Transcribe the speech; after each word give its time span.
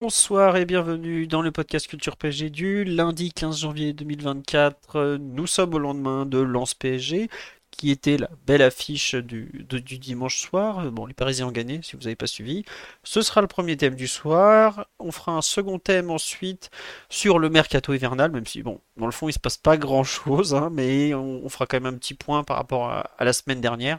Bonsoir 0.00 0.56
et 0.56 0.64
bienvenue 0.64 1.26
dans 1.26 1.42
le 1.42 1.50
podcast 1.50 1.88
Culture 1.88 2.16
PSG 2.16 2.50
du 2.50 2.84
lundi 2.84 3.32
15 3.32 3.58
janvier 3.58 3.92
2024. 3.92 5.16
Nous 5.16 5.48
sommes 5.48 5.74
au 5.74 5.80
lendemain 5.80 6.24
de 6.24 6.38
Lance 6.38 6.74
PSG, 6.74 7.28
qui 7.72 7.90
était 7.90 8.16
la 8.16 8.30
belle 8.46 8.62
affiche 8.62 9.16
du, 9.16 9.66
dimanche 9.98 10.38
soir. 10.38 10.88
Bon, 10.92 11.04
les 11.04 11.14
Parisiens 11.14 11.48
ont 11.48 11.50
gagné, 11.50 11.80
si 11.82 11.96
vous 11.96 12.02
n'avez 12.02 12.14
pas 12.14 12.28
suivi. 12.28 12.64
Ce 13.02 13.22
sera 13.22 13.40
le 13.40 13.48
premier 13.48 13.76
thème 13.76 13.96
du 13.96 14.06
soir. 14.06 14.86
On 15.00 15.10
fera 15.10 15.32
un 15.32 15.42
second 15.42 15.80
thème 15.80 16.10
ensuite 16.10 16.70
sur 17.08 17.40
le 17.40 17.50
mercato 17.50 17.92
hivernal, 17.92 18.30
même 18.30 18.46
si, 18.46 18.62
bon, 18.62 18.80
dans 18.98 19.06
le 19.06 19.12
fond, 19.12 19.28
il 19.28 19.32
se 19.32 19.40
passe 19.40 19.56
pas 19.56 19.76
grand-chose, 19.76 20.54
hein, 20.54 20.70
mais 20.72 21.12
on, 21.12 21.48
fera 21.48 21.66
quand 21.66 21.80
même 21.80 21.92
un 21.92 21.98
petit 21.98 22.14
point 22.14 22.44
par 22.44 22.56
rapport 22.56 22.88
à 22.88 23.24
la 23.24 23.32
semaine 23.32 23.60
dernière. 23.60 23.98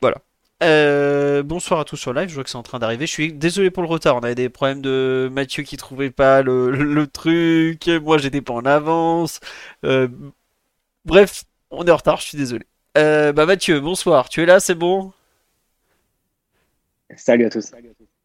Voilà. 0.00 0.18
Euh, 0.62 1.42
bonsoir 1.42 1.80
à 1.80 1.84
tous 1.84 1.96
sur 1.96 2.12
live, 2.12 2.28
je 2.28 2.34
vois 2.34 2.44
que 2.44 2.50
c'est 2.50 2.56
en 2.56 2.62
train 2.62 2.78
d'arriver. 2.78 3.06
Je 3.06 3.12
suis 3.12 3.32
désolé 3.32 3.70
pour 3.70 3.82
le 3.82 3.88
retard, 3.88 4.16
on 4.16 4.20
avait 4.20 4.36
des 4.36 4.48
problèmes 4.48 4.80
de 4.80 5.28
Mathieu 5.32 5.64
qui 5.64 5.76
trouvait 5.76 6.10
pas 6.10 6.42
le, 6.42 6.70
le 6.70 7.06
truc, 7.08 7.88
moi 7.88 8.18
j'étais 8.18 8.40
pas 8.42 8.52
en 8.54 8.64
avance. 8.64 9.40
Euh, 9.84 10.06
bref, 11.04 11.44
on 11.70 11.84
est 11.86 11.90
en 11.90 11.96
retard, 11.96 12.18
je 12.20 12.28
suis 12.28 12.38
désolé. 12.38 12.66
Euh, 12.98 13.32
bah 13.32 13.46
Mathieu, 13.46 13.80
bonsoir, 13.80 14.28
tu 14.28 14.42
es 14.42 14.46
là, 14.46 14.60
c'est 14.60 14.74
bon? 14.74 15.12
Salut 17.16 17.46
à 17.46 17.50
tous. 17.50 17.72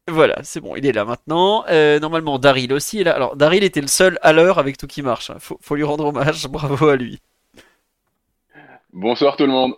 Voilà, 0.10 0.42
c'est 0.44 0.62
bon, 0.62 0.76
il 0.76 0.86
est 0.86 0.92
là 0.94 1.04
maintenant. 1.06 1.66
Euh, 1.70 2.00
normalement, 2.00 2.40
Daryl 2.40 2.72
aussi 2.74 3.00
est 3.02 3.04
là. 3.04 3.14
Alors, 3.16 3.36
Daryl 3.36 3.64
était 3.64 3.82
le 3.82 3.88
seul 3.88 4.18
à 4.22 4.32
l'heure 4.34 4.58
avec 4.60 4.78
tout 4.78 4.88
qui 4.88 5.02
marche. 5.02 5.30
hein. 5.30 5.38
Faut, 5.40 5.58
faut 5.62 5.76
lui 5.76 5.84
rendre 5.84 6.06
hommage, 6.06 6.48
bravo 6.50 6.88
à 6.90 6.96
lui. 6.96 7.20
Bonsoir 8.94 9.38
tout 9.38 9.46
le 9.46 9.52
monde. 9.52 9.76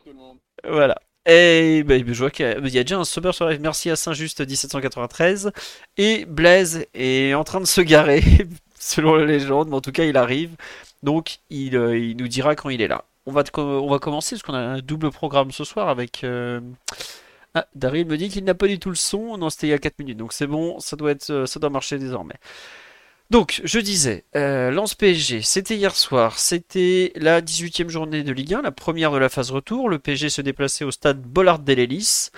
Voilà. 0.63 0.99
Et 1.29 1.83
bah, 1.83 1.95
je 1.99 2.13
vois 2.13 2.31
qu'il 2.31 2.45
y 2.47 2.79
a 2.79 2.83
déjà 2.83 2.97
un 2.97 3.03
sober 3.05 3.31
sur 3.33 3.47
live. 3.47 3.59
Merci 3.61 3.89
à 3.91 3.95
Saint-Just 3.95 4.39
1793. 4.41 5.51
Et 5.97 6.25
Blaise 6.25 6.85
est 6.95 7.33
en 7.35 7.43
train 7.43 7.59
de 7.61 7.65
se 7.65 7.81
garer, 7.81 8.23
selon 8.79 9.15
la 9.15 9.25
légende, 9.25 9.69
mais 9.69 9.75
en 9.75 9.81
tout 9.81 9.91
cas, 9.91 10.05
il 10.05 10.17
arrive. 10.17 10.55
Donc, 11.03 11.39
il, 11.51 11.75
euh, 11.77 12.13
nous 12.15 12.27
dira 12.27 12.55
quand 12.55 12.69
il 12.69 12.81
est 12.81 12.87
là. 12.87 13.05
On 13.27 13.31
va, 13.31 13.43
on 13.57 13.89
va 13.89 13.99
commencer 13.99 14.35
parce 14.35 14.43
qu'on 14.43 14.53
a 14.55 14.59
un 14.59 14.79
double 14.79 15.11
programme 15.11 15.51
ce 15.51 15.63
soir 15.63 15.89
avec. 15.89 16.23
euh, 16.23 16.61
Ah, 17.55 17.67
Daryl 17.75 18.05
me 18.07 18.17
dit 18.17 18.29
qu'il 18.29 18.43
n'a 18.43 18.53
pas 18.55 18.67
du 18.67 18.79
tout 18.79 18.89
le 18.89 18.95
son. 18.95 19.37
Non, 19.37 19.49
c'était 19.49 19.67
il 19.67 19.69
y 19.71 19.73
a 19.73 19.79
4 19.79 19.99
minutes. 19.99 20.17
Donc, 20.17 20.33
c'est 20.33 20.47
bon, 20.47 20.79
ça 20.79 20.95
doit 20.95 21.11
être, 21.11 21.29
euh, 21.31 21.45
ça 21.45 21.59
doit 21.59 21.69
marcher 21.69 21.97
désormais. 21.99 22.35
Donc, 23.29 23.61
je 23.63 23.79
disais, 23.79 24.25
euh, 24.35 24.71
Lens 24.71 24.95
PSG, 24.95 25.43
c'était 25.43 25.75
hier 25.75 25.95
soir, 25.95 26.39
c'était 26.39 27.11
la 27.15 27.41
18e 27.41 27.89
journée 27.89 28.23
de 28.23 28.31
Ligue 28.31 28.55
1, 28.55 28.63
la 28.63 28.71
première 28.71 29.11
de 29.11 29.19
la 29.19 29.29
phase 29.29 29.51
retour. 29.51 29.87
Le 29.87 29.99
PSG 29.99 30.29
se 30.29 30.41
déplaçait 30.41 30.83
au 30.83 30.89
stade 30.89 31.21
Bollard 31.21 31.59
Delellis, 31.59 32.29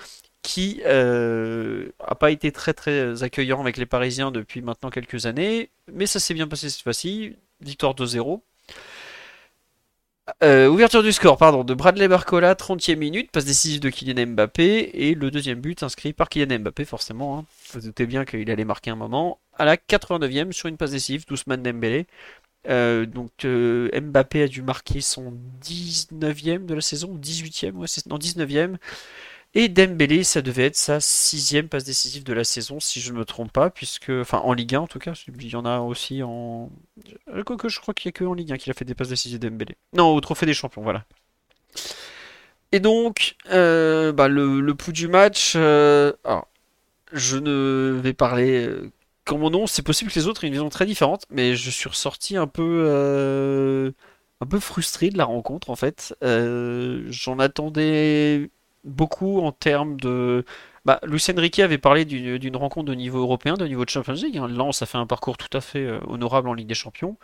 qui 0.42 0.82
euh, 0.84 1.88
a 1.98 2.14
pas 2.14 2.30
été 2.30 2.52
très 2.52 2.74
très 2.74 3.22
accueillant 3.22 3.60
avec 3.60 3.78
les 3.78 3.86
Parisiens 3.86 4.30
depuis 4.30 4.60
maintenant 4.60 4.90
quelques 4.90 5.24
années, 5.24 5.70
mais 5.90 6.06
ça 6.06 6.20
s'est 6.20 6.34
bien 6.34 6.46
passé 6.46 6.68
cette 6.68 6.82
fois-ci, 6.82 7.36
victoire 7.62 7.94
2-0. 7.94 8.42
Euh, 10.42 10.68
ouverture 10.68 11.02
du 11.02 11.12
score, 11.12 11.36
pardon, 11.36 11.64
de 11.64 11.74
Bradley 11.74 12.06
Barcola, 12.06 12.54
30e 12.54 12.96
minute, 12.96 13.30
passe 13.30 13.44
décisive 13.44 13.80
de 13.80 13.88
Kylian 13.90 14.26
Mbappé, 14.26 14.90
et 14.92 15.14
le 15.14 15.30
deuxième 15.30 15.60
but 15.60 15.82
inscrit 15.82 16.12
par 16.12 16.28
Kylian 16.28 16.58
Mbappé, 16.60 16.84
forcément. 16.84 17.38
Hein. 17.38 17.44
Vous 17.72 17.80
vous 17.80 17.86
doutez 17.86 18.06
bien 18.06 18.24
qu'il 18.24 18.50
allait 18.50 18.64
marquer 18.64 18.90
un 18.90 18.96
moment. 18.96 19.40
À 19.58 19.64
la 19.64 19.76
89e, 19.76 20.52
sur 20.52 20.68
une 20.68 20.76
passe 20.76 20.92
décisive, 20.92 21.26
d'Ousmane 21.26 21.62
Dembélé. 21.62 22.06
Euh, 22.68 23.06
donc 23.06 23.44
euh, 23.44 23.88
Mbappé 24.00 24.42
a 24.42 24.48
dû 24.48 24.62
marquer 24.62 25.00
son 25.00 25.34
19e 25.62 26.64
de 26.66 26.74
la 26.74 26.80
saison, 26.80 27.08
ou 27.10 27.18
18e, 27.18 27.72
ouais, 27.72 27.88
c'est, 27.88 28.06
non 28.06 28.18
19e. 28.18 28.76
Et 29.54 29.68
Dembélé, 29.68 30.24
ça 30.24 30.40
devait 30.40 30.66
être 30.66 30.76
sa 30.76 31.00
sixième 31.00 31.68
passe 31.68 31.84
décisive 31.84 32.24
de 32.24 32.32
la 32.32 32.44
saison, 32.44 32.80
si 32.80 33.00
je 33.00 33.12
ne 33.12 33.18
me 33.18 33.24
trompe 33.24 33.52
pas, 33.52 33.68
puisque, 33.68 34.10
enfin 34.10 34.38
en 34.38 34.54
Ligue 34.54 34.74
1 34.76 34.80
en 34.80 34.86
tout 34.86 34.98
cas, 34.98 35.12
il 35.28 35.48
y 35.48 35.56
en 35.56 35.66
a 35.66 35.80
aussi 35.80 36.22
en... 36.22 36.70
Je 37.26 37.42
crois 37.42 37.94
qu'il 37.94 38.08
n'y 38.08 38.10
a 38.10 38.12
que 38.12 38.24
en 38.24 38.32
Ligue 38.34 38.52
1 38.52 38.56
qu'il 38.56 38.70
a 38.70 38.74
fait 38.74 38.86
des 38.86 38.94
passes 38.94 39.08
décisives 39.08 39.40
Dembélé. 39.40 39.76
Non, 39.94 40.14
au 40.14 40.20
Trophée 40.20 40.46
des 40.46 40.54
Champions, 40.54 40.82
voilà. 40.82 41.04
Et 42.70 42.80
donc, 42.80 43.36
euh, 43.50 44.12
bah, 44.12 44.28
le, 44.28 44.60
le 44.60 44.74
pouls 44.74 44.92
du 44.92 45.06
match, 45.08 45.54
alors, 45.56 46.48
je 47.12 47.36
ne 47.36 47.92
vais 48.02 48.12
parler 48.14 48.66
euh, 48.66 48.90
qu'en 49.24 49.38
mon 49.38 49.50
nom, 49.50 49.66
c'est 49.66 49.82
possible 49.82 50.10
que 50.10 50.18
les 50.18 50.26
autres 50.26 50.44
aient 50.44 50.48
une 50.48 50.54
vision 50.54 50.68
très 50.68 50.86
différente, 50.86 51.26
mais 51.30 51.54
je 51.56 51.70
suis 51.70 51.88
ressorti 51.88 52.36
un 52.36 52.46
peu, 52.46 52.84
euh, 52.88 53.92
un 54.40 54.46
peu 54.46 54.58
frustré 54.60 55.10
de 55.10 55.18
la 55.18 55.24
rencontre 55.24 55.70
en 55.70 55.76
fait. 55.76 56.14
Euh, 56.24 57.04
j'en 57.08 57.38
attendais 57.38 58.50
beaucoup 58.84 59.40
en 59.40 59.52
termes 59.52 60.00
de. 60.00 60.44
Bah, 60.84 60.98
Luis 61.04 61.24
Enrique 61.36 61.60
avait 61.60 61.78
parlé 61.78 62.04
d'une 62.04 62.56
rencontre 62.56 62.88
de 62.90 62.94
niveau 62.94 63.20
européen, 63.20 63.54
de 63.54 63.66
niveau 63.66 63.84
de 63.84 63.90
Champions 63.90 64.14
League. 64.14 64.36
hein. 64.38 64.48
Lens 64.48 64.82
a 64.82 64.86
fait 64.86 64.98
un 64.98 65.06
parcours 65.06 65.36
tout 65.38 65.56
à 65.56 65.60
fait 65.60 65.88
honorable 66.08 66.48
en 66.48 66.54
Ligue 66.54 66.66
des 66.66 66.74
Champions. 66.74 67.16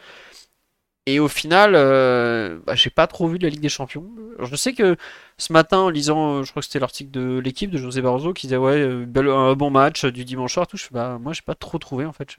Et 1.09 1.21
au 1.21 1.29
final, 1.29 1.73
euh, 1.75 2.59
bah, 2.67 2.75
j'ai 2.75 2.91
pas 2.91 3.07
trop 3.07 3.29
vu 3.29 3.39
de 3.39 3.45
la 3.45 3.49
Ligue 3.49 3.63
des 3.63 3.71
Champions. 3.71 4.05
Je 4.41 4.57
sais 4.57 4.75
que 4.75 4.97
ce 5.39 5.55
matin, 5.55 5.79
en 5.79 5.89
lisant, 5.89 6.35
euh, 6.35 6.43
je 6.43 6.51
crois 6.51 6.61
que 6.61 6.67
c'était 6.67 6.81
l'article 6.81 7.11
de 7.11 7.39
l'équipe 7.39 7.71
de 7.71 7.79
José 7.79 8.03
Barroso 8.03 8.35
qui 8.35 8.47
disait 8.47 8.59
ouais, 8.59 8.77
euh, 8.77 9.07
un 9.17 9.55
bon 9.55 9.71
match 9.71 10.05
euh, 10.05 10.13
du 10.13 10.27
dimanche 10.27 10.53
soir, 10.53 10.67
tout. 10.67 10.77
Je 10.77 10.85
bah, 10.91 11.17
moi, 11.19 11.33
j'ai 11.33 11.41
pas 11.41 11.55
trop 11.55 11.79
trouvé 11.79 12.05
en 12.05 12.13
fait. 12.13 12.37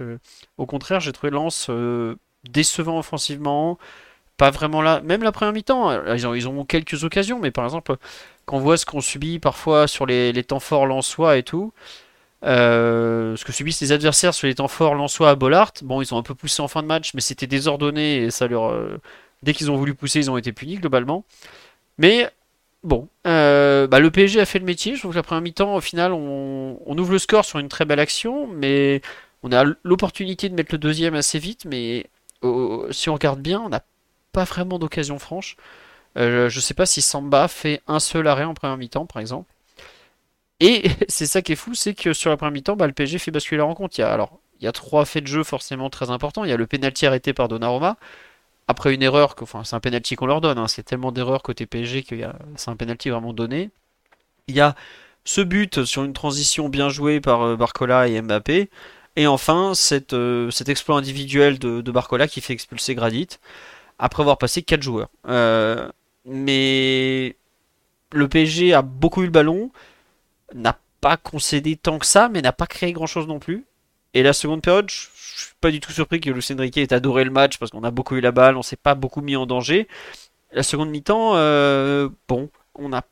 Au 0.60 0.68
contraire, 0.68 1.00
j'ai 1.00 1.12
trouvé 1.12 1.32
Lens 1.32 1.72
décevant 2.48 3.00
offensivement, 3.00 3.80
pas 4.38 4.52
vraiment 4.52 4.84
là. 4.84 5.02
Même 5.02 5.24
la 5.24 5.32
première 5.32 5.54
mi-temps, 5.54 6.06
ils 6.14 6.28
ont, 6.28 6.36
ils 6.36 6.48
ont 6.48 6.64
quelques 6.64 7.04
occasions, 7.04 7.40
mais 7.40 7.50
par 7.50 7.66
exemple, 7.66 7.96
quand 8.46 8.58
on 8.58 8.60
voit 8.60 8.78
ce 8.78 8.86
qu'on 8.86 9.02
subit 9.02 9.40
parfois 9.40 9.88
sur 9.88 10.06
les, 10.06 10.32
les 10.32 10.44
temps 10.44 10.60
forts 10.60 10.86
lensois 10.86 11.38
et 11.38 11.44
tout. 11.44 11.74
Euh, 12.46 13.36
ce 13.36 13.44
que 13.46 13.52
subissent 13.52 13.82
les 13.82 13.92
adversaires 13.92 14.34
sur 14.34 14.48
les 14.48 14.56
temps 14.56 14.68
forts 14.70 14.96
lensois 14.96 15.30
à 15.32 15.36
Bollard, 15.36 15.74
bon, 15.82 16.02
ils 16.02 16.14
ont 16.14 16.18
un 16.18 16.24
peu 16.24 16.36
poussé 16.36 16.62
en 16.62 16.68
fin 16.70 16.82
de 16.82 16.88
match, 16.88 17.14
mais 17.14 17.22
c'était 17.22 17.48
désordonné 17.48 18.18
et 18.24 18.32
ça 18.32 18.48
leur. 18.48 18.72
euh, 18.72 18.98
dès 19.44 19.54
qu'ils 19.54 19.72
ont 19.72 19.76
voulu 19.78 19.94
pousser, 19.96 20.20
ils 20.20 20.32
ont 20.32 20.38
été 20.38 20.54
punis 20.54 20.78
globalement. 20.78 21.26
Mais 21.98 22.30
bon, 22.84 23.08
euh, 23.28 23.88
bah, 23.88 24.00
le 24.00 24.12
PSG 24.12 24.40
a 24.42 24.46
fait 24.46 24.60
le 24.60 24.66
métier. 24.66 24.96
Je 24.96 25.00
trouve 25.02 25.12
que 25.12 25.18
la 25.18 25.24
première 25.24 25.42
mi-temps, 25.42 25.76
au 25.76 25.82
final, 25.82 26.14
on, 26.14 26.80
on 26.86 26.98
ouvre 26.98 27.12
le 27.14 27.20
score 27.20 27.46
sur 27.46 27.60
une 27.60 27.70
très 27.70 27.86
belle 27.86 28.00
action, 28.00 28.48
mais 28.48 29.02
on 29.44 29.52
a 29.52 29.66
l'opportunité 29.84 30.50
de 30.50 30.56
mettre 30.56 30.74
le 30.74 30.80
deuxième 30.80 31.16
assez 31.16 31.40
vite. 31.40 31.66
Mais 31.66 32.08
si 32.92 33.10
on 33.10 33.14
regarde 33.16 33.42
bien, 33.42 33.62
on 33.62 33.70
n'a 33.70 33.84
pas 34.34 34.44
vraiment 34.46 34.80
d'occasion 34.80 35.20
franche. 35.20 35.58
Je 36.16 36.60
sais 36.60 36.74
pas 36.74 36.86
si 36.86 37.02
Samba 37.02 37.48
fait 37.48 37.82
un 37.88 38.00
seul 38.00 38.28
arrêt 38.28 38.44
en 38.46 38.54
première 38.54 38.78
mi-temps, 38.78 39.06
par 39.06 39.22
exemple. 39.22 39.52
Et 40.60 40.90
c'est 41.08 41.26
ça 41.26 41.42
qui 41.42 41.54
est 41.54 41.56
fou, 41.56 41.74
c'est 41.74 41.94
que 41.94 42.14
sur 42.14 42.30
la 42.30 42.38
première 42.38 42.52
mi-temps, 42.52 42.76
bah, 42.76 42.88
le 42.88 42.94
PSG 42.94 43.20
fait 43.20 43.32
basculer 43.32 43.60
la 43.60 43.66
rencontre. 43.66 43.98
Il 43.98 44.02
y 44.02 44.04
a, 44.04 44.12
alors, 44.12 44.40
il 44.60 44.66
y 44.66 44.68
a 44.68 44.72
trois 44.72 45.06
faits 45.06 45.24
de 45.24 45.28
jeu 45.28 45.44
forcément 45.44 45.90
très 45.90 46.10
importants. 46.10 46.44
Il 46.44 46.50
y 46.50 46.54
a 46.54 46.58
le 46.58 46.68
pénalty 46.68 47.06
arrêté 47.06 47.34
par 47.34 47.48
Donnarumma. 47.48 47.98
Après 48.68 48.94
une 48.94 49.02
erreur, 49.04 49.36
c'est 49.64 49.76
un 49.76 49.80
pénalty 49.80 50.16
qu'on 50.16 50.28
leur 50.28 50.42
donne. 50.42 50.58
hein. 50.60 50.68
C'est 50.68 50.84
tellement 50.84 51.12
d'erreurs 51.12 51.42
côté 51.44 51.66
PSG 51.66 52.04
que 52.04 52.16
c'est 52.56 52.70
un 52.70 52.76
pénalty 52.76 53.10
vraiment 53.10 53.34
donné. 53.34 53.72
Il 54.48 54.56
y 54.56 54.62
a 54.62 54.76
ce 55.26 55.42
but 55.42 55.86
sur 55.86 56.04
une 56.04 56.14
transition 56.14 56.70
bien 56.70 56.90
jouée 56.90 57.22
par 57.22 57.42
euh, 57.44 57.56
Barcola 57.56 58.08
et 58.08 58.22
Mbappé. 58.22 58.70
Et 59.16 59.28
enfin, 59.28 59.74
cette, 59.76 60.14
euh, 60.14 60.52
cet 60.52 60.70
exploit 60.70 60.98
individuel 60.98 61.60
de, 61.60 61.82
de 61.82 61.92
Barcola 61.92 62.28
qui 62.28 62.42
fait 62.42 62.54
expulser 62.54 62.96
Gradit 62.96 63.28
après 64.00 64.22
avoir 64.24 64.38
passé 64.38 64.62
4 64.64 64.82
joueurs. 64.82 65.10
Euh, 65.28 65.90
mais 66.26 67.36
le 68.14 68.28
PSG 68.28 68.74
a 68.74 68.82
beaucoup 68.82 69.22
eu 69.24 69.26
le 69.26 69.32
ballon 69.32 69.72
n'a 70.54 70.78
pas 71.02 71.18
concédé 71.18 71.76
tant 71.76 72.00
que 72.00 72.06
ça, 72.06 72.30
mais 72.30 72.42
n'a 72.42 72.52
pas 72.52 72.68
créé 72.68 72.92
grand-chose 72.94 73.28
non 73.28 73.40
plus. 73.40 73.66
Et 74.14 74.24
la 74.24 74.34
seconde 74.34 74.62
période, 74.62 74.90
je 74.90 75.08
suis 75.46 75.54
pas 75.62 75.72
du 75.72 75.80
tout 75.80 75.92
surpris 75.92 76.20
que 76.20 76.30
Luis 76.30 76.46
Enrique 76.52 76.78
ait 76.78 76.94
adoré 76.94 77.24
le 77.24 77.32
match 77.32 77.58
parce 77.58 77.72
qu'on 77.72 77.84
a 77.84 77.92
beaucoup 77.92 78.16
eu 78.16 78.22
la 78.22 78.32
balle, 78.32 78.58
on 78.58 78.64
s'est 78.64 78.76
pas 78.76 78.96
beaucoup 78.96 79.22
mis 79.22 79.36
en 79.36 79.46
danger. 79.46 79.88
La 80.52 80.64
seconde 80.64 80.90
mi-temps, 80.90 81.36
euh, 81.36 82.10
bon, 82.28 82.50
on 82.76 82.92
a, 82.92 83.04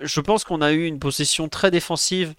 je 0.00 0.20
pense 0.20 0.44
qu'on 0.44 0.62
a 0.62 0.72
eu 0.72 0.84
une 0.86 0.98
possession 0.98 1.48
très 1.48 1.70
défensive, 1.70 2.34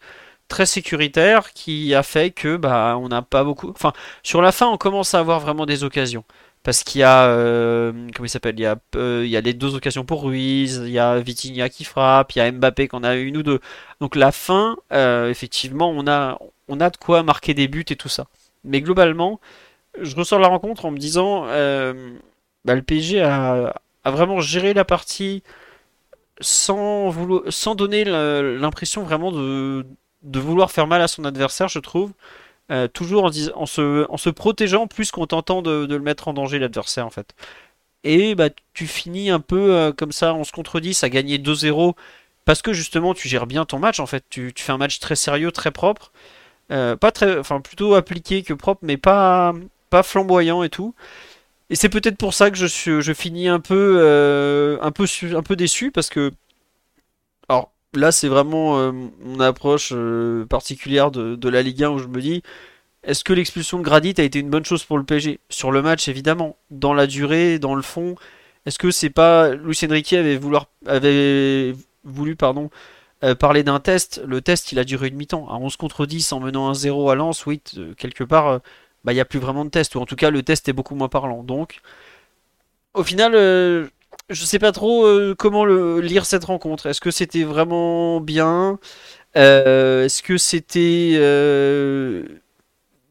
très 0.49 0.65
sécuritaire, 0.65 1.53
qui 1.53 1.95
a 1.95 2.03
fait 2.03 2.31
que 2.31 2.57
bah 2.57 2.97
on 2.99 3.07
n'a 3.07 3.21
pas 3.21 3.43
beaucoup. 3.43 3.69
Enfin, 3.69 3.93
sur 4.23 4.41
la 4.41 4.51
fin, 4.51 4.67
on 4.67 4.77
commence 4.77 5.13
à 5.13 5.19
avoir 5.19 5.39
vraiment 5.39 5.65
des 5.65 5.83
occasions. 5.83 6.25
Parce 6.67 6.83
qu'il 6.83 6.99
y 6.99 7.03
a 7.05 7.29
euh, 7.29 7.93
comment 8.13 8.25
il 8.25 8.29
s'appelle? 8.29 8.59
Il 8.59 8.63
y 8.63 8.65
a 8.65 8.75
euh, 8.97 9.25
y 9.25 9.37
a 9.37 9.41
les 9.41 9.53
deux 9.53 9.75
occasions 9.75 10.03
pour 10.03 10.23
Ruiz 10.23 10.81
il 10.83 10.91
y 10.91 10.99
a 10.99 11.17
Vitinha 11.17 11.69
qui 11.69 11.85
frappe 11.85 12.35
il 12.35 12.39
y 12.39 12.41
a 12.41 12.51
Mbappé 12.51 12.89
qu'on 12.89 13.05
a 13.05 13.15
une 13.15 13.37
ou 13.37 13.43
deux. 13.43 13.61
Donc 14.01 14.17
la 14.17 14.33
fin 14.33 14.75
euh, 14.91 15.29
effectivement 15.29 15.89
on 15.91 16.07
a 16.07 16.89
de 16.89 16.97
quoi 16.97 17.23
marquer 17.23 17.53
des 17.53 17.69
buts 17.69 17.85
et 17.89 17.95
tout 17.95 18.09
ça. 18.09 18.27
Mais 18.65 18.81
globalement 18.81 19.39
je 20.01 20.13
ressors 20.17 20.39
la 20.39 20.49
rencontre 20.49 20.83
en 20.83 20.91
me 20.91 20.97
disant 20.97 21.45
bah, 21.45 22.75
le 22.75 22.81
PSG 22.81 23.21
a, 23.21 23.73
vraiment 24.03 24.41
géré 24.41 24.73
la 24.73 24.83
partie 24.83 25.43
sans 26.41 27.13
donner 27.77 28.03
l'impression 28.03 29.03
vraiment 29.03 29.31
de 29.31 29.85
vouloir 30.33 30.69
faire 30.69 30.87
mal 30.87 31.01
à 31.01 31.07
son 31.07 31.23
adversaire 31.23 31.69
je 31.69 31.79
trouve 31.79 32.11
euh, 32.69 32.87
toujours 32.89 33.23
en, 33.55 33.65
se, 33.65 34.29
protégeant 34.29 34.87
plus 34.87 35.11
qu'en 35.11 35.25
tentant 35.25 35.61
de, 35.61 35.85
le 35.89 35.99
mettre 35.99 36.27
en 36.27 36.33
danger 36.33 36.59
l'adversaire 36.59 37.05
en 37.05 37.09
fait. 37.09 37.33
Et 38.03 38.35
bah 38.35 38.49
tu 38.73 38.87
finis 38.87 39.29
un 39.29 39.39
peu 39.39 39.73
euh, 39.73 39.91
comme 39.93 40.11
ça, 40.11 40.33
on 40.33 40.43
se 40.43 40.51
contredit, 40.51 40.97
à 41.01 41.09
gagner 41.09 41.37
2-0 41.37 41.95
parce 42.45 42.61
que 42.61 42.73
justement 42.73 43.13
tu 43.13 43.27
gères 43.29 43.47
bien 43.47 43.65
ton 43.65 43.79
match 43.79 43.99
en 43.99 44.05
fait. 44.05 44.25
Tu, 44.29 44.53
fais 44.57 44.71
un 44.73 44.77
match 44.77 44.99
très 44.99 45.15
sérieux, 45.15 45.51
très 45.51 45.71
propre, 45.71 46.11
euh, 46.71 46.95
pas 46.97 47.11
très, 47.11 47.37
enfin 47.39 47.61
plutôt 47.61 47.95
appliqué 47.95 48.43
que 48.43 48.53
propre, 48.53 48.81
mais 48.83 48.97
pas 48.97 49.53
pas 49.89 50.03
flamboyant 50.03 50.63
et 50.63 50.69
tout. 50.69 50.93
Et 51.69 51.75
c'est 51.75 51.89
peut-être 51.89 52.17
pour 52.17 52.33
ça 52.33 52.51
que 52.51 52.57
je, 52.57 52.65
suis, 52.65 53.01
je 53.01 53.13
finis 53.13 53.47
un 53.49 53.59
peu, 53.59 54.77
un 54.81 54.91
peu, 54.91 55.05
un 55.35 55.43
peu 55.43 55.55
déçu 55.55 55.91
parce 55.91 56.09
que 56.09 56.33
alors 57.49 57.71
là, 57.93 58.11
c'est 58.11 58.27
vraiment 58.27 58.77
euh, 58.77 58.91
mon 58.91 59.39
approche 59.39 59.91
euh, 59.93 60.45
particulière 60.45 61.11
de, 61.11 61.49
la 61.49 61.61
Ligue 61.61 61.83
1 61.83 61.89
où 61.89 61.99
je 61.99 62.07
me 62.07 62.21
dis 62.21 62.43
est-ce 63.03 63.23
que 63.23 63.33
l'expulsion 63.33 63.79
de 63.79 63.83
Gradit 63.83 64.15
a 64.17 64.23
été 64.23 64.39
une 64.39 64.49
bonne 64.49 64.65
chose 64.65 64.83
pour 64.83 64.97
le 64.97 65.03
PSG 65.03 65.39
Sur 65.49 65.71
le 65.71 65.81
match, 65.81 66.07
évidemment. 66.07 66.57
Dans 66.71 66.93
la 66.93 67.07
durée, 67.07 67.57
dans 67.59 67.75
le 67.75 67.81
fond, 67.81 68.15
est-ce 68.65 68.77
que 68.79 68.91
c'est 68.91 69.09
pas. 69.09 69.53
Luis 69.53 69.79
Enrique 69.85 70.13
avait, 70.13 70.37
voulu 72.03 72.35
euh, 73.23 73.35
parler 73.35 73.63
d'un 73.63 73.79
test. 73.79 74.21
Le 74.25 74.41
test, 74.41 74.71
il 74.71 74.79
a 74.79 74.83
duré 74.83 75.07
une 75.07 75.15
mi-temps. 75.15 75.47
À 75.49 75.55
11 75.55 75.77
contre 75.77 76.05
10 76.05 76.33
en 76.33 76.39
menant 76.41 76.67
un 76.69 76.73
0 76.73 77.09
à 77.09 77.15
Lens, 77.15 77.45
oui, 77.45 77.61
quelque 77.97 78.25
part, 78.25 78.59
bah, 79.05 79.13
il 79.13 79.15
n'y 79.15 79.21
a 79.21 79.25
plus 79.25 79.39
vraiment 79.39 79.63
de 79.63 79.69
test. 79.69 79.95
Ou 79.95 79.99
en 80.01 80.05
tout 80.05 80.17
cas, 80.17 80.29
le 80.29 80.43
test 80.43 80.67
est 80.67 80.73
beaucoup 80.73 80.95
moins 80.95 81.09
parlant. 81.09 81.43
Donc, 81.43 81.79
au 82.93 83.03
final, 83.03 83.89
je 84.29 84.43
sais 84.45 84.59
pas 84.59 84.71
trop 84.71 85.05
euh, 85.05 85.35
comment 85.37 85.65
lire 85.65 86.25
cette 86.25 86.45
rencontre. 86.45 86.87
Est-ce 86.87 87.01
que 87.01 87.11
c'était 87.11 87.43
vraiment 87.43 88.19
bien? 88.19 88.79
Euh, 89.37 90.05
Est-ce 90.05 90.23
que 90.23 90.37
c'était 90.37 91.13
euh, 91.15 92.23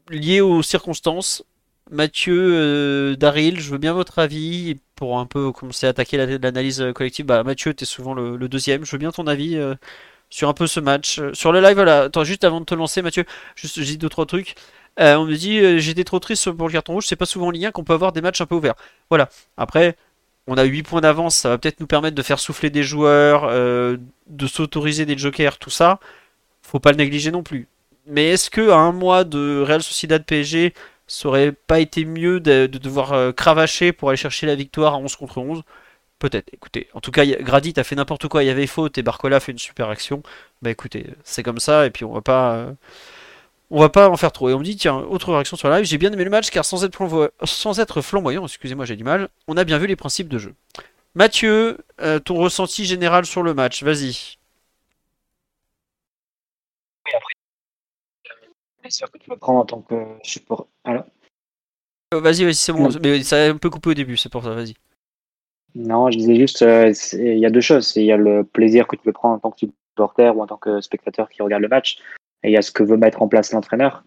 lié 0.09 0.41
aux 0.41 0.61
circonstances? 0.61 1.43
Mathieu, 1.89 3.15
Daryl, 3.15 3.59
je 3.61 3.71
veux 3.71 3.77
bien 3.77 3.93
votre 3.93 4.19
avis 4.19 4.77
pour 4.95 5.19
un 5.19 5.25
peu 5.25 5.53
commencer 5.53 5.87
à 5.87 5.91
attaquer 5.91 6.17
l'analyse 6.17 6.83
collective. 6.93 7.25
Bah, 7.25 7.43
Mathieu, 7.43 7.73
tu 7.73 7.85
souvent 7.85 8.13
le, 8.13 8.37
deuxième. 8.49 8.85
Je 8.85 8.91
veux 8.91 8.97
bien 8.97 9.11
ton 9.11 9.25
avis 9.25 9.57
sur 10.29 10.49
un 10.49 10.53
peu 10.53 10.67
ce 10.67 10.81
match. 10.81 11.21
Sur 11.33 11.53
le 11.53 11.61
live, 11.61 11.75
voilà. 11.75 12.03
Attends, 12.03 12.25
juste 12.25 12.43
avant 12.43 12.59
de 12.59 12.65
te 12.65 12.75
lancer, 12.75 13.01
Mathieu, 13.01 13.23
juste, 13.55 13.79
je 13.79 13.85
dis 13.85 13.97
deux, 13.97 14.09
trois 14.09 14.25
trucs. 14.25 14.55
on 14.97 15.25
me 15.25 15.35
dit, 15.35 15.79
j'étais 15.79 16.03
trop 16.03 16.19
triste 16.19 16.51
pour 16.51 16.67
le 16.67 16.73
carton 16.73 16.93
rouge. 16.93 17.07
C'est 17.07 17.15
pas 17.15 17.25
souvent 17.25 17.47
en 17.47 17.51
lien 17.51 17.71
qu'on 17.71 17.85
peut 17.85 17.93
avoir 17.93 18.11
des 18.11 18.21
matchs 18.21 18.41
un 18.41 18.45
peu 18.45 18.55
ouverts. 18.55 18.75
Voilà. 19.09 19.29
Après, 19.55 19.95
on 20.47 20.57
a 20.57 20.63
8 20.63 20.83
points 20.83 21.01
d'avance, 21.01 21.35
ça 21.35 21.49
va 21.49 21.57
peut-être 21.57 21.79
nous 21.79 21.87
permettre 21.87 22.15
de 22.15 22.21
faire 22.21 22.39
souffler 22.39 22.69
des 22.69 22.83
joueurs, 22.83 23.45
euh, 23.45 23.97
de 24.27 24.47
s'autoriser 24.47 25.05
des 25.05 25.17
jokers, 25.17 25.57
tout 25.57 25.69
ça. 25.69 25.99
Faut 26.61 26.79
pas 26.79 26.91
le 26.91 26.97
négliger 26.97 27.31
non 27.31 27.43
plus. 27.43 27.67
Mais 28.07 28.29
est-ce 28.29 28.49
que 28.49 28.69
à 28.69 28.77
un 28.77 28.93
mois 28.93 29.25
de 29.25 29.61
Real 29.61 29.83
Sociedad 29.83 30.23
PSG, 30.23 30.73
ça 31.07 31.27
aurait 31.27 31.51
pas 31.51 31.79
été 31.79 32.05
mieux 32.05 32.39
de, 32.39 32.67
devoir 32.67 33.13
euh, 33.13 33.31
cravacher 33.31 33.91
pour 33.91 34.09
aller 34.09 34.17
chercher 34.17 34.47
la 34.47 34.55
victoire 34.55 34.93
à 34.93 34.97
11 34.97 35.15
contre 35.17 35.37
11 35.39 35.63
Peut-être. 36.19 36.49
Écoutez, 36.53 36.87
en 36.93 37.01
tout 37.01 37.11
cas, 37.11 37.25
Gradit 37.25 37.73
a 37.77 37.83
fait 37.83 37.95
n'importe 37.95 38.27
quoi, 38.27 38.43
il 38.43 38.47
y 38.47 38.49
avait 38.49 38.65
faute 38.67 38.97
et 38.97 39.03
Barcola 39.03 39.39
fait 39.39 39.51
une 39.51 39.59
super 39.59 39.89
action. 39.89 40.23
Bah 40.63 40.71
écoutez, 40.71 41.05
c'est 41.23 41.43
comme 41.43 41.59
ça 41.59 41.85
et 41.85 41.91
puis 41.91 42.05
on 42.05 42.13
va 42.13 42.21
pas. 42.21 42.55
Euh, 42.55 42.71
on 43.69 43.79
va 43.79 43.89
pas 43.89 44.09
en 44.09 44.17
faire 44.17 44.31
trop. 44.31 44.49
Et 44.49 44.53
on 44.53 44.59
me 44.59 44.63
dit, 44.63 44.75
tiens, 44.75 44.97
autre 44.97 45.31
réaction 45.33 45.57
sur 45.57 45.69
la 45.69 45.77
live, 45.77 45.85
j'ai 45.85 45.97
bien 45.97 46.11
aimé 46.11 46.23
le 46.23 46.29
match 46.29 46.49
car 46.49 46.65
sans 46.65 46.83
être, 46.85 47.31
sans 47.43 47.79
être 47.79 48.01
flamboyant, 48.01 48.45
excusez-moi 48.45 48.85
j'ai 48.85 48.95
du 48.95 49.03
mal, 49.03 49.29
on 49.47 49.57
a 49.57 49.63
bien 49.63 49.77
vu 49.77 49.87
les 49.87 49.95
principes 49.95 50.29
de 50.29 50.37
jeu. 50.37 50.55
Mathieu, 51.15 51.77
euh, 52.01 52.19
ton 52.19 52.35
ressenti 52.35 52.85
général 52.85 53.25
sur 53.25 53.43
le 53.43 53.53
match, 53.53 53.83
vas-y. 53.83 54.37
Oui, 57.05 57.11
après, 57.15 57.33
sûr 58.89 59.11
que 59.11 59.17
tu 59.17 59.29
peux 59.29 59.37
prendre 59.37 59.59
en 59.59 59.65
tant 59.65 59.81
que 59.81 59.95
support. 60.23 60.67
Alors 60.83 61.05
euh, 62.13 62.19
Vas-y, 62.21 62.43
vas-y, 62.43 62.55
c'est 62.55 62.71
bon, 62.71 62.89
mais 63.01 63.23
ça 63.23 63.37
a 63.37 63.49
un 63.49 63.57
peu 63.57 63.69
coupé 63.69 63.89
au 63.89 63.93
début, 63.93 64.15
c'est 64.15 64.31
pour 64.31 64.43
ça, 64.43 64.51
vas-y. 64.51 64.75
Non, 65.75 66.09
je 66.09 66.17
disais 66.17 66.35
juste, 66.35 66.61
euh, 66.61 66.93
il 67.13 67.39
y 67.39 67.45
a 67.45 67.49
deux 67.49 67.61
choses. 67.61 67.95
Il 67.95 68.05
y 68.05 68.11
a 68.11 68.17
le 68.17 68.43
plaisir 68.43 68.87
que 68.87 68.95
tu 68.95 69.03
peux 69.03 69.11
prendre 69.11 69.35
en 69.35 69.39
tant 69.39 69.51
que 69.51 69.59
supporter 69.59 70.35
ou 70.35 70.41
en 70.41 70.47
tant 70.47 70.57
que 70.57 70.81
spectateur 70.81 71.29
qui 71.29 71.41
regarde 71.41 71.61
le 71.61 71.67
match 71.67 71.97
et 72.47 72.57
a 72.57 72.61
ce 72.61 72.71
que 72.71 72.83
veut 72.83 72.97
mettre 72.97 73.21
en 73.21 73.27
place 73.27 73.53
l'entraîneur. 73.53 74.03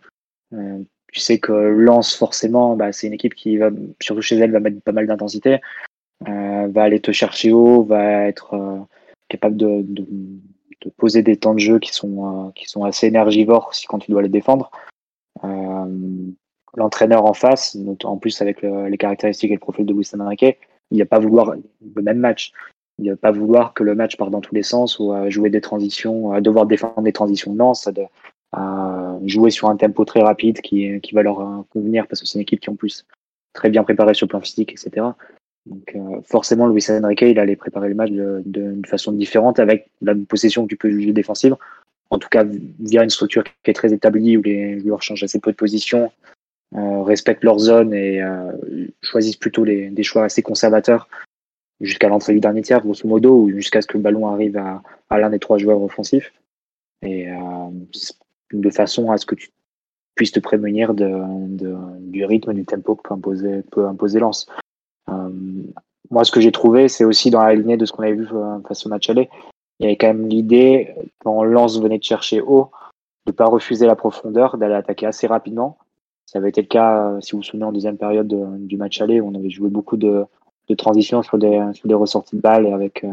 Euh, 0.53 0.79
tu 1.13 1.21
sais 1.21 1.39
que 1.39 1.53
Lens, 1.53 2.15
forcément, 2.15 2.77
bah, 2.77 2.93
c'est 2.93 3.07
une 3.07 3.13
équipe 3.13 3.35
qui 3.35 3.57
va, 3.57 3.71
surtout 4.01 4.23
chez 4.23 4.37
elle, 4.37 4.53
va 4.53 4.61
mettre 4.61 4.81
pas 4.81 4.93
mal 4.93 5.07
d'intensité, 5.07 5.61
euh, 6.29 6.69
va 6.69 6.83
aller 6.83 7.01
te 7.01 7.13
chercher 7.13 7.53
haut, 7.53 7.83
va 7.83 8.27
être 8.27 8.55
euh, 8.55 8.79
capable 9.29 9.57
de, 9.57 9.83
de, 9.83 10.07
poser 10.97 11.23
des 11.23 11.37
temps 11.37 11.55
de 11.55 11.61
jeu 11.61 11.79
qui 11.79 11.93
sont, 11.93 12.49
euh, 12.49 12.51
qui 12.55 12.67
sont 12.67 12.85
assez 12.85 13.07
énergivores 13.07 13.75
si 13.75 13.87
quand 13.87 13.99
tu 13.99 14.11
dois 14.11 14.23
les 14.23 14.29
défendre. 14.29 14.71
Euh, 15.45 15.87
l'entraîneur 16.75 17.25
en 17.25 17.35
face, 17.35 17.77
en 18.05 18.17
plus 18.17 18.41
avec 18.41 18.63
le, 18.63 18.89
les 18.89 18.99
caractéristiques 18.99 19.51
et 19.51 19.55
le 19.55 19.61
profil 19.61 19.87
de 19.87 19.93
Luis 19.93 20.09
Enrique, 20.19 20.59
il 20.91 20.99
va 20.99 21.07
pas 21.07 21.19
vouloir 21.19 21.55
le 21.95 22.03
même 22.03 22.19
match. 22.19 22.53
Il 22.99 23.07
ne 23.07 23.15
pas 23.15 23.31
vouloir 23.31 23.73
que 23.73 23.83
le 23.83 23.95
match 23.95 24.17
parte 24.17 24.31
dans 24.31 24.41
tous 24.41 24.55
les 24.55 24.63
sens 24.63 24.99
ou 24.99 25.13
à 25.13 25.31
jouer 25.31 25.49
des 25.49 25.61
transitions, 25.61 26.33
à 26.33 26.41
devoir 26.41 26.67
défendre 26.67 27.03
des 27.03 27.13
transitions. 27.13 27.55
Non, 27.55 27.75
ça 27.75 27.93
à 28.53 29.19
jouer 29.25 29.51
sur 29.51 29.69
un 29.69 29.77
tempo 29.77 30.05
très 30.05 30.21
rapide 30.21 30.61
qui, 30.61 31.01
qui 31.01 31.15
va 31.15 31.23
leur 31.23 31.41
euh, 31.41 31.63
convenir 31.71 32.07
parce 32.07 32.21
que 32.21 32.27
c'est 32.27 32.39
une 32.39 32.43
équipe 32.43 32.61
qui 32.61 32.71
en 32.71 32.77
plus 32.77 33.07
très 33.53 33.71
bien 33.71 33.85
préparée 33.85 34.15
sur 34.15 34.27
le 34.27 34.31
plan 34.31 34.41
physique, 34.41 34.73
etc. 34.73 35.07
Donc 35.67 35.95
euh, 35.95 36.21
forcément, 36.23 36.67
Luis 36.67 36.85
Enrique, 36.91 37.23
il 37.23 37.39
allait 37.39 37.57
préparer 37.57 37.89
le 37.89 37.95
match 37.95 38.11
de, 38.11 38.81
façon 38.87 39.13
différente 39.13 39.59
avec 39.59 39.89
la 40.01 40.15
possession 40.15 40.65
que 40.65 40.71
tu 40.71 40.77
peux 40.77 40.91
juger 40.91 41.13
défensive. 41.13 41.57
En 42.11 42.19
tout 42.19 42.29
cas, 42.29 42.45
via 42.81 43.05
une 43.05 43.11
structure 43.11 43.45
qui 43.45 43.71
est 43.71 43.75
très 43.75 43.93
établie 43.93 44.37
où 44.37 44.43
les 44.43 44.81
joueurs 44.81 45.03
changent 45.03 45.23
assez 45.23 45.39
peu 45.39 45.53
de 45.53 45.57
position, 45.57 46.11
euh, 46.75 47.03
respectent 47.03 47.45
leur 47.45 47.59
zone 47.59 47.95
et 47.95 48.23
euh, 48.23 48.53
choisissent 49.03 49.37
plutôt 49.37 49.65
les, 49.65 49.91
des 49.91 50.03
choix 50.03 50.25
assez 50.25 50.43
conservateurs 50.43 51.09
jusqu'à 51.81 52.09
l'entrée 52.09 52.35
du 52.35 52.41
dernier 52.41 52.63
tiers, 52.63 52.81
grosso 52.81 53.07
modo, 53.07 53.43
ou 53.43 53.51
jusqu'à 53.51 53.81
ce 53.81 53.87
que 53.87 53.97
le 53.97 54.03
ballon 54.03 54.27
arrive 54.27 54.57
à, 54.57 54.83
à 55.09 55.19
l'un 55.19 55.31
des 55.31 55.39
trois 55.39 55.59
joueurs 55.59 55.81
offensifs. 55.81 56.33
Et 57.03 57.31
euh, 57.31 57.37
de 58.53 58.71
façon 58.71 59.11
à 59.11 59.19
ce 59.19 59.27
que 59.27 59.35
tu 59.35 59.51
puisses 60.15 60.33
te 60.33 60.41
prémunir 60.41 60.95
de, 60.95 61.11
du 62.01 62.25
rythme, 62.25 62.53
du 62.53 62.65
tempo 62.65 62.97
que 62.97 63.03
peut 63.03 63.15
imposer, 63.15 63.63
peut 63.71 63.87
imposer 63.87 64.19
Lens. 64.19 64.47
Euh, 65.09 65.31
moi, 66.11 66.25
ce 66.25 66.33
que 66.33 66.41
j'ai 66.41 66.53
trouvé, 66.53 66.89
c'est 66.89 67.05
aussi 67.05 67.31
dans 67.31 67.43
la 67.43 67.55
lignée 67.55 67.77
de 67.77 67.85
ce 67.85 67.93
qu'on 67.93 68.03
avait 68.03 68.15
vu 68.15 68.27
euh, 68.33 68.59
face 68.67 68.85
au 68.87 68.89
match 68.89 69.09
aller. 69.09 69.29
Il 69.79 69.85
y 69.85 69.87
avait 69.87 69.97
quand 69.97 70.09
même 70.09 70.29
l'idée, 70.29 70.95
quand 71.21 71.43
Lens 71.45 71.81
venait 71.81 71.99
de 71.99 72.05
chercher 72.05 72.41
haut, 72.41 72.71
de 73.27 73.33
ne 73.33 73.37
pas 73.37 73.47
refuser 73.47 73.87
la 73.87 73.97
profondeur, 73.97 74.59
d'aller 74.59 74.75
attaquer 74.75 75.07
assez 75.07 75.27
rapidement. 75.27 75.79
Ça 76.27 76.39
avait 76.39 76.51
été 76.51 76.61
le 76.61 76.67
cas, 76.67 77.09
euh, 77.09 77.21
si 77.21 77.33
vous 77.33 77.39
vous 77.39 77.43
souvenez, 77.43 77.65
en 77.65 77.73
deuxième 77.73 77.97
période 77.97 78.29
de, 78.29 78.45
du 78.59 78.77
match 78.77 79.01
aller, 79.01 79.21
où 79.21 79.29
on 79.29 79.35
avait 79.35 79.51
joué 79.51 79.69
beaucoup 79.69 79.97
de, 79.97 80.25
de 80.69 80.75
transition 80.75 81.23
sur 81.23 81.39
des, 81.39 81.61
sur 81.73 81.89
des 81.89 81.95
ressorties 81.95 82.37
de 82.37 82.41
balles 82.41 82.67
et 82.67 82.73
avec 82.73 83.05
euh, 83.05 83.13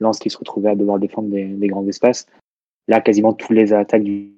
Lance 0.00 0.18
qui 0.18 0.30
se 0.30 0.38
retrouvait 0.38 0.70
à 0.70 0.76
devoir 0.76 0.98
défendre 0.98 1.28
des, 1.28 1.46
des, 1.46 1.66
grands 1.66 1.86
espaces. 1.86 2.26
Là, 2.86 3.00
quasiment 3.00 3.32
toutes 3.32 3.56
les 3.56 3.72
attaques 3.72 4.04
du. 4.04 4.32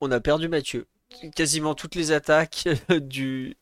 On 0.00 0.10
a 0.10 0.20
perdu 0.20 0.48
Mathieu. 0.48 0.86
Quasiment 1.34 1.74
toutes 1.74 1.94
les 1.94 2.12
attaques 2.12 2.68
du, 2.90 3.56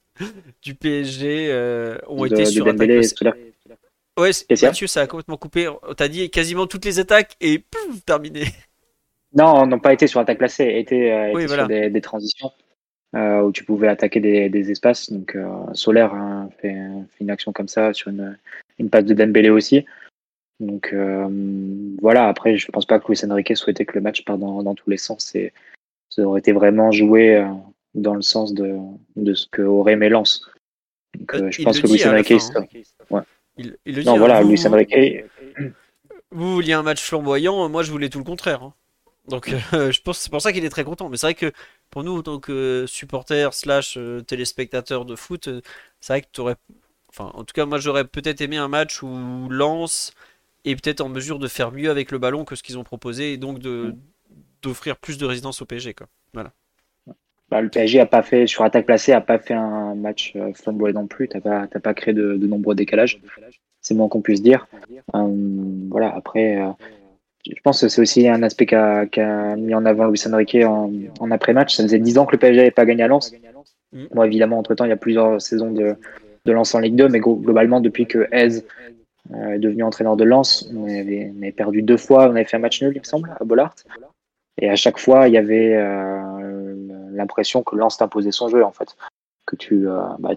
du 0.62 0.74
PSG 0.74 1.48
euh, 1.50 1.98
ont 2.08 2.24
été 2.24 2.44
sur 2.46 2.66
attaque. 2.66 2.90
Ouais, 4.18 4.30
Mathieu, 4.62 4.86
ça 4.86 5.02
a 5.02 5.06
complètement 5.06 5.36
coupé. 5.36 5.68
T'as 5.96 6.08
dit 6.08 6.30
quasiment 6.30 6.66
toutes 6.66 6.84
les 6.84 6.98
attaques 7.00 7.36
et 7.40 7.58
pouf, 7.58 8.04
terminé. 8.04 8.44
Non, 9.36 9.66
n'ont 9.66 9.80
pas 9.80 9.92
été 9.92 10.06
sur 10.06 10.20
attaque 10.20 10.38
placée, 10.38 10.78
été, 10.78 11.12
euh, 11.12 11.32
oui, 11.34 11.46
voilà. 11.46 11.64
sur 11.64 11.68
des, 11.68 11.90
des 11.90 12.00
transitions 12.00 12.52
euh, 13.16 13.40
où 13.40 13.50
tu 13.50 13.64
pouvais 13.64 13.88
attaquer 13.88 14.20
des, 14.20 14.48
des 14.48 14.70
espaces. 14.70 15.10
Donc 15.10 15.36
Solaire 15.72 16.14
hein, 16.14 16.48
fait, 16.60 16.68
fait, 16.68 17.24
une 17.24 17.30
action 17.32 17.52
comme 17.52 17.66
ça 17.66 17.92
sur 17.92 18.10
une, 18.10 18.38
une 18.78 18.90
passe 18.90 19.04
de 19.06 19.12
Dembélé 19.12 19.50
aussi. 19.50 19.84
Donc 20.60 20.94
voilà, 22.00 22.28
après 22.28 22.56
je 22.56 22.70
pense 22.70 22.86
pas 22.86 23.00
que 23.00 23.08
Luis 23.08 23.24
Enrique 23.28 23.56
souhaitait 23.56 23.84
que 23.84 23.94
le 23.94 24.02
match 24.02 24.24
parte 24.24 24.38
dans, 24.38 24.62
dans 24.62 24.76
tous 24.76 24.88
les 24.88 24.98
sens 24.98 25.34
et 25.34 25.52
ça 26.14 26.22
aurait 26.22 26.40
été 26.40 26.52
vraiment 26.52 26.92
joué 26.92 27.36
euh, 27.36 27.46
dans 27.94 28.14
le 28.14 28.22
sens 28.22 28.54
de, 28.54 28.76
de 29.16 29.34
ce 29.34 29.46
que 29.50 29.62
aurait 29.62 29.94
aimé. 29.94 30.08
Donc 30.10 31.34
euh, 31.34 31.50
je 31.50 31.62
pense 31.62 31.80
que 31.80 31.86
Luis 31.86 32.06
Enrique... 32.06 32.32
Hein. 32.32 32.66
ouais. 33.10 33.22
il, 33.56 33.76
il, 33.84 33.96
le 33.96 34.02
dit, 34.02 34.08
non, 34.08 34.18
voilà, 34.18 34.42
vous, 34.42 34.50
Luis 34.50 34.66
Enrique... 34.66 35.24
Vous 36.30 36.54
vouliez 36.54 36.72
un 36.72 36.82
match 36.82 37.02
flamboyant, 37.02 37.68
moi 37.68 37.82
je 37.82 37.90
voulais 37.90 38.08
tout 38.08 38.18
le 38.18 38.24
contraire. 38.24 38.62
Hein. 38.62 38.74
Donc 39.28 39.54
euh, 39.72 39.90
je 39.92 40.00
pense 40.02 40.18
c'est 40.18 40.30
pour 40.30 40.42
ça 40.42 40.52
qu'il 40.52 40.64
est 40.64 40.70
très 40.70 40.84
content. 40.84 41.08
Mais 41.08 41.16
c'est 41.16 41.26
vrai 41.26 41.34
que 41.34 41.52
pour 41.90 42.04
nous, 42.04 42.18
en 42.18 42.22
tant 42.22 42.38
que 42.38 42.84
supporters 42.86 43.54
slash 43.54 43.96
euh, 43.96 44.20
téléspectateurs 44.20 45.04
de 45.04 45.16
foot, 45.16 45.48
c'est 46.00 46.12
vrai 46.12 46.22
que 46.22 46.28
tu 46.32 46.40
aurais. 46.40 46.56
Enfin, 47.08 47.30
en 47.34 47.44
tout 47.44 47.52
cas, 47.54 47.64
moi 47.64 47.78
j'aurais 47.78 48.04
peut-être 48.04 48.40
aimé 48.40 48.56
un 48.56 48.68
match 48.68 49.02
où 49.02 49.48
Lens 49.48 50.12
est 50.64 50.74
peut-être 50.74 51.00
en 51.00 51.08
mesure 51.08 51.38
de 51.38 51.46
faire 51.46 51.70
mieux 51.70 51.90
avec 51.90 52.10
le 52.10 52.18
ballon 52.18 52.44
que 52.44 52.56
ce 52.56 52.62
qu'ils 52.62 52.78
ont 52.78 52.84
proposé 52.84 53.32
et 53.32 53.36
donc 53.36 53.58
de 53.60 53.94
d'offrir 54.64 54.96
plus 54.96 55.18
de 55.18 55.24
résidence 55.26 55.62
au 55.62 55.64
PSG. 55.66 55.94
Quoi. 55.94 56.06
Voilà. 56.32 56.50
Bah, 57.50 57.60
le 57.60 57.68
PSG 57.68 58.00
a 58.00 58.06
pas 58.06 58.22
fait 58.22 58.46
sur 58.46 58.64
attaque 58.64 58.86
placée, 58.86 59.12
a 59.12 59.20
pas 59.20 59.38
fait 59.38 59.54
un 59.54 59.94
match 59.94 60.32
euh, 60.36 60.52
flamboyant 60.54 61.00
non 61.02 61.06
plus. 61.06 61.28
T'as 61.28 61.40
pas, 61.40 61.66
t'as 61.66 61.78
pas 61.80 61.94
créé 61.94 62.12
de, 62.14 62.36
de 62.36 62.46
nombreux 62.46 62.74
décalages. 62.74 63.20
C'est 63.80 63.94
moins 63.94 64.08
qu'on 64.08 64.22
puisse 64.22 64.42
dire. 64.42 64.66
Euh, 65.14 65.28
voilà. 65.90 66.14
Après, 66.16 66.60
euh, 66.60 66.70
je 67.46 67.60
pense 67.62 67.82
que 67.82 67.88
c'est 67.88 68.00
aussi 68.00 68.26
un 68.28 68.42
aspect 68.42 68.64
qu'a, 68.66 69.06
qu'a 69.06 69.56
mis 69.56 69.74
en 69.74 69.84
avant 69.84 70.06
Luis 70.06 70.22
Enrique 70.26 70.56
en, 70.64 70.90
en 71.20 71.30
après-match. 71.30 71.74
Ça 71.76 71.82
faisait 71.82 71.98
10 71.98 72.16
ans 72.18 72.24
que 72.26 72.32
le 72.32 72.38
PSG 72.38 72.56
n'avait 72.56 72.70
pas 72.70 72.86
gagné 72.86 73.02
à 73.02 73.08
Lens. 73.08 73.32
Mm. 73.92 74.04
Bon, 74.12 74.22
évidemment, 74.24 74.58
entre 74.58 74.74
temps, 74.74 74.86
il 74.86 74.88
y 74.90 74.92
a 74.92 74.96
plusieurs 74.96 75.40
saisons 75.42 75.70
de, 75.70 75.96
de 76.46 76.52
Lens 76.52 76.74
en 76.74 76.78
Ligue 76.80 76.96
2, 76.96 77.08
mais 77.10 77.20
glo- 77.20 77.38
globalement, 77.40 77.80
depuis 77.82 78.06
que 78.06 78.26
Hez 78.32 78.64
est 79.32 79.58
devenu 79.58 79.82
entraîneur 79.82 80.16
de 80.16 80.24
Lens, 80.24 80.68
on 80.74 80.84
avait, 80.84 81.30
on 81.34 81.42
avait 81.42 81.52
perdu 81.52 81.82
deux 81.82 81.96
fois. 81.98 82.26
On 82.28 82.32
avait 82.32 82.44
fait 82.44 82.56
un 82.56 82.60
match 82.60 82.82
nul, 82.82 82.92
il 82.94 83.00
me 83.00 83.04
semble, 83.04 83.30
à 83.38 83.44
Bollard. 83.44 83.74
Et 84.60 84.70
à 84.70 84.76
chaque 84.76 84.98
fois, 84.98 85.28
il 85.28 85.34
y 85.34 85.38
avait 85.38 85.74
euh, 85.74 86.74
l'impression 87.12 87.62
que 87.62 87.76
Lens 87.76 87.96
t'imposait 87.96 88.30
son 88.30 88.48
jeu, 88.48 88.64
en 88.64 88.72
fait. 88.72 88.96
Que 89.46 89.56
tu, 89.56 89.88
euh, 89.88 90.00
bah, 90.18 90.34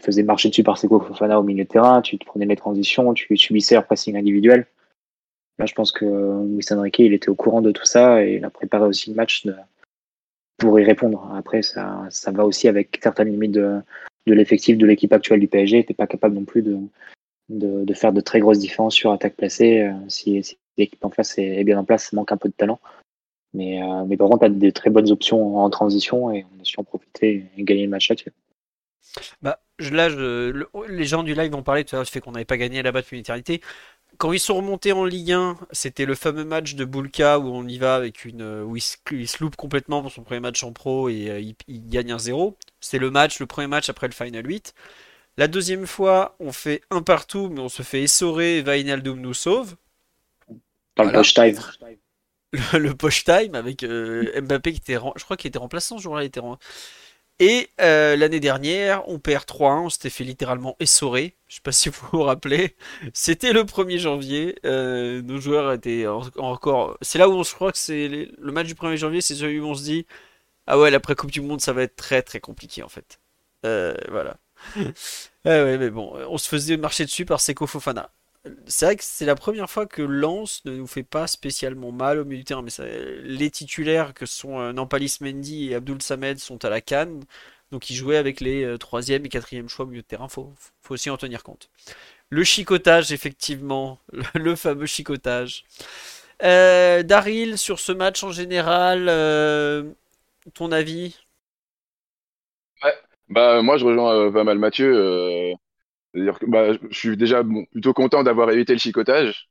faisais 0.00 0.22
marcher 0.22 0.48
dessus 0.48 0.64
par 0.64 0.78
Seko 0.78 1.00
Fofana 1.00 1.38
au 1.38 1.42
milieu 1.42 1.64
de 1.64 1.68
terrain, 1.68 2.02
tu 2.02 2.18
te 2.18 2.24
prenais 2.24 2.46
les 2.46 2.56
transitions, 2.56 3.14
tu 3.14 3.36
subissais 3.36 3.74
leur 3.74 3.86
pressing 3.86 4.16
individuel. 4.16 4.66
Là, 5.58 5.66
je 5.66 5.74
pense 5.74 5.92
que 5.92 6.04
Luis 6.44 6.66
Enrique, 6.70 6.98
il 6.98 7.12
était 7.12 7.28
au 7.28 7.34
courant 7.34 7.60
de 7.60 7.70
tout 7.70 7.84
ça 7.84 8.24
et 8.24 8.36
il 8.36 8.44
a 8.44 8.50
préparé 8.50 8.84
aussi 8.84 9.10
le 9.10 9.16
match 9.16 9.46
pour 10.58 10.80
y 10.80 10.84
répondre. 10.84 11.30
Après, 11.36 11.62
ça, 11.62 12.06
ça 12.10 12.30
va 12.30 12.44
aussi 12.44 12.68
avec 12.68 12.98
certaines 13.02 13.30
limites 13.30 13.52
de, 13.52 13.82
l'effectif 14.26 14.78
de 14.78 14.86
l'équipe 14.86 15.12
actuelle 15.12 15.40
du 15.40 15.48
PSG. 15.48 15.84
Tu 15.84 15.94
pas 15.94 16.06
capable 16.06 16.34
non 16.34 16.44
plus 16.44 16.62
de, 16.62 17.94
faire 17.94 18.12
de 18.12 18.20
très 18.20 18.40
grosses 18.40 18.58
différences 18.58 18.94
sur 18.94 19.12
attaque 19.12 19.36
placée. 19.36 19.82
Euh, 19.82 19.92
Si, 20.08 20.56
l'équipe 20.78 21.04
en 21.04 21.10
face 21.10 21.38
est 21.38 21.64
bien 21.64 21.78
en 21.78 21.84
place, 21.84 22.04
ça 22.04 22.16
manque 22.16 22.32
un 22.32 22.36
peu 22.36 22.48
de 22.48 22.54
talent. 22.54 22.80
Mais, 23.54 23.82
euh, 23.82 24.04
mais 24.06 24.16
par 24.16 24.28
contre, 24.28 24.40
tu 24.40 24.46
as 24.46 24.48
des 24.50 24.72
très 24.72 24.90
bonnes 24.90 25.10
options 25.10 25.58
en 25.58 25.70
transition 25.70 26.30
et 26.30 26.46
on 26.56 26.60
a 26.60 26.64
su 26.64 26.78
en 26.80 26.84
profiter 26.84 27.46
et 27.56 27.62
gagner 27.64 27.84
le 27.84 27.90
match 27.90 28.08
là-dessus. 28.08 28.32
Bah, 29.42 29.60
je- 29.78 29.90
là, 29.94 30.08
je- 30.08 30.50
le- 30.50 30.68
les 30.88 31.04
gens 31.04 31.22
du 31.22 31.34
live 31.34 31.54
ont 31.54 31.62
parlé 31.62 31.84
tout 31.84 31.94
à 31.94 31.98
l'heure 31.98 32.04
du 32.04 32.10
fait 32.10 32.20
qu'on 32.20 32.32
n'avait 32.32 32.44
pas 32.44 32.56
gagné 32.56 32.82
là-bas 32.82 33.02
depuis 33.02 33.16
une 33.16 33.20
éternité. 33.20 33.60
Quand 34.18 34.32
ils 34.32 34.40
sont 34.40 34.56
remontés 34.56 34.92
en 34.92 35.04
Ligue 35.06 35.32
1, 35.32 35.58
c'était 35.72 36.06
le 36.06 36.14
fameux 36.14 36.44
match 36.44 36.74
de 36.76 36.84
Boulka 36.84 37.38
où 37.40 37.48
on 37.48 37.66
y 37.68 37.78
va 37.78 37.96
avec 37.96 38.24
une 38.26 38.42
euh, 38.42 38.64
où 38.64 38.76
il 38.76 38.80
se, 38.82 38.96
il 39.12 39.28
se 39.28 39.42
loupe 39.42 39.56
complètement 39.56 40.02
pour 40.02 40.12
son 40.12 40.22
premier 40.24 40.40
match 40.40 40.62
en 40.64 40.72
pro 40.72 41.08
et 41.10 41.30
euh, 41.30 41.40
il, 41.40 41.56
il 41.68 41.88
gagne 41.88 42.12
un 42.12 42.18
0. 42.18 42.56
C'est 42.80 42.98
le 42.98 43.10
match, 43.10 43.40
le 43.40 43.46
premier 43.46 43.68
match 43.68 43.88
après 43.90 44.08
le 44.08 44.14
Final 44.14 44.46
8. 44.46 44.74
La 45.38 45.48
deuxième 45.48 45.86
fois, 45.86 46.36
on 46.40 46.52
fait 46.52 46.82
un 46.90 47.02
partout, 47.02 47.48
mais 47.50 47.60
on 47.60 47.68
se 47.70 47.82
fait 47.82 48.02
essorer 48.04 48.58
et 48.58 48.62
Wijnaldum 48.62 49.20
nous 49.20 49.34
sauve. 49.34 49.76
Dans 50.96 51.04
Voilà. 51.04 51.18
le 51.20 51.24
time. 51.24 51.58
Le, 52.52 52.78
le 52.78 52.94
poche 52.94 53.24
time 53.24 53.54
avec 53.54 53.82
euh, 53.82 54.40
Mbappé 54.42 54.72
qui 54.72 54.78
était, 54.78 54.94
je 55.16 55.24
crois 55.24 55.36
qu'il 55.36 55.48
était 55.48 55.58
remplaçant 55.58 55.98
ce 55.98 56.02
jour-là. 56.02 56.24
était 56.24 56.40
Et 57.40 57.70
euh, 57.80 58.16
l'année 58.16 58.40
dernière, 58.40 59.08
on 59.08 59.18
perd 59.18 59.44
3-1, 59.46 59.86
on 59.86 59.90
s'était 59.90 60.10
fait 60.10 60.24
littéralement 60.24 60.76
essorer. 60.80 61.36
Je 61.48 61.56
sais 61.56 61.60
pas 61.62 61.72
si 61.72 61.88
vous 61.88 62.06
vous 62.12 62.22
rappelez. 62.22 62.76
C'était 63.14 63.52
le 63.52 63.64
1er 63.64 63.98
janvier. 63.98 64.56
euh, 64.64 65.22
nos 65.22 65.38
joueurs 65.40 65.72
étaient 65.72 66.06
en- 66.06 66.22
encore. 66.36 66.98
C'est 67.02 67.18
là 67.18 67.28
où 67.28 67.32
on 67.32 67.44
se 67.44 67.54
croit 67.54 67.72
que 67.72 67.78
c'est 67.78 68.08
le 68.38 68.52
match 68.52 68.66
du 68.68 68.74
1er 68.74 68.96
janvier, 68.96 69.20
c'est 69.20 69.34
celui 69.34 69.58
où 69.60 69.66
on 69.66 69.74
se 69.74 69.82
dit 69.84 70.06
ah 70.68 70.78
ouais, 70.78 70.90
l'après 70.90 71.14
Coupe 71.16 71.32
du 71.32 71.40
Monde, 71.42 71.60
ça 71.62 71.72
va 71.74 71.82
être 71.84 71.96
très 71.96 72.22
très 72.22 72.40
compliqué 72.40 72.82
en 72.82 72.88
fait. 72.90 73.20
Voilà. 73.64 74.38
Ah 75.44 75.64
mais 75.64 75.90
bon, 75.90 76.12
on 76.28 76.38
se 76.38 76.48
faisait 76.48 76.76
marcher 76.76 77.04
dessus 77.04 77.24
par 77.24 77.40
Seko 77.40 77.66
Fofana. 77.66 78.12
C'est 78.66 78.86
vrai 78.86 78.96
que 78.96 79.04
c'est 79.04 79.24
la 79.24 79.36
première 79.36 79.70
fois 79.70 79.86
que 79.86 80.02
Lens 80.02 80.64
ne 80.64 80.76
nous 80.76 80.86
fait 80.88 81.04
pas 81.04 81.28
spécialement 81.28 81.92
mal 81.92 82.18
au 82.18 82.24
milieu 82.24 82.38
du 82.38 82.44
terrain, 82.44 82.62
mais 82.62 82.72
les 83.22 83.50
titulaires 83.50 84.14
que 84.14 84.26
sont 84.26 84.58
euh, 84.58 84.72
Nampalis 84.72 85.18
Mendy 85.20 85.70
et 85.70 85.76
Abdul 85.76 86.02
Samed 86.02 86.38
sont 86.40 86.64
à 86.64 86.70
la 86.70 86.80
canne, 86.80 87.22
donc 87.72 87.88
ils 87.88 87.94
jouaient 87.94 88.18
avec 88.18 88.40
les 88.40 88.64
euh, 88.64 88.78
troisième 88.78 89.24
et 89.24 89.28
quatrième 89.28 89.68
choix 89.68 89.86
au 89.86 89.88
milieu 89.88 90.02
de 90.02 90.06
terrain, 90.06 90.28
faut, 90.28 90.52
faut 90.82 90.94
aussi 90.94 91.08
en 91.08 91.16
tenir 91.16 91.42
compte. 91.42 91.70
Le 92.28 92.44
chicotage, 92.44 93.12
effectivement, 93.12 93.98
le, 94.34 94.54
fameux 94.56 94.86
chicotage. 94.86 95.64
Euh, 96.42 97.02
Daryl, 97.02 97.58
sur 97.58 97.80
ce 97.80 97.92
match 97.92 98.22
en 98.24 98.32
général, 98.32 99.06
euh, 99.08 99.84
ton 100.54 100.72
avis? 100.72 101.18
Bah, 103.28 103.62
moi, 103.62 103.78
je 103.78 103.86
rejoins 103.86 104.30
pas 104.32 104.44
mal 104.44 104.58
Mathieu. 104.58 105.54
C'est-à-dire 106.14 106.38
que 106.38 106.46
bah, 106.46 106.72
je 106.90 106.98
suis 106.98 107.16
déjà 107.16 107.42
bon, 107.42 107.64
plutôt 107.72 107.92
content 107.94 108.22
d'avoir 108.22 108.50
évité 108.50 108.72
le 108.74 108.78
chicotage. 108.78 109.48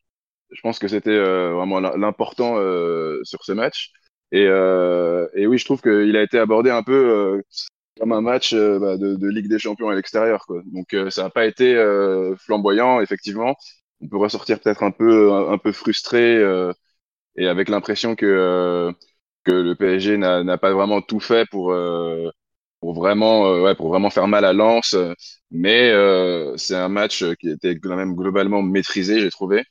Je 0.51 0.61
pense 0.61 0.79
que 0.79 0.87
c'était 0.87 1.11
euh, 1.11 1.53
vraiment 1.53 1.79
l'im- 1.79 1.97
l'important 1.97 2.57
euh, 2.59 3.19
sur 3.23 3.43
ce 3.45 3.53
match. 3.53 3.91
Et, 4.31 4.45
euh, 4.47 5.27
et 5.35 5.47
oui, 5.47 5.57
je 5.59 5.65
trouve 5.65 5.81
qu'il 5.81 6.17
a 6.17 6.23
été 6.23 6.39
abordé 6.39 6.69
un 6.71 6.83
peu 6.83 6.93
euh, 6.93 7.41
comme 7.99 8.13
un 8.13 8.21
match 8.21 8.53
euh, 8.53 8.79
bah, 8.79 8.97
de, 8.97 9.15
de 9.15 9.29
Ligue 9.29 9.49
des 9.49 9.59
Champions 9.59 9.89
à 9.89 9.95
l'extérieur. 9.95 10.45
Donc, 10.73 10.93
euh, 10.93 11.09
ça 11.11 11.23
n'a 11.23 11.29
pas 11.31 11.45
été 11.45 11.75
flamboyant, 12.39 13.01
effectivement. 13.01 13.55
On 14.01 14.07
peut 14.09 14.17
ressortir 14.17 14.59
peut-être 14.59 14.83
un 14.83 14.91
peu, 14.91 15.31
un, 15.33 15.51
un 15.53 15.57
peu 15.57 15.71
frustré 15.73 16.41
et 17.35 17.47
avec 17.47 17.69
l'impression 17.69 18.15
que, 18.15 18.91
que 19.43 19.51
le 19.51 19.75
PSG 19.75 20.17
n'a 20.17 20.57
pas 20.57 20.73
vraiment 20.73 21.01
tout 21.01 21.19
fait 21.19 21.47
pour, 21.49 21.73
pour 22.81 22.93
vraiment, 22.95 23.47
euh, 23.47 23.63
ouais, 23.63 23.75
pour 23.75 23.89
vraiment 23.89 24.11
faire 24.11 24.27
mal 24.29 24.45
à 24.45 24.53
Lens. 24.53 24.95
euh, 24.95 25.13
Mais 25.51 25.91
euh, 25.91 26.57
c'est 26.57 26.75
un 26.75 26.89
match 26.89 27.23
qui 27.39 27.49
était 27.51 27.79
quand 27.79 27.95
même 27.97 28.15
globalement 28.15 28.63
maîtrisé, 28.63 29.21
j'ai 29.21 29.31
trouvé. 29.31 29.63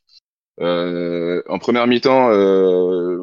Euh, 0.60 1.42
en 1.48 1.58
première 1.58 1.86
mi-temps, 1.88 2.30
euh, 2.32 3.18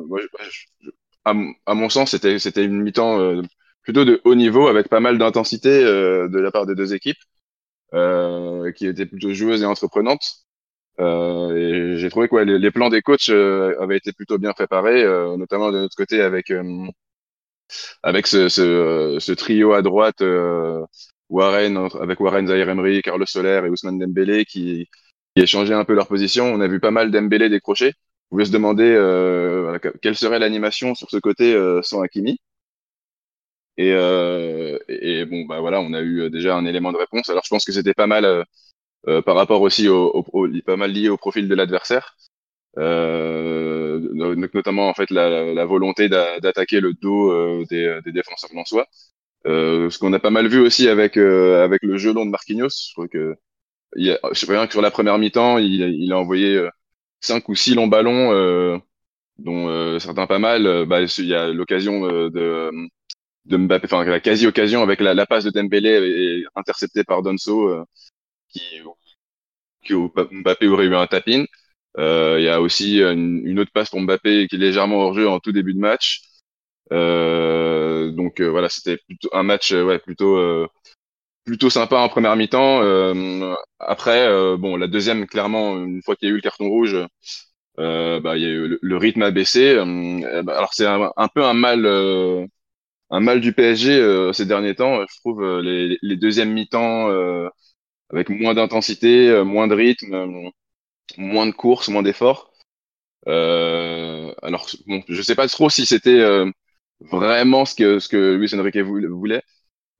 à, 1.26 1.34
à 1.66 1.74
mon 1.74 1.90
sens, 1.90 2.12
c'était 2.12 2.40
c'était 2.40 2.66
une 2.66 2.82
mi-temps 2.82 3.20
euh, 3.20 3.42
plutôt 3.84 4.06
de 4.06 4.22
haut 4.26 4.36
niveau 4.36 4.68
avec 4.68 4.88
pas 4.90 5.00
mal 5.00 5.18
d'intensité 5.18 5.70
euh, 5.70 6.28
de 6.30 6.40
la 6.40 6.52
part 6.52 6.66
des 6.66 6.76
deux 6.76 6.94
équipes 6.94 7.18
euh, 7.94 8.72
qui 8.74 8.88
étaient 8.88 9.06
plutôt 9.06 9.34
joueuses 9.34 9.64
et 9.64 9.66
entreprenantes. 9.68 10.46
Euh, 11.00 11.96
et 11.96 11.98
j'ai 12.00 12.10
trouvé 12.10 12.28
que 12.30 12.36
ouais, 12.36 12.46
les, 12.46 12.60
les 12.60 12.72
plans 12.72 12.90
des 12.90 13.02
coachs 13.02 13.30
euh, 13.30 13.76
avaient 13.82 13.98
été 13.98 14.14
plutôt 14.14 14.38
bien 14.40 14.54
préparés, 14.54 15.04
euh, 15.04 15.38
notamment 15.38 15.72
de 15.72 15.80
notre 15.80 15.96
côté 15.98 16.22
avec 16.22 16.52
euh, 16.52 16.64
avec 18.04 18.28
euh, 18.34 18.50
ce 18.50 19.32
trio 19.34 19.74
à 19.74 19.82
droite, 19.82 20.22
euh, 20.22 20.86
Warren, 21.30 21.78
avec 22.02 22.20
Warren 22.20 22.48
Zahir 22.48 22.70
Emery, 22.70 23.02
Carlos 23.02 23.26
Soler 23.26 23.62
et 23.66 23.70
Ousmane 23.70 24.00
Dembélé 24.00 24.46
qui, 24.46 24.88
qui 25.36 25.42
un 25.74 25.86
peu 25.86 25.94
leur 25.94 26.08
position. 26.08 26.46
On 26.46 26.62
a 26.62 26.68
vu 26.68 26.80
pas 26.80 26.92
mal 26.92 27.12
Dembélé 27.12 27.50
décrocher. 27.50 27.94
On 28.32 28.36
pouvait 28.36 28.46
se 28.46 28.52
demander 28.52 28.84
euh, 28.86 29.78
quelle 30.02 30.16
serait 30.18 30.40
l'animation 30.40 30.96
sur 30.96 31.10
ce 31.10 31.18
côté 31.18 31.56
sans 31.84 32.02
Hakimi. 32.02 32.40
Et, 33.78 33.94
bon, 35.26 35.46
bah 35.46 35.60
voilà, 35.60 35.82
on 35.82 35.94
a 35.94 36.02
eu 36.02 36.30
déjà 36.30 36.56
un 36.56 36.66
élément 36.66 36.92
de 36.92 36.98
réponse. 36.98 37.30
Alors 37.30 37.44
je 37.46 37.50
pense 37.50 37.66
que 37.66 37.72
c'était 37.72 37.94
pas 37.94 38.08
mal 38.08 38.46
par 39.26 39.36
rapport 39.36 39.62
aussi 39.62 39.88
au, 39.90 40.12
au, 40.16 40.26
au- 40.34 40.50
pas 40.66 40.78
mal 40.78 40.92
lié 40.92 41.10
au 41.10 41.18
profil 41.18 41.48
de 41.50 41.56
l'adversaire. 41.56 42.16
Euh, 42.78 44.00
no- 44.14 44.36
notamment 44.36 44.90
en 44.90 44.94
fait 44.94 45.10
la, 45.12 45.54
la 45.54 45.66
volonté 45.66 46.10
d'a- 46.10 46.40
d'attaquer 46.40 46.80
le 46.80 46.94
dos 46.94 47.32
euh, 47.32 47.66
des, 47.70 48.00
des 48.06 48.12
défenseurs 48.12 48.52
lensois. 48.54 48.88
Euh, 49.48 49.90
ce 49.90 50.00
qu'on 50.00 50.14
a 50.14 50.20
pas 50.20 50.32
mal 50.32 50.48
vu 50.48 50.60
aussi 50.60 50.90
avec 50.90 51.18
euh, 51.18 51.64
avec 51.66 51.84
le 51.84 51.98
jeu 51.98 52.14
long 52.14 52.26
de 52.26 52.32
Marquinhos. 52.32 52.70
Je 52.90 52.94
crois 52.94 53.08
que 53.08 53.36
il 53.96 54.12
a, 54.12 54.20
je 54.34 54.40
sais 54.40 54.52
rien 54.52 54.68
que 54.68 54.74
sur 54.74 54.82
la 54.82 54.92
première 54.92 55.18
mi-temps, 55.20 55.58
il, 55.60 55.74
il 55.82 56.14
a 56.14 56.20
envoyé 56.20 56.56
euh, 56.58 56.70
cinq 57.22 57.50
ou 57.50 57.56
six 57.56 57.76
longs 57.76 57.88
ballons, 57.88 58.34
euh, 58.34 58.78
dont 59.40 59.70
euh, 59.70 60.00
certains 60.00 60.28
pas 60.28 60.40
mal. 60.40 60.68
Euh, 60.68 60.86
Bah, 60.86 61.02
il 61.04 61.26
y 61.28 61.36
a 61.36 61.50
l'occasion 61.50 62.06
euh, 62.10 62.30
de 62.32 62.72
de 63.46 63.58
Mbappé, 63.58 63.86
enfin 63.88 64.04
la 64.06 64.20
quasi-occasion 64.20 64.84
avec 64.84 65.00
la, 65.02 65.14
la 65.14 65.26
passe 65.26 65.46
de 65.46 65.52
Dembélé 65.52 66.44
interceptée 66.56 67.04
par 67.04 67.22
Donso, 67.24 67.70
euh, 67.70 67.84
qui, 68.50 68.62
qui 69.84 69.94
Mbappé 69.96 70.68
aurait 70.68 70.86
eu 70.86 70.96
un 70.96 71.08
tap-in. 71.08 71.46
Euh, 72.00 72.38
il 72.40 72.44
y 72.46 72.50
a 72.50 72.62
aussi 72.62 73.00
une, 73.02 73.42
une 73.46 73.60
autre 73.60 73.72
passe 73.74 73.90
pour 73.90 74.02
Mbappé 74.02 74.48
qui 74.48 74.56
est 74.56 74.60
légèrement 74.60 74.98
hors 75.00 75.14
jeu 75.16 75.28
en 75.28 75.40
tout 75.40 75.52
début 75.52 75.74
de 75.74 75.80
match. 75.80 76.22
Euh, 76.94 78.12
donc 78.12 78.42
euh, 78.42 78.48
voilà, 78.50 78.70
c'était 78.70 78.98
plutôt 78.98 79.30
un 79.34 79.44
match 79.44 79.72
ouais 79.74 80.00
plutôt 80.00 80.68
plutôt 81.46 81.70
sympa 81.70 81.98
en 81.98 82.10
première 82.10 82.36
mi-temps. 82.36 82.82
Euh, 82.84 83.56
après, 83.80 84.28
euh, 84.28 84.58
bon, 84.58 84.76
la 84.78 84.88
deuxième, 84.88 85.28
clairement, 85.28 85.78
une 85.78 86.02
fois 86.04 86.16
qu'il 86.16 86.28
y 86.28 86.32
a 86.32 86.34
eu 86.34 86.38
le 86.38 86.42
carton 86.42 86.68
rouge, 86.70 86.98
euh, 87.80 88.20
bah, 88.22 88.38
il 88.38 88.44
y 88.44 88.46
a 88.46 88.50
eu 88.50 88.68
le, 88.70 88.80
le 88.82 88.98
rythme 88.98 89.24
a 89.24 89.32
baissé. 89.32 89.76
Bah, 90.44 90.58
alors 90.58 90.74
c'est 90.74 90.86
un, 90.88 91.12
peu 91.34 91.44
un 91.46 91.54
mal, 91.54 91.86
un 93.10 93.20
mal 93.20 93.42
du 93.42 93.54
PSG 93.54 94.32
ces 94.34 94.46
derniers 94.46 94.76
temps. 94.76 95.02
Je 95.02 95.18
trouve 95.20 95.62
les, 95.62 95.98
les 96.02 96.16
deuxièmes 96.18 96.54
mi-temps 96.54 97.10
avec 98.12 98.30
moins 98.30 98.54
d'intensité, 98.54 99.44
moins 99.46 99.68
de 99.68 99.76
rythme, 99.76 100.52
moins 101.18 101.46
de 101.46 101.52
courses, 101.52 101.88
moins 101.90 102.04
d'efforts. 102.04 102.52
Euh, 103.28 104.34
alors 104.42 104.70
bon, 104.88 105.04
je 105.08 105.22
sais 105.22 105.36
pas 105.36 105.48
trop 105.48 105.70
si 105.70 105.86
c'était 105.86 106.20
euh, 106.20 106.50
vraiment 107.02 107.66
ce 107.66 107.76
que, 107.76 108.00
ce 108.00 108.08
que 108.08 108.36
Luis 108.36 108.54
Enrique 108.56 108.78
voulait. 108.78 109.44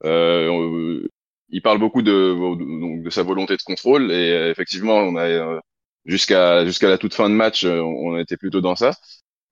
Euh, 0.04 1.06
il 1.50 1.62
parle 1.62 1.78
beaucoup 1.78 2.02
de, 2.02 3.02
de, 3.02 3.10
sa 3.10 3.22
volonté 3.22 3.56
de 3.56 3.62
contrôle 3.62 4.12
et 4.12 4.50
effectivement, 4.50 4.96
on 4.96 5.16
a 5.16 5.60
jusqu'à 6.04 6.64
jusqu'à 6.66 6.88
la 6.88 6.98
toute 6.98 7.14
fin 7.14 7.28
de 7.30 7.34
match, 7.34 7.64
on 7.64 8.18
été 8.18 8.36
plutôt 8.36 8.60
dans 8.60 8.76
ça. 8.76 8.92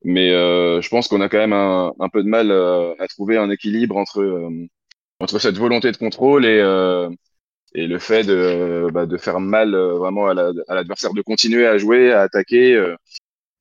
Mais 0.05 0.31
je 0.31 0.89
pense 0.89 1.09
qu'on 1.09 1.21
a 1.23 1.29
quand 1.29 1.39
même 1.39 1.53
un, 1.55 1.93
un, 1.99 2.09
peu 2.11 2.23
de 2.23 2.29
mal 2.29 2.53
à 2.53 3.07
trouver 3.09 3.39
un 3.39 3.51
équilibre 3.51 3.97
entre 3.97 4.51
entre 5.21 5.39
cette 5.39 5.57
volonté 5.57 5.91
de 5.93 5.97
contrôle 5.97 6.45
et 6.47 6.61
et 7.77 7.87
le 7.87 7.99
fait 7.99 8.25
de, 8.25 8.89
bah, 8.93 9.07
de 9.07 9.17
faire 9.19 9.41
mal 9.41 9.77
vraiment 9.77 10.27
à 10.29 10.35
l'adversaire, 10.35 11.15
de 11.15 11.23
continuer 11.23 11.67
à 11.67 11.79
jouer, 11.79 12.13
à 12.13 12.23
attaquer 12.23 12.73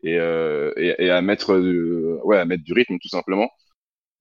et, 0.04 0.12
et, 0.16 0.96
et, 1.06 1.10
à 1.12 1.22
mettre 1.22 1.56
ouais 2.26 2.38
à 2.38 2.46
mettre 2.46 2.64
du 2.64 2.74
rythme 2.74 2.98
tout 3.02 3.10
simplement 3.10 3.50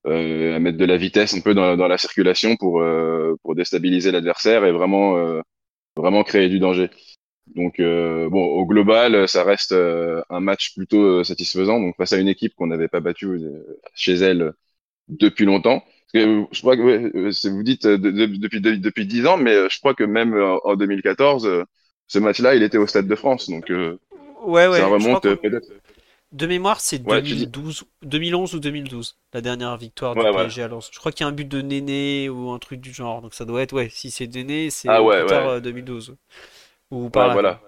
euh, 0.07 0.55
à 0.57 0.59
mettre 0.59 0.77
de 0.77 0.85
la 0.85 0.99
vitesse 0.99 1.33
un 1.35 1.41
peu 1.41 1.55
dans, 1.55 1.77
dans 1.77 1.89
la 1.89 1.97
circulation 1.97 2.57
pour, 2.57 2.83
euh, 2.83 3.37
pour 3.43 3.55
déstabiliser 3.55 4.11
l'adversaire 4.13 4.67
et 4.67 4.73
vraiment, 4.73 5.17
euh, 5.17 5.41
vraiment 5.97 6.23
créer 6.25 6.49
du 6.51 6.59
danger. 6.59 6.91
Donc 7.55 7.79
bon, 7.79 8.45
au 8.45 8.67
global, 8.67 9.29
ça 9.29 9.45
reste 9.45 9.73
un 9.73 10.41
match 10.41 10.75
plutôt 10.75 11.23
satisfaisant. 11.25 11.79
Donc 11.79 11.95
face 11.97 12.13
à 12.15 12.19
une 12.19 12.29
équipe 12.29 12.55
qu'on 12.55 12.67
n'avait 12.69 12.89
pas 12.89 13.01
battue 13.01 13.39
chez 13.95 14.15
elle 14.15 14.53
depuis 15.09 15.45
longtemps. 15.45 15.85
Je 16.21 16.61
crois 16.61 16.77
que 16.77 17.49
vous 17.49 17.63
dites 17.63 17.87
depuis 17.87 18.61
depuis 18.61 19.07
dix 19.07 19.27
ans, 19.27 19.37
mais 19.37 19.69
je 19.69 19.79
crois 19.79 19.95
que 19.95 20.05
même 20.05 20.35
en 20.35 20.77
2014, 20.77 21.65
ce 22.07 22.19
match-là, 22.19 22.55
il 22.55 22.63
était 22.63 22.79
au 22.79 22.87
Stade 22.87 23.07
de 23.07 23.15
France. 23.15 23.49
Donc 23.49 23.71
ouais, 23.71 24.69
ouais, 24.69 24.79
ça 24.79 24.87
remonte 24.87 25.23
peut-être. 25.23 25.73
De 26.35 26.49
mémoire, 26.49 26.81
c'est 26.81 26.99
2012, 26.99 27.85
2011 28.03 28.57
ou 28.57 28.59
2012, 28.59 29.17
la 29.33 29.41
dernière 29.41 29.77
victoire 29.77 30.17
du 30.17 30.21
PSG 30.21 30.63
à 30.65 30.69
Lens. 30.69 30.91
Je 30.93 30.99
crois 30.99 31.13
qu'il 31.13 31.23
y 31.23 31.27
a 31.27 31.29
un 31.29 31.33
but 31.33 31.47
de 31.47 31.63
Néné 31.63 32.29
ou 32.29 32.51
un 32.51 32.59
truc 32.59 32.81
du 32.81 32.93
genre. 32.93 33.23
Donc 33.23 33.35
ça 33.35 33.45
doit 33.45 33.63
être, 33.63 33.73
ouais, 33.73 33.89
si 33.89 34.11
c'est 34.11 34.27
Néné, 34.27 34.69
c'est 34.71 34.89
ah, 34.89 35.01
ouais, 35.01 35.25
2012. 35.61 36.11
Euh, 36.11 36.15
ou 36.91 37.09
par 37.09 37.29
là. 37.29 37.35
Voilà. 37.35 37.61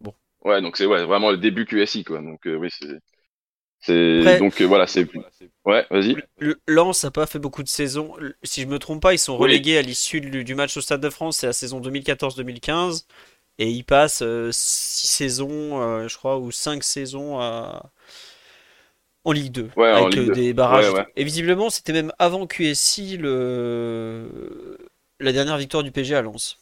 Bon. 0.00 0.14
Ouais, 0.44 0.62
donc 0.62 0.76
c'est 0.76 0.86
ouais, 0.86 1.04
vraiment 1.04 1.32
le 1.32 1.36
début 1.38 1.66
QSI, 1.66 2.04
quoi. 2.04 2.20
Donc 2.20 2.46
euh, 2.46 2.54
oui, 2.54 2.68
c'est. 2.70 3.00
Donc 3.88 4.60
euh, 4.60 4.64
voilà, 4.64 4.86
c'est. 4.86 5.06
Ouais, 5.64 5.86
vas-y. 5.90 6.16
Lens 6.66 7.04
n'a 7.04 7.10
pas 7.10 7.26
fait 7.26 7.38
beaucoup 7.38 7.62
de 7.62 7.68
saisons. 7.68 8.14
Si 8.42 8.62
je 8.62 8.66
me 8.66 8.78
trompe 8.78 9.02
pas, 9.02 9.14
ils 9.14 9.18
sont 9.18 9.36
relégués 9.36 9.78
à 9.78 9.82
l'issue 9.82 10.20
du, 10.20 10.54
match 10.54 10.76
au 10.76 10.80
Stade 10.80 11.00
de 11.00 11.10
France. 11.10 11.38
C'est 11.38 11.46
la 11.46 11.52
saison 11.52 11.80
2014-2015. 11.80 13.04
Et 13.58 13.70
il 13.70 13.84
passe 13.84 14.18
6 14.18 14.24
euh, 14.24 14.50
saisons, 14.52 15.82
euh, 15.82 16.08
je 16.08 16.16
crois, 16.16 16.38
ou 16.38 16.50
5 16.50 16.82
saisons 16.82 17.38
en 19.24 19.32
Ligue 19.32 19.52
2. 19.52 19.70
avec 19.76 20.16
euh, 20.16 20.32
des 20.32 20.52
barrages. 20.52 20.92
Et 21.16 21.24
visiblement, 21.24 21.70
c'était 21.70 21.92
même 21.92 22.12
avant 22.18 22.46
QSI 22.46 23.16
le... 23.16 24.78
la 25.18 25.32
dernière 25.32 25.58
victoire 25.58 25.82
du 25.82 25.92
PG 25.92 26.14
à 26.14 26.22
Lens. 26.22 26.58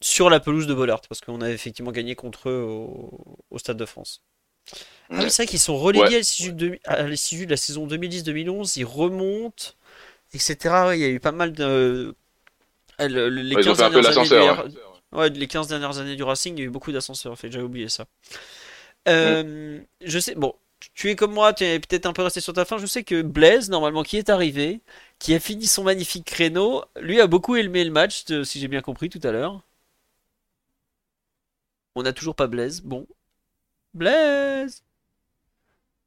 Sur 0.00 0.28
la 0.28 0.40
pelouse 0.40 0.66
de 0.66 0.74
Bollard, 0.74 1.00
parce 1.08 1.20
qu'on 1.20 1.40
avait 1.40 1.54
effectivement 1.54 1.92
gagné 1.92 2.14
contre 2.14 2.50
eux 2.50 2.62
au, 2.62 3.58
Stade 3.58 3.76
de 3.76 3.86
France. 3.86 4.22
Ah 5.10 5.20
oui, 5.22 5.30
c'est 5.30 5.42
vrai 5.42 5.46
qu'ils 5.46 5.60
sont 5.60 5.76
relégués 5.76 6.16
à 6.86 7.02
l'issue 7.02 7.44
de, 7.46 7.50
la 7.50 7.56
saison 7.56 7.86
2010-2011, 7.86 8.78
ils 8.78 8.84
remontent, 8.84 9.72
etc. 10.32 10.56
il 10.94 11.00
y 11.00 11.04
a 11.04 11.08
eu 11.08 11.20
pas 11.20 11.32
mal 11.32 11.52
de. 11.52 12.14
Les 12.98 13.56
15 13.56 13.76
dernières 13.76 14.18
années 14.18 14.72
Ouais, 15.12 15.30
les 15.30 15.46
15 15.46 15.68
dernières 15.68 15.98
années 15.98 16.16
du 16.16 16.24
Racing, 16.24 16.56
il 16.56 16.60
y 16.60 16.62
a 16.62 16.66
eu 16.66 16.70
beaucoup 16.70 16.90
d'ascenseurs, 16.90 17.32
en 17.32 17.36
fait, 17.36 17.50
j'avais 17.52 17.64
oublié 17.64 17.88
ça. 17.88 18.06
Euh, 19.06 19.78
je 20.04 20.18
sais, 20.18 20.34
bon, 20.34 20.54
tu 20.94 21.08
es 21.08 21.14
comme 21.14 21.32
moi, 21.32 21.52
tu 21.52 21.64
es 21.64 21.78
peut-être 21.78 22.06
un 22.06 22.12
peu 22.12 22.22
resté 22.22 22.40
sur 22.40 22.52
ta 22.52 22.64
fin. 22.64 22.78
Je 22.78 22.86
sais 22.86 23.04
que 23.04 23.22
Blaise, 23.22 23.70
normalement, 23.70 24.02
qui 24.02 24.16
est 24.16 24.28
arrivé, 24.28 24.80
qui 25.20 25.34
a 25.34 25.40
fini 25.40 25.66
son 25.66 25.84
magnifique 25.84 26.24
créneau, 26.24 26.84
lui 27.00 27.20
a 27.20 27.26
beaucoup 27.28 27.54
aimé 27.56 27.84
le 27.84 27.90
match, 27.90 28.24
si 28.44 28.60
j'ai 28.60 28.68
bien 28.68 28.80
compris 28.80 29.08
tout 29.08 29.20
à 29.22 29.30
l'heure. 29.30 29.62
On 31.94 32.02
n'a 32.02 32.12
toujours 32.12 32.34
pas 32.34 32.48
Blaise. 32.48 32.82
Bon. 32.82 33.06
Blaise 33.94 34.82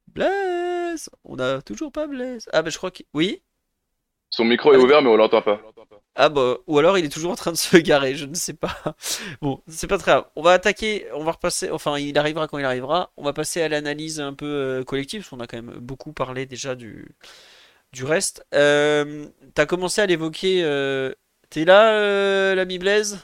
Blaise 0.08 1.10
On 1.24 1.36
n'a 1.36 1.62
toujours 1.62 1.92
pas 1.92 2.08
Blaise. 2.08 2.48
Ah, 2.54 2.62
bah 2.62 2.70
je 2.70 2.78
crois 2.78 2.92
que. 2.92 3.04
Oui? 3.14 3.42
Son 4.30 4.44
micro 4.44 4.74
est 4.74 4.78
ouvert, 4.78 5.02
mais 5.02 5.10
on 5.10 5.16
l'entend 5.16 5.42
pas. 5.42 5.62
Ah 6.16 6.30
bah, 6.30 6.58
ou 6.66 6.80
alors 6.80 6.98
il 6.98 7.06
est 7.06 7.10
toujours 7.10 7.32
en 7.32 7.36
train 7.36 7.52
de 7.52 7.58
se 7.58 7.78
garer, 7.78 8.16
je 8.16 8.26
ne 8.26 8.34
sais 8.34 8.54
pas. 8.54 8.76
Bon, 9.42 9.62
c'est 9.68 9.88
pas 9.88 9.98
très 10.00 10.12
grave. 10.14 10.26
On 10.36 10.42
va 10.42 10.52
attaquer, 10.54 11.08
on 11.14 11.24
va 11.24 11.32
repasser, 11.32 11.70
enfin 11.72 11.98
il 12.00 12.18
arrivera 12.18 12.48
quand 12.48 12.58
il 12.58 12.66
arrivera. 12.66 13.12
On 13.18 13.24
va 13.24 13.34
passer 13.34 13.62
à 13.62 13.70
l'analyse 13.70 14.20
un 14.20 14.34
peu 14.34 14.46
euh, 14.48 14.84
collective, 14.84 15.22
parce 15.22 15.30
qu'on 15.30 15.40
a 15.40 15.48
quand 15.48 15.62
même 15.62 15.78
beaucoup 15.80 16.14
parlé 16.14 16.46
déjà 16.48 16.76
du, 16.76 17.16
du 17.94 18.04
reste. 18.04 18.46
Euh, 18.56 19.28
T'as 19.54 19.66
commencé 19.66 20.02
à 20.02 20.08
l'évoquer. 20.08 20.64
Euh... 20.64 21.14
T'es 21.50 21.64
là, 21.66 21.94
euh, 21.94 22.56
l'ami 22.56 22.80
Blaise? 22.80 23.20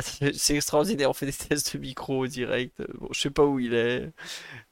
C'est 0.00 0.56
extraordinaire, 0.56 1.08
on 1.08 1.12
fait 1.12 1.26
des 1.26 1.32
tests 1.32 1.76
de 1.76 1.80
micro 1.80 2.26
direct. 2.26 2.82
Bon, 2.98 3.08
je 3.12 3.20
sais 3.20 3.30
pas 3.30 3.44
où 3.44 3.60
il 3.60 3.74
est. 3.74 4.10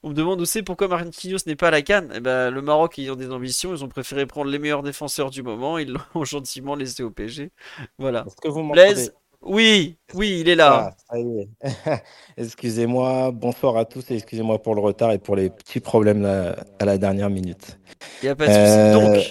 On 0.03 0.09
me 0.09 0.13
demande 0.13 0.41
aussi 0.41 0.63
pourquoi 0.63 0.89
Marquinhos 0.89 1.39
n'est 1.47 1.55
pas 1.55 1.69
à 1.69 1.71
la 1.71 1.81
canne. 1.81 2.11
Eh 2.13 2.19
ben, 2.19 2.49
le 2.49 2.61
Maroc 2.61 2.99
ayant 2.99 3.15
des 3.15 3.31
ambitions, 3.31 3.73
ils 3.73 3.83
ont 3.85 3.87
préféré 3.87 4.25
prendre 4.25 4.51
les 4.51 4.59
meilleurs 4.59 4.83
défenseurs 4.83 5.29
du 5.29 5.41
moment. 5.41 5.77
Ils 5.77 5.93
l'ont 5.93 6.23
gentiment 6.25 6.75
laissé 6.75 7.03
au 7.03 7.09
PG. 7.09 7.51
Voilà. 7.97 8.25
Est-ce 8.27 8.35
que 8.35 8.49
vous 8.49 8.69
Blaise 8.69 9.13
Oui, 9.41 9.97
oui, 10.13 10.39
il 10.41 10.49
est 10.49 10.55
là. 10.55 10.93
Ah, 11.09 11.15
excusez-moi, 12.37 13.31
bonsoir 13.31 13.77
à 13.77 13.85
tous 13.85 14.11
et 14.11 14.15
excusez-moi 14.15 14.61
pour 14.61 14.75
le 14.75 14.81
retard 14.81 15.13
et 15.13 15.19
pour 15.19 15.37
les 15.37 15.49
petits 15.49 15.79
problèmes 15.79 16.25
à 16.25 16.85
la 16.85 16.97
dernière 16.97 17.29
minute. 17.29 17.79
Il 18.21 18.25
n'y 18.25 18.29
a 18.29 18.35
pas 18.35 18.47
de 18.47 18.51
souci. 18.51 18.61
Euh, 18.61 18.93
Donc, 18.93 19.23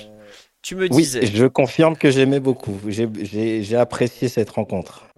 tu 0.62 0.76
me 0.76 0.88
disais. 0.88 1.20
Oui, 1.20 1.26
je 1.26 1.46
confirme 1.46 1.96
que 1.96 2.10
j'aimais 2.10 2.40
beaucoup. 2.40 2.78
J'ai 2.88 3.76
apprécié 3.76 4.28
cette 4.28 4.50
rencontre. 4.50 5.11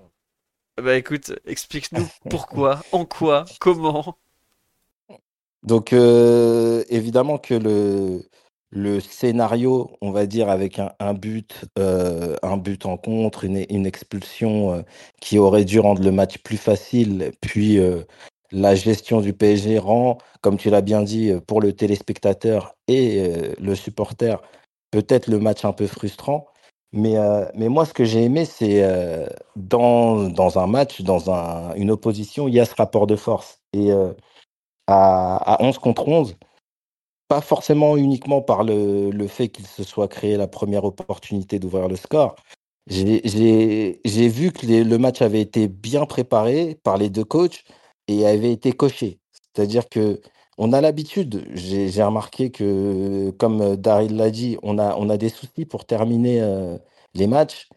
Bah 0.76 0.96
écoute, 0.96 1.32
explique-nous 1.44 2.08
pourquoi, 2.28 2.80
en 2.90 3.04
quoi, 3.04 3.44
comment. 3.60 4.16
Donc 5.62 5.92
euh, 5.92 6.84
évidemment 6.88 7.38
que 7.38 7.54
le, 7.54 8.28
le 8.70 9.00
scénario, 9.00 9.96
on 10.00 10.10
va 10.10 10.26
dire 10.26 10.50
avec 10.50 10.80
un, 10.98 11.14
but, 11.14 11.64
euh, 11.78 12.37
un 12.42 12.56
but 12.56 12.87
en 12.87 12.96
contre, 12.96 13.44
une, 13.44 13.64
une 13.70 13.87
expulsion 13.87 14.74
euh, 14.74 14.82
qui 15.20 15.38
aurait 15.38 15.64
dû 15.64 15.78
rendre 15.78 16.02
le 16.02 16.10
match 16.10 16.38
plus 16.38 16.58
facile, 16.58 17.30
puis 17.40 17.78
la 18.50 18.74
gestion 18.74 19.20
du 19.20 19.32
PSG 19.32 19.78
rend, 19.78 20.18
comme 20.42 20.56
tu 20.58 20.70
l'as 20.70 20.82
bien 20.82 21.02
dit, 21.02 21.32
pour 21.46 21.60
le 21.60 21.72
téléspectateur 21.72 22.74
et 22.88 23.54
le 23.58 23.74
supporter, 23.74 24.42
peut-être 24.90 25.28
le 25.28 25.38
match 25.38 25.64
un 25.64 25.72
peu 25.72 25.87
frustrant. 25.87 26.46
Mais, 26.96 27.16
euh, 27.18 27.44
mais 27.54 27.68
moi, 27.68 27.85
ce 27.87 27.92
que 27.92 28.04
j'ai 28.04 28.22
aimé, 28.22 28.44
c'est 28.44 28.85
euh, 28.85 29.26
dans, 29.57 30.28
dans 30.28 30.61
un 30.61 30.68
match, 30.68 31.02
dans 31.02 31.28
un, 31.33 31.74
une 31.74 31.90
opposition, 31.90 32.46
il 32.46 32.54
y 32.54 32.61
a 32.61 32.64
ce 32.64 32.74
rapport 32.76 33.09
de 33.09 33.16
force. 33.16 33.61
Et 33.72 33.90
euh, 33.90 34.12
à, 34.87 35.37
à 35.57 35.62
11 35.64 35.78
contre 35.78 36.09
11, 36.09 36.37
pas 37.28 37.40
forcément 37.40 37.96
uniquement 37.96 38.42
par 38.42 38.64
le, 38.64 39.11
le 39.11 39.26
fait 39.28 39.48
qu'il 39.48 39.66
se 39.66 39.85
soit 39.85 40.09
créé 40.09 40.37
la 40.37 40.46
première 40.48 40.85
opportunité 40.85 41.59
d'ouvrir 41.59 41.88
le 41.88 41.96
score. 41.96 42.37
J'ai 42.87 44.28
vu 44.28 44.52
que 44.52 44.66
le 44.66 44.98
match 44.98 45.22
avait 45.22 45.40
été 45.40 45.68
bien 45.68 46.07
préparé 46.07 46.78
par 46.85 46.98
les 46.98 47.11
deux 47.11 47.24
coachs 47.24 47.64
et 48.09 48.26
avait 48.26 48.52
été 48.52 48.72
coché. 48.72 49.18
C'est-à-dire 49.33 49.88
que 49.88 50.20
on 50.58 50.72
a 50.72 50.80
l'habitude, 50.80 51.46
j'ai 51.54 52.02
remarqué 52.02 52.50
que, 52.50 53.30
comme 53.38 53.76
Daryl 53.76 54.16
l'a 54.16 54.30
dit, 54.30 54.56
on 54.62 54.78
a, 54.78 54.96
on 54.96 55.10
a 55.10 55.16
des 55.16 55.28
soucis 55.28 55.64
pour 55.64 55.84
terminer 55.84 56.40
euh, 56.40 56.78
les 57.14 57.26
matchs, 57.26 57.68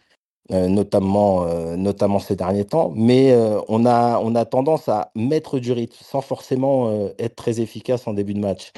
euh, 0.51 0.67
notamment, 0.67 1.43
euh, 1.43 1.75
notamment 1.75 2.19
ces 2.19 2.35
derniers 2.35 2.65
temps, 2.65 2.93
mais 2.95 3.35
on, 3.67 3.85
a, 3.85 4.19
on 4.19 4.35
a 4.35 4.45
tendance 4.45 4.89
à 4.89 5.11
mettre 5.15 5.59
du 5.59 5.71
rythme 5.71 5.97
sans 6.01 6.21
forcément 6.21 7.09
être 7.17 7.35
très 7.35 7.59
efficace 7.61 8.07
en 8.07 8.13
début 8.13 8.33
de 8.33 8.39
match. 8.39 8.71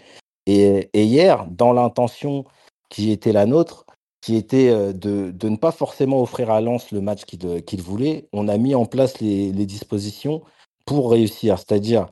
Et, 0.45 0.89
hier, 0.93 1.45
dans 1.49 1.73
l'intention 1.73 2.45
qui 2.89 3.11
était 3.11 3.33
la 3.33 3.45
nôtre, 3.45 3.85
qui 4.21 4.35
était 4.35 4.71
de, 4.93 5.31
de, 5.31 5.49
ne 5.49 5.57
pas 5.57 5.71
forcément 5.71 6.21
offrir 6.21 6.51
à 6.51 6.61
Lens 6.61 6.91
le 6.91 7.01
match 7.01 7.23
qu'il 7.25 7.81
voulait, 7.81 8.27
on 8.33 8.47
a 8.47 8.57
mis 8.57 8.75
en 8.75 8.85
place 8.85 9.19
les, 9.19 9.51
les 9.51 9.65
dispositions 9.65 10.41
pour 10.85 11.11
réussir, 11.11 11.57
c'est-à-dire 11.59 12.07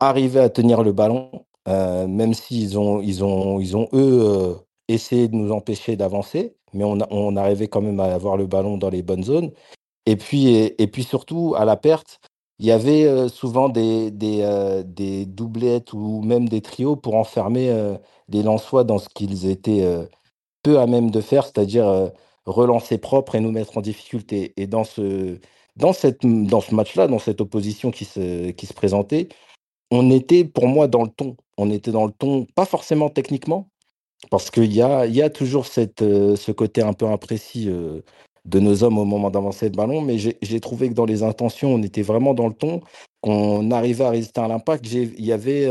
arriver 0.00 0.40
à 0.40 0.50
tenir 0.50 0.82
le 0.82 0.92
ballon, 0.92 1.30
euh, 1.68 2.06
même 2.06 2.34
s'ils 2.34 2.78
ont, 2.78 3.00
ils 3.00 3.24
ont, 3.24 3.60
ils 3.60 3.76
ont 3.76 3.88
eux 3.92 4.20
euh, 4.22 4.54
essayé 4.88 5.28
de 5.28 5.34
nous 5.34 5.52
empêcher 5.52 5.96
d'avancer, 5.96 6.56
mais 6.72 6.84
on, 6.84 6.98
on 7.10 7.36
arrivait 7.36 7.68
quand 7.68 7.80
même 7.80 8.00
à 8.00 8.14
avoir 8.14 8.36
le 8.36 8.46
ballon 8.46 8.76
dans 8.78 8.90
les 8.90 9.02
bonnes 9.02 9.24
zones. 9.24 9.52
Et 10.06 10.16
puis, 10.16 10.48
et, 10.48 10.86
puis 10.86 11.02
surtout, 11.04 11.54
à 11.56 11.64
la 11.64 11.76
perte, 11.76 12.20
il 12.58 12.66
y 12.66 12.72
avait 12.72 13.04
euh, 13.04 13.28
souvent 13.28 13.68
des, 13.68 14.10
des, 14.10 14.82
des, 14.86 15.26
doublettes 15.26 15.92
ou 15.92 16.22
même 16.22 16.48
des 16.48 16.62
trios 16.62 16.96
pour 16.96 17.16
enfermer 17.16 17.96
les 18.28 18.42
Lensois 18.42 18.84
dans 18.84 18.98
ce 18.98 19.08
qu'ils 19.08 19.46
étaient 19.46 19.84
peu 20.62 20.78
à 20.78 20.86
même 20.86 21.10
de 21.10 21.20
faire, 21.20 21.44
c'est-à-dire 21.44 22.12
relancer 22.46 22.98
propre 22.98 23.34
et 23.34 23.40
nous 23.40 23.50
mettre 23.50 23.76
en 23.78 23.80
difficulté. 23.80 24.54
Et 24.56 24.66
dans 24.66 24.84
ce, 24.84 25.38
dans 25.76 25.92
dans 26.22 26.60
ce 26.60 26.74
match-là, 26.74 27.08
dans 27.08 27.18
cette 27.18 27.40
opposition 27.40 27.90
qui 27.90 28.04
se, 28.04 28.50
qui 28.52 28.66
se 28.66 28.74
présentait, 28.74 29.28
on 29.90 30.10
était 30.10 30.44
pour 30.44 30.66
moi 30.68 30.88
dans 30.88 31.02
le 31.02 31.10
ton. 31.10 31.36
On 31.56 31.70
était 31.70 31.90
dans 31.90 32.06
le 32.06 32.12
ton, 32.12 32.46
pas 32.54 32.66
forcément 32.66 33.08
techniquement, 33.08 33.68
Parce 34.30 34.50
qu'il 34.50 34.72
y 34.72 34.82
a, 34.82 35.30
toujours 35.30 35.66
cette, 35.66 36.00
ce 36.00 36.52
côté 36.52 36.82
un 36.82 36.92
peu 36.92 37.06
imprécis 37.06 37.66
de 37.66 38.60
nos 38.60 38.84
hommes 38.84 38.98
au 38.98 39.04
moment 39.04 39.30
d'avancer 39.30 39.66
le 39.66 39.76
ballon, 39.76 40.00
mais 40.02 40.18
j'ai 40.18 40.60
trouvé 40.60 40.88
que 40.88 40.94
dans 40.94 41.06
les 41.06 41.22
intentions, 41.22 41.74
on 41.74 41.82
était 41.82 42.02
vraiment 42.02 42.34
dans 42.34 42.48
le 42.48 42.54
ton, 42.54 42.82
qu'on 43.22 43.70
arrivait 43.70 44.04
à 44.04 44.10
résister 44.10 44.40
à 44.40 44.48
l'impact. 44.48 44.86
Il 44.92 45.24
y 45.24 45.32
avait 45.32 45.68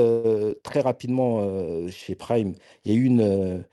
très 0.63 0.82
rapidement 0.82 1.41
chez 1.89 2.15
Prime, 2.15 2.56
il 2.86 2.91
y 2.93 2.95
a 2.95 2.99
eu 2.99 3.06
une, 3.06 3.63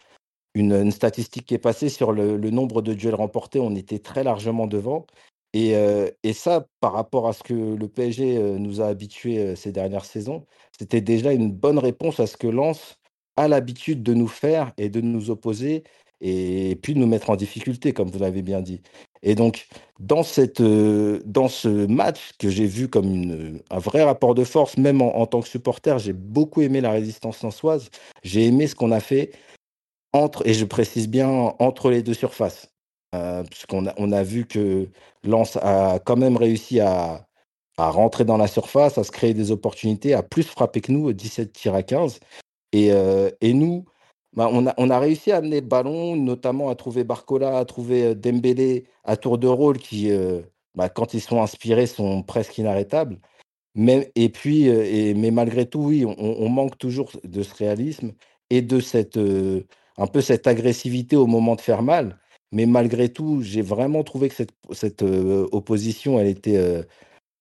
une, 0.55 0.91
statistique 0.91 1.47
qui 1.47 1.55
est 1.55 1.59
passée 1.59 1.89
sur 1.89 2.13
le, 2.13 2.39
nombre 2.51 2.83
de 2.83 2.95
duels 2.95 3.15
remportés. 3.15 3.61
On 3.61 3.75
était 3.75 3.99
très 3.99 4.25
largement 4.25 4.67
devant. 4.67 5.07
Et, 5.55 6.33
ça, 6.33 6.67
par 6.81 6.93
rapport 6.93 7.29
à 7.29 7.33
ce 7.33 7.43
que 7.43 7.53
le 7.55 7.89
PSG 7.89 8.39
nous 8.59 8.81
a 8.81 8.87
habitués 8.87 9.55
ces 9.57 9.73
dernières 9.73 10.05
saisons, 10.05 10.47
c'était 10.79 11.01
déjà 11.01 11.33
une 11.33 11.53
bonne 11.53 11.79
réponse 11.79 12.21
à 12.21 12.27
ce 12.27 12.37
que 12.37 12.47
Lens 12.47 12.99
a 13.37 13.49
l'habitude 13.49 14.03
de 14.03 14.15
nous 14.15 14.29
faire 14.29 14.73
et 14.79 14.89
de 14.89 15.01
nous 15.01 15.31
opposer 15.31 15.85
et 16.23 16.79
puis 16.81 16.95
de 16.95 17.01
nous 17.01 17.07
mettre 17.07 17.31
en 17.31 17.37
difficulté, 17.37 17.93
comme 17.93 18.09
vous 18.09 18.19
l'avez 18.19 18.43
bien 18.43 18.61
dit. 18.61 18.81
Et 19.23 19.35
donc, 19.35 19.67
dans, 20.01 20.23
cette, 20.23 20.63
dans 20.63 21.49
ce 21.49 21.69
match 21.87 22.33
que 22.39 22.49
j'ai 22.49 22.67
vu 22.67 22.89
comme 22.89 23.61
un 23.71 23.79
vrai 23.79 24.05
rapport 24.05 24.35
de 24.35 24.45
force, 24.45 24.77
même 24.79 25.03
en, 25.03 25.17
en 25.17 25.27
tant 25.27 25.41
que 25.41 25.49
supporter, 25.49 25.99
j'ai 25.99 26.13
beaucoup 26.13 26.63
aimé 26.63 26.81
la 26.81 26.91
résistance 26.91 27.43
lensoise. 27.43 27.91
J'ai 28.23 28.47
aimé 28.47 28.67
ce 28.67 28.75
qu'on 28.75 28.93
a 28.93 29.01
fait 29.01 29.33
entre, 30.13 30.47
et 30.47 30.55
je 30.55 30.65
précise 30.65 31.09
bien, 31.09 31.29
entre 31.59 31.91
les 31.91 32.03
deux 32.03 32.15
surfaces. 32.15 32.72
Euh, 33.15 33.43
puisqu'on 33.45 33.85
a, 33.87 34.23
vu 34.23 34.47
que 34.47 34.89
Lens 35.23 35.59
a 35.61 35.99
quand 35.99 36.17
même 36.17 36.37
réussi 36.37 36.81
à, 36.81 37.27
rentrer 37.77 38.25
dans 38.25 38.37
la 38.37 38.47
surface, 38.47 38.97
à 38.97 39.05
se 39.05 39.11
créer 39.11 39.35
des 39.35 39.51
opportunités, 39.51 40.15
à 40.15 40.23
plus 40.23 40.45
frapper 40.45 40.81
que 40.81 40.93
nous, 40.93 41.13
17 41.13 41.53
tirs 41.53 41.75
à 41.75 41.83
15. 41.83 42.21
Et, 42.73 42.93
euh, 42.93 43.31
et 43.41 43.53
nous, 43.53 43.85
bah, 44.35 44.49
on, 44.51 44.67
a, 44.67 44.99
réussi 44.99 45.33
à 45.33 45.39
amener 45.39 45.61
le 45.61 45.67
ballon, 45.67 46.17
notamment 46.17 46.71
à 46.71 46.75
trouver 46.75 47.05
Barcola, 47.05 47.59
à 47.59 47.65
trouver 47.65 48.05
euh, 48.05 48.15
Dembélé 48.15 48.87
à 49.05 49.17
tour 49.17 49.37
de 49.37 49.49
rôle, 49.49 49.79
qui, 49.79 50.11
bah, 50.75 50.89
quand 50.89 51.13
ils 51.13 51.21
sont 51.21 51.43
inspirés, 51.43 51.87
sont 51.87 52.23
presque 52.23 52.57
inarrêtables. 52.59 53.19
Mais, 53.75 54.13
et 54.15 54.29
puis, 54.29 54.69
mais 55.15 55.31
malgré 55.31 55.67
tout, 55.67 55.81
oui, 55.81 56.05
on, 56.07 56.15
on, 56.19 56.49
manque 56.49 56.79
toujours 56.79 57.11
de 57.25 57.43
ce 57.43 57.55
réalisme 57.55 58.13
et 58.51 58.63
de 58.63 58.81
cette 58.81 59.19
un 59.99 60.07
peu 60.07 60.21
cette 60.21 60.47
agressivité 60.47 61.17
au 61.17 61.27
moment 61.27 61.57
de 61.57 61.61
faire 61.61 61.83
mal. 61.83 62.19
Mais 62.53 62.67
malgré 62.67 63.09
tout, 63.11 63.41
j'ai 63.43 63.63
vraiment 63.63 64.05
trouvé 64.05 64.29
que 64.29 64.35
cette, 64.73 65.03
euh, 65.03 65.49
opposition, 65.53 66.21
elle 66.21 66.29
était 66.29 66.57
euh, 66.57 66.83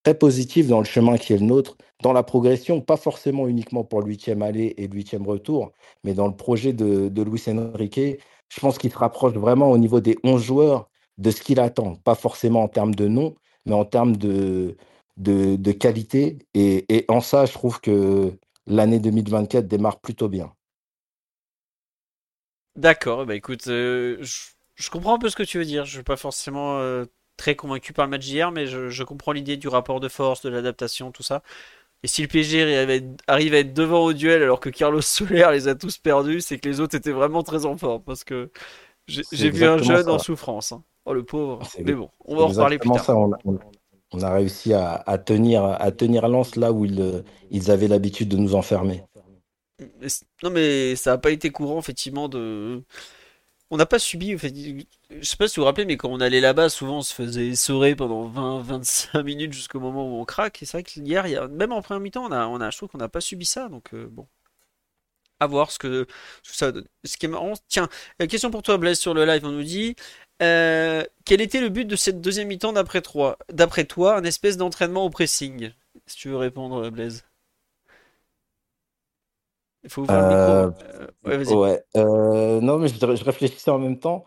très 0.03 0.15
positive 0.15 0.67
dans 0.67 0.79
le 0.79 0.85
chemin 0.85 1.17
qui 1.17 1.33
est 1.33 1.37
le 1.37 1.45
nôtre, 1.45 1.77
dans 2.01 2.13
la 2.13 2.23
progression, 2.23 2.81
pas 2.81 2.97
forcément 2.97 3.47
uniquement 3.47 3.83
pour 3.83 4.01
le 4.01 4.07
huitième 4.07 4.41
aller 4.41 4.73
et 4.77 4.87
le 4.87 4.95
huitième 4.95 5.27
retour, 5.27 5.71
mais 6.03 6.13
dans 6.13 6.27
le 6.27 6.35
projet 6.35 6.73
de, 6.73 7.09
de 7.09 7.21
Luis 7.23 7.43
Enrique. 7.47 8.19
Je 8.49 8.59
pense 8.59 8.77
qu'il 8.77 8.91
se 8.91 8.97
rapproche 8.97 9.33
vraiment 9.33 9.71
au 9.71 9.77
niveau 9.77 10.01
des 10.01 10.17
11 10.23 10.43
joueurs 10.43 10.89
de 11.17 11.31
ce 11.31 11.41
qu'il 11.41 11.59
attend, 11.59 11.95
pas 11.95 12.15
forcément 12.15 12.63
en 12.63 12.67
termes 12.67 12.95
de 12.95 13.07
nom, 13.07 13.35
mais 13.65 13.73
en 13.73 13.85
termes 13.85 14.17
de, 14.17 14.75
qualité. 15.79 16.39
Et, 16.53 17.05
en 17.07 17.21
ça, 17.21 17.45
je 17.45 17.53
trouve 17.53 17.79
que 17.79 18.33
l'année 18.67 18.99
2024 18.99 19.67
démarre 19.67 19.99
plutôt 19.99 20.27
bien. 20.27 20.51
D'accord, 22.75 23.25
bah 23.25 23.35
écoute, 23.35 23.67
euh, 23.67 24.23
comprends 24.89 25.15
un 25.15 25.19
peu 25.19 25.29
ce 25.29 25.35
que 25.35 25.43
tu 25.43 25.57
veux 25.57 25.65
dire. 25.65 25.85
Je 25.85 25.95
suis 25.95 26.03
pas 26.03 26.17
forcément 26.17 26.79
euh, 26.79 27.05
très 27.37 27.55
convaincu 27.55 27.93
par 27.93 28.05
le 28.05 28.11
match 28.11 28.25
d'hier, 28.25 28.51
mais 28.51 28.67
je, 28.67 29.03
comprends 29.03 29.31
l'idée 29.31 29.57
du 29.57 29.67
rapport 29.67 29.99
de 29.99 30.07
force, 30.07 30.41
de 30.41 30.49
l'adaptation, 30.49 31.11
tout 31.11 31.23
ça. 31.23 31.43
Et 32.03 32.07
si 32.07 32.21
le 32.21 32.27
PSG 32.27 32.63
arrive 33.27 33.53
à, 33.53 33.57
être, 33.59 33.73
devant 33.73 34.03
au 34.03 34.13
duel 34.13 34.41
alors 34.41 34.59
que 34.59 34.69
Carlos 34.69 35.01
Soler 35.01 35.47
les 35.51 35.67
a 35.67 35.75
tous 35.75 35.97
perdus, 35.97 36.41
c'est 36.41 36.57
que 36.57 36.67
les 36.67 36.79
autres 36.79 36.95
étaient 36.95 37.11
vraiment 37.11 37.43
très 37.43 37.65
en 37.65 37.77
forme. 37.77 38.03
Parce 38.03 38.23
que 38.23 38.51
j'ai 39.07 39.49
vu 39.49 39.65
un 39.65 39.77
jeune 39.77 40.09
en 40.09 40.19
souffrance. 40.19 40.71
Hein. 40.71 40.83
Oh 41.05 41.13
le 41.13 41.23
pauvre. 41.23 41.61
Mais 41.83 41.93
bon, 41.93 42.09
on 42.25 42.35
va 42.35 42.43
en 42.43 42.47
reparler 42.47 42.77
plus 42.77 42.89
tard. 42.91 43.09
on, 44.13 44.21
a, 44.21 44.33
réussi 44.33 44.73
à, 44.73 45.17
tenir, 45.17 45.63
à 45.63 45.91
tenir 45.91 46.27
Lens 46.27 46.55
là 46.55 46.71
où 46.71 46.85
ils, 46.85 47.23
ils 47.49 47.71
avaient 47.71 47.87
l'habitude 47.87 48.29
de 48.29 48.37
nous 48.37 48.55
enfermer. 48.55 49.03
Non, 50.43 50.49
mais 50.51 50.95
ça 50.95 51.11
n'a 51.11 51.17
pas 51.17 51.31
été 51.31 51.49
courant, 51.49 51.79
effectivement, 51.79 52.29
de. 52.29 52.83
On 53.71 53.77
n'a 53.77 53.85
pas 53.85 53.99
subi. 53.99 54.35
En 54.35 54.37
fait, 54.37 54.53
je 54.53 55.23
sais 55.23 55.37
pas 55.37 55.47
si 55.47 55.55
vous 55.55 55.61
vous 55.61 55.65
rappelez, 55.65 55.85
mais 55.85 55.95
quand 55.97 56.09
on 56.09 56.19
allait 56.19 56.41
là-bas, 56.41 56.69
souvent 56.69 56.97
on 56.97 57.01
se 57.01 57.13
faisait 57.13 57.47
essorer 57.47 57.95
pendant 57.95 58.27
20-25 58.29 59.23
minutes 59.23 59.53
jusqu'au 59.53 59.79
moment 59.79 60.05
où 60.05 60.19
on 60.21 60.25
craque. 60.25 60.61
Et 60.61 60.65
c'est 60.65 60.77
vrai 60.77 60.83
que 60.83 60.99
hier, 60.99 61.49
même 61.49 61.71
en 61.71 61.81
première 61.81 62.01
mi-temps, 62.01 62.25
on 62.29 62.61
a, 62.61 62.69
je 62.69 62.77
trouve 62.77 62.89
qu'on 62.89 62.97
n'a 62.97 63.09
pas 63.09 63.21
subi 63.21 63.45
ça. 63.45 63.69
Donc, 63.69 63.93
euh, 63.93 64.07
bon. 64.11 64.27
À 65.39 65.47
voir 65.47 65.71
ce 65.71 65.79
que, 65.79 66.05
ça 66.43 66.71
donne. 66.71 66.85
Ce 67.05 67.17
qui 67.17 67.25
est. 67.25 67.31
Tiens, 67.67 67.89
question 68.29 68.51
pour 68.51 68.61
toi, 68.61 68.77
Blaise, 68.77 68.99
sur 68.99 69.13
le 69.13 69.25
live. 69.25 69.45
On 69.45 69.51
nous 69.51 69.63
dit. 69.63 69.95
Euh, 70.43 71.03
quel 71.25 71.39
était 71.41 71.61
le 71.61 71.69
but 71.69 71.85
de 71.85 71.95
cette 71.95 72.19
deuxième 72.19 72.47
mi-temps 72.47 72.73
d'après 72.73 73.01
toi, 73.01 73.37
d'après 73.51 73.85
toi, 73.85 74.17
un 74.17 74.23
espèce 74.23 74.57
d'entraînement 74.57 75.05
au 75.05 75.09
pressing? 75.09 75.71
Si 76.07 76.17
tu 76.17 76.29
veux 76.29 76.37
répondre, 76.37 76.89
Blaise. 76.89 77.23
Il 79.83 79.89
faut 79.89 80.01
ouvrir 80.01 80.21
le 80.21 80.27
micro. 80.27 80.51
Euh, 80.51 81.07
euh, 81.27 81.55
ouais, 81.55 81.83
euh, 81.97 82.61
non, 82.61 82.77
mais 82.77 82.87
je, 82.87 83.23
réfléchissais 83.23 83.71
en 83.71 83.79
même 83.79 83.97
temps. 83.97 84.25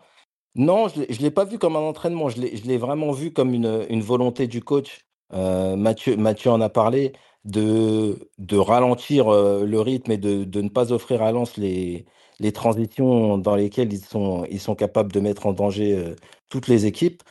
Non, 0.55 0.87
je 0.87 1.01
ne 1.01 1.21
l'ai 1.21 1.31
pas 1.31 1.45
vu 1.45 1.57
comme 1.57 1.75
un 1.75 1.81
entraînement. 1.81 2.29
Je 2.29 2.41
l'ai 2.41 2.77
vraiment 2.77 3.11
vu 3.11 3.31
comme 3.31 3.53
une, 3.53 3.85
une 3.89 4.01
volonté 4.01 4.47
du 4.47 4.61
coach. 4.61 5.05
Mathieu, 5.31 6.15
Mathieu 6.17 6.51
en 6.51 6.61
a 6.61 6.69
parlé 6.69 7.13
de, 7.43 8.29
de 8.37 8.57
ralentir 8.57 9.29
le 9.29 9.79
rythme 9.79 10.11
et 10.11 10.17
de, 10.17 10.43
de 10.43 10.61
ne 10.61 10.69
pas 10.69 10.93
offrir 10.93 11.21
à 11.21 11.31
Lens 11.31 11.57
les, 11.57 12.05
les 12.39 12.51
transitions 12.53 13.37
dans 13.37 13.55
lesquelles 13.55 13.91
ils 13.91 14.03
sont, 14.03 14.45
ils 14.49 14.59
sont 14.61 14.75
capables 14.75 15.11
de 15.11 15.19
mettre 15.19 15.45
en 15.45 15.53
danger 15.53 16.15
toutes 16.49 16.67
les 16.67 16.85
équipes. 16.85 17.21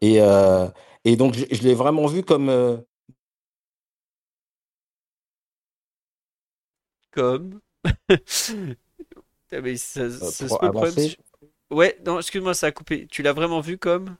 Et, 0.00 0.18
et 1.04 1.16
donc, 1.16 1.34
je, 1.34 1.44
je 1.50 1.62
l'ai 1.62 1.74
vraiment 1.74 2.06
vu 2.06 2.22
comme. 2.22 2.82
Comme 7.12 7.60
mais 9.52 9.76
ça, 9.76 10.00
euh, 10.00 11.08
Ouais, 11.70 11.98
non, 12.04 12.18
excuse-moi, 12.18 12.54
ça 12.54 12.66
a 12.66 12.70
coupé. 12.72 13.06
Tu 13.10 13.22
l'as 13.22 13.32
vraiment 13.32 13.60
vu 13.60 13.78
comme? 13.78 14.16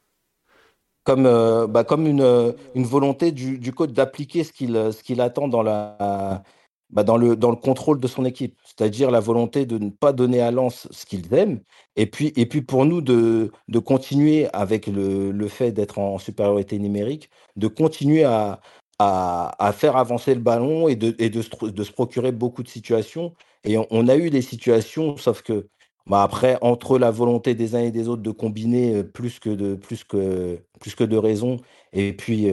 Comme, 1.05 1.27
euh, 1.27 1.67
bah, 1.67 1.85
comme 1.85 2.07
une, 2.07 2.23
euh, 2.23 2.53
une 2.75 2.85
volonté 2.85 3.33
du, 3.33 3.59
du 3.59 3.73
coach 3.73 3.91
d'appliquer 3.91 4.45
ce 4.45 4.53
qu'il 4.53 4.91
qu'il 5.03 5.21
attend 5.21 5.49
dans, 5.49 5.63
la, 5.63 6.43
bah, 6.91 7.03
dans, 7.03 7.17
le, 7.17 7.37
dans 7.37 7.51
le 7.51 7.57
contrôle 7.57 7.99
de 8.01 8.07
son 8.07 8.25
équipe, 8.25 8.59
c'est-à-dire 8.65 9.11
la 9.11 9.21
volonté 9.21 9.67
de 9.67 9.79
ne 9.79 9.91
pas 9.91 10.13
donner 10.13 10.41
à 10.41 10.51
Lens 10.51 10.89
ce 10.91 11.07
qu'ils 11.07 11.33
aiment, 11.35 11.61
et 11.97 12.07
puis, 12.07 12.33
et 12.37 12.47
puis 12.47 12.63
pour 12.63 12.85
nous 12.85 13.01
de, 13.01 13.51
de 13.69 13.79
continuer 13.79 14.49
avec 14.53 14.87
le, 14.87 15.33
le 15.33 15.49
fait 15.49 15.73
d'être 15.73 15.99
en 15.99 16.19
supériorité 16.19 16.79
numérique, 16.79 17.31
de 17.57 17.67
continuer 17.67 18.25
à, 18.25 18.61
à, 18.99 19.55
à, 19.59 19.73
faire 19.73 19.97
avancer 19.97 20.35
le 20.35 20.41
ballon 20.41 20.87
et, 20.89 20.97
de, 20.97 21.17
et 21.19 21.31
de, 21.31 21.43
de, 21.71 21.83
se, 21.85 21.93
procurer 21.93 22.31
beaucoup 22.33 22.63
de 22.63 22.69
situations 22.69 23.35
et 23.65 23.79
on, 23.79 24.09
a 24.09 24.17
eu 24.17 24.31
des 24.31 24.43
situations, 24.43 25.17
sauf 25.17 25.43
que 25.43 25.69
bah 26.07 26.23
après, 26.23 26.59
entre 26.63 26.99
la 26.99 27.11
volonté 27.11 27.55
des 27.55 27.77
uns 27.77 27.81
et 27.81 27.93
des 27.93 28.09
autres 28.09 28.23
de 28.23 28.31
combiner 28.33 29.05
plus 29.05 29.39
que 29.39 29.51
de, 29.51 29.75
plus 29.77 30.05
que, 30.05 30.59
plus 30.81 30.95
que 30.97 31.05
de 31.05 31.17
raisons, 31.17 31.59
et 31.93 32.13
puis 32.13 32.51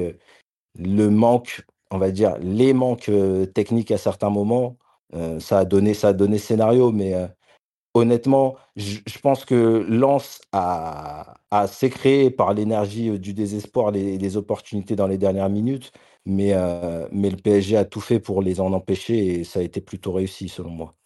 le 0.78 1.10
manque, 1.10 1.66
on 1.92 1.98
va 1.98 2.12
dire, 2.12 2.38
les 2.40 2.74
manques 2.74 3.12
techniques 3.54 3.92
à 3.92 3.98
certains 3.98 4.30
moments, 4.30 4.78
ça, 5.40 5.60
a 5.60 5.66
donné, 5.66 5.94
ça 5.94 6.10
a 6.10 6.14
donné 6.14 6.38
scénario. 6.38 6.92
Mais 6.92 7.16
honnêtement, 7.94 8.56
je, 8.76 9.00
pense 9.22 9.46
que 9.46 9.86
Lens 9.90 10.42
a, 10.52 11.36
a 11.52 11.68
s'est 11.68 11.90
créé 11.90 12.30
par 12.32 12.54
l'énergie 12.54 13.20
du 13.20 13.34
désespoir 13.34 13.92
les, 13.92 14.18
les, 14.18 14.38
opportunités 14.38 14.96
dans 14.96 15.08
les 15.08 15.18
dernières 15.18 15.50
minutes. 15.50 15.92
Mais, 16.26 16.54
mais 17.12 17.30
le 17.30 17.38
PSG 17.38 17.78
a 17.78 17.86
tout 17.86 18.02
fait 18.02 18.20
pour 18.20 18.42
les 18.42 18.62
en 18.62 18.74
empêcher 18.74 19.40
et 19.40 19.44
ça 19.44 19.60
a 19.60 19.64
été 19.64 19.82
plutôt 19.82 20.12
réussi 20.14 20.50
selon 20.50 20.70
moi. 20.70 20.99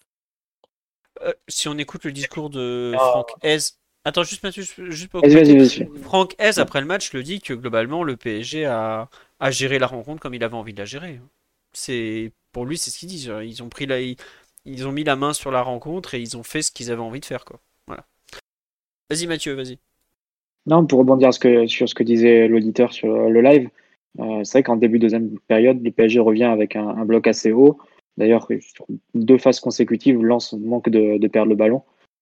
Euh, 1.24 1.34
si 1.48 1.68
on 1.68 1.78
écoute 1.78 2.04
le 2.06 2.12
discours 2.12 2.50
de 2.50 2.94
ah. 2.96 2.98
Franck 2.98 3.32
Hez. 3.44 3.58
Attends, 4.06 4.24
juste 4.24 4.44
Mathieu, 4.44 4.64
juste 4.64 5.10
pour. 5.10 5.22
Franck 6.02 6.36
Hez, 6.40 6.60
après 6.60 6.82
le 6.82 6.88
match, 6.88 7.14
le 7.14 7.24
dit 7.24 7.40
que 7.40 7.54
globalement, 7.54 8.04
le 8.04 8.18
PSG 8.18 8.66
a, 8.66 9.10
a 9.40 9.52
géré 9.52 9.80
la 9.80 9.88
rencontre 9.88 10.22
comme 10.22 10.34
il 10.34 10.44
avait 10.44 10.56
envie 10.56 10.74
de 10.74 10.80
la 10.80 10.86
gérer. 10.86 11.20
C'est 11.72 12.32
Pour 12.52 12.66
lui, 12.66 12.78
c'est 12.78 12.92
ce 12.92 13.00
qu'ils 13.00 13.10
disent. 13.10 13.32
Ils 13.44 13.64
ont, 13.64 13.70
pris 13.70 13.86
la... 13.86 14.00
ils 14.02 14.88
ont 14.88 14.92
mis 14.92 15.04
la 15.04 15.16
main 15.16 15.34
sur 15.34 15.52
la 15.52 15.62
rencontre 15.62 16.14
et 16.16 16.20
ils 16.20 16.36
ont 16.38 16.44
fait 16.44 16.62
ce 16.62 16.72
qu'ils 16.72 16.92
avaient 16.92 17.02
envie 17.02 17.22
de 17.22 17.26
faire. 17.26 17.46
Quoi. 17.46 17.60
Voilà. 17.88 18.06
Vas-y, 19.10 19.28
Mathieu, 19.28 19.54
vas-y. 19.54 19.80
Non, 20.66 20.86
pour 20.86 21.00
rebondir 21.00 21.34
sur 21.34 21.90
ce 21.90 21.96
que 21.96 22.04
disait 22.04 22.48
l'auditeur 22.48 22.94
sur 22.94 23.30
le 23.30 23.42
live, 23.42 23.70
euh, 24.20 24.44
c'est 24.44 24.60
vrai 24.60 24.64
qu'en 24.64 24.78
début 24.78 24.98
de 24.98 25.04
deuxième 25.04 25.38
période, 25.48 25.84
le 25.84 25.92
PSG 25.92 26.20
revient 26.20 26.46
avec 26.46 26.76
un, 26.76 26.88
un 26.88 27.06
bloc 27.06 27.28
assez 27.28 27.52
haut. 27.52 27.78
D'ailleurs, 28.18 28.48
deux 29.16 29.38
phases 29.38 29.60
consécutives, 29.60 30.24
Lance 30.24 30.54
manque 30.54 30.90
de, 30.90 31.28
perdre 31.28 31.50
le 31.50 31.56
ballon. 31.56 31.82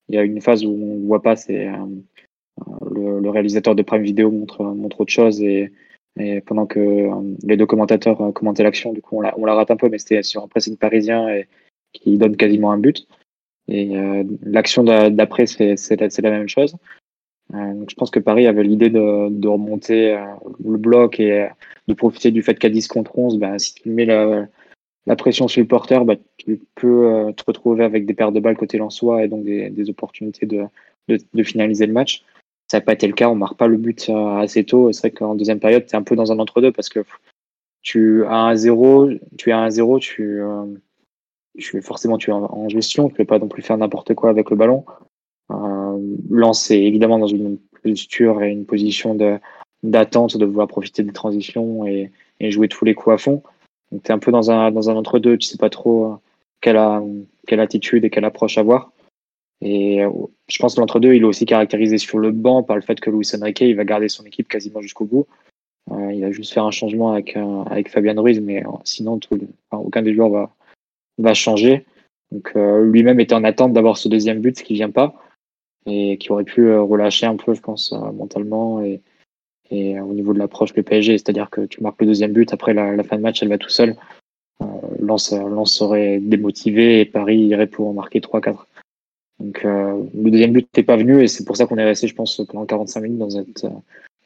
Il 0.09 0.15
y 0.15 0.17
a 0.17 0.23
une 0.23 0.41
phase 0.41 0.65
où 0.65 0.69
on 0.69 0.95
ne 0.97 1.05
voit 1.05 1.21
pas, 1.21 1.35
c'est 1.35 1.67
euh, 1.67 1.75
le, 2.89 3.19
le, 3.19 3.29
réalisateur 3.29 3.75
de 3.75 3.81
Prime 3.81 4.03
Video 4.03 4.31
montre, 4.31 4.63
montre 4.63 5.01
autre 5.01 5.11
chose 5.11 5.41
et, 5.41 5.71
et 6.19 6.41
pendant 6.41 6.65
que 6.65 6.79
euh, 6.79 7.35
les 7.43 7.55
deux 7.55 7.65
commentateurs 7.65 8.19
euh, 8.21 8.31
commentaient 8.31 8.63
l'action, 8.63 8.93
du 8.93 9.01
coup 9.01 9.17
on 9.17 9.21
la, 9.21 9.37
on 9.37 9.45
la, 9.45 9.53
rate 9.53 9.71
un 9.71 9.77
peu, 9.77 9.89
mais 9.89 9.99
c'était 9.99 10.23
sur 10.23 10.43
un 10.43 10.47
pressing 10.47 10.75
parisien 10.75 11.29
et 11.29 11.47
qui 11.93 12.17
donne 12.17 12.35
quasiment 12.35 12.71
un 12.71 12.77
but. 12.77 13.07
Et 13.67 13.97
euh, 13.97 14.23
l'action 14.43 14.83
d'après, 14.83 15.45
c'est 15.45 16.21
la, 16.21 16.29
même 16.29 16.49
chose. 16.49 16.75
Euh, 17.53 17.73
donc 17.73 17.89
je 17.89 17.95
pense 17.95 18.11
que 18.11 18.19
Paris 18.19 18.47
avait 18.47 18.63
l'idée 18.63 18.89
de, 18.89 19.47
remonter 19.47 20.13
euh, 20.13 20.25
le 20.65 20.77
bloc 20.77 21.19
et 21.19 21.47
de 21.87 21.93
profiter 21.93 22.31
du 22.31 22.43
fait 22.43 22.57
qu'à 22.57 22.69
10 22.69 22.87
contre 22.87 23.17
11, 23.17 23.37
ben, 23.39 23.57
si 23.59 23.75
tu 23.75 23.89
mets 23.89 24.05
la, 24.05 24.47
la 25.07 25.15
pression 25.15 25.47
sur 25.47 25.61
le 25.61 25.67
porteur, 25.67 26.05
bah, 26.05 26.15
tu 26.37 26.61
peux 26.75 27.33
te 27.35 27.43
retrouver 27.45 27.83
avec 27.83 28.05
des 28.05 28.13
paires 28.13 28.31
de 28.31 28.39
balles 28.39 28.57
côté 28.57 28.77
Lensois 28.77 29.23
et 29.23 29.27
donc 29.27 29.43
des, 29.43 29.69
des 29.69 29.89
opportunités 29.89 30.45
de, 30.45 30.65
de, 31.07 31.17
de, 31.33 31.43
finaliser 31.43 31.87
le 31.87 31.93
match. 31.93 32.23
Ça 32.67 32.77
n'a 32.77 32.81
pas 32.81 32.93
été 32.93 33.07
le 33.07 33.13
cas, 33.13 33.29
on 33.29 33.35
marque 33.35 33.57
pas 33.57 33.67
le 33.67 33.77
but 33.77 34.09
assez 34.09 34.63
tôt. 34.63 34.91
C'est 34.91 35.01
vrai 35.01 35.11
qu'en 35.11 35.35
deuxième 35.35 35.59
période, 35.59 35.85
tu 35.85 35.93
es 35.93 35.97
un 35.97 36.03
peu 36.03 36.15
dans 36.15 36.31
un 36.31 36.39
entre-deux 36.39 36.71
parce 36.71 36.89
que 36.89 37.03
tu 37.81 38.25
as 38.25 38.35
un 38.35 38.55
0, 38.55 39.09
tu 39.37 39.51
as 39.51 39.59
un 39.59 39.69
0, 39.69 39.99
tu, 39.99 40.41
tu 41.57 41.81
forcément 41.81 42.17
tu 42.17 42.29
es 42.29 42.33
en, 42.33 42.69
gestion, 42.69 43.07
tu 43.07 43.13
ne 43.13 43.17
peux 43.17 43.25
pas 43.25 43.39
non 43.39 43.47
plus 43.47 43.61
faire 43.61 43.77
n'importe 43.77 44.13
quoi 44.13 44.29
avec 44.29 44.49
le 44.49 44.55
ballon. 44.55 44.85
Euh, 45.51 46.15
Lance 46.29 46.71
est 46.71 46.81
évidemment 46.81 47.19
dans 47.19 47.27
une 47.27 47.57
posture 47.83 48.41
et 48.43 48.51
une 48.51 48.65
position 48.65 49.15
de 49.15 49.37
d'attente, 49.83 50.37
de 50.37 50.45
vouloir 50.45 50.67
profiter 50.67 51.01
des 51.01 51.11
transitions 51.11 51.87
et, 51.87 52.11
et, 52.39 52.51
jouer 52.51 52.67
tous 52.67 52.85
les 52.85 52.93
coups 52.93 53.15
à 53.15 53.17
fond. 53.17 53.41
Donc 53.91 54.03
tu 54.03 54.11
es 54.11 54.13
un 54.13 54.19
peu 54.19 54.31
dans 54.31 54.51
un, 54.51 54.71
dans 54.71 54.89
un 54.89 54.95
entre-deux, 54.95 55.37
tu 55.37 55.47
sais 55.47 55.57
pas 55.57 55.69
trop 55.69 56.05
euh, 56.05 56.15
quelle, 56.61 56.77
a, 56.77 57.01
quelle 57.47 57.59
attitude 57.59 58.05
et 58.05 58.09
quelle 58.09 58.25
approche 58.25 58.57
avoir. 58.57 58.91
Et 59.61 60.03
euh, 60.03 60.09
je 60.47 60.57
pense 60.59 60.75
que 60.75 60.81
l'entre-deux, 60.81 61.13
il 61.13 61.21
est 61.21 61.25
aussi 61.25 61.45
caractérisé 61.45 61.97
sur 61.97 62.17
le 62.17 62.31
banc 62.31 62.63
par 62.63 62.75
le 62.75 62.81
fait 62.81 62.99
que 62.99 63.09
Luis 63.09 63.27
Enrique, 63.39 63.61
il 63.61 63.75
va 63.75 63.85
garder 63.85 64.09
son 64.09 64.25
équipe 64.25 64.47
quasiment 64.47 64.81
jusqu'au 64.81 65.05
bout. 65.05 65.27
Euh, 65.91 66.13
il 66.13 66.21
va 66.21 66.31
juste 66.31 66.53
faire 66.53 66.65
un 66.65 66.71
changement 66.71 67.11
avec, 67.11 67.35
euh, 67.35 67.63
avec 67.63 67.89
Fabian 67.89 68.19
Ruiz, 68.21 68.39
mais 68.39 68.63
sinon, 68.83 69.19
aucun 69.71 70.01
des 70.01 70.13
joueurs 70.13 70.29
va, 70.29 70.55
va 71.17 71.33
changer. 71.33 71.85
Donc 72.31 72.51
euh, 72.55 72.83
lui-même 72.85 73.19
était 73.19 73.35
en 73.35 73.43
attente 73.43 73.73
d'avoir 73.73 73.97
ce 73.97 74.07
deuxième 74.07 74.39
but, 74.39 74.57
ce 74.57 74.63
qui 74.63 74.73
vient 74.73 74.89
pas, 74.89 75.15
et 75.85 76.17
qui 76.17 76.31
aurait 76.31 76.43
pu 76.43 76.67
euh, 76.67 76.81
relâcher 76.81 77.25
un 77.25 77.35
peu, 77.35 77.53
je 77.53 77.61
pense, 77.61 77.93
euh, 77.93 78.11
mentalement 78.11 78.81
et, 78.81 79.01
et 79.71 79.99
au 79.99 80.13
niveau 80.13 80.33
de 80.33 80.39
l'approche 80.39 80.75
le 80.75 80.83
PSG. 80.83 81.17
C'est-à-dire 81.17 81.49
que 81.49 81.61
tu 81.61 81.81
marques 81.81 82.01
le 82.01 82.07
deuxième 82.07 82.33
but, 82.33 82.53
après 82.53 82.73
la, 82.73 83.03
fin 83.03 83.17
de 83.17 83.21
match, 83.21 83.41
elle 83.41 83.49
va 83.49 83.57
tout 83.57 83.69
seul. 83.69 83.95
Lance, 84.99 85.31
Lance 85.31 85.73
serait 85.73 86.19
démotivé 86.19 87.01
et 87.01 87.05
Paris 87.05 87.39
irait 87.39 87.67
pour 87.67 87.87
en 87.87 87.93
marquer 87.93 88.19
3-4. 88.19 88.57
Donc 89.39 89.63
le 89.63 90.29
deuxième 90.29 90.51
but 90.51 90.67
n'est 90.77 90.83
pas 90.83 90.97
venu 90.97 91.23
et 91.23 91.27
c'est 91.27 91.45
pour 91.45 91.57
ça 91.57 91.65
qu'on 91.65 91.77
est 91.77 91.83
resté, 91.83 92.07
je 92.07 92.13
pense, 92.13 92.39
pendant 92.47 92.65
45 92.65 93.01
minutes 93.01 93.17
dans 93.17 93.29
cette, 93.31 93.65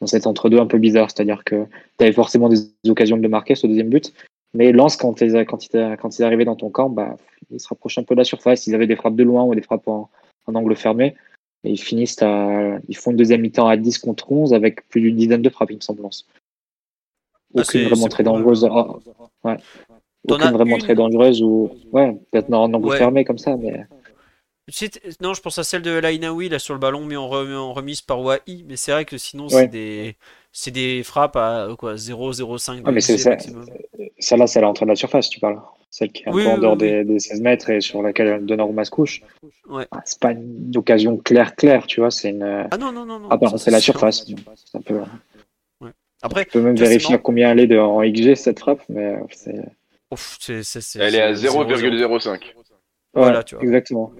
dans 0.00 0.06
cet 0.06 0.26
entre-deux 0.26 0.58
un 0.58 0.66
peu 0.66 0.78
bizarre. 0.78 1.10
C'est-à-dire 1.10 1.42
que 1.44 1.64
tu 1.98 2.04
avais 2.04 2.12
forcément 2.12 2.50
des 2.50 2.58
occasions 2.86 3.16
de 3.16 3.28
marquer, 3.28 3.54
ce 3.54 3.66
deuxième 3.66 3.88
but, 3.88 4.12
mais 4.56 4.72
Lance, 4.72 4.96
quand, 4.96 5.20
quand, 5.20 5.66
il, 5.66 5.96
quand 6.00 6.18
il 6.18 6.22
est 6.22 6.24
arrivé 6.24 6.44
dans 6.46 6.56
ton 6.56 6.70
camp, 6.70 6.88
bah, 6.88 7.16
il 7.50 7.60
se 7.60 7.68
rapproche 7.68 7.98
un 7.98 8.04
peu 8.04 8.14
de 8.14 8.20
la 8.20 8.24
surface. 8.24 8.66
Ils 8.66 8.74
avaient 8.74 8.86
des 8.86 8.96
frappes 8.96 9.14
de 9.14 9.22
loin 9.22 9.44
ou 9.44 9.54
des 9.54 9.60
frappes 9.60 9.86
en, 9.86 10.08
angle 10.46 10.74
fermé. 10.76 11.14
Et 11.64 11.70
ils 11.70 11.80
finissent 11.80 12.20
à. 12.22 12.78
Ils 12.88 12.96
font 12.96 13.10
une 13.10 13.16
deuxième 13.16 13.40
mi-temps 13.40 13.68
à 13.68 13.76
10 13.76 13.98
contre 13.98 14.30
11 14.30 14.54
avec 14.54 14.88
plus 14.88 15.00
d'une 15.00 15.16
dizaine 15.16 15.42
de 15.42 15.50
frappes, 15.50 15.70
il 15.70 15.76
me 15.76 15.80
semble. 15.80 16.02
Ah, 16.04 17.60
Aucune 17.60 17.88
vraiment 17.88 18.08
très 18.08 18.22
dangereuse. 18.22 18.68
Ah, 18.70 18.88
ouais. 19.44 19.56
Aucune 20.28 20.50
vraiment 20.50 20.78
très 20.78 20.94
dangereuse 20.94 21.42
ou. 21.42 21.70
Ouais, 21.92 22.16
peut-être 22.30 22.52
en 22.52 22.72
angle 22.72 22.96
fermé 22.96 23.24
comme 23.24 23.38
ça, 23.38 23.56
mais. 23.56 23.86
Non, 25.20 25.32
je 25.32 25.40
pense 25.40 25.58
à 25.58 25.64
celle 25.64 25.82
de 25.82 25.96
Lainaoui 25.96 26.48
là 26.48 26.58
sur 26.58 26.74
le 26.74 26.80
ballon, 26.80 27.04
mais 27.04 27.14
en, 27.14 27.28
remise 27.28 28.02
par 28.02 28.20
Wai. 28.20 28.40
Mais 28.66 28.76
c'est 28.76 28.90
vrai 28.90 29.04
que 29.04 29.16
sinon, 29.16 29.48
c'est 29.48 29.68
des 29.68 30.16
c'est 30.50 30.70
des 30.70 31.02
frappes 31.02 31.36
à 31.36 31.68
quoi 31.78 31.96
0,05 31.96 32.82
ah, 32.84 32.90
mais 32.90 33.00
c'est 33.00 33.18
ça, 33.18 33.36
celle-là, 34.18 34.46
c'est 34.46 34.58
à 34.58 34.62
l'entrée 34.62 34.86
de 34.86 34.90
la 34.90 34.96
surface, 34.96 35.28
tu 35.28 35.38
parles. 35.38 35.60
Celle 35.90 36.12
qui 36.12 36.24
est 36.24 36.28
un 36.28 36.32
peu 36.32 36.46
en 36.46 36.58
dehors 36.58 36.76
des, 36.76 37.18
16 37.18 37.40
mètres 37.40 37.70
et 37.70 37.80
sur 37.80 38.02
laquelle 38.02 38.44
Donnarumma 38.44 38.84
se 38.84 38.90
couche. 38.90 39.22
Ouais. 39.68 39.86
Ah, 39.90 40.02
c'est 40.04 40.20
pas 40.20 40.32
une 40.32 40.72
occasion 40.76 41.16
claire, 41.16 41.56
claire, 41.56 41.86
tu 41.86 42.00
vois. 42.00 42.10
C'est 42.10 42.30
une. 42.30 42.68
Ah 42.70 42.76
non, 42.76 42.92
non, 42.92 43.06
non. 43.06 43.20
non 43.20 43.28
ah, 43.30 43.58
c'est 43.58 43.70
la 43.70 43.80
surface. 43.80 44.26
C'est 44.26 44.78
un 44.78 44.82
peu. 44.82 45.00
Ouais. 45.80 45.90
Après, 46.22 46.44
tu 46.44 46.52
peux 46.52 46.60
même 46.60 46.76
vérifier 46.76 47.18
combien 47.18 47.50
elle 47.50 47.60
est 47.60 47.66
de, 47.66 47.78
en 47.78 48.02
XG 48.02 48.34
cette 48.34 48.60
frappe, 48.60 48.82
mais 48.88 49.16
c'est. 49.32 49.60
Ouf, 50.10 50.36
c'est, 50.40 50.62
c'est, 50.62 50.98
elle 51.00 51.14
est 51.14 51.22
à 51.22 51.32
0,05. 51.32 52.40
Voilà, 53.14 53.42
tu 53.42 53.54
vois. 53.54 53.64
Exactement. 53.64 54.12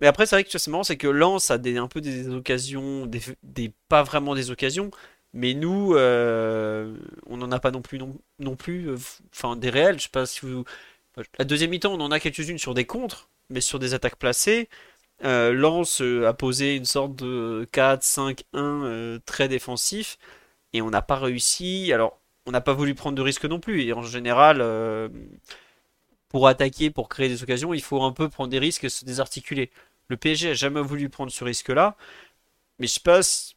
Mais 0.00 0.06
après, 0.06 0.26
c'est 0.26 0.36
vrai 0.36 0.44
que 0.44 0.58
c'est 0.58 0.70
marrant, 0.70 0.84
c'est 0.84 0.96
que 0.96 1.08
Lens 1.08 1.50
a 1.50 1.58
des, 1.58 1.76
un 1.76 1.88
peu 1.88 2.00
des 2.00 2.28
occasions, 2.28 3.06
des, 3.06 3.72
pas 3.88 4.02
vraiment 4.02 4.34
des 4.34 4.50
occasions, 4.50 4.90
mais 5.34 5.54
nous, 5.54 5.94
euh, 5.94 6.96
on 7.26 7.36
n'en 7.36 7.52
a 7.52 7.60
pas 7.60 7.70
non 7.70 7.82
plus, 7.82 7.98
non, 8.38 8.56
plus, 8.56 8.88
euh, 8.90 8.96
enfin 9.32 9.56
des 9.56 9.70
réels. 9.70 9.98
Je 9.98 10.04
sais 10.04 10.08
pas 10.10 10.26
si 10.26 10.40
vous. 10.42 10.64
La 11.38 11.44
deuxième 11.44 11.70
mi-temps, 11.70 11.92
on 11.94 12.00
en 12.00 12.10
a 12.12 12.20
quelques-unes 12.20 12.58
sur 12.58 12.74
des 12.74 12.86
contres, 12.86 13.28
mais 13.50 13.60
sur 13.60 13.78
des 13.78 13.94
attaques 13.94 14.16
placées. 14.16 14.68
Euh, 15.24 15.52
Lens 15.52 16.00
a 16.00 16.32
posé 16.34 16.76
une 16.76 16.84
sorte 16.84 17.16
de 17.16 17.66
4-5-1 17.72 19.18
très 19.26 19.48
défensif, 19.48 20.18
et 20.72 20.82
on 20.82 20.90
n'a 20.90 21.02
pas 21.02 21.18
réussi. 21.18 21.92
Alors, 21.92 22.20
on 22.46 22.52
n'a 22.52 22.60
pas 22.60 22.74
voulu 22.74 22.94
prendre 22.94 23.16
de 23.16 23.22
risques 23.22 23.44
non 23.46 23.60
plus, 23.60 23.82
et 23.82 23.92
en 23.92 24.02
général 24.02 24.62
pour 26.28 26.48
attaquer, 26.48 26.90
pour 26.90 27.08
créer 27.08 27.28
des 27.28 27.42
occasions, 27.42 27.74
il 27.74 27.82
faut 27.82 28.02
un 28.02 28.12
peu 28.12 28.28
prendre 28.28 28.50
des 28.50 28.58
risques 28.58 28.84
et 28.84 28.88
se 28.88 29.04
désarticuler. 29.04 29.70
Le 30.08 30.16
PSG 30.16 30.50
a 30.50 30.54
jamais 30.54 30.80
voulu 30.82 31.08
prendre 31.08 31.32
ce 31.32 31.44
risque-là, 31.44 31.96
mais 32.78 32.86
je 32.86 33.00
passe. 33.00 33.54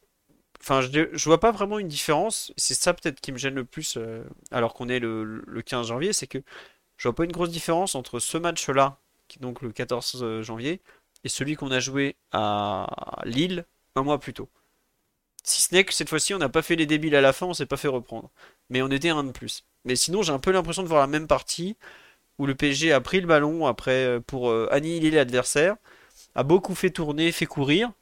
Enfin, 0.62 0.80
je, 0.80 1.24
vois 1.24 1.40
pas 1.40 1.50
vraiment 1.50 1.78
une 1.78 1.88
différence. 1.88 2.52
C'est 2.56 2.74
ça 2.74 2.94
peut-être 2.94 3.20
qui 3.20 3.32
me 3.32 3.38
gêne 3.38 3.54
le 3.54 3.64
plus, 3.64 3.96
euh, 3.96 4.24
alors 4.52 4.74
qu'on 4.74 4.88
est 4.88 5.00
le, 5.00 5.42
15 5.64 5.88
janvier, 5.88 6.12
c'est 6.12 6.28
que 6.28 6.38
je 6.96 7.08
vois 7.08 7.14
pas 7.14 7.24
une 7.24 7.32
grosse 7.32 7.50
différence 7.50 7.94
entre 7.96 8.20
ce 8.20 8.38
match-là, 8.38 8.98
qui 9.28 9.38
est 9.38 9.42
donc 9.42 9.62
le 9.62 9.72
14 9.72 10.22
euh, 10.22 10.42
janvier, 10.42 10.80
et 11.24 11.28
celui 11.28 11.56
qu'on 11.56 11.70
a 11.72 11.80
joué 11.80 12.16
à 12.32 12.86
Lille 13.24 13.64
un 13.96 14.02
mois 14.02 14.20
plus 14.20 14.34
tôt. 14.34 14.48
Si 15.44 15.62
ce 15.62 15.74
n'est 15.74 15.84
que 15.84 15.92
cette 15.92 16.08
fois-ci, 16.08 16.34
on 16.34 16.38
n'a 16.38 16.48
pas 16.48 16.62
fait 16.62 16.76
les 16.76 16.86
débiles 16.86 17.16
à 17.16 17.20
la 17.20 17.32
fin, 17.32 17.46
on 17.46 17.54
s'est 17.54 17.66
pas 17.66 17.76
fait 17.76 17.88
reprendre. 17.88 18.30
Mais 18.70 18.82
on 18.82 18.88
était 18.88 19.08
un 19.08 19.24
de 19.24 19.32
plus. 19.32 19.64
Mais 19.84 19.96
sinon, 19.96 20.22
j'ai 20.22 20.32
un 20.32 20.38
peu 20.38 20.52
l'impression 20.52 20.84
de 20.84 20.88
voir 20.88 21.00
la 21.00 21.08
même 21.08 21.26
partie 21.26 21.76
où 22.38 22.46
le 22.46 22.54
PSG 22.54 22.92
a 22.92 23.00
pris 23.00 23.20
le 23.20 23.26
ballon 23.26 23.66
après 23.66 24.04
euh, 24.06 24.20
pour 24.20 24.52
annihiler 24.72 25.10
l'adversaire 25.10 25.76
a 26.34 26.42
beaucoup 26.44 26.74
fait 26.74 26.90
tourner, 26.90 27.32
fait 27.32 27.46
courir, 27.46 27.92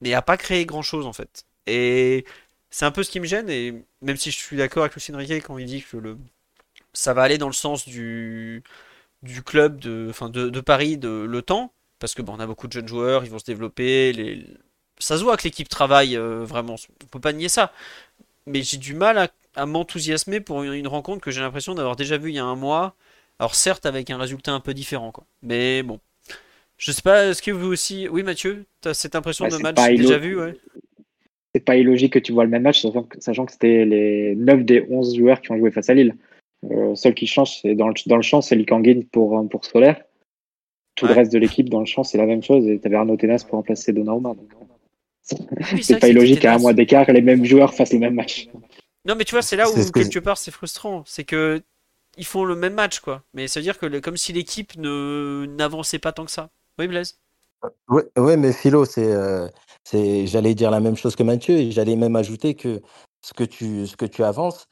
mais 0.00 0.14
a 0.14 0.22
pas 0.22 0.36
créé 0.36 0.66
grand 0.66 0.82
chose 0.82 1.06
en 1.06 1.12
fait. 1.12 1.46
Et 1.66 2.24
c'est 2.70 2.84
un 2.84 2.90
peu 2.90 3.02
ce 3.02 3.10
qui 3.10 3.20
me 3.20 3.26
gêne, 3.26 3.48
et 3.50 3.84
même 4.00 4.16
si 4.16 4.30
je 4.30 4.36
suis 4.36 4.56
d'accord 4.56 4.82
avec 4.82 4.94
Lucien 4.94 5.16
Riquet 5.16 5.40
quand 5.40 5.58
il 5.58 5.66
dit 5.66 5.82
que 5.82 5.96
le, 5.96 6.16
ça 6.92 7.14
va 7.14 7.22
aller 7.22 7.38
dans 7.38 7.46
le 7.46 7.52
sens 7.52 7.86
du, 7.86 8.62
du 9.22 9.42
club 9.42 9.78
de, 9.78 10.06
enfin 10.10 10.28
de, 10.28 10.60
Paris 10.60 10.96
de 10.98 11.26
le 11.28 11.42
temps, 11.42 11.72
parce 11.98 12.14
que 12.14 12.22
bon, 12.22 12.34
on 12.36 12.40
a 12.40 12.46
beaucoup 12.46 12.66
de 12.68 12.72
jeunes 12.72 12.88
joueurs, 12.88 13.24
ils 13.24 13.30
vont 13.30 13.38
se 13.38 13.44
développer, 13.44 14.12
les... 14.12 14.46
ça 14.98 15.18
se 15.18 15.22
voit 15.22 15.36
que 15.36 15.44
l'équipe 15.44 15.68
travaille 15.68 16.16
euh, 16.16 16.44
vraiment, 16.44 16.76
on 17.02 17.06
peut 17.06 17.20
pas 17.20 17.32
nier 17.32 17.48
ça. 17.48 17.72
Mais 18.46 18.62
j'ai 18.62 18.78
du 18.78 18.94
mal 18.94 19.30
à, 19.54 19.66
m'enthousiasmer 19.66 20.40
pour 20.40 20.62
une, 20.64 20.88
rencontre 20.88 21.20
que 21.20 21.30
j'ai 21.30 21.40
l'impression 21.40 21.74
d'avoir 21.74 21.94
déjà 21.94 22.18
vue 22.18 22.30
il 22.30 22.34
y 22.34 22.38
a 22.40 22.44
un 22.44 22.56
mois. 22.56 22.96
Alors 23.38 23.54
certes 23.54 23.86
avec 23.86 24.10
un 24.10 24.18
résultat 24.18 24.52
un 24.52 24.60
peu 24.60 24.74
différent, 24.74 25.12
quoi. 25.12 25.24
Mais 25.42 25.82
bon, 25.82 26.00
je 26.76 26.90
sais 26.90 27.02
pas, 27.02 27.26
est-ce 27.26 27.42
que 27.42 27.50
vous 27.50 27.68
aussi. 27.68 28.08
Oui, 28.08 28.22
Mathieu, 28.22 28.64
tu 28.80 28.88
as 28.88 28.94
cette 28.94 29.14
impression 29.14 29.46
de 29.46 29.56
match 29.58 29.76
déjà 29.96 30.18
vu 30.18 30.40
ouais? 30.40 30.58
C'est 31.54 31.64
pas 31.64 31.76
illogique 31.76 32.14
que 32.14 32.18
tu 32.18 32.32
vois 32.32 32.44
le 32.44 32.50
même 32.50 32.62
match, 32.62 32.86
sachant 33.18 33.44
que 33.44 33.52
c'était 33.52 33.84
les 33.84 34.34
9 34.36 34.64
des 34.64 34.86
11 34.88 35.16
joueurs 35.16 35.40
qui 35.40 35.52
ont 35.52 35.58
joué 35.58 35.70
face 35.70 35.90
à 35.90 35.94
Lille. 35.94 36.16
Euh, 36.70 36.94
seul 36.94 37.14
qui 37.14 37.26
change, 37.26 37.60
c'est 37.60 37.74
dans 37.74 37.88
le, 37.88 37.94
dans 38.06 38.16
le 38.16 38.22
champ, 38.22 38.40
c'est 38.40 38.54
Likanguin 38.54 39.00
pour, 39.10 39.48
pour 39.50 39.64
Solaire. 39.64 40.02
Tout 40.94 41.06
le 41.06 41.14
reste 41.14 41.32
de 41.32 41.38
l'équipe 41.38 41.68
dans 41.68 41.80
le 41.80 41.86
champ, 41.86 42.04
c'est 42.04 42.18
la 42.18 42.26
même 42.26 42.42
chose. 42.42 42.66
Et 42.66 42.78
tu 42.78 42.86
avais 42.86 42.96
Arnaud 42.96 43.16
Tenas 43.16 43.44
pour 43.46 43.56
remplacer 43.56 43.92
Donnarumma. 43.92 44.34
c'est 45.22 45.98
pas 45.98 46.08
illogique 46.08 46.40
qu'à 46.40 46.54
un 46.54 46.58
mois 46.58 46.72
d'écart, 46.72 47.10
les 47.10 47.22
mêmes 47.22 47.44
joueurs 47.44 47.74
fassent 47.74 47.92
le 47.92 47.98
même 47.98 48.14
match. 48.14 48.48
Non, 49.04 49.14
mais 49.16 49.24
tu 49.24 49.32
vois, 49.32 49.42
c'est 49.42 49.56
là 49.56 49.68
où 49.68 49.74
quelque 49.90 50.18
part 50.18 50.38
c'est 50.38 50.50
frustrant. 50.50 51.02
C'est 51.06 51.24
que 51.24 51.60
ils 52.16 52.26
font 52.26 52.44
le 52.44 52.54
même 52.54 52.74
match, 52.74 53.00
quoi. 53.00 53.22
Mais 53.34 53.48
ça 53.48 53.60
veut 53.60 53.64
dire 53.64 53.78
que 53.78 53.98
comme 53.98 54.16
si 54.16 54.32
l'équipe 54.32 54.76
ne 54.76 55.46
n'avançait 55.56 55.98
pas 55.98 56.12
tant 56.12 56.24
que 56.24 56.30
ça. 56.30 56.50
Oui, 56.78 56.86
Blaise? 56.86 57.18
Ouais, 57.88 58.04
ouais, 58.18 58.36
mais 58.38 58.52
Philo, 58.52 58.84
c'est, 58.86 59.12
euh, 59.12 59.48
c'est, 59.84 60.26
j'allais 60.26 60.54
dire 60.54 60.70
la 60.70 60.80
même 60.80 60.96
chose 60.96 61.16
que 61.16 61.22
Mathieu 61.22 61.56
et 61.58 61.70
j'allais 61.72 61.96
même 61.96 62.16
ajouter 62.16 62.54
que 62.56 62.82
ce 63.22 63.34
que 63.34 63.44
tu, 63.44 63.86
ce 63.86 63.96
que 63.96 64.06
tu 64.06 64.24
avances, 64.24 64.66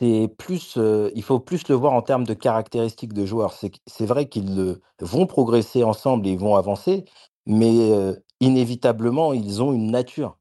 c'est 0.00 0.28
plus, 0.38 0.76
euh, 0.78 1.10
il 1.16 1.22
faut 1.24 1.40
plus 1.40 1.68
le 1.68 1.74
voir 1.76 1.94
en 1.94 2.02
termes 2.02 2.24
de 2.26 2.34
caractéristiques 2.34 3.14
de 3.14 3.26
joueurs. 3.26 3.54
C'est, 3.54 4.06
vrai 4.06 4.28
qu'ils 4.28 4.78
vont 5.00 5.26
progresser 5.26 5.84
ensemble 5.84 6.26
et 6.28 6.32
ils 6.32 6.38
vont 6.38 6.56
avancer, 6.56 7.06
mais 7.46 7.92
euh, 7.92 8.14
inévitablement, 8.40 9.32
ils 9.32 9.62
ont 9.62 9.72
une 9.72 9.90
nature. 9.90 10.38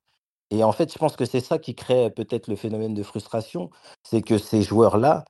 Et 0.52 0.64
en 0.64 0.72
fait, 0.74 0.94
je 0.94 1.00
pense 1.00 1.16
que 1.18 1.26
c'est 1.26 1.42
ça 1.42 1.60
qui 1.60 1.76
crée 1.76 2.12
peut-être 2.12 2.48
le 2.50 2.56
phénomène 2.58 2.94
de 2.96 3.04
frustration, 3.04 3.70
c'est 4.04 4.22
que 4.24 4.38
ces 4.40 4.62
joueurs-là, 4.64 5.26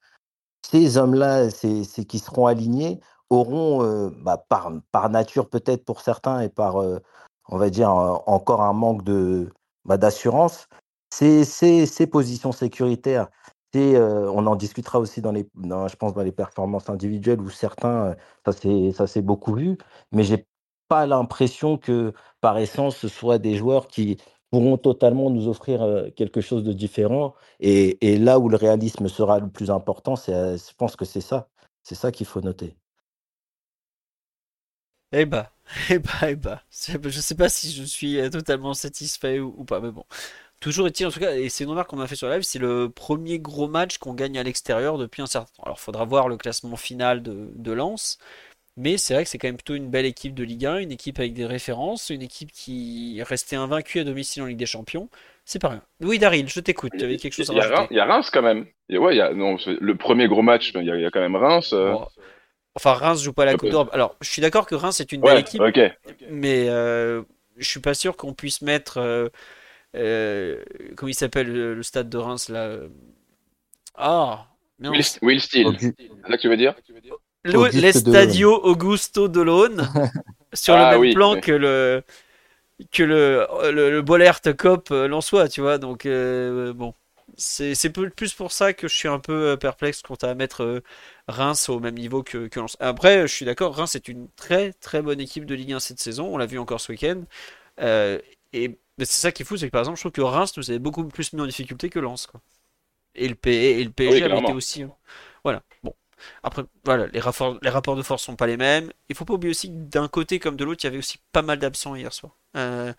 ces 0.63 0.97
hommes-là, 0.97 1.49
c'est, 1.49 1.83
c'est 1.83 2.05
qui 2.05 2.19
seront 2.19 2.47
alignés, 2.47 2.99
auront, 3.35 4.11
bah, 4.23 4.43
par, 4.49 5.09
nature 5.09 5.49
peut-être 5.49 5.85
pour 5.85 6.01
certains 6.01 6.41
et 6.41 6.49
par, 6.49 6.77
on 6.77 7.57
va 7.57 7.69
dire, 7.69 7.89
encore 7.89 8.61
un 8.61 8.73
manque 8.73 9.03
de, 9.03 9.51
bah, 9.85 9.97
d'assurance, 9.97 10.67
ces, 11.11 11.43
ces, 11.45 11.85
ces, 11.85 12.07
positions 12.07 12.51
sécuritaires, 12.51 13.29
c'est, 13.73 13.97
on 13.99 14.47
en 14.47 14.55
discutera 14.55 14.99
aussi 14.99 15.21
dans 15.21 15.31
les, 15.31 15.47
je 15.63 15.95
pense 15.95 16.13
dans 16.13 16.23
les 16.23 16.31
performances 16.31 16.89
individuelles 16.89 17.41
où 17.41 17.49
certains, 17.49 18.15
ça 18.45 19.07
s'est 19.07 19.21
beaucoup 19.21 19.53
vu, 19.53 19.77
mais 20.11 20.23
j'ai 20.23 20.47
pas 20.87 21.05
l'impression 21.05 21.77
que 21.77 22.13
par 22.41 22.57
essence 22.57 22.97
ce 22.97 23.07
soit 23.07 23.37
des 23.39 23.55
joueurs 23.55 23.87
qui 23.87 24.17
pourront 24.51 24.77
totalement 24.77 25.29
nous 25.29 25.47
offrir 25.47 26.09
quelque 26.15 26.41
chose 26.41 26.63
de 26.63 26.73
différent. 26.73 27.35
Et, 27.59 28.13
et 28.13 28.17
là 28.17 28.39
où 28.39 28.49
le 28.49 28.57
réalisme 28.57 29.07
sera 29.07 29.39
le 29.39 29.49
plus 29.49 29.71
important, 29.71 30.15
c'est, 30.15 30.57
je 30.57 30.75
pense 30.77 30.95
que 30.95 31.05
c'est 31.05 31.21
ça, 31.21 31.49
c'est 31.83 31.95
ça 31.95 32.11
qu'il 32.11 32.25
faut 32.25 32.41
noter. 32.41 32.77
Eh 35.17 35.25
bah, 35.25 35.51
eh 35.89 35.99
bah, 35.99 36.11
eh 36.29 36.35
bah. 36.35 36.61
Je 36.71 37.19
sais 37.21 37.35
pas 37.35 37.49
si 37.49 37.71
je 37.71 37.83
suis 37.83 38.17
totalement 38.29 38.73
satisfait 38.73 39.39
ou, 39.39 39.63
pas, 39.63 39.79
mais 39.79 39.91
bon. 39.91 40.03
Toujours 40.59 40.87
est-il, 40.87 41.05
en 41.05 41.11
tout 41.11 41.19
cas, 41.19 41.35
et 41.35 41.49
c'est 41.49 41.63
une 41.63 41.69
remarque 41.69 41.89
qu'on 41.89 41.99
a 42.01 42.07
fait 42.07 42.15
sur 42.15 42.29
live, 42.29 42.41
c'est 42.41 42.59
le 42.59 42.89
premier 42.89 43.39
gros 43.39 43.67
match 43.67 43.97
qu'on 43.97 44.13
gagne 44.13 44.37
à 44.37 44.43
l'extérieur 44.43 44.97
depuis 44.97 45.21
un 45.21 45.27
certain 45.27 45.51
temps. 45.55 45.63
Alors, 45.63 45.79
faudra 45.79 46.05
voir 46.05 46.27
le 46.27 46.37
classement 46.37 46.75
final 46.75 47.23
de, 47.23 47.49
de 47.55 47.71
Lens, 47.71 48.19
mais 48.77 48.97
c'est 48.97 49.13
vrai 49.13 49.23
que 49.23 49.29
c'est 49.29 49.37
quand 49.37 49.47
même 49.47 49.57
plutôt 49.57 49.75
une 49.75 49.89
belle 49.89 50.05
équipe 50.05 50.33
de 50.33 50.43
Ligue 50.43 50.65
1, 50.65 50.77
une 50.79 50.91
équipe 50.91 51.19
avec 51.19 51.33
des 51.33 51.45
références, 51.45 52.09
une 52.09 52.21
équipe 52.21 52.51
qui 52.51 53.19
est 53.19 53.23
restée 53.23 53.55
invaincue 53.55 53.99
à 53.99 54.03
domicile 54.03 54.43
en 54.43 54.45
Ligue 54.47 54.57
des 54.57 54.65
Champions. 54.65 55.09
C'est 55.45 55.59
pas 55.59 55.69
rien. 55.69 55.81
Oui, 56.01 56.19
Daryl, 56.19 56.49
je 56.49 56.59
t'écoute. 56.59 56.91
Tu 56.97 57.05
avais 57.05 57.17
quelque 57.17 57.33
chose 57.33 57.51
à 57.51 57.53
rajouter. 57.53 57.87
Il 57.91 57.97
y 57.97 57.99
a 57.99 58.05
Reims 58.05 58.29
quand 58.31 58.41
même. 58.41 58.65
ouais, 58.89 59.15
y 59.15 59.21
a, 59.21 59.33
non, 59.33 59.57
le 59.67 59.95
premier 59.95 60.27
gros 60.27 60.41
match, 60.41 60.71
il 60.73 60.83
y, 60.83 61.05
a 61.05 61.11
quand 61.11 61.21
même 61.21 61.35
Reims. 61.35 61.71
Euh. 61.73 61.95
Enfin, 62.75 62.93
Reims 62.93 63.23
joue 63.23 63.31
pas 63.31 63.45
la 63.45 63.55
Coupe 63.55 63.69
d'Europe. 63.69 63.89
Alors, 63.93 64.15
je 64.21 64.29
suis 64.29 64.41
d'accord 64.41 64.65
que 64.65 64.75
Reims 64.75 64.99
est 64.99 65.11
une 65.11 65.21
belle 65.21 65.39
équipe, 65.39 65.61
mais 66.29 66.67
euh, 66.69 67.21
je 67.57 67.67
suis 67.67 67.79
pas 67.79 67.93
sûr 67.93 68.17
qu'on 68.17 68.33
puisse 68.33 68.61
mettre. 68.61 68.97
Euh, 68.97 69.29
euh 69.95 70.61
comment 70.97 71.09
il 71.09 71.15
s'appelle 71.15 71.51
le, 71.51 71.83
stade 71.83 72.09
de 72.09 72.17
Reims 72.17 72.49
là 72.49 72.79
Ah 73.95 74.47
Will, 74.79 75.01
Will 75.21 75.39
Steele. 75.39 75.77
Ça 75.79 76.35
que 76.35 76.41
tu 76.41 76.49
veux 76.49 76.57
dire 76.57 76.75
L'Estadio 77.45 78.53
Augusto 78.53 79.29
Dolone 79.29 79.87
sur 80.53 80.75
le 80.75 80.81
ah 80.81 80.97
même 80.97 81.13
plan 81.13 81.39
que 81.39 81.53
le 81.53 82.03
que 82.91 83.03
le 83.03 83.47
le, 83.71 83.89
le 83.89 84.01
Bollert 84.01 84.41
Cop 84.57 84.93
soit 85.21 85.47
tu 85.47 85.61
vois. 85.61 85.77
Donc 85.77 86.05
bon, 86.05 86.93
c'est 87.37 87.89
plus 87.89 88.33
pour 88.33 88.51
ça 88.51 88.73
que 88.73 88.87
je 88.87 88.95
suis 88.95 89.07
un 89.07 89.19
peu 89.19 89.57
perplexe 89.57 90.01
quant 90.01 90.15
à 90.15 90.33
mettre 90.35 90.83
Reims 91.27 91.69
au 91.69 91.79
même 91.79 91.95
niveau 91.95 92.23
que, 92.23 92.47
que 92.47 92.59
Lens. 92.59 92.77
Après, 92.79 93.27
je 93.27 93.33
suis 93.33 93.45
d'accord, 93.45 93.75
Reims 93.75 93.95
est 93.95 94.07
une 94.07 94.29
très 94.35 94.73
très 94.73 95.01
bonne 95.01 95.19
équipe 95.19 95.45
de 95.45 95.55
Ligue 95.55 95.73
1 95.73 95.79
cette 95.79 95.99
saison. 95.99 96.27
On 96.33 96.37
l'a 96.37 96.45
vu 96.45 96.59
encore 96.59 96.79
ce 96.79 96.91
week-end. 96.91 97.23
Euh, 97.81 98.19
et 98.53 98.77
c'est 98.99 99.21
ça 99.21 99.31
qui 99.31 99.43
est 99.43 99.45
fou, 99.45 99.57
c'est 99.57 99.67
que 99.67 99.71
par 99.71 99.81
exemple, 99.81 99.97
je 99.97 100.03
trouve 100.03 100.11
que 100.11 100.21
Reims 100.21 100.55
nous 100.57 100.69
avait 100.69 100.79
beaucoup 100.79 101.03
plus 101.05 101.33
mis 101.33 101.41
en 101.41 101.45
difficulté 101.45 101.89
que 101.89 101.99
Lens. 101.99 102.27
Quoi. 102.27 102.41
Et, 103.15 103.27
le, 103.27 103.35
et 103.47 103.83
le 103.83 103.91
PSG 103.91 104.23
avait 104.23 104.39
été 104.39 104.53
aussi. 104.53 104.83
Hein. 104.83 104.91
Voilà. 105.43 105.63
Bon. 105.83 105.93
Après, 106.43 106.63
voilà, 106.85 107.07
les 107.07 107.19
rapports, 107.19 107.57
les 107.61 107.69
rapports 107.69 107.95
de 107.95 108.01
force 108.01 108.23
sont 108.23 108.35
pas 108.35 108.47
les 108.47 108.57
mêmes. 108.57 108.91
Il 109.09 109.15
faut 109.15 109.25
pas 109.25 109.33
oublier 109.33 109.51
aussi 109.51 109.69
que 109.69 109.75
d'un 109.75 110.07
côté 110.07 110.39
comme 110.39 110.55
de 110.55 110.63
l'autre, 110.63 110.83
il 110.83 110.87
y 110.87 110.89
avait 110.89 110.97
aussi 110.97 111.19
pas 111.31 111.41
mal 111.41 111.59
d'absents 111.59 111.95
hier 111.95 112.13
soir. 112.13 112.37
Euh, 112.55 112.93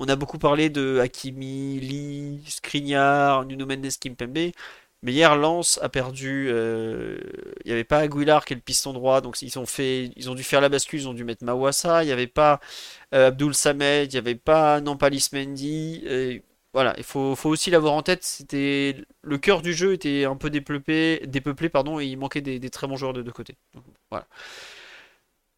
on 0.00 0.08
a 0.08 0.16
beaucoup 0.16 0.38
parlé 0.38 0.70
de 0.70 0.98
Hakimi, 0.98 1.78
Lee, 1.78 2.42
Skriniar, 2.48 3.44
Nuno 3.44 3.66
Mendes, 3.66 3.90
Kimpembe. 4.00 4.52
Mais 5.02 5.12
hier, 5.12 5.36
Lens 5.36 5.78
a 5.82 5.88
perdu. 5.90 6.48
Euh, 6.50 7.18
il 7.64 7.68
n'y 7.68 7.72
avait 7.72 7.84
pas 7.84 7.98
Aguilar 7.98 8.44
qui 8.44 8.54
est 8.54 8.56
le 8.56 8.62
piston 8.62 8.92
droit, 8.94 9.20
donc 9.20 9.40
ils 9.42 9.58
ont, 9.58 9.66
fait, 9.66 10.10
ils 10.16 10.30
ont 10.30 10.34
dû 10.34 10.42
faire 10.42 10.60
la 10.62 10.68
bascule, 10.70 11.00
ils 11.00 11.08
ont 11.08 11.14
dû 11.14 11.24
mettre 11.24 11.44
Mawassa. 11.44 12.02
Il 12.02 12.06
n'y 12.06 12.12
avait 12.12 12.26
pas 12.26 12.60
euh, 13.14 13.28
Abdul 13.28 13.54
Samed, 13.54 14.12
il 14.12 14.14
n'y 14.14 14.18
avait 14.18 14.34
pas 14.34 14.80
Nampalis 14.80 15.28
Mendy. 15.32 16.02
Voilà, 16.72 16.94
il 16.98 17.04
faut, 17.04 17.36
aussi 17.44 17.70
l'avoir 17.70 17.94
en 17.94 18.02
tête. 18.02 18.24
C'était 18.24 18.96
le 19.22 19.38
cœur 19.38 19.60
du 19.62 19.74
jeu 19.74 19.92
était 19.94 20.24
un 20.24 20.36
peu 20.36 20.50
dépeuplé, 20.50 21.22
dépeuplé 21.26 21.68
pardon, 21.68 22.00
et 22.00 22.06
il 22.06 22.16
manquait 22.16 22.40
des, 22.42 22.58
des 22.58 22.70
très 22.70 22.86
bons 22.86 22.96
joueurs 22.96 23.12
de 23.12 23.22
deux 23.22 23.32
côtés. 23.32 23.56
voilà. 24.10 24.26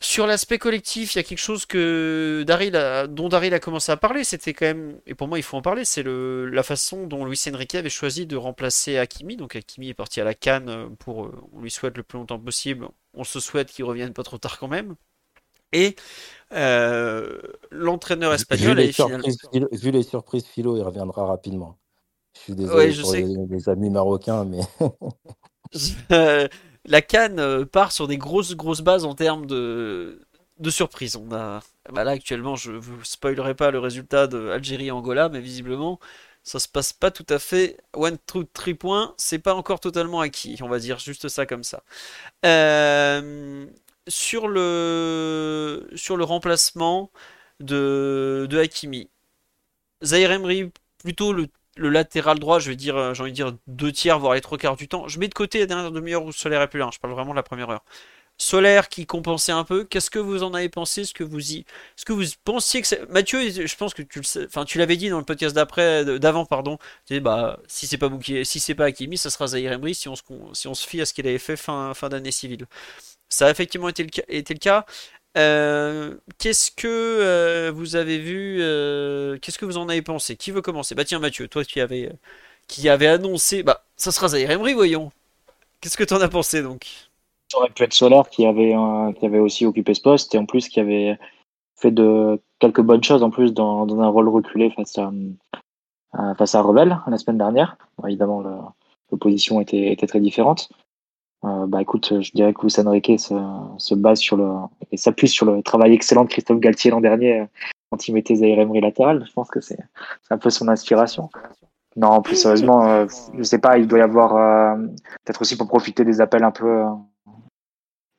Sur 0.03 0.27
l'aspect 0.27 0.59
collectif, 0.59 1.15
il 1.15 1.19
y 1.19 1.21
a 1.21 1.23
quelque 1.23 1.39
chose 1.39 1.65
que 1.65 2.43
Daryl 2.45 2.77
dont 3.09 3.29
Daryl 3.29 3.55
a 3.55 3.61
commencé 3.61 3.93
à 3.93 3.97
parler. 3.97 4.25
C'était 4.25 4.53
quand 4.53 4.67
même, 4.67 5.01
et 5.07 5.15
pour 5.15 5.29
moi 5.29 5.39
il 5.39 5.43
faut 5.43 5.57
en 5.57 5.63
parler, 5.63 5.85
c'est 5.85 6.03
la 6.05 6.63
façon 6.65 7.07
dont 7.07 7.25
Luis 7.25 7.41
Enrique 7.49 7.77
avait 7.77 7.89
choisi 7.89 8.27
de 8.27 8.37
remplacer 8.37 8.99
Hakimi. 8.99 9.37
Donc 9.37 9.55
Hakimi 9.55 9.91
est 9.91 9.95
parti 9.95 10.21
à 10.21 10.25
la 10.25 10.35
Cannes 10.35 10.97
pour, 10.99 11.31
on 11.53 11.61
lui 11.61 11.71
souhaite 11.71 11.97
le 11.97 12.03
plus 12.03 12.19
longtemps 12.19 12.41
possible. 12.41 12.89
On 13.15 13.23
se 13.23 13.39
souhaite 13.39 13.71
qu'il 13.71 13.85
revienne 13.85 14.13
pas 14.13 14.25
trop 14.25 14.39
tard 14.39 14.59
quand 14.59 14.67
même. 14.67 14.97
Et 15.73 15.95
euh, 16.53 17.41
l'entraîneur 17.71 18.35
espagnol 18.35 18.79
vu 18.79 18.87
les, 18.87 18.93
surprises, 18.93 19.39
vu 19.71 19.91
les 19.93 20.03
surprises 20.03 20.47
philo, 20.47 20.77
il 20.77 20.83
reviendra 20.83 21.27
rapidement. 21.27 21.79
Je 22.35 22.41
suis 22.41 22.55
désolé 22.55 22.93
pour 23.01 23.13
les, 23.13 23.69
amis 23.69 23.91
marocains, 23.91 24.45
mais. 24.45 24.63
la 26.85 27.03
Cannes 27.03 27.39
euh, 27.41 27.65
part 27.65 27.93
sur 27.93 28.09
des 28.09 28.19
grosses 28.19 28.55
grosses 28.57 28.81
bases 28.83 29.05
en 29.05 29.15
termes 29.15 29.47
de, 29.47 30.21
de 30.59 30.71
surprise. 30.71 31.17
On 31.17 31.33
a, 31.33 31.63
bah 31.93 32.05
là 32.05 32.13
actuellement, 32.13 32.57
je 32.57 32.73
vous 32.73 33.05
spoilerai 33.05 33.55
pas 33.55 33.71
le 33.71 33.79
résultat 33.79 34.27
de 34.27 34.49
Algérie-Angola, 34.51 35.29
mais 35.29 35.41
visiblement, 35.41 36.01
ça 36.45 36.59
se 36.59 36.69
passe 36.69 36.93
pas 36.93 37.11
tout 37.11 37.27
à 37.29 37.39
fait. 37.39 37.79
One, 37.95 38.19
two, 38.27 38.45
three 38.45 38.75
points, 38.75 39.15
c'est 39.17 39.39
pas 39.39 39.55
encore 39.55 39.81
totalement 39.81 40.21
acquis. 40.21 40.59
On 40.63 40.69
va 40.69 40.79
dire 40.79 40.99
juste 40.99 41.29
ça 41.29 41.47
comme 41.47 41.65
ça. 41.65 41.83
Euh, 42.47 43.67
sur 44.09 44.49
le 44.49 45.89
sur 45.95 46.17
le 46.17 46.25
remplacement 46.25 47.11
de, 47.61 48.47
de 48.51 48.59
Hakimi, 48.59 49.11
Zahir 50.05 50.33
Emery 50.33 50.71
plutôt 50.99 51.33
le 51.33 51.49
le 51.77 51.89
latéral 51.89 52.39
droit, 52.39 52.59
je 52.59 52.71
vais 52.71 52.77
dire, 52.77 52.97
euh, 52.97 53.15
j'ai 53.15 53.23
envie 53.23 53.33
de 53.33 53.37
dire 53.37 53.57
deux 53.67 53.93
tiers, 53.93 54.19
voire 54.19 54.35
les 54.35 54.41
trois 54.41 54.59
quarts 54.59 54.77
du 54.77 54.89
temps. 54.89 55.09
Je 55.09 55.19
mets 55.19 55.29
de 55.29 55.35
côté 55.35 55.61
la 55.61 55.67
dernière 55.67 55.91
demi-heure 55.91 56.25
où 56.25 56.33
Solaire 56.33 56.63
est 56.63 56.69
plus 56.69 56.79
là. 56.79 56.87
Hein. 56.87 56.91
Je 56.93 56.99
parle 56.99 57.15
vraiment 57.15 57.33
de 57.33 57.37
la 57.37 57.43
première 57.43 57.71
heure. 57.71 57.85
Solaire 58.39 58.89
qui 58.89 59.07
compensait 59.07 59.53
un 59.53 59.65
peu. 59.65 59.85
Qu'est-ce 59.85 60.11
que 60.11 60.19
vous 60.19 60.43
en 60.43 60.55
avez 60.55 60.69
pensé 60.69 61.05
Ce 61.05 61.15
que 61.15 61.23
vous 61.23 61.53
y, 61.53 61.65
ce 61.97 62.05
que 62.05 62.13
vous 62.13 62.25
pensiez 62.45 62.81
que 62.81 62.87
c'est... 62.89 63.09
Mathieu, 63.11 63.41
je 63.67 63.77
pense 63.77 63.95
que 63.95 64.03
tu 64.03 64.21
le 64.21 64.47
enfin 64.47 64.65
tu 64.65 64.79
l'avais 64.79 64.97
dit 64.97 65.11
dans 65.11 65.19
le 65.19 65.25
podcast 65.25 65.55
d'après, 65.55 66.05
d'avant, 66.19 66.45
pardon. 66.45 66.79
Tu 67.07 67.21
bah 67.21 67.61
si 67.69 67.87
c'est 67.87 67.99
pas 67.99 68.09
Bouki, 68.09 68.45
si 68.45 68.59
c'est 68.59 68.75
pas 68.75 68.87
Hakimi, 68.87 69.17
ça 69.17 69.31
sera 69.31 69.47
Zahir 69.49 69.73
Emery 69.73 69.95
si 69.95 70.09
on 70.09 70.17
se, 70.17 70.23
si 70.55 70.67
on 70.67 70.75
se 70.75 70.87
fie 70.87 71.01
à 71.01 71.07
ce 71.07 71.15
qu'il 71.15 71.27
avait 71.29 71.39
fait 71.39 71.57
fin, 71.57 71.95
fin 71.95 72.09
d'année 72.09 72.33
civile. 72.33 72.67
Ça 73.29 73.47
a 73.47 73.51
effectivement 73.51 73.89
été 73.89 74.03
le 74.03 74.11
cas. 74.11 74.23
Été 74.29 74.55
le 74.55 74.59
cas. 74.59 74.87
Euh, 75.39 76.15
qu'est-ce 76.39 76.71
que 76.71 76.87
euh, 76.89 77.73
vous 77.75 77.97
avez 77.97 78.19
vu 78.19 78.59
euh, 78.61 79.39
Qu'est-ce 79.39 79.59
que 79.59 79.65
vous 79.65 79.79
en 79.79 79.89
avez 79.89 80.03
pensé? 80.03 80.37
Qui 80.37 80.51
veut 80.51 80.61
commencer? 80.61 80.95
Bah 80.95 81.05
tiens 81.05 81.19
Mathieu, 81.19 81.49
toi 81.49 81.65
qui 81.65 81.81
avais, 81.81 82.13
qui 82.67 82.89
avait 82.89 83.07
annoncé, 83.07 83.63
bah 83.63 83.85
ça 83.97 84.13
sera 84.13 84.29
Zahir 84.29 84.51
Emery, 84.51 84.75
voyons. 84.75 85.11
Qu'est-ce 85.81 85.97
que 85.97 86.05
tu 86.05 86.15
en 86.15 86.21
as 86.21 86.29
pensé 86.29 86.63
donc? 86.63 86.87
Ça 87.51 87.59
aurait 87.59 87.71
pu 87.71 87.83
être 87.83 87.95
Solaire 87.95 88.29
qui 88.29 88.47
avait, 88.47 88.75
qui 89.19 89.27
avait 89.27 89.39
aussi 89.39 89.67
occupé 89.67 89.95
ce 89.95 90.03
poste 90.03 90.35
et 90.35 90.39
en 90.39 90.47
plus 90.47 90.69
qui 90.69 90.81
avait 90.81 91.19
fait 91.77 91.91
de 91.91 92.41
quelques 92.59 92.81
bonnes 92.81 93.03
choses 93.03 93.23
en 93.23 93.31
plus 93.31 93.53
dans, 93.53 93.87
dans 93.87 94.01
un 94.01 94.09
rôle 94.09 94.29
reculé 94.29 94.71
face 94.71 94.97
à, 94.99 95.13
face 96.35 96.55
à 96.55 96.63
Rebelle 96.63 96.99
la 97.07 97.19
semaine 97.19 97.39
dernière. 97.39 97.77
évidemment, 98.07 98.75
l'opposition 99.11 99.61
était, 99.61 99.93
était 99.93 100.07
très 100.07 100.21
différente. 100.21 100.71
Euh, 101.45 101.67
bah 101.67 101.83
écoute, 101.83 102.21
je 102.21 102.31
dirais 102.33 102.55
que 102.55 102.63
Luis 102.63 102.75
Enrique 102.79 103.19
se, 103.19 103.35
se 103.79 103.95
base 103.95 104.21
sur 104.21 104.37
le 104.37 104.53
et 104.93 104.97
s'appuie 104.97 105.29
sur 105.29 105.45
le 105.45 105.63
travail 105.63 105.93
excellent 105.93 106.25
de 106.25 106.29
Christophe 106.29 106.61
Galtier 106.61 106.91
l'an 106.93 107.01
dernier 107.01 107.41
euh, 107.41 107.47
quand 107.91 108.07
il 108.07 108.15
mettait 108.15 108.37
Zaire 108.37 108.61
Emery 108.61 108.81
latéral. 108.81 109.25
Je 109.27 109.33
pense 109.33 109.51
que 109.51 109.61
c'est 109.61 109.79
un 110.31 110.39
peu 110.39 110.51
son 110.51 110.69
inspiration. 110.69 111.31
Non, 111.97 112.23
plus 112.23 112.37
sérieusement, 112.37 112.87
euh, 112.87 113.07
je 113.37 113.43
sais 113.43 113.59
pas, 113.59 113.77
il 113.79 113.89
doit 113.89 113.99
y 113.99 114.03
avoir 114.03 114.37
euh, 114.37 114.87
peut-être 115.25 115.43
aussi 115.43 115.57
pour 115.57 115.67
profiter 115.67 116.05
des 116.05 116.21
appels 116.21 116.45
un 116.45 116.53
peu 116.53 116.85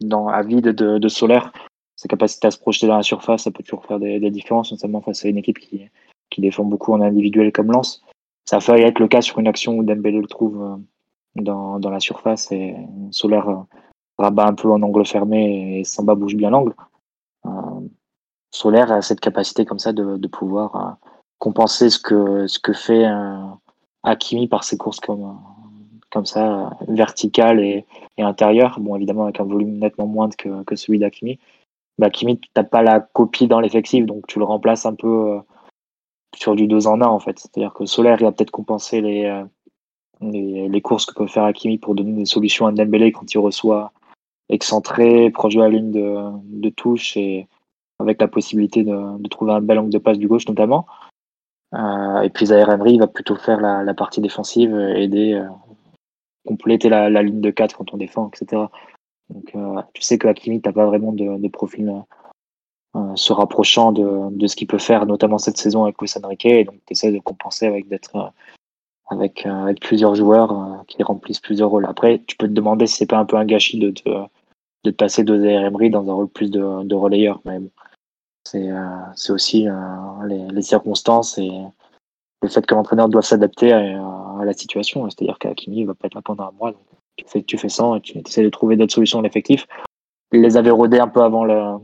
dans 0.01 0.27
à 0.27 0.43
vide 0.43 0.67
de, 0.67 0.97
de 0.97 1.07
Solaire, 1.07 1.53
sa 1.95 2.09
capacité 2.09 2.47
à 2.47 2.51
se 2.51 2.59
projeter 2.59 2.87
dans 2.87 2.97
la 2.97 3.03
surface, 3.03 3.43
ça 3.43 3.51
peut 3.51 3.63
toujours 3.63 3.85
faire 3.85 3.99
des, 3.99 4.19
des 4.19 4.31
différences, 4.31 4.71
notamment 4.71 5.01
face 5.01 5.23
à 5.23 5.29
une 5.29 5.37
équipe 5.37 5.59
qui 5.59 5.89
qui 6.29 6.41
défend 6.41 6.63
beaucoup 6.63 6.93
en 6.93 7.01
individuel 7.01 7.51
comme 7.51 7.71
Lance. 7.71 8.03
Ça 8.45 8.57
a 8.57 8.59
failli 8.59 8.83
être 8.83 8.99
le 8.99 9.07
cas 9.07 9.21
sur 9.21 9.39
une 9.39 9.47
action 9.47 9.77
où 9.77 9.83
Dembélé 9.83 10.19
le 10.19 10.27
trouve 10.27 10.79
dans, 11.35 11.79
la 11.89 11.99
surface 11.99 12.51
et 12.51 12.75
Solaire 13.11 13.49
euh, 13.49 13.61
rabat 14.17 14.47
un 14.47 14.53
peu 14.53 14.69
en 14.69 14.81
angle 14.81 15.05
fermé 15.05 15.79
et 15.79 15.83
Samba 15.83 16.15
bouge 16.15 16.35
bien 16.35 16.49
l'angle. 16.49 16.75
Euh, 17.45 17.49
Solaire 18.51 18.91
a 18.91 19.01
cette 19.01 19.19
capacité 19.19 19.65
comme 19.65 19.79
ça 19.79 19.93
de, 19.93 20.27
pouvoir 20.27 20.75
euh, 20.75 21.07
compenser 21.39 21.89
ce 21.89 21.99
que, 21.99 22.47
ce 22.47 22.59
que 22.59 22.73
fait 22.73 23.05
Hakimi 24.03 24.47
par 24.47 24.63
ses 24.63 24.77
courses 24.77 24.99
comme, 24.99 25.39
comme 26.11 26.25
ça, 26.25 26.77
verticales 26.87 27.59
et, 27.59 27.85
et 28.17 28.23
intérieures. 28.23 28.79
Bon, 28.79 28.95
évidemment, 28.95 29.23
avec 29.23 29.39
un 29.39 29.45
volume 29.45 29.79
nettement 29.79 30.07
moindre 30.07 30.35
que, 30.37 30.63
que 30.63 30.75
celui 30.75 30.99
d'Hakimi. 30.99 31.39
Bah, 31.97 32.07
Hakimi, 32.07 32.39
tu 32.39 32.49
n'as 32.55 32.63
pas 32.63 32.83
la 32.83 32.99
copie 32.99 33.47
dans 33.47 33.59
l'effectif, 33.59 34.05
donc 34.05 34.27
tu 34.27 34.39
le 34.39 34.45
remplaces 34.45 34.85
un 34.85 34.93
peu 34.93 35.39
sur 36.35 36.55
du 36.55 36.67
2 36.67 36.87
en 36.87 37.01
1 37.01 37.05
en 37.07 37.19
fait. 37.19 37.39
C'est-à-dire 37.39 37.73
que 37.73 37.85
Solaire, 37.85 38.17
il 38.19 38.23
va 38.23 38.31
peut-être 38.31 38.51
compenser 38.51 39.01
les, 39.01 39.43
les, 40.31 40.81
courses 40.81 41.05
que 41.05 41.13
peut 41.13 41.27
faire 41.27 41.43
Hakimi 41.43 41.77
pour 41.77 41.95
donner 41.95 42.13
des 42.13 42.25
solutions 42.25 42.67
à 42.67 42.71
Dembélé 42.71 43.11
quand 43.11 43.33
il 43.33 43.37
reçoit 43.37 43.91
excentré, 44.49 45.29
proche 45.29 45.55
de 45.55 45.61
la 45.61 45.69
ligne 45.69 45.91
de, 45.91 46.29
de 46.43 46.69
touche 46.69 47.17
et 47.17 47.47
avec 47.99 48.19
la 48.21 48.27
possibilité 48.27 48.83
de, 48.83 49.17
de, 49.17 49.27
trouver 49.29 49.53
un 49.53 49.61
bel 49.61 49.79
angle 49.79 49.91
de 49.91 49.97
passe 49.97 50.17
du 50.17 50.27
gauche 50.27 50.47
notamment. 50.47 50.85
Euh, 51.73 52.21
et 52.21 52.29
puis 52.29 52.47
Zaire 52.47 52.69
Emery 52.69 52.97
va 52.97 53.07
plutôt 53.07 53.35
faire 53.35 53.59
la, 53.59 53.83
la, 53.83 53.93
partie 53.93 54.21
défensive, 54.21 54.75
aider, 54.77 55.33
euh, 55.33 55.47
compléter 56.45 56.89
la, 56.89 57.09
ligne 57.09 57.41
de 57.41 57.51
4 57.51 57.77
quand 57.77 57.93
on 57.93 57.97
défend, 57.97 58.29
etc. 58.29 58.63
Donc, 59.29 59.55
euh, 59.55 59.81
tu 59.93 60.01
sais 60.01 60.17
que 60.17 60.27
Hakimi, 60.27 60.61
t'as 60.61 60.73
pas 60.73 60.85
vraiment 60.85 61.13
de, 61.13 61.37
de 61.37 61.47
profil 61.47 62.03
euh, 62.95 63.15
se 63.15 63.33
rapprochant 63.33 63.91
de, 63.91 64.29
de 64.29 64.47
ce 64.47 64.55
qu'il 64.55 64.67
peut 64.67 64.77
faire, 64.77 65.07
notamment 65.07 65.39
cette 65.39 65.57
saison 65.57 65.83
avec 65.83 65.99
Luis 65.99 66.13
Enrique, 66.21 66.45
et 66.45 66.63
donc 66.63 66.75
tu 66.85 66.93
essaies 66.93 67.11
de 67.11 67.19
compenser 67.19 67.65
avec 67.65 67.87
d'être 67.87 68.15
euh, 68.15 68.29
avec, 69.13 69.45
euh, 69.45 69.63
avec 69.63 69.79
plusieurs 69.81 70.15
joueurs 70.15 70.51
euh, 70.51 70.83
qui 70.87 71.01
remplissent 71.03 71.39
plusieurs 71.39 71.69
rôles. 71.69 71.85
Après, 71.85 72.21
tu 72.27 72.35
peux 72.35 72.47
te 72.47 72.53
demander 72.53 72.87
si 72.87 72.97
c'est 72.97 73.09
pas 73.09 73.17
un 73.17 73.25
peu 73.25 73.37
un 73.37 73.45
gâchis 73.45 73.79
de 73.79 73.91
te, 73.91 74.09
de 74.09 74.91
te 74.91 74.95
passer 74.95 75.23
de 75.23 75.35
Emery 75.43 75.89
dans 75.89 76.09
un 76.09 76.13
rôle 76.13 76.29
plus 76.29 76.51
de, 76.51 76.83
de 76.83 76.95
relayeur, 76.95 77.41
mais 77.45 77.59
bon, 77.59 77.69
c'est 78.45 78.69
euh, 78.69 79.33
aussi 79.33 79.67
euh, 79.67 80.27
les, 80.27 80.61
circonstances 80.61 81.37
et 81.37 81.49
le 82.41 82.49
fait 82.49 82.65
que 82.65 82.75
l'entraîneur 82.75 83.09
doit 83.09 83.21
s'adapter 83.21 83.71
à, 83.71 84.43
la 84.43 84.53
situation. 84.53 85.09
C'est-à-dire 85.09 85.39
qu'Akimi 85.39 85.85
va 85.85 85.93
pas 85.93 86.07
être 86.07 86.15
là 86.15 86.21
pendant 86.21 86.45
un 86.45 86.51
mois. 86.51 86.73
Tu 87.15 87.25
fais, 87.27 87.43
tu 87.43 87.57
fais 87.57 87.69
ça 87.69 87.95
et 87.95 88.01
tu 88.01 88.17
essaies 88.17 88.43
de 88.43 88.49
trouver 88.49 88.75
d'autres 88.75 88.93
solutions 88.93 89.19
à 89.19 89.21
l'effectif. 89.21 89.65
Il 90.33 90.41
les 90.41 90.57
avait 90.57 90.71
rodés 90.71 90.99
un 90.99 91.07
peu 91.07 91.21
avant 91.21 91.45
le, 91.45 91.77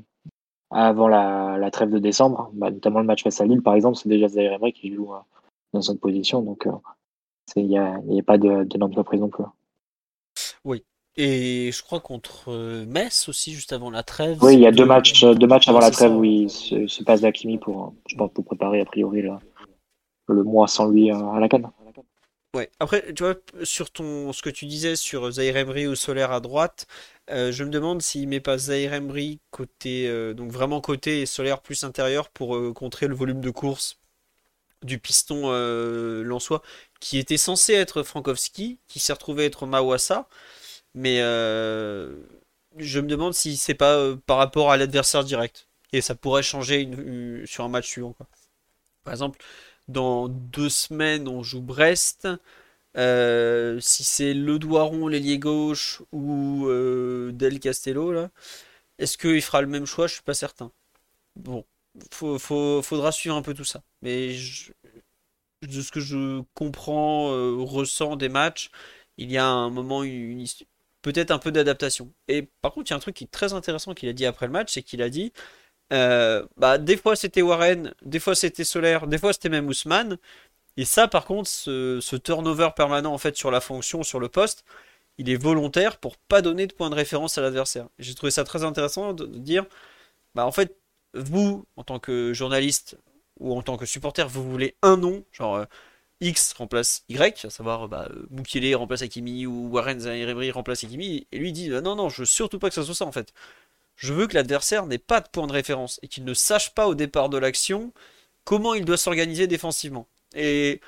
avant 0.72 1.08
la, 1.08 1.58
la 1.58 1.72
trêve 1.72 1.90
de 1.90 2.00
décembre, 2.00 2.50
bah, 2.54 2.72
notamment 2.72 3.00
le 3.00 3.06
match 3.06 3.24
face 3.24 3.40
à 3.40 3.46
Lille, 3.46 3.62
par 3.62 3.76
exemple, 3.76 3.98
c'est 3.98 4.10
déjà 4.10 4.28
Zaire 4.28 4.54
Emery 4.54 4.74
qui 4.74 4.94
joue 4.94 5.14
euh, 5.14 5.20
dans 5.74 5.82
cette 5.82 6.02
position. 6.02 6.42
Donc, 6.42 6.68
il 7.56 7.68
n'y 7.68 7.78
a, 7.78 8.00
il 8.08 8.16
y 8.16 8.20
a 8.20 8.24
pas 8.24 8.38
de, 8.38 8.64
de 8.64 8.94
surprise 8.94 9.20
non 9.20 9.30
plus. 9.30 9.44
Et 11.22 11.72
je 11.74 11.84
crois 11.84 12.00
contre 12.00 12.46
euh, 12.48 12.86
Metz 12.86 13.28
aussi, 13.28 13.54
juste 13.54 13.74
avant 13.74 13.92
la 13.92 14.04
trêve. 14.04 14.38
Oui, 14.42 14.54
il 14.54 14.62
y 14.62 14.68
a 14.68 14.72
deux 14.72 14.86
matchs, 14.86 15.26
deux 15.26 15.48
matchs 15.48 15.68
avant 15.68 15.80
la 15.80 15.92
trêve 15.92 16.12
ça. 16.12 16.16
où 16.16 16.24
il 16.24 16.50
se, 16.50 16.88
se 16.88 17.04
passe 17.04 17.20
d'Akimi 17.20 17.58
pour, 17.58 17.88
euh, 17.88 17.90
je 18.08 18.16
pense, 18.16 18.32
pour 18.32 18.46
préparer 18.46 18.80
a 18.80 18.86
priori 18.86 19.22
le, 19.22 19.32
le 20.30 20.44
mois 20.44 20.70
sans 20.70 20.88
lui 20.88 21.12
euh, 21.12 21.32
à 21.32 21.42
la 21.42 21.50
canne. 21.50 21.68
Ouais. 22.56 22.72
Après, 22.80 23.14
tu 23.14 23.24
vois, 23.24 23.36
sur 23.64 23.92
ton, 23.92 24.32
ce 24.32 24.42
que 24.42 24.50
tu 24.50 24.66
disais 24.66 24.96
sur 24.96 25.30
Zaire 25.30 25.58
Emery 25.58 25.88
ou 25.88 25.96
Solaire 25.96 26.32
à 26.32 26.40
droite, 26.40 26.88
euh, 27.32 27.52
je 27.52 27.66
me 27.66 27.70
demande 27.70 28.02
s'il 28.02 28.30
met 28.30 28.40
pas 28.40 28.58
Zaire 28.58 28.94
Emery 28.94 29.40
côté, 29.52 30.08
euh, 30.08 30.34
donc 30.34 30.52
vraiment 30.52 30.80
côté 30.80 31.22
et 31.22 31.26
Solaire 31.26 31.60
plus 31.62 31.84
intérieur 31.84 32.30
pour 32.30 32.56
euh, 32.56 32.72
contrer 32.72 33.08
le 33.08 33.16
volume 33.16 33.42
de 33.42 33.50
course 33.50 34.00
du 34.84 35.00
piston 35.00 35.42
euh, 35.48 36.24
lensois 36.24 36.62
qui 37.00 37.18
était 37.18 37.38
censé 37.38 37.74
être 37.74 38.04
Frankowski, 38.04 38.80
qui 38.88 39.00
s'est 39.00 39.14
retrouvé 39.14 39.46
être 39.46 39.66
Mawassa, 39.66 40.28
mais 40.96 41.20
euh, 41.22 42.18
je 42.78 43.00
me 43.00 43.08
demande 43.08 43.34
si 43.34 43.58
c'est 43.58 43.76
pas 43.76 43.96
euh, 43.96 44.18
par 44.28 44.38
rapport 44.38 44.72
à 44.72 44.78
l'adversaire 44.78 45.24
direct 45.24 45.68
et 45.94 46.02
ça 46.02 46.16
pourrait 46.16 46.44
changer 46.44 46.90
sur 47.48 47.64
un 47.66 47.70
match 47.70 47.88
suivant. 47.88 48.16
Par 49.04 49.14
exemple, 49.14 49.40
dans 49.88 50.28
deux 50.30 50.70
semaines, 50.70 51.28
on 51.28 51.44
joue 51.44 51.62
Brest. 51.62 52.28
Euh, 52.98 53.80
si 53.82 54.04
c'est 54.04 54.34
Le 54.34 54.60
Doiron, 54.60 55.08
l'ailier 55.08 55.40
gauche, 55.40 56.02
ou 56.12 56.68
Del 57.32 57.60
Castello, 57.60 58.12
là, 58.12 58.30
est-ce 59.00 59.18
qu'il 59.18 59.42
fera 59.42 59.62
le 59.62 59.68
même 59.68 59.86
choix? 59.86 60.08
Je 60.08 60.14
suis 60.16 60.24
pas 60.24 60.34
certain. 60.34 60.72
Bon, 61.36 61.66
faut- 62.12 62.40
faudra 62.84 63.12
suivre 63.12 63.36
un 63.38 63.42
peu 63.44 63.54
tout 63.56 63.66
ça. 63.66 63.84
Mais 64.02 64.32
je- 64.34 64.72
de 65.62 65.82
ce 65.82 65.92
que 65.92 66.00
je 66.00 66.42
comprends, 66.54 67.32
euh, 67.32 67.56
ressens 67.60 68.16
des 68.16 68.30
matchs, 68.30 68.72
il 69.18 69.32
y 69.32 69.38
a 69.38 69.46
un 69.46 69.70
moment, 69.70 70.04
une, 70.04 70.46
peut-être 71.02 71.32
un 71.32 71.40
peu 71.40 71.52
d'adaptation. 71.52 72.14
Et 72.28 72.44
par 72.62 72.74
contre, 72.74 72.90
il 72.90 72.92
y 72.92 72.94
a 72.94 72.98
un 72.98 73.00
truc 73.00 73.16
qui 73.16 73.26
est 73.26 73.32
très 73.32 73.54
intéressant 73.54 73.94
qu'il 73.94 74.10
a 74.10 74.14
dit 74.14 74.26
après 74.26 74.46
le 74.48 74.54
match, 74.54 74.74
c'est 74.74 74.84
qu'il 74.84 75.02
a 75.02 75.10
dit, 75.10 75.34
euh, 75.94 76.46
bah, 76.58 76.78
des 76.78 76.98
fois 76.98 77.16
c'était 77.16 77.42
Warren, 77.42 77.94
des 78.04 78.20
fois 78.20 78.36
c'était 78.36 78.64
Solaire, 78.64 79.08
des 79.08 79.18
fois 79.18 79.34
c'était 79.34 79.50
même 79.50 79.68
Ousmane. 79.68 80.18
Et 80.78 80.86
ça, 80.86 81.08
par 81.08 81.26
contre, 81.26 81.50
ce, 81.50 82.16
turnover 82.18 82.70
permanent 82.76 83.14
en 83.14 83.18
fait 83.18 83.36
sur 83.38 83.52
la 83.52 83.62
fonction, 83.62 84.04
sur 84.04 84.20
le 84.20 84.30
poste, 84.30 84.64
il 85.18 85.30
est 85.30 85.36
volontaire 85.36 85.98
pour 85.98 86.18
pas 86.18 86.42
donner 86.42 86.68
de 86.68 86.74
point 86.74 86.90
de 86.90 86.96
référence 86.96 87.38
à 87.38 87.42
l'adversaire. 87.42 87.88
J'ai 88.00 88.16
trouvé 88.16 88.32
ça 88.32 88.44
très 88.46 88.64
intéressant 88.64 89.14
de, 89.14 89.26
de 89.26 89.40
dire, 89.40 89.66
bah 90.36 90.46
en 90.46 90.52
fait, 90.52 90.78
vous, 91.14 91.66
en 91.76 91.84
tant 91.84 92.00
que 92.00 92.34
journaliste 92.34 92.98
ou 93.40 93.56
en 93.58 93.62
tant 93.62 93.78
que 93.78 93.86
supporter, 93.86 94.28
vous 94.28 94.50
voulez 94.50 94.76
un 94.82 94.98
nom, 94.98 95.24
genre 95.32 95.56
euh, 95.58 95.66
X 96.22 96.54
remplace 96.54 97.04
Y, 97.10 97.46
à 97.46 97.50
savoir 97.50 97.88
bah, 97.88 98.10
euh, 98.12 98.76
remplace 98.78 99.02
Hakimi 99.02 99.46
ou 99.46 99.70
Warren 99.70 100.00
Zaïre-Emery 100.00 100.52
remplace 100.52 100.84
Hakimi, 100.84 101.28
et 101.32 101.38
lui 101.38 101.52
dit, 101.52 101.70
bah, 101.70 101.82
non, 101.82 101.96
non, 101.96 102.10
je 102.10 102.22
veux 102.22 102.26
surtout 102.26 102.60
pas 102.60 102.70
que 102.70 102.76
ça 102.76 102.84
soit 102.84 102.96
ça 102.96 103.06
en 103.06 103.12
fait. 103.12 103.34
Je 103.96 104.14
veux 104.14 104.28
que 104.28 104.36
l'adversaire 104.36 104.86
n'ait 104.86 104.98
pas 104.98 105.22
de 105.22 105.28
point 105.30 105.48
de 105.48 105.54
référence 105.54 106.00
et 106.04 106.08
qu'il 106.08 106.24
ne 106.26 106.34
sache 106.34 106.74
pas 106.74 106.88
au 106.88 106.96
départ 106.96 107.30
de 107.30 107.38
l'action 107.38 107.94
comment 108.46 108.74
il 108.74 108.86
doit 108.86 108.98
s'organiser 108.98 109.48
défensivement. 109.48 110.08
Et 110.36 110.82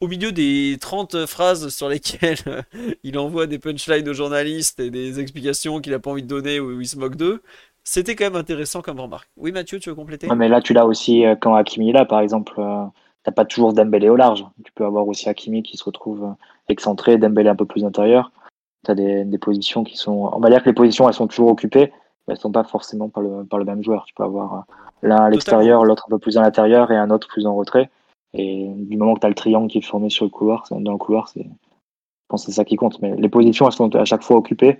au 0.00 0.08
milieu 0.08 0.32
des 0.32 0.76
30 0.80 1.26
phrases 1.26 1.68
sur 1.70 1.88
lesquelles 1.88 2.38
euh, 2.46 2.62
il 3.02 3.18
envoie 3.18 3.46
des 3.46 3.58
punchlines 3.58 4.08
aux 4.08 4.14
journalistes 4.14 4.80
et 4.80 4.90
des 4.90 5.20
explications 5.20 5.80
qu'il 5.80 5.92
n'a 5.92 5.98
pas 5.98 6.10
envie 6.10 6.22
de 6.22 6.28
donner 6.28 6.60
ou 6.60 6.80
il 6.80 6.88
se 6.88 6.96
moque 6.98 7.16
d'eux, 7.16 7.42
c'était 7.88 8.14
quand 8.14 8.24
même 8.24 8.36
intéressant 8.36 8.82
comme 8.82 9.00
remarque. 9.00 9.28
Oui, 9.36 9.50
Mathieu, 9.50 9.78
tu 9.80 9.88
veux 9.88 9.94
compléter? 9.94 10.28
Ouais, 10.28 10.36
mais 10.36 10.48
là, 10.48 10.60
tu 10.60 10.72
l'as 10.72 10.86
aussi 10.86 11.24
euh, 11.24 11.34
quand 11.34 11.54
Hakimi 11.54 11.90
est 11.90 11.92
là, 11.94 12.04
par 12.04 12.20
exemple. 12.20 12.54
euh, 12.58 12.84
T'as 13.24 13.32
pas 13.32 13.44
toujours 13.44 13.72
Dembélé 13.72 14.08
au 14.08 14.16
large. 14.16 14.44
Tu 14.64 14.72
peux 14.72 14.84
avoir 14.84 15.06
aussi 15.06 15.28
Hakimi 15.28 15.62
qui 15.62 15.76
se 15.76 15.84
retrouve 15.84 16.24
euh, 16.24 16.32
excentré, 16.68 17.18
Dembélé 17.18 17.48
un 17.48 17.56
peu 17.56 17.66
plus 17.66 17.84
intérieur. 17.84 18.30
T'as 18.84 18.94
des, 18.94 19.24
des 19.24 19.38
positions 19.38 19.84
qui 19.84 19.96
sont. 19.96 20.30
On 20.32 20.38
va 20.38 20.50
dire 20.50 20.62
que 20.62 20.68
les 20.68 20.74
positions, 20.74 21.08
elles 21.08 21.14
sont 21.14 21.26
toujours 21.26 21.48
occupées, 21.50 21.92
mais 22.26 22.34
elles 22.34 22.40
sont 22.40 22.52
pas 22.52 22.64
forcément 22.64 23.08
par 23.08 23.22
le, 23.22 23.44
par 23.44 23.58
le 23.58 23.64
même 23.64 23.82
joueur. 23.82 24.04
Tu 24.06 24.14
peux 24.14 24.22
avoir 24.22 24.64
l'un 25.02 25.16
à 25.16 25.30
l'extérieur, 25.30 25.84
l'autre 25.84 26.04
un 26.08 26.10
peu 26.10 26.18
plus 26.18 26.36
à 26.38 26.42
l'intérieur 26.42 26.90
et 26.90 26.96
un 26.96 27.10
autre 27.10 27.26
plus 27.28 27.46
en 27.46 27.56
retrait. 27.56 27.90
Et 28.34 28.68
du 28.68 28.96
moment 28.96 29.14
que 29.14 29.20
tu 29.20 29.26
as 29.26 29.30
le 29.30 29.34
triangle 29.34 29.68
qui 29.68 29.78
est 29.78 29.82
formé 29.82 30.10
sur 30.10 30.24
le 30.24 30.30
couloir, 30.30 30.64
dans 30.70 30.92
le 30.92 30.98
couloir, 30.98 31.28
c'est, 31.28 31.42
je 31.42 32.26
pense 32.28 32.44
que 32.44 32.52
c'est 32.52 32.56
ça 32.56 32.64
qui 32.64 32.76
compte. 32.76 33.00
Mais 33.02 33.16
les 33.16 33.28
positions, 33.28 33.66
elles 33.66 33.72
sont 33.72 33.94
à 33.96 34.04
chaque 34.04 34.22
fois 34.22 34.36
occupées. 34.36 34.78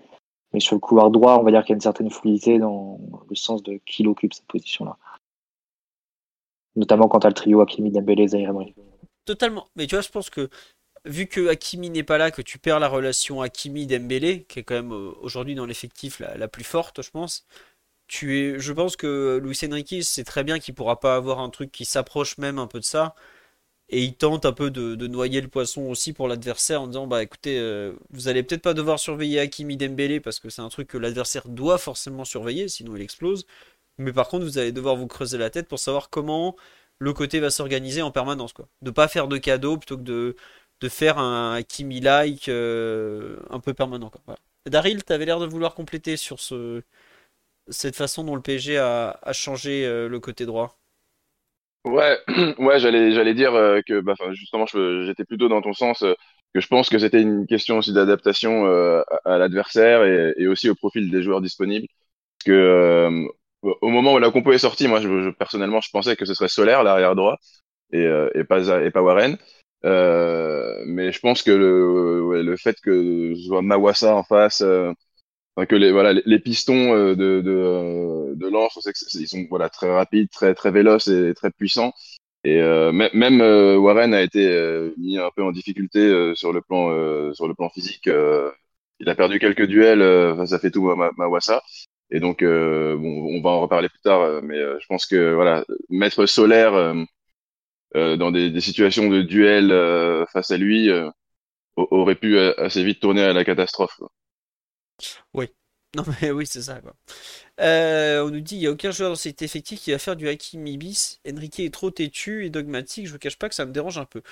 Mais 0.52 0.60
sur 0.60 0.74
le 0.74 0.80
couloir 0.80 1.10
droit, 1.10 1.38
on 1.38 1.42
va 1.42 1.50
dire 1.50 1.62
qu'il 1.62 1.70
y 1.70 1.74
a 1.74 1.76
une 1.76 1.80
certaine 1.80 2.10
fluidité 2.10 2.58
dans 2.58 2.98
le 3.28 3.36
sens 3.36 3.62
de 3.62 3.80
qui 3.84 4.02
l'occupe 4.02 4.32
cette 4.32 4.46
position-là. 4.46 4.96
Notamment 6.76 7.08
quand 7.08 7.20
tu 7.20 7.26
as 7.26 7.30
le 7.30 7.34
trio 7.34 7.60
Hakimi, 7.60 7.90
Dembélé, 7.90 8.28
Zaire 8.28 8.50
Emery. 8.50 8.74
Totalement. 9.24 9.66
Mais 9.76 9.86
tu 9.86 9.94
vois, 9.94 10.02
je 10.02 10.08
pense 10.08 10.30
que 10.30 10.48
vu 11.04 11.26
que 11.26 11.48
Hakimi 11.48 11.90
n'est 11.90 12.02
pas 12.02 12.18
là, 12.18 12.30
que 12.30 12.42
tu 12.42 12.58
perds 12.58 12.80
la 12.80 12.88
relation 12.88 13.42
Hakimi-Dembélé, 13.42 14.44
qui 14.44 14.60
est 14.60 14.62
quand 14.62 14.74
même 14.74 14.92
euh, 14.92 15.12
aujourd'hui 15.20 15.54
dans 15.54 15.66
l'effectif 15.66 16.20
la, 16.20 16.36
la 16.36 16.48
plus 16.48 16.64
forte, 16.64 17.02
je 17.02 17.10
pense. 17.10 17.46
Tu 18.06 18.38
es, 18.38 18.58
je 18.58 18.72
pense 18.72 18.96
que 18.96 19.38
Luis 19.42 19.58
Enrique 19.68 20.02
sait 20.02 20.24
très 20.24 20.44
bien 20.44 20.58
qu'il 20.58 20.74
pourra 20.74 20.98
pas 20.98 21.14
avoir 21.14 21.40
un 21.40 21.50
truc 21.50 21.70
qui 21.70 21.84
s'approche 21.84 22.38
même 22.38 22.58
un 22.58 22.66
peu 22.66 22.80
de 22.80 22.84
ça. 22.84 23.14
Et 23.90 24.04
il 24.04 24.14
tente 24.14 24.44
un 24.44 24.52
peu 24.52 24.70
de, 24.70 25.06
noyer 25.06 25.40
le 25.40 25.48
poisson 25.48 25.82
aussi 25.82 26.12
pour 26.12 26.28
l'adversaire 26.28 26.82
en 26.82 26.86
disant 26.88 27.06
bah 27.06 27.22
écoutez, 27.22 27.58
euh, 27.58 27.94
vous 28.10 28.28
allez 28.28 28.42
peut-être 28.42 28.62
pas 28.62 28.74
devoir 28.74 28.98
surveiller 28.98 29.40
Hakimi 29.40 29.76
Dembélé 29.78 30.20
parce 30.20 30.40
que 30.40 30.50
c'est 30.50 30.60
un 30.62 30.68
truc 30.68 30.88
que 30.88 30.98
l'adversaire 30.98 31.48
doit 31.48 31.78
forcément 31.78 32.24
surveiller, 32.24 32.68
sinon 32.68 32.96
il 32.96 33.02
explose. 33.02 33.46
Mais 33.98 34.12
par 34.12 34.28
contre, 34.28 34.44
vous 34.44 34.58
allez 34.58 34.72
devoir 34.72 34.96
vous 34.96 35.06
creuser 35.06 35.38
la 35.38 35.50
tête 35.50 35.68
pour 35.68 35.78
savoir 35.78 36.10
comment 36.10 36.56
le 36.98 37.12
côté 37.12 37.40
va 37.40 37.50
s'organiser 37.50 38.02
en 38.02 38.10
permanence, 38.10 38.52
quoi. 38.52 38.68
De 38.82 38.90
pas 38.90 39.08
faire 39.08 39.28
de 39.28 39.38
cadeaux 39.38 39.78
plutôt 39.78 39.96
que 39.96 40.02
de, 40.02 40.36
faire 40.88 41.18
un 41.18 41.54
Hakimi-like 41.54 42.48
euh, 42.48 43.38
un 43.50 43.60
peu 43.60 43.74
permanent, 43.74 44.10
quoi. 44.10 44.36
Daryl, 44.66 45.04
t'avais 45.04 45.24
l'air 45.24 45.40
de 45.40 45.46
vouloir 45.46 45.74
compléter 45.74 46.16
sur 46.16 46.40
ce, 46.40 46.82
cette 47.68 47.96
façon 47.96 48.24
dont 48.24 48.36
le 48.36 48.42
PSG 48.42 48.78
a, 48.78 49.18
a 49.22 49.32
changé 49.32 49.86
euh, 49.86 50.08
le 50.08 50.20
côté 50.20 50.46
droit. 50.46 50.77
Ouais, 51.84 52.18
ouais, 52.58 52.78
j'allais, 52.80 53.12
j'allais 53.12 53.34
dire 53.34 53.54
euh, 53.54 53.80
que, 53.86 54.00
bah, 54.00 54.14
justement, 54.32 54.66
j'étais 54.66 55.24
plutôt 55.24 55.48
dans 55.48 55.62
ton 55.62 55.72
sens, 55.72 56.02
euh, 56.02 56.14
que 56.54 56.60
je 56.60 56.66
pense 56.66 56.88
que 56.88 56.98
c'était 56.98 57.22
une 57.22 57.46
question 57.46 57.78
aussi 57.78 57.92
d'adaptation 57.92 58.66
euh, 58.66 59.02
à, 59.24 59.34
à 59.34 59.38
l'adversaire 59.38 60.04
et, 60.04 60.34
et 60.36 60.46
aussi 60.48 60.68
au 60.68 60.74
profil 60.74 61.10
des 61.10 61.22
joueurs 61.22 61.40
disponibles. 61.40 61.86
Que 62.44 62.52
euh, 62.52 63.26
au 63.62 63.88
moment 63.90 64.14
où 64.14 64.18
la 64.20 64.30
compo 64.32 64.52
est 64.52 64.58
sortie, 64.58 64.88
moi, 64.88 65.00
je, 65.00 65.08
je- 65.24 65.30
personnellement, 65.30 65.80
je 65.80 65.90
pensais 65.92 66.16
que 66.16 66.26
ce 66.26 66.34
serait 66.34 66.48
Solaire, 66.48 66.82
l'arrière 66.84 67.14
droit, 67.16 67.38
et, 67.92 68.08
et 68.34 68.44
pas 68.44 68.82
et 68.84 68.90
pas 68.90 69.02
Warren. 69.02 69.36
Euh, 69.84 70.82
mais 70.86 71.12
je 71.12 71.20
pense 71.20 71.42
que 71.42 71.50
le, 71.52 72.22
ouais, 72.24 72.42
le 72.42 72.56
fait 72.56 72.76
que 72.82 73.34
ce 73.36 73.42
soit 73.46 73.62
Mawassa 73.62 74.14
en 74.16 74.22
face, 74.24 74.62
euh, 74.62 74.92
que 75.66 75.76
les 75.76 75.90
voilà 75.92 76.12
les, 76.24 76.38
pistons 76.38 76.94
euh, 76.94 77.14
de 77.16 77.40
de, 77.40 77.50
euh, 77.50 78.34
de 78.36 78.48
Lens, 78.48 78.78
ils 79.14 79.28
sont 79.28 79.46
voilà 79.50 79.68
très 79.68 79.90
rapides, 79.92 80.30
très 80.30 80.54
très 80.54 80.70
véloces 80.70 81.08
et 81.08 81.34
très 81.34 81.50
puissants. 81.50 81.92
Et 82.44 82.60
euh, 82.62 82.92
mê- 82.92 83.10
même 83.14 83.40
euh, 83.42 83.76
Warren 83.78 84.14
a 84.14 84.22
été 84.22 84.48
euh, 84.48 84.92
mis 84.98 85.18
un 85.18 85.30
peu 85.36 85.42
en 85.44 85.52
difficulté 85.52 86.00
euh, 86.00 86.34
sur 86.34 86.52
le 86.52 86.62
plan 86.62 86.88
sur 87.34 87.48
le 87.48 87.54
plan 87.54 87.68
physique. 87.70 88.08
il 89.00 89.08
a 89.08 89.14
perdu 89.14 89.38
quelques 89.38 89.66
duels 89.66 90.00
face 90.36 90.52
à 90.52 90.58
Fetou 90.58 90.94
Ma- 90.96 91.12
Mawassa. 91.16 91.62
Et 92.10 92.20
donc 92.20 92.42
bon, 92.42 93.36
on 93.36 93.40
va 93.42 93.50
en 93.50 93.60
reparler 93.62 93.88
plus 93.88 94.00
tard, 94.00 94.42
mais 94.42 94.58
je 94.58 94.86
pense 94.88 95.06
que 95.06 95.34
voilà 95.34 95.64
mettre 95.90 96.26
Solaire 96.26 96.94
dans 97.94 98.30
des, 98.30 98.50
des 98.50 98.60
situations 98.60 99.08
de 99.08 99.22
duel 99.22 99.70
face 100.32 100.50
à 100.50 100.56
lui 100.56 100.90
aurait 101.76 102.16
pu 102.16 102.38
assez 102.38 102.84
vite 102.84 103.00
tourner 103.00 103.22
à 103.22 103.32
la 103.32 103.44
catastrophe. 103.44 103.94
quoi. 103.98 104.10
Non 105.96 106.04
mais 106.20 106.30
oui, 106.30 106.46
c'est 106.46 106.62
ça, 106.62 106.80
quoi. 106.80 106.94
Euh, 107.60 108.24
on 108.24 108.30
nous 108.30 108.40
dit 108.40 108.56
il 108.56 108.60
n'y 108.60 108.66
a 108.66 108.72
aucun 108.72 108.90
joueur 108.92 109.10
dans 109.10 109.16
cet 109.16 109.42
effectif 109.42 109.80
qui 109.82 109.92
va 109.92 109.98
faire 109.98 110.16
du 110.16 110.28
Hakimi 110.28 110.78
bis. 110.78 111.20
Enrique 111.28 111.60
est 111.60 111.72
trop 111.74 111.90
têtu 111.90 112.46
et 112.46 112.50
dogmatique. 112.50 113.06
Je 113.06 113.12
vous 113.12 113.18
cache 113.18 113.38
pas 113.38 113.48
que 113.48 113.54
ça 113.54 113.66
me 113.66 113.72
dérange 113.72 113.98
un 113.98 114.04
peu. 114.06 114.22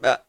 Bah, 0.00 0.26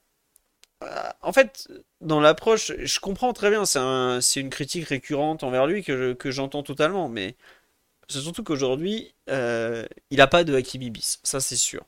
en 1.22 1.34
fait, 1.34 1.68
dans 2.02 2.20
l'approche, 2.20 2.72
je 2.78 3.00
comprends 3.00 3.34
très 3.34 3.50
bien, 3.50 3.66
c'est 3.66 3.80
un, 3.80 4.22
c'est 4.22 4.40
une 4.40 4.50
critique 4.50 4.88
récurrente 4.88 5.44
envers 5.44 5.68
lui 5.68 5.84
que, 5.84 5.98
je- 5.98 6.14
que 6.14 6.32
j'entends 6.32 6.64
totalement, 6.64 7.10
mais 7.10 7.36
c'est 8.10 8.22
surtout 8.22 8.44
qu'aujourd'hui, 8.44 9.14
euh, 9.30 9.86
il 10.12 10.18
n'a 10.20 10.28
pas 10.28 10.44
de 10.46 10.56
Hakimi 10.56 10.92
bis, 10.92 11.20
ça 11.24 11.40
c'est 11.42 11.58
sûr. 11.58 11.86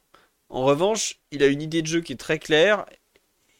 En 0.49 0.65
revanche, 0.65 1.19
il 1.31 1.43
a 1.43 1.47
une 1.47 1.61
idée 1.61 1.81
de 1.83 1.87
jeu 1.87 2.01
qui 2.01 2.13
est 2.13 2.17
très 2.17 2.39
claire 2.39 2.85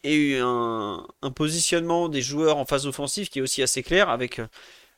et 0.03 0.37
un, 0.41 1.05
un 1.21 1.31
positionnement 1.31 2.09
des 2.09 2.21
joueurs 2.21 2.57
en 2.57 2.65
phase 2.65 2.87
offensive 2.87 3.29
qui 3.29 3.39
est 3.39 3.41
aussi 3.41 3.61
assez 3.63 3.83
clair 3.83 4.09
avec 4.09 4.39
euh, 4.39 4.47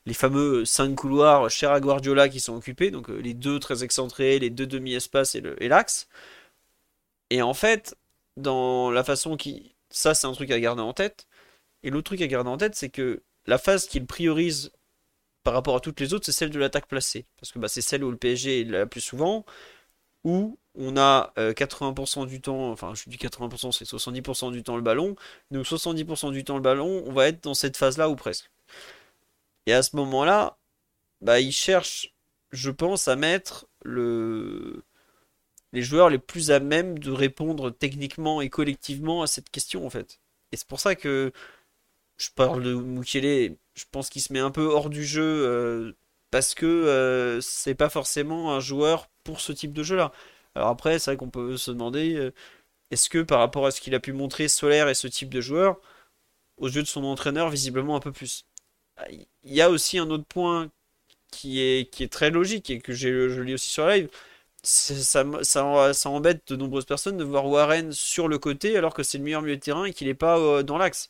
les 0.06 0.14
fameux 0.16 0.66
5 0.66 0.96
couloirs 0.96 1.50
chers 1.50 1.72
à 1.72 1.80
Guardiola 1.82 2.30
qui 2.30 2.40
sont 2.42 2.56
occupés, 2.56 2.92
donc 2.92 3.10
euh, 3.10 3.18
les 3.20 3.34
deux 3.36 3.60
très 3.60 3.84
excentrés, 3.84 4.40
les 4.40 4.50
deux 4.52 4.68
demi-espaces 4.68 5.36
et 5.36 5.42
le- 5.42 5.62
et 5.64 5.70
l'axe. 5.70 6.08
Et 7.30 7.42
en 7.42 7.54
fait, 7.54 7.96
dans 8.38 8.92
la 8.92 9.04
façon 9.04 9.38
qui... 9.38 9.76
Ça, 9.90 10.14
c'est 10.14 10.28
un 10.28 10.32
truc 10.34 10.52
à 10.52 10.60
garder 10.60 10.82
en 10.82 10.94
tête. 10.94 11.28
Et 11.84 11.92
l'autre 11.92 12.06
truc 12.06 12.22
à 12.22 12.28
garder 12.28 12.50
en 12.50 12.58
tête, 12.58 12.76
c'est 12.76 12.90
que 12.90 13.24
la 13.48 13.58
phase 13.58 13.88
qu'il 13.88 14.06
priorise 14.08 14.72
par 15.44 15.54
rapport 15.56 15.76
à 15.78 15.82
toutes 15.82 16.00
les 16.02 16.14
autres, 16.14 16.26
c'est 16.26 16.34
celle 16.34 16.52
de 16.52 16.60
l'attaque 16.60 16.88
placée. 16.88 17.28
Parce 17.40 17.52
que 17.54 17.60
bah, 17.60 17.70
c'est 17.70 17.82
celle 17.82 18.04
où 18.04 18.12
le 18.12 18.18
PSG 18.18 18.62
est 18.62 18.66
la 18.66 18.88
plus 18.88 19.02
souvent, 19.02 19.46
où 20.26 20.60
on 20.76 20.98
a 20.98 21.34
euh, 21.38 21.54
80% 21.54 22.28
du 22.28 22.42
temps, 22.42 22.72
enfin 22.72 22.94
je 22.96 23.10
dis 23.10 23.18
80%, 23.18 23.72
c'est 23.72 23.86
70% 23.86 24.52
du 24.52 24.64
temps 24.64 24.76
le 24.76 24.82
ballon. 24.82 25.16
Donc 25.52 25.66
70% 25.66 26.32
du 26.32 26.44
temps 26.44 26.56
le 26.56 26.62
ballon, 26.62 27.04
on 27.06 27.12
va 27.12 27.28
être 27.28 27.44
dans 27.44 27.54
cette 27.54 27.78
phase-là 27.78 28.10
ou 28.10 28.16
presque. 28.16 28.50
Et 29.66 29.74
à 29.74 29.84
ce 29.84 29.96
moment-là, 29.96 30.58
bah, 31.22 31.40
il 31.40 31.52
cherche, 31.52 32.14
je 32.52 32.72
pense, 32.72 33.08
à 33.08 33.16
mettre 33.16 33.68
le... 33.84 34.84
les 35.74 35.82
joueurs 35.84 36.10
les 36.10 36.20
plus 36.20 36.52
à 36.52 36.60
même 36.60 37.00
de 37.00 37.12
répondre 37.12 37.72
techniquement 37.72 38.42
et 38.42 38.50
collectivement 38.50 39.22
à 39.24 39.28
cette 39.28 39.50
question 39.50 39.86
en 39.86 39.90
fait. 39.90 40.20
Et 40.52 40.58
c'est 40.58 40.68
pour 40.68 40.80
ça 40.80 40.96
que 40.96 41.32
je 42.18 42.30
parle 42.36 42.64
de 42.64 42.74
Mukele, 42.76 43.58
je 43.76 43.86
pense 43.92 44.10
qu'il 44.10 44.22
se 44.22 44.34
met 44.34 44.40
un 44.40 44.52
peu 44.52 44.66
hors 44.66 44.90
du 44.90 45.06
jeu 45.06 45.24
euh, 45.24 45.94
parce 46.32 46.54
que 46.56 46.66
euh, 46.66 47.42
c'est 47.42 47.76
pas 47.76 47.90
forcément 47.90 48.54
un 48.54 48.60
joueur 48.60 49.10
pour 49.24 49.42
ce 49.42 49.52
type 49.52 49.74
de 49.74 49.84
jeu-là. 49.84 50.12
Alors 50.56 50.70
après, 50.70 51.00
c'est 51.00 51.12
vrai 51.12 51.18
qu'on 51.18 51.30
peut 51.30 51.58
se 51.58 51.72
demander 51.72 52.16
euh, 52.16 52.34
est-ce 52.92 53.10
que 53.10 53.22
par 53.24 53.40
rapport 53.40 53.66
à 53.66 53.72
ce 53.72 53.82
qu'il 53.82 53.96
a 53.96 54.00
pu 54.00 54.14
montrer 54.14 54.48
Solaire 54.48 54.90
et 54.90 54.96
ce 54.96 55.08
type 55.08 55.30
de 55.30 55.42
joueur, 55.42 55.80
aux 56.58 56.70
yeux 56.70 56.84
de 56.84 56.88
son 56.88 57.04
entraîneur, 57.06 57.50
visiblement 57.50 57.96
un 57.96 58.00
peu 58.02 58.12
plus? 58.12 58.46
Ah, 58.98 59.08
Il 59.12 59.54
y 59.54 59.62
a 59.62 59.70
aussi 59.70 59.98
un 60.00 60.10
autre 60.12 60.26
point 60.26 60.72
qui 61.32 61.62
est, 61.62 62.12
très 62.12 62.32
logique 62.32 62.70
et 62.70 62.80
que 62.82 62.94
je 62.94 63.42
lis 63.42 63.56
aussi 63.56 63.70
sur 63.70 63.88
live. 63.88 64.10
ça, 64.64 65.26
ça 65.44 66.10
embête 66.10 66.48
de 66.50 66.56
nombreuses 66.58 66.86
personnes 66.86 67.18
de 67.18 67.24
voir 67.24 67.48
Warren 67.48 67.92
sur 67.94 68.28
le 68.28 68.40
côté 68.40 68.78
alors 68.78 68.94
que 68.94 69.04
c'est 69.04 69.18
le 69.18 69.24
meilleur 69.26 69.42
milieu 69.42 69.58
de 69.58 69.62
terrain 69.62 69.86
et 69.86 69.94
qu'il 69.94 70.08
n'est 70.08 70.14
pas 70.16 70.40
euh, 70.40 70.64
dans 70.64 70.78
l'axe. 70.78 71.10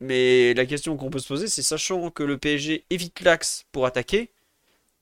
Mais 0.00 0.54
la 0.54 0.66
question 0.66 0.96
qu'on 0.96 1.10
peut 1.10 1.18
se 1.18 1.28
poser, 1.28 1.48
c'est 1.48 1.62
sachant 1.62 2.10
que 2.10 2.22
le 2.22 2.38
PSG 2.38 2.84
évite 2.90 3.20
l'axe 3.20 3.64
pour 3.72 3.86
attaquer 3.86 4.30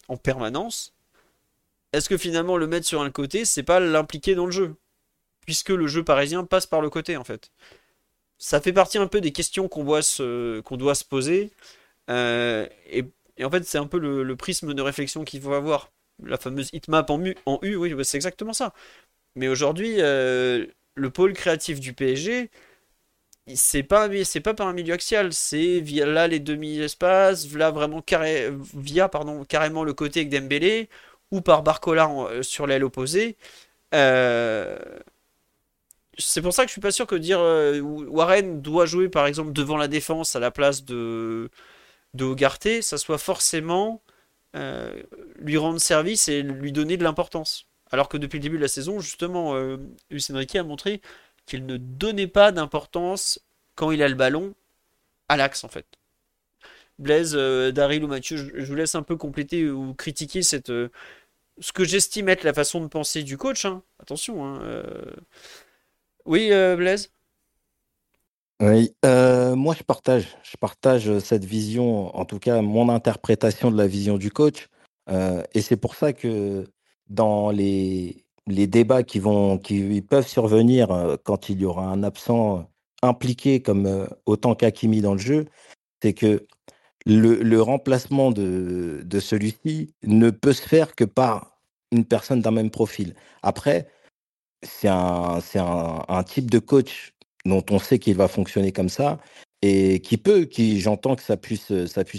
en 0.08 0.16
permanence, 0.16 0.94
est-ce 1.96 2.08
que 2.08 2.18
finalement 2.18 2.56
le 2.56 2.66
mettre 2.66 2.86
sur 2.86 3.02
un 3.02 3.10
côté, 3.10 3.44
c'est 3.44 3.62
pas 3.62 3.80
l'impliquer 3.80 4.34
dans 4.34 4.46
le 4.46 4.52
jeu? 4.52 4.76
Puisque 5.46 5.70
le 5.70 5.86
jeu 5.86 6.04
parisien 6.04 6.44
passe 6.44 6.66
par 6.66 6.80
le 6.80 6.90
côté 6.90 7.16
en 7.16 7.24
fait. 7.24 7.50
Ça 8.38 8.60
fait 8.60 8.72
partie 8.72 8.98
un 8.98 9.06
peu 9.06 9.20
des 9.20 9.32
questions 9.32 9.68
qu'on 9.68 9.84
doit 9.84 10.02
se, 10.02 10.60
qu'on 10.60 10.76
doit 10.76 10.94
se 10.94 11.04
poser. 11.04 11.50
Euh, 12.10 12.66
et, 12.90 13.04
en 13.44 13.50
fait, 13.50 13.64
c'est 13.64 13.78
un 13.78 13.86
peu 13.86 13.98
le, 13.98 14.36
prisme 14.36 14.74
de 14.74 14.82
réflexion 14.82 15.24
qu'il 15.24 15.40
faut 15.40 15.54
avoir. 15.54 15.92
La 16.22 16.38
fameuse 16.38 16.70
heatmap 16.72 17.10
en, 17.10 17.22
en 17.46 17.58
U, 17.62 17.76
oui, 17.76 17.94
c'est 18.04 18.16
exactement 18.16 18.52
ça. 18.54 18.74
Mais 19.36 19.48
aujourd'hui, 19.48 19.96
euh, 20.00 20.66
le 20.94 21.10
pôle 21.10 21.32
créatif 21.34 21.80
du 21.80 21.92
PSG, 21.92 22.50
c'est 23.54 23.82
pas, 23.82 24.08
pas 24.42 24.54
par 24.54 24.66
un 24.66 24.72
milieu 24.72 24.94
axial, 24.94 25.32
c'est 25.32 25.80
via 25.80 26.06
là 26.06 26.26
les 26.26 26.40
demi-espaces, 26.40 27.52
là 27.54 27.70
vraiment 27.70 28.02
via 28.74 29.08
pardon, 29.08 29.44
carrément 29.44 29.84
le 29.84 29.94
côté 29.94 30.20
avec 30.20 30.30
Dembélé, 30.30 30.88
ou 31.30 31.40
par 31.40 31.62
Barcola 31.62 32.08
euh, 32.10 32.42
sur 32.42 32.66
l'aile 32.66 32.84
opposée. 32.84 33.36
Euh, 33.94 34.78
c'est 36.18 36.42
pour 36.42 36.52
ça 36.52 36.62
que 36.64 36.68
je 36.68 36.72
suis 36.72 36.80
pas 36.80 36.92
sûr 36.92 37.06
que 37.06 37.14
dire 37.14 37.38
euh, 37.40 37.80
Warren 37.80 38.62
doit 38.62 38.86
jouer 38.86 39.08
par 39.08 39.26
exemple 39.26 39.52
devant 39.52 39.76
la 39.76 39.88
défense 39.88 40.34
à 40.34 40.40
la 40.40 40.50
place 40.50 40.84
de, 40.84 41.50
de 42.14 42.80
ça 42.80 42.98
soit 42.98 43.18
forcément 43.18 44.02
lui 45.38 45.58
rendre 45.58 45.78
service 45.78 46.28
et 46.28 46.42
lui 46.42 46.72
donner 46.72 46.96
de 46.96 47.04
l'importance. 47.04 47.66
Alors 47.90 48.08
que 48.08 48.16
depuis 48.16 48.38
le 48.38 48.42
début 48.42 48.56
de 48.56 48.62
la 48.62 48.68
saison, 48.68 49.00
justement, 49.00 49.54
euh, 49.54 49.76
Enrique 50.30 50.56
a 50.56 50.64
montré 50.64 51.00
qu'il 51.46 51.66
ne 51.66 51.76
donnait 51.76 52.26
pas 52.26 52.52
d'importance 52.52 53.40
quand 53.74 53.90
il 53.92 54.02
a 54.02 54.08
le 54.08 54.14
ballon 54.14 54.54
à 55.28 55.36
l'axe 55.36 55.64
en 55.64 55.68
fait. 55.68 55.86
Blaise, 56.98 57.34
euh, 57.34 57.72
Daryl 57.72 58.04
ou 58.04 58.08
Mathieu, 58.08 58.36
je, 58.36 58.64
vous 58.64 58.74
laisse 58.74 58.94
un 58.94 59.02
peu 59.02 59.16
compléter 59.16 59.68
ou 59.68 59.94
critiquer 59.94 60.42
cette, 60.42 60.70
euh, 60.70 60.88
ce 61.60 61.72
que 61.72 61.84
j'estime 61.84 62.28
être 62.28 62.44
la 62.44 62.54
façon 62.54 62.80
de 62.80 62.86
penser 62.86 63.22
du 63.22 63.36
coach. 63.36 63.64
hein. 63.64 63.82
Attention. 64.00 64.44
hein, 64.44 64.60
euh. 64.62 65.12
Oui, 66.24 66.48
euh, 66.52 66.76
Blaise? 66.76 67.12
Oui, 68.60 68.94
moi 69.04 69.74
je 69.78 69.82
partage, 69.82 70.38
je 70.42 70.56
partage 70.56 71.18
cette 71.18 71.44
vision, 71.44 72.16
en 72.16 72.24
tout 72.24 72.38
cas 72.38 72.62
mon 72.62 72.88
interprétation 72.88 73.70
de 73.70 73.76
la 73.76 73.86
vision 73.86 74.16
du 74.16 74.30
coach, 74.30 74.68
et 75.10 75.60
c'est 75.60 75.76
pour 75.76 75.94
ça 75.94 76.14
que 76.14 76.64
dans 77.10 77.50
les, 77.50 78.24
les 78.46 78.66
débats 78.66 79.02
qui 79.02 79.18
vont, 79.18 79.58
qui 79.58 80.00
peuvent 80.00 80.26
survenir 80.26 81.18
quand 81.22 81.50
il 81.50 81.60
y 81.60 81.66
aura 81.66 81.84
un 81.84 82.02
absent 82.02 82.70
impliqué 83.02 83.60
comme 83.60 84.08
autant 84.24 84.54
qu'Hakimi 84.54 85.02
dans 85.02 85.12
le 85.12 85.20
jeu, 85.20 85.44
c'est 86.02 86.14
que 86.14 86.46
le, 87.06 87.60
remplacement 87.62 88.32
de, 88.32 89.20
celui-ci 89.20 89.94
ne 90.02 90.30
peut 90.30 90.52
se 90.52 90.66
faire 90.66 90.94
que 90.94 91.04
par 91.04 91.58
une 91.92 92.04
personne 92.04 92.40
d'un 92.40 92.50
même 92.50 92.70
profil. 92.70 93.14
Après, 93.42 93.88
c'est 94.62 94.88
un, 94.88 95.40
type 96.26 96.50
de 96.50 96.58
coach 96.58 97.14
dont 97.44 97.64
on 97.70 97.78
sait 97.78 97.98
qu'il 97.98 98.16
va 98.16 98.28
fonctionner 98.28 98.72
comme 98.72 98.88
ça 98.88 99.18
et 99.62 100.00
qui 100.00 100.16
peut, 100.16 100.44
qui 100.44 100.80
j'entends 100.80 101.14
que 101.14 101.22
ça 101.22 101.36
puisse, 101.36 101.70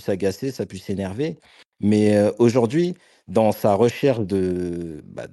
agacer, 0.08 0.52
ça 0.52 0.66
puisse 0.66 0.90
énerver, 0.90 1.38
mais 1.80 2.16
euh, 2.16 2.32
aujourd'hui, 2.40 2.96
dans 3.28 3.52
sa 3.52 3.74
recherche 3.74 4.22
de, 4.22 5.04
bah, 5.06 5.28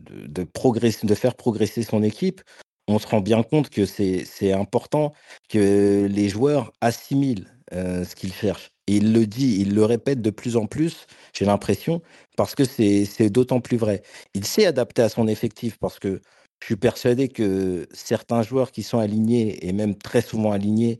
progresser, 0.52 1.06
de 1.06 1.14
faire 1.14 1.34
progresser 1.34 1.82
son 1.82 2.02
équipe, 2.02 2.42
on 2.88 2.98
se 2.98 3.06
rend 3.06 3.20
bien 3.20 3.42
compte 3.42 3.70
que 3.70 3.86
c'est, 3.86 4.24
c'est 4.24 4.52
important 4.52 5.14
que 5.48 6.06
les 6.10 6.28
joueurs 6.28 6.72
assimilent 6.80 7.46
euh, 7.72 8.04
ce 8.04 8.14
qu'ils 8.14 8.34
cherchent. 8.34 8.73
Il 8.86 9.12
le 9.12 9.26
dit, 9.26 9.60
il 9.60 9.74
le 9.74 9.84
répète 9.84 10.20
de 10.20 10.30
plus 10.30 10.56
en 10.56 10.66
plus, 10.66 11.06
j'ai 11.32 11.44
l'impression, 11.44 12.02
parce 12.36 12.54
que 12.54 12.64
c'est, 12.64 13.30
d'autant 13.30 13.60
plus 13.60 13.76
vrai. 13.76 14.02
Il 14.34 14.44
s'est 14.44 14.66
adapté 14.66 15.02
à 15.02 15.08
son 15.08 15.26
effectif 15.26 15.78
parce 15.78 15.98
que 15.98 16.20
je 16.60 16.66
suis 16.66 16.76
persuadé 16.76 17.28
que 17.28 17.86
certains 17.92 18.42
joueurs 18.42 18.72
qui 18.72 18.82
sont 18.82 18.98
alignés, 18.98 19.66
et 19.66 19.72
même 19.72 19.96
très 19.96 20.22
souvent 20.22 20.52
alignés, 20.52 20.98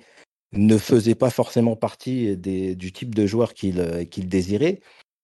ne 0.52 0.78
faisaient 0.78 1.14
pas 1.14 1.30
forcément 1.30 1.76
partie 1.76 2.36
du 2.36 2.92
type 2.92 3.14
de 3.14 3.26
joueur 3.26 3.54
qu'il 3.54 4.28
désirait. 4.28 4.80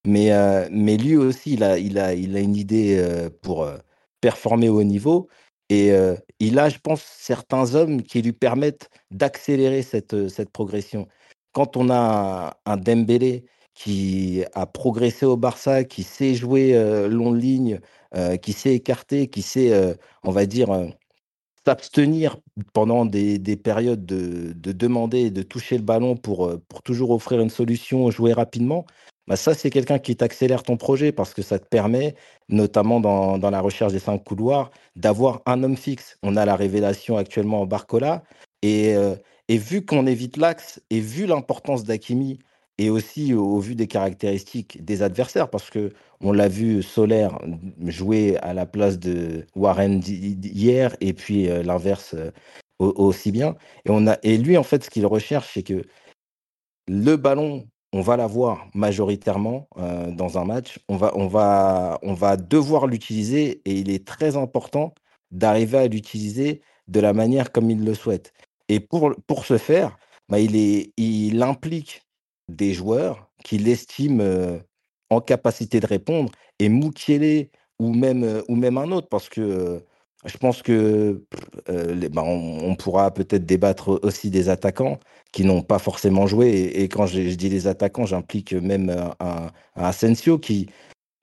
Mais, 0.06 0.32
euh, 0.32 0.68
mais 0.70 0.96
lui 0.96 1.16
aussi, 1.16 1.54
il 1.54 1.62
a, 1.64 2.14
une 2.14 2.56
idée 2.56 2.96
euh, 2.98 3.28
pour 3.42 3.64
euh, 3.64 3.76
performer 4.20 4.68
au 4.68 4.80
haut 4.80 4.84
niveau. 4.84 5.28
Et 5.68 5.92
il 6.40 6.58
a, 6.58 6.68
je 6.68 6.78
pense, 6.78 7.00
certains 7.00 7.76
hommes 7.76 8.02
qui 8.02 8.22
lui 8.22 8.32
permettent 8.32 8.90
d'accélérer 9.12 9.82
cette 9.82 10.50
progression. 10.50 11.06
Quand 11.52 11.76
on 11.76 11.90
a 11.90 12.56
un, 12.66 12.72
un 12.72 12.76
Dembélé 12.76 13.44
qui 13.74 14.44
a 14.54 14.66
progressé 14.66 15.26
au 15.26 15.36
Barça, 15.36 15.84
qui 15.84 16.02
sait 16.02 16.34
jouer 16.34 16.74
euh, 16.74 17.08
long 17.08 17.32
ligne, 17.32 17.80
euh, 18.16 18.36
qui 18.36 18.52
sait 18.52 18.74
écarter, 18.74 19.28
qui 19.28 19.42
sait, 19.42 19.72
euh, 19.72 19.94
on 20.24 20.30
va 20.32 20.46
dire, 20.46 20.70
euh, 20.70 20.86
s'abstenir 21.66 22.38
pendant 22.72 23.04
des, 23.04 23.38
des 23.38 23.56
périodes 23.56 24.06
de, 24.06 24.52
de 24.54 24.72
demander 24.72 25.20
et 25.26 25.30
de 25.30 25.42
toucher 25.42 25.76
le 25.76 25.82
ballon 25.84 26.16
pour, 26.16 26.52
pour 26.68 26.82
toujours 26.82 27.10
offrir 27.10 27.40
une 27.40 27.50
solution, 27.50 28.10
jouer 28.10 28.32
rapidement, 28.32 28.86
bah 29.28 29.36
ça, 29.36 29.54
c'est 29.54 29.70
quelqu'un 29.70 29.98
qui 29.98 30.16
t'accélère 30.16 30.62
ton 30.62 30.76
projet 30.76 31.12
parce 31.12 31.34
que 31.34 31.42
ça 31.42 31.58
te 31.58 31.66
permet, 31.66 32.16
notamment 32.48 32.98
dans, 33.00 33.38
dans 33.38 33.50
la 33.50 33.60
recherche 33.60 33.92
des 33.92 33.98
cinq 34.00 34.24
couloirs, 34.24 34.70
d'avoir 34.96 35.42
un 35.46 35.62
homme 35.62 35.76
fixe. 35.76 36.16
On 36.22 36.36
a 36.36 36.44
la 36.44 36.56
révélation 36.56 37.16
actuellement 37.16 37.60
en 37.62 37.66
Barcola. 37.66 38.24
Et, 38.62 38.94
et 39.50 39.58
vu 39.58 39.84
qu'on 39.84 40.06
évite 40.06 40.36
l'axe 40.36 40.80
et 40.90 41.00
vu 41.00 41.26
l'importance 41.26 41.82
d'Akimi 41.82 42.38
et 42.78 42.88
aussi 42.88 43.34
au, 43.34 43.58
vu 43.58 43.74
des 43.74 43.88
caractéristiques 43.88 44.84
des 44.84 45.02
adversaires, 45.02 45.50
parce 45.50 45.70
que 45.70 45.92
on 46.20 46.30
l'a 46.30 46.46
vu 46.46 46.84
Solaire 46.84 47.36
jouer 47.86 48.36
à 48.42 48.54
la 48.54 48.64
place 48.64 49.00
de 49.00 49.44
Warren 49.56 50.00
hier 50.06 50.96
et 51.00 51.12
puis 51.14 51.50
euh, 51.50 51.64
l'inverse 51.64 52.14
euh, 52.14 52.30
au- 52.78 52.94
aussi 52.96 53.32
bien. 53.32 53.56
Et, 53.86 53.90
on 53.90 54.06
a, 54.06 54.18
et 54.22 54.38
lui, 54.38 54.56
en 54.56 54.62
fait, 54.62 54.84
ce 54.84 54.90
qu'il 54.90 55.04
recherche, 55.04 55.50
c'est 55.54 55.64
que 55.64 55.82
le 56.86 57.16
ballon, 57.16 57.66
on 57.92 58.02
va 58.02 58.16
l'avoir 58.16 58.68
majoritairement 58.74 59.68
euh, 59.78 60.12
dans 60.12 60.38
un 60.38 60.44
match. 60.44 60.78
On 60.88 60.96
va, 60.96 61.12
on 61.16 61.26
va, 61.26 61.98
on 62.02 62.14
va 62.14 62.36
devoir 62.36 62.86
l'utiliser 62.86 63.62
et 63.64 63.72
il 63.72 63.90
est 63.90 64.06
très 64.06 64.36
important 64.36 64.94
d'arriver 65.32 65.78
à 65.78 65.88
l'utiliser 65.88 66.62
de 66.86 67.00
la 67.00 67.12
manière 67.12 67.50
comme 67.50 67.68
il 67.70 67.84
le 67.84 67.94
souhaite. 67.94 68.32
Et 68.70 68.78
pour, 68.78 69.12
pour 69.26 69.46
ce 69.46 69.58
faire, 69.58 69.98
bah, 70.28 70.38
il, 70.38 71.42
implique 71.42 72.02
des 72.48 72.72
joueurs 72.72 73.28
qu'il 73.44 73.68
estime 73.68 74.62
en 75.10 75.20
capacité 75.20 75.80
de 75.80 75.86
répondre. 75.86 76.30
Et 76.60 76.68
Mukiele 76.68 77.48
ou 77.80 77.92
même, 77.92 78.42
ou 78.48 78.54
même 78.54 78.78
un 78.78 78.92
autre, 78.92 79.08
parce 79.08 79.28
que 79.28 79.84
je 80.24 80.36
pense 80.38 80.62
que 80.62 81.24
bah, 81.66 82.22
on, 82.24 82.76
pourra 82.76 83.12
peut-être 83.12 83.44
débattre 83.44 83.98
aussi 84.04 84.30
des 84.30 84.48
attaquants 84.48 85.00
qui 85.32 85.44
n'ont 85.44 85.62
pas 85.62 85.80
forcément 85.80 86.28
joué. 86.28 86.70
Et, 86.74 86.88
quand 86.88 87.06
je, 87.06 87.20
dis 87.34 87.48
les 87.48 87.66
attaquants, 87.66 88.06
j'implique 88.06 88.52
même 88.52 88.90
un, 89.18 89.50
Asensio 89.74 90.38
qui, 90.38 90.68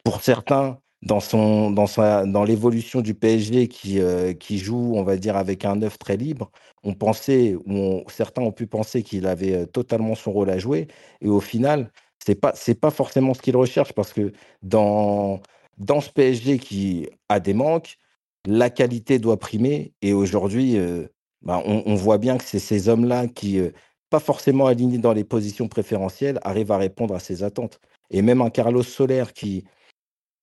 pour 0.04 0.22
certains, 0.22 0.80
dans, 1.04 1.20
son, 1.20 1.72
dans, 1.72 1.88
sa, 1.88 2.26
dans 2.26 2.44
l'évolution 2.44 3.02
du 3.02 3.14
PSG 3.14 3.68
qui, 3.68 4.00
qui 4.40 4.58
joue, 4.58 4.94
on 4.96 5.04
va 5.04 5.18
dire, 5.18 5.36
avec 5.36 5.66
un 5.66 5.82
œuf 5.82 6.00
très 6.00 6.18
libre, 6.18 6.52
on 6.84 6.94
pensait, 6.94 7.56
ou 7.66 8.04
certains 8.10 8.42
ont 8.42 8.52
pu 8.52 8.68
penser 8.68 9.04
qu'il 9.04 9.28
avait 9.28 9.68
totalement 9.68 10.16
son 10.16 10.32
rôle 10.32 10.50
à 10.50 10.58
jouer. 10.58 10.88
Et 11.22 11.30
au 11.30 11.40
final, 11.40 11.92
c'est 12.26 12.36
pas 12.36 12.52
c'est 12.56 12.80
pas 12.80 12.92
forcément 12.92 13.34
ce 13.34 13.42
qu'il 13.42 13.56
recherche 13.56 13.94
parce 13.94 14.12
que 14.14 14.32
dans 14.64 15.40
dans 15.78 16.02
ce 16.02 16.10
PSG 16.10 16.60
qui 16.60 17.08
a 17.30 17.40
des 17.40 17.54
manques, 17.54 17.98
la 18.46 18.70
qualité 18.70 19.20
doit 19.20 19.38
primer 19.38 19.94
et 20.02 20.14
aujourd'hui, 20.14 20.78
euh, 20.78 21.08
bah, 21.42 21.62
on, 21.66 21.96
voit 21.96 22.18
bien 22.18 22.38
que 22.38 22.44
c'est 22.44 22.60
ces 22.60 22.90
hommes-là 22.90 23.28
qui, 23.28 23.60
euh, 23.60 23.72
pas 24.10 24.20
forcément 24.20 24.68
alignés 24.68 24.98
dans 24.98 25.14
les 25.14 25.24
positions 25.24 25.68
préférentielles, 25.68 26.40
arrivent 26.44 26.72
à 26.72 26.78
répondre 26.78 27.14
à 27.16 27.20
ces 27.20 27.44
attentes. 27.44 27.80
Et 28.10 28.22
même 28.22 28.42
un 28.42 28.50
Carlos 28.50 28.84
Soler 28.84 29.26
qui, 29.36 29.66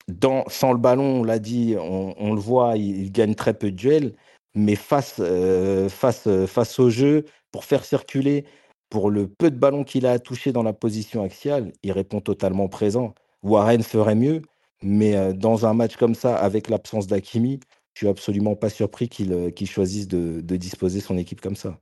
dans, 0.09 0.44
sans 0.48 0.72
le 0.72 0.78
ballon, 0.78 1.20
on 1.20 1.24
l'a 1.24 1.38
dit, 1.38 1.76
on, 1.78 2.34
le 2.34 2.40
voit, 2.40 2.76
il, 2.76 3.11
gagne 3.12 3.34
très 3.34 3.55
peu 3.55 3.70
de 3.70 3.76
duels, 3.76 4.14
mais 4.55 4.76
face, 4.76 5.16
euh, 5.20 5.88
face, 5.88 6.28
face 6.46 6.78
au 6.78 6.90
jeu, 6.90 7.24
pour 7.50 7.64
faire 7.64 7.84
circuler, 7.84 8.44
pour 8.90 9.11
le 9.11 9.28
peu 9.28 9.50
de 9.50 9.57
ballons 9.57 9.84
qu'il 9.84 10.07
a 10.07 10.12
à 10.12 10.18
toucher 10.18 10.52
dans 10.52 10.62
la 10.62 10.72
position 10.72 11.22
axiale, 11.22 11.72
il 11.82 11.92
répond 11.92 12.20
totalement 12.20 12.68
présent. 12.68 13.14
Warren 13.42 13.82
ferait 13.82 14.14
mieux, 14.14 14.42
mais 14.82 15.32
dans 15.34 15.66
un 15.66 15.74
match 15.74 15.96
comme 15.96 16.14
ça, 16.14 16.36
avec 16.36 16.68
l'absence 16.68 17.07
d'Akimi, 17.07 17.61
je 17.94 18.00
suis 18.00 18.09
absolument 18.09 18.57
pas 18.57 18.70
surpris 18.70 19.09
qu'il 19.09 19.70
choisisse 19.70 20.09
de, 20.09 20.40
disposer 20.57 21.00
son 21.00 21.16
équipe 21.16 21.40
comme 21.40 21.57
ça. 21.57 21.78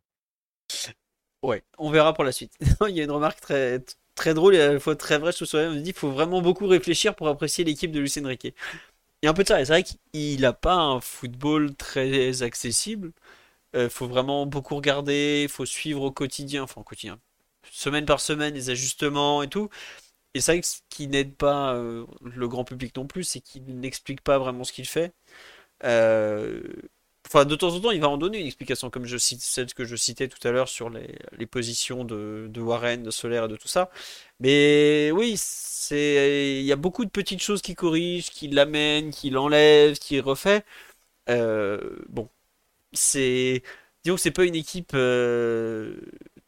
Ouais, 1.42 1.64
on 1.78 1.90
verra 1.90 2.12
pour 2.12 2.24
la 2.24 2.32
suite. 2.32 2.52
il 2.88 2.96
y 2.96 3.00
a 3.00 3.04
une 3.04 3.10
remarque 3.10 3.40
très, 3.40 3.80
très 4.14 4.34
drôle 4.34 4.54
et 4.54 4.60
à 4.60 4.72
la 4.74 4.80
fois 4.80 4.96
très 4.96 5.18
vraie. 5.18 5.32
Je 5.32 5.44
me 5.44 5.76
dit 5.76 5.92
qu'il 5.92 5.94
faut 5.94 6.10
vraiment 6.10 6.42
beaucoup 6.42 6.66
réfléchir 6.66 7.14
pour 7.14 7.28
apprécier 7.28 7.64
l'équipe 7.64 7.92
de 7.92 8.00
Lucien 8.00 8.26
Riquet. 8.26 8.54
Il 9.22 9.28
a 9.28 9.30
un 9.30 9.34
peu 9.34 9.44
de 9.44 9.48
ça. 9.48 9.58
C'est 9.64 9.72
vrai 9.72 9.84
qu'il 9.84 10.40
n'a 10.40 10.52
pas 10.52 10.74
un 10.74 11.00
football 11.00 11.74
très 11.76 12.42
accessible. 12.42 13.12
Il 13.74 13.80
euh, 13.80 13.90
faut 13.90 14.08
vraiment 14.08 14.46
beaucoup 14.46 14.76
regarder, 14.76 15.42
il 15.44 15.48
faut 15.48 15.66
suivre 15.66 16.02
au 16.02 16.12
quotidien, 16.12 16.64
enfin 16.64 16.82
au 16.82 16.84
quotidien, 16.84 17.18
semaine 17.70 18.06
par 18.06 18.20
semaine, 18.20 18.54
les 18.54 18.70
ajustements 18.70 19.42
et 19.42 19.48
tout. 19.48 19.70
Et 20.34 20.40
c'est 20.40 20.52
vrai 20.52 20.60
que 20.62 20.66
ce 20.66 20.80
qui 20.90 21.08
n'aide 21.08 21.36
pas 21.36 21.74
euh, 21.74 22.06
le 22.22 22.48
grand 22.48 22.64
public 22.64 22.96
non 22.96 23.06
plus, 23.06 23.24
c'est 23.24 23.40
qu'il 23.40 23.64
n'explique 23.80 24.22
pas 24.22 24.38
vraiment 24.38 24.64
ce 24.64 24.72
qu'il 24.72 24.86
fait. 24.86 25.12
Euh, 25.84 26.62
enfin, 27.32 27.44
de 27.44 27.54
temps 27.56 27.74
en 27.74 27.80
temps, 27.80 27.90
il 27.90 28.00
va 28.00 28.08
en 28.08 28.18
donner 28.18 28.38
une 28.40 28.46
explication, 28.46 28.90
comme 28.90 29.06
je 29.06 29.16
cite, 29.16 29.40
celle 29.42 29.72
que 29.74 29.84
je 29.84 29.96
citais 29.96 30.28
tout 30.28 30.46
à 30.46 30.50
l'heure 30.52 30.68
sur 30.68 30.90
les, 30.90 31.46
positions 31.46 32.04
de, 32.04 32.50
Warren, 32.56 33.02
de 33.02 33.10
Solaire 33.10 33.44
et 33.46 33.48
de 33.48 33.56
tout 33.56 33.68
ça. 33.68 33.90
Mais 34.40 35.10
oui, 35.12 35.34
c'est 35.36 36.60
il 36.60 36.64
y 36.66 36.72
a 36.72 36.76
beaucoup 36.76 37.04
de 37.04 37.10
petites 37.10 37.42
choses 37.42 37.62
qui 37.62 37.74
corrigent, 37.74 38.30
qui 38.30 38.48
l'amènent, 38.48 39.10
qui 39.10 39.30
l'enlèvent, 39.30 39.98
qui 39.98 40.20
refait. 40.20 40.64
bon, 41.28 42.28
c'est 42.92 43.62
disons 44.04 44.16
que 44.16 44.20
c'est 44.22 44.30
pas 44.30 44.44
une 44.44 44.54
équipe 44.54 44.92
euh, 44.94 45.96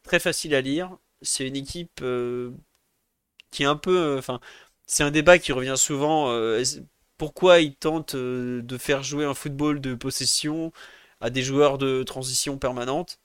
très 0.03 0.19
facile 0.19 0.55
à 0.55 0.61
lire. 0.61 0.97
C'est 1.21 1.47
une 1.47 1.55
équipe 1.55 1.99
euh, 2.01 2.51
qui 3.51 3.63
est 3.63 3.65
un 3.67 3.75
peu, 3.77 3.97
euh, 3.97 4.19
enfin, 4.19 4.39
c'est 4.87 5.03
un 5.03 5.11
débat 5.11 5.39
qui 5.39 5.51
revient 5.53 5.75
souvent. 5.77 6.29
Pourquoi 7.17 7.59
ils 7.61 7.75
tentent 7.75 8.15
de 8.15 8.77
faire 8.77 9.03
jouer 9.03 9.25
un 9.25 9.33
football 9.33 9.81
de 9.81 9.95
possession 9.95 10.71
à 11.21 11.29
des 11.29 11.41
joueurs 11.43 11.77
de 11.77 12.03
transition 12.03 12.57
permanente 12.57 13.19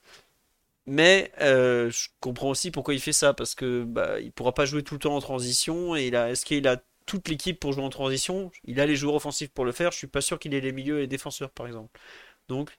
mais 0.86 1.32
je 1.38 2.09
comprends 2.20 2.51
aussi 2.51 2.70
pourquoi 2.70 2.95
il 2.95 3.01
fait 3.01 3.12
ça 3.12 3.34
parce 3.34 3.55
que 3.55 3.84
bah, 3.84 4.20
il 4.20 4.32
pourra 4.32 4.53
pas 4.55 4.66
jouer 4.66 4.82
tout 4.82 4.95
le 4.95 5.01
temps 5.01 5.16
en 5.16 5.20
transition 5.20 5.95
et 5.97 6.09
est-ce 6.09 6.45
qu'il 6.45 6.66
a 6.68 6.78
toute 7.07 7.28
l'équipe 7.28 7.59
pour 7.61 7.72
jouer 7.72 7.84
en 7.84 7.91
transition? 7.91 8.51
Il 8.64 8.80
a 8.80 8.86
les 8.86 8.97
joueurs 8.97 9.16
offensifs 9.16 9.51
pour 9.51 9.64
le 9.64 9.72
faire. 9.72 9.91
Je 9.93 9.99
suis 9.99 10.07
pas 10.07 10.20
sûr 10.20 10.38
qu'il 10.38 10.55
ait 10.55 10.61
les 10.61 10.72
milieux 10.72 10.99
et 10.99 11.03
les 11.03 11.07
défenseurs 11.09 11.51
par 11.51 11.66
exemple. 11.66 11.99
Donc 12.49 12.70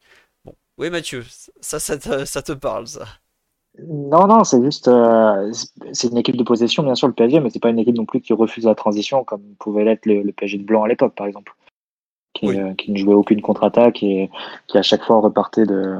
oui, 0.77 0.89
Mathieu, 0.89 1.25
ça, 1.61 1.79
ça 1.79 1.97
te, 1.97 2.53
parle, 2.53 2.87
ça. 2.87 3.20
Non, 3.79 4.27
non, 4.27 4.43
c'est 4.43 4.61
juste. 4.61 4.87
Euh, 4.87 5.51
c'est 5.93 6.09
une 6.09 6.17
équipe 6.17 6.35
de 6.35 6.43
possession, 6.43 6.83
bien 6.83 6.95
sûr, 6.95 7.07
le 7.07 7.13
PSG, 7.13 7.39
mais 7.39 7.49
c'est 7.49 7.61
pas 7.61 7.69
une 7.69 7.79
équipe 7.79 7.95
non 7.95 8.05
plus 8.05 8.21
qui 8.21 8.33
refuse 8.33 8.65
la 8.65 8.75
transition, 8.75 9.23
comme 9.23 9.41
pouvait 9.59 9.85
l'être 9.85 10.05
le, 10.05 10.31
PSG 10.31 10.57
de 10.57 10.63
Blanc 10.63 10.83
à 10.83 10.87
l'époque, 10.87 11.15
par 11.15 11.27
exemple. 11.27 11.55
Euh, 12.43 12.73
qui, 12.73 12.91
ne 12.91 12.97
jouait 12.97 13.13
aucune 13.13 13.41
contre-attaque 13.41 14.01
et 14.01 14.31
qui 14.65 14.77
à 14.77 14.81
chaque 14.81 15.03
fois 15.03 15.19
repartait 15.19 15.65
de, 15.65 15.95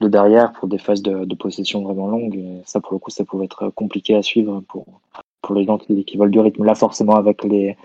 de 0.00 0.08
derrière 0.08 0.52
pour 0.52 0.66
des 0.66 0.78
phases 0.78 1.02
de, 1.02 1.34
possession 1.34 1.82
vraiment 1.82 2.08
longues. 2.08 2.36
Et 2.36 2.62
ça, 2.64 2.80
pour 2.80 2.94
le 2.94 2.98
coup, 2.98 3.10
ça 3.10 3.24
pouvait 3.24 3.44
être 3.44 3.68
compliqué 3.70 4.16
à 4.16 4.22
suivre 4.22 4.62
pour, 4.68 4.86
pour 5.42 5.54
les 5.54 5.64
gens 5.64 5.78
qui, 5.78 6.04
qui 6.04 6.16
veulent 6.16 6.30
du 6.30 6.40
rythme. 6.40 6.64
Là, 6.64 6.74
forcément, 6.74 7.16
avec 7.16 7.44
les, 7.44 7.76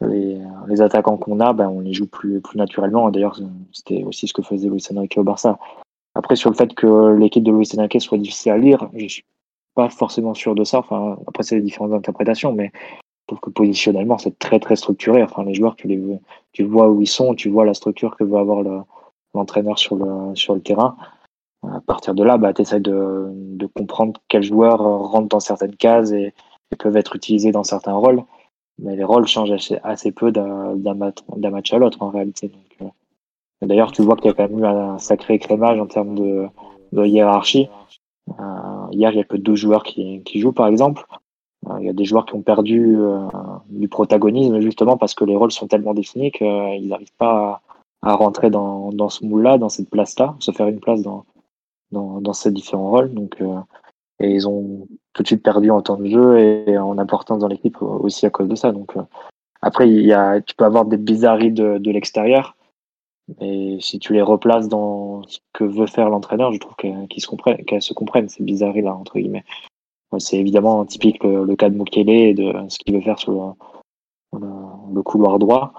les, 0.00 0.80
attaquants 0.82 1.16
qu'on 1.16 1.40
a, 1.40 1.52
ben, 1.52 1.68
on 1.68 1.80
les 1.80 1.92
joue 1.92 2.06
plus, 2.06 2.40
plus 2.40 2.58
naturellement. 2.58 3.10
D'ailleurs, 3.10 3.38
c'était 3.72 4.02
aussi 4.02 4.26
ce 4.26 4.34
que 4.34 4.42
faisait 4.42 4.68
Luis 4.68 4.84
Enrique 4.94 5.16
au 5.16 5.22
Barça. 5.22 5.58
Après, 6.14 6.36
sur 6.36 6.50
le 6.50 6.56
fait 6.56 6.74
que 6.74 7.14
l'équipe 7.14 7.42
de 7.42 7.50
Luis 7.50 7.68
Enrique 7.76 8.00
soit 8.00 8.18
difficile 8.18 8.52
à 8.52 8.58
lire, 8.58 8.88
je 8.94 9.06
suis 9.06 9.24
pas 9.74 9.88
forcément 9.88 10.34
sûr 10.34 10.54
de 10.54 10.64
ça. 10.64 10.78
Enfin, 10.78 11.18
après, 11.26 11.42
c'est 11.42 11.56
les 11.56 11.62
différentes 11.62 11.92
interprétations, 11.92 12.52
mais 12.52 12.70
je 12.74 13.26
trouve 13.26 13.40
que 13.40 13.50
positionnellement, 13.50 14.18
c'est 14.18 14.38
très, 14.38 14.60
très 14.60 14.76
structuré. 14.76 15.22
Enfin, 15.22 15.44
les 15.44 15.54
joueurs, 15.54 15.76
tu 15.76 15.88
les 15.88 16.00
tu 16.52 16.62
vois 16.62 16.88
où 16.88 17.02
ils 17.02 17.08
sont, 17.08 17.34
tu 17.34 17.48
vois 17.48 17.64
la 17.64 17.74
structure 17.74 18.16
que 18.16 18.24
veut 18.24 18.38
avoir 18.38 18.62
l'entraîneur 19.34 19.78
sur 19.78 19.96
le, 19.96 20.34
sur 20.36 20.54
le 20.54 20.60
terrain. 20.60 20.96
À 21.62 21.80
partir 21.80 22.14
de 22.14 22.22
là, 22.22 22.36
bah, 22.36 22.52
tu 22.52 22.62
essaies 22.62 22.80
de, 22.80 23.30
de, 23.32 23.66
comprendre 23.66 24.20
quels 24.28 24.42
joueurs 24.42 24.80
rentrent 24.80 25.28
dans 25.28 25.40
certaines 25.40 25.76
cases 25.76 26.12
et, 26.12 26.34
peuvent 26.78 26.96
être 26.96 27.14
utilisés 27.14 27.52
dans 27.52 27.62
certains 27.62 27.92
rôles. 27.92 28.24
Mais 28.78 28.96
les 28.96 29.04
rôles 29.04 29.26
changent 29.26 29.54
assez, 29.84 30.12
peu 30.12 30.32
d'un 30.32 30.94
match 30.94 31.72
à 31.72 31.78
l'autre 31.78 32.02
en 32.02 32.08
réalité. 32.08 32.50
Euh, 32.82 32.86
D'ailleurs, 33.62 33.92
tu 33.92 34.02
vois 34.02 34.16
qu'il 34.16 34.26
y 34.26 34.28
a 34.30 34.34
quand 34.34 34.48
même 34.48 34.58
eu 34.58 34.66
un 34.66 34.98
sacré 34.98 35.38
crémage 35.38 35.78
en 35.78 35.86
termes 35.86 36.14
de, 36.14 36.48
hiérarchie. 37.04 37.68
Euh, 38.28 38.86
hier, 38.90 39.10
il 39.10 39.16
n'y 39.16 39.20
a 39.20 39.24
que 39.24 39.36
deux 39.36 39.56
joueurs 39.56 39.82
qui, 39.82 40.22
jouent, 40.34 40.52
par 40.52 40.68
exemple. 40.68 41.04
Euh, 41.68 41.76
il 41.80 41.86
y 41.86 41.88
a 41.88 41.92
des 41.92 42.04
joueurs 42.04 42.26
qui 42.26 42.34
ont 42.34 42.42
perdu 42.42 42.96
euh, 42.98 43.26
du 43.70 43.88
protagonisme 43.88 44.60
justement 44.60 44.98
parce 44.98 45.14
que 45.14 45.24
les 45.24 45.36
rôles 45.36 45.52
sont 45.52 45.66
tellement 45.66 45.94
définis 45.94 46.30
qu'ils 46.30 46.88
n'arrivent 46.88 47.16
pas 47.16 47.62
à, 48.02 48.14
rentrer 48.14 48.50
dans, 48.50 49.08
ce 49.08 49.24
moule-là, 49.24 49.56
dans 49.56 49.70
cette 49.70 49.88
place-là, 49.88 50.36
se 50.40 50.50
faire 50.50 50.68
une 50.68 50.80
place 50.80 51.02
dans, 51.02 51.24
ces 52.32 52.50
différents 52.50 52.90
rôles. 52.90 53.14
Donc, 53.14 53.42
et 54.20 54.30
ils 54.30 54.46
ont 54.46 54.86
tout 55.14 55.22
de 55.22 55.26
suite 55.26 55.42
perdu 55.42 55.70
en 55.70 55.80
temps 55.80 55.96
de 55.96 56.06
jeu 56.06 56.38
et 56.38 56.76
en 56.76 56.98
importance 56.98 57.38
dans 57.38 57.48
l'équipe 57.48 57.80
aussi 57.80 58.26
à 58.26 58.30
cause 58.30 58.48
de 58.48 58.54
ça. 58.54 58.72
Donc, 58.72 58.94
après, 59.62 59.88
y 59.88 60.12
a, 60.12 60.42
tu 60.42 60.54
peux 60.54 60.64
avoir 60.64 60.84
des 60.84 60.98
bizarreries 60.98 61.52
de 61.52 61.90
l'extérieur. 61.90 62.56
Et 63.40 63.78
si 63.80 63.98
tu 63.98 64.12
les 64.12 64.22
replaces 64.22 64.68
dans 64.68 65.22
ce 65.26 65.38
que 65.52 65.64
veut 65.64 65.86
faire 65.86 66.10
l'entraîneur, 66.10 66.52
je 66.52 66.58
trouve 66.58 66.76
qu'elles 66.76 67.08
se 67.16 67.26
comprennent, 67.26 67.64
qu'elles 67.64 67.82
se 67.82 67.94
ces 68.28 68.42
bizarreries-là, 68.42 68.94
entre 68.94 69.18
guillemets. 69.18 69.44
C'est 70.18 70.38
évidemment 70.38 70.84
typique 70.84 71.24
le, 71.24 71.56
cas 71.56 71.70
de 71.70 71.76
Mukele 71.76 72.10
et 72.10 72.34
de 72.34 72.52
ce 72.68 72.78
qu'il 72.78 72.94
veut 72.94 73.00
faire 73.00 73.18
sur 73.18 73.56
le, 74.32 75.02
couloir 75.02 75.38
droit. 75.38 75.72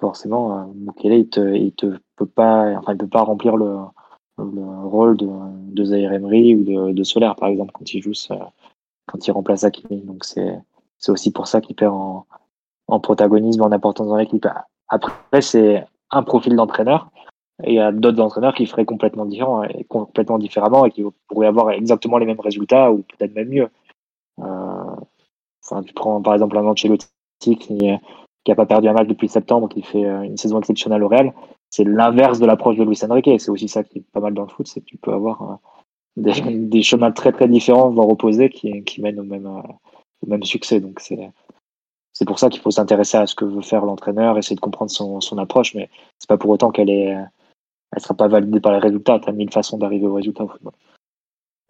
forcément, 0.00 0.58
euh, 0.58 0.64
Mukele, 0.74 1.12
il 1.14 1.72
te, 1.72 1.98
peut 2.16 2.26
pas, 2.26 2.72
enfin, 2.78 2.92
il 2.92 2.98
peut 2.98 3.08
pas 3.08 3.22
remplir 3.22 3.56
le, 3.56 3.76
rôle 4.38 5.16
de, 5.16 5.28
de 5.72 5.94
Emery 5.94 6.54
ou 6.54 6.64
de, 6.64 6.92
de 6.92 7.02
Solaire, 7.02 7.34
par 7.34 7.48
exemple, 7.48 7.72
quand 7.74 7.92
il 7.92 8.00
joue, 8.00 8.12
quand 9.06 9.26
il 9.26 9.32
remplace 9.32 9.64
Hakimi. 9.64 10.00
Donc 10.02 10.24
c'est, 10.24 10.58
c'est 10.96 11.10
aussi 11.10 11.32
pour 11.32 11.48
ça 11.48 11.60
qu'il 11.60 11.74
perd 11.74 11.92
en, 11.92 12.24
en 12.86 13.00
protagonisme, 13.00 13.62
en 13.62 13.72
importance 13.72 14.08
dans 14.08 14.16
l'équipe. 14.16 14.46
Après, 14.88 15.42
c'est 15.42 15.84
un 16.10 16.22
profil 16.22 16.56
d'entraîneur 16.56 17.10
et 17.64 17.72
il 17.72 17.74
y 17.74 17.80
a 17.80 17.90
d'autres 17.90 18.22
entraîneurs 18.22 18.54
qui 18.54 18.66
feraient 18.66 18.84
complètement 18.84 19.26
différent 19.26 19.64
et 19.64 19.84
complètement 19.84 20.38
différemment 20.38 20.84
et 20.84 20.90
qui 20.90 21.02
pourraient 21.26 21.48
avoir 21.48 21.70
exactement 21.70 22.18
les 22.18 22.26
mêmes 22.26 22.40
résultats 22.40 22.92
ou 22.92 22.98
peut-être 22.98 23.34
même 23.34 23.48
mieux. 23.48 23.68
Euh, 24.40 25.80
tu 25.84 25.92
prends 25.92 26.22
par 26.22 26.34
exemple 26.34 26.56
un 26.56 26.64
Ancelotti 26.66 27.08
qui, 27.40 27.56
qui 27.56 28.52
a 28.52 28.54
pas 28.54 28.66
perdu 28.66 28.88
un 28.88 28.92
match 28.92 29.08
depuis 29.08 29.28
septembre, 29.28 29.68
qui 29.68 29.82
fait 29.82 30.04
euh, 30.04 30.22
une 30.22 30.36
saison 30.36 30.58
exceptionnelle 30.60 31.02
au 31.02 31.08
Real. 31.08 31.34
C'est 31.68 31.84
l'inverse 31.84 32.38
de 32.38 32.46
l'approche 32.46 32.76
de 32.76 32.84
Luis 32.84 32.98
Enrique. 33.02 33.40
C'est 33.40 33.50
aussi 33.50 33.68
ça 33.68 33.82
qui 33.82 33.98
est 33.98 34.04
pas 34.12 34.20
mal 34.20 34.34
dans 34.34 34.42
le 34.42 34.48
foot, 34.48 34.68
c'est 34.68 34.80
que 34.80 34.86
tu 34.86 34.96
peux 34.96 35.12
avoir 35.12 35.60
euh, 36.16 36.32
des, 36.54 36.82
chemins 36.82 37.10
très 37.10 37.32
très 37.32 37.48
différents, 37.48 37.90
voire 37.90 38.08
opposés, 38.08 38.50
qui, 38.50 38.84
qui 38.84 39.02
mènent 39.02 39.20
au 39.20 39.24
même, 39.24 39.46
au 39.46 40.26
même 40.26 40.44
succès. 40.44 40.80
Donc 40.80 41.00
c'est 41.00 41.28
c'est 42.18 42.24
pour 42.24 42.40
ça 42.40 42.48
qu'il 42.48 42.60
faut 42.60 42.72
s'intéresser 42.72 43.16
à 43.16 43.28
ce 43.28 43.36
que 43.36 43.44
veut 43.44 43.62
faire 43.62 43.84
l'entraîneur, 43.84 44.36
essayer 44.38 44.56
de 44.56 44.60
comprendre 44.60 44.90
son, 44.90 45.38
approche, 45.38 45.74
mais 45.74 45.88
c'est 46.18 46.28
pas 46.28 46.36
pour 46.36 46.50
autant 46.50 46.72
qu'elle 46.72 46.90
est, 46.90 47.16
elle 47.92 48.02
sera 48.02 48.14
pas 48.14 48.26
validée 48.26 48.58
par 48.58 48.72
les 48.72 48.80
résultats. 48.80 49.20
Tu 49.20 49.28
as 49.28 49.32
mille 49.32 49.52
façons 49.52 49.78
d'arriver 49.78 50.04
au 50.04 50.14
résultat 50.14 50.42
au 50.42 50.48
football. 50.48 50.72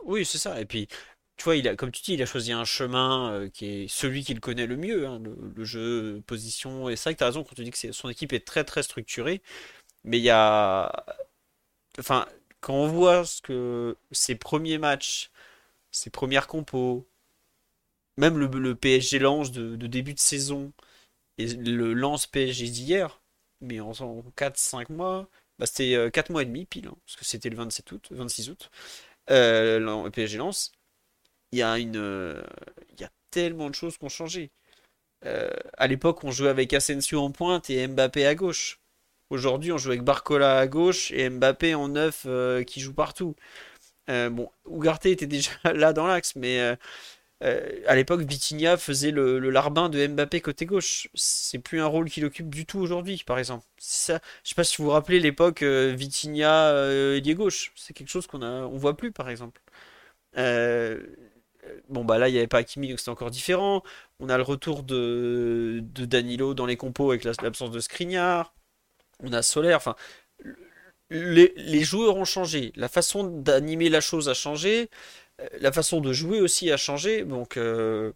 Oui, 0.06 0.24
c'est 0.24 0.38
ça. 0.38 0.58
Et 0.58 0.64
puis, 0.64 0.88
tu 1.36 1.44
vois, 1.44 1.56
il 1.56 1.68
a, 1.68 1.76
comme 1.76 1.90
tu 1.90 2.00
dis, 2.00 2.14
il 2.14 2.22
a 2.22 2.24
choisi 2.24 2.52
un 2.52 2.64
chemin 2.64 3.30
euh, 3.30 3.50
qui 3.50 3.66
est 3.66 3.88
celui 3.88 4.24
qu'il 4.24 4.40
connaît 4.40 4.66
le 4.66 4.78
mieux, 4.78 5.06
hein, 5.06 5.20
le, 5.54 5.64
jeu, 5.66 6.22
position. 6.26 6.88
Et 6.88 6.96
c'est 6.96 7.10
vrai 7.10 7.14
que 7.14 7.18
tu 7.18 7.24
as 7.24 7.26
raison 7.26 7.44
quand 7.44 7.54
tu 7.54 7.64
dis 7.64 7.70
que 7.70 7.92
son 7.92 8.08
équipe 8.08 8.32
est 8.32 8.46
très 8.46 8.64
très 8.64 8.82
structurée. 8.82 9.42
Mais 10.04 10.16
il 10.16 10.24
y 10.24 10.30
a. 10.30 11.04
Enfin, 11.98 12.24
quand 12.62 12.72
on 12.72 12.86
voit 12.88 13.26
ce 13.26 13.42
que 13.42 13.98
ses 14.12 14.34
premiers 14.34 14.78
matchs, 14.78 15.30
ses 15.90 16.08
premières 16.08 16.46
compos, 16.46 17.06
même 18.18 18.38
le, 18.38 18.74
PSG 18.74 19.20
lance 19.20 19.52
de, 19.52 19.76
début 19.86 20.12
de 20.12 20.18
saison 20.18 20.72
et 21.38 21.46
le 21.46 21.94
lance 21.94 22.26
PSG 22.26 22.68
d'hier, 22.68 23.22
mais 23.60 23.80
en, 23.80 23.92
4-5 24.36 24.92
mois, 24.92 25.28
bah 25.58 25.66
c'était 25.66 26.10
4 26.12 26.30
euh, 26.30 26.32
mois 26.32 26.42
et 26.42 26.46
demi 26.46 26.66
pile, 26.66 26.88
hein, 26.88 26.96
parce 27.06 27.16
que 27.16 27.24
c'était 27.24 27.48
le 27.48 27.56
27 27.56 27.92
août, 27.92 28.08
26 28.10 28.50
août, 28.50 28.70
euh, 29.30 29.78
le 29.78 30.10
PSG 30.10 30.38
lance. 30.38 30.72
Il 31.52 31.58
y 31.60 31.62
a 31.62 31.78
une, 31.78 31.96
euh, 31.96 32.42
il 32.92 33.00
y 33.00 33.04
a 33.04 33.10
tellement 33.30 33.70
de 33.70 33.74
choses 33.74 33.96
qui 33.98 34.04
ont 34.04 34.08
changé. 34.08 34.50
à 35.22 35.86
l'époque, 35.86 36.24
on 36.24 36.30
jouait 36.30 36.48
avec 36.50 36.72
Asensio 36.74 37.20
en 37.20 37.30
pointe 37.32 37.70
et 37.70 37.86
Mbappé 37.86 38.26
à 38.26 38.34
gauche. 38.34 38.80
Aujourd'hui, 39.30 39.72
on 39.72 39.78
joue 39.78 39.90
avec 39.90 40.02
Barcola 40.02 40.58
à 40.58 40.66
gauche 40.66 41.10
et 41.12 41.28
Mbappé 41.30 41.74
en 41.74 41.88
neuf 41.88 42.26
qui 42.66 42.80
joue 42.80 42.94
partout. 42.94 43.34
bon, 44.08 44.50
Ugarte 44.70 45.06
était 45.06 45.26
déjà 45.26 45.50
là 45.74 45.92
dans 45.92 46.06
l'axe, 46.06 46.36
mais 46.36 46.76
euh, 47.44 47.82
à 47.86 47.94
l'époque, 47.94 48.22
Vitinha 48.22 48.76
faisait 48.76 49.12
le, 49.12 49.38
larbin 49.50 49.88
de 49.88 50.06
Mbappé 50.06 50.40
côté 50.40 50.66
gauche. 50.66 51.08
C'est 51.14 51.58
plus 51.58 51.80
un 51.80 51.86
rôle 51.86 52.10
qu'il 52.10 52.24
occupe 52.24 52.50
du 52.50 52.66
tout 52.66 52.78
aujourd'hui, 52.80 53.22
par 53.26 53.38
exemple. 53.38 53.64
Ça, 53.78 54.20
je 54.42 54.50
sais 54.50 54.54
pas 54.54 54.64
si 54.64 54.78
vous 54.78 54.84
vous 54.84 54.90
rappelez 54.90 55.20
l'époque 55.20 55.62
euh, 55.62 55.94
Vitinha 55.96 56.70
euh, 56.70 57.16
ailier 57.16 57.34
gauche. 57.34 57.72
C'est 57.76 57.94
quelque 57.94 58.08
chose 58.08 58.26
qu'on 58.26 58.42
a, 58.42 58.62
on 58.62 58.76
voit 58.76 58.96
plus, 58.96 59.12
par 59.12 59.30
exemple. 59.30 59.60
bon 61.88 62.04
bah 62.04 62.18
là, 62.18 62.28
il 62.28 62.32
n'y 62.32 62.38
avait 62.38 62.46
pas 62.46 62.58
Hakimi, 62.58 62.88
donc 62.88 62.98
c'était 62.98 63.10
encore 63.10 63.30
différent. 63.30 63.82
On 64.20 64.28
a 64.28 64.36
le 64.36 64.42
retour 64.42 64.82
de, 64.82 65.80
Danilo 65.94 66.54
dans 66.54 66.66
les 66.66 66.76
compos 66.76 67.10
avec 67.10 67.24
l'absence 67.24 67.70
de 67.70 67.80
Skriniar. 67.80 68.54
On 69.22 69.32
a 69.32 69.42
Solaire. 69.42 69.76
Enfin, 69.76 69.96
les 71.10 71.84
joueurs 71.84 72.16
ont 72.16 72.24
changé. 72.24 72.72
La 72.76 72.88
façon 72.88 73.24
d'animer 73.24 73.88
la 73.90 74.00
chose 74.00 74.28
a 74.28 74.34
changé 74.34 74.90
la 75.60 75.72
façon 75.72 76.00
de 76.00 76.12
jouer 76.12 76.40
aussi 76.40 76.70
a 76.70 76.76
changé. 76.76 77.24
Donc, 77.24 77.56
euh, 77.56 78.12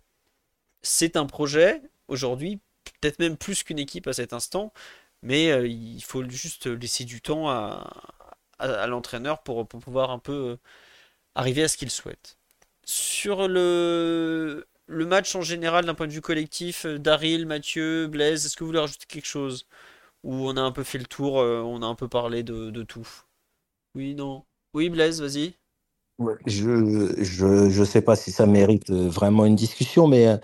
c'est 0.83 1.17
un 1.17 1.27
projet 1.27 1.83
aujourd'hui, 2.09 2.61
peut-être 3.01 3.19
même 3.19 3.37
plus 3.37 3.63
qu'une 3.63 3.79
équipe 3.79 4.07
à 4.07 4.13
cet 4.13 4.33
instant, 4.33 4.73
mais 5.23 5.51
euh, 5.53 5.67
il 5.67 6.03
faut 6.03 6.29
juste 6.29 6.67
laisser 6.67 7.05
du 7.05 7.21
temps 7.21 7.49
à, 7.49 7.89
l'entraîneur 8.87 9.43
pour, 9.43 9.67
pouvoir 9.67 10.11
un 10.11 10.19
peu 10.21 10.33
euh, 10.33 10.57
arriver 11.35 11.65
à 11.65 11.69
ce 11.69 11.77
qu'il 11.77 11.91
souhaite. 11.91 12.39
Sur 12.85 13.49
le, 13.49 14.67
le 14.87 15.07
match 15.07 15.35
en 15.37 15.43
général, 15.43 15.85
d'un 15.85 15.95
point 15.95 16.07
de 16.07 16.13
vue 16.13 16.21
collectif, 16.21 16.87
Daryl, 16.87 17.47
Mathieu, 17.47 18.07
Blaise, 18.09 18.47
est-ce 18.47 18.57
que 18.57 18.65
vous 18.65 18.69
voulez 18.69 18.81
rajouter 18.81 19.07
quelque 19.09 19.27
chose? 19.27 19.67
Ou 20.25 20.49
on 20.49 20.57
a 20.57 20.61
un 20.63 20.73
peu 20.73 20.85
fait 20.85 20.99
le 20.99 21.07
tour, 21.07 21.35
on 21.35 21.83
a 21.83 21.87
un 21.87 21.95
peu 21.97 22.09
parlé 22.09 22.43
de, 22.45 22.71
de 22.71 22.83
tout? 22.85 23.09
Oui, 23.95 24.15
non 24.15 24.45
Oui, 24.75 24.91
Blaise, 24.91 25.21
vas-y. 25.21 25.55
Je 26.47 27.15
je 27.19 27.71
je 27.71 27.85
sais 27.85 28.03
pas 28.03 28.17
si 28.17 28.33
ça 28.33 28.47
mérite 28.47 28.91
euh, 28.91 29.09
vraiment 29.09 29.47
une 29.47 29.57
discussion, 29.57 30.09
mais 30.09 30.27
euh, 30.29 30.37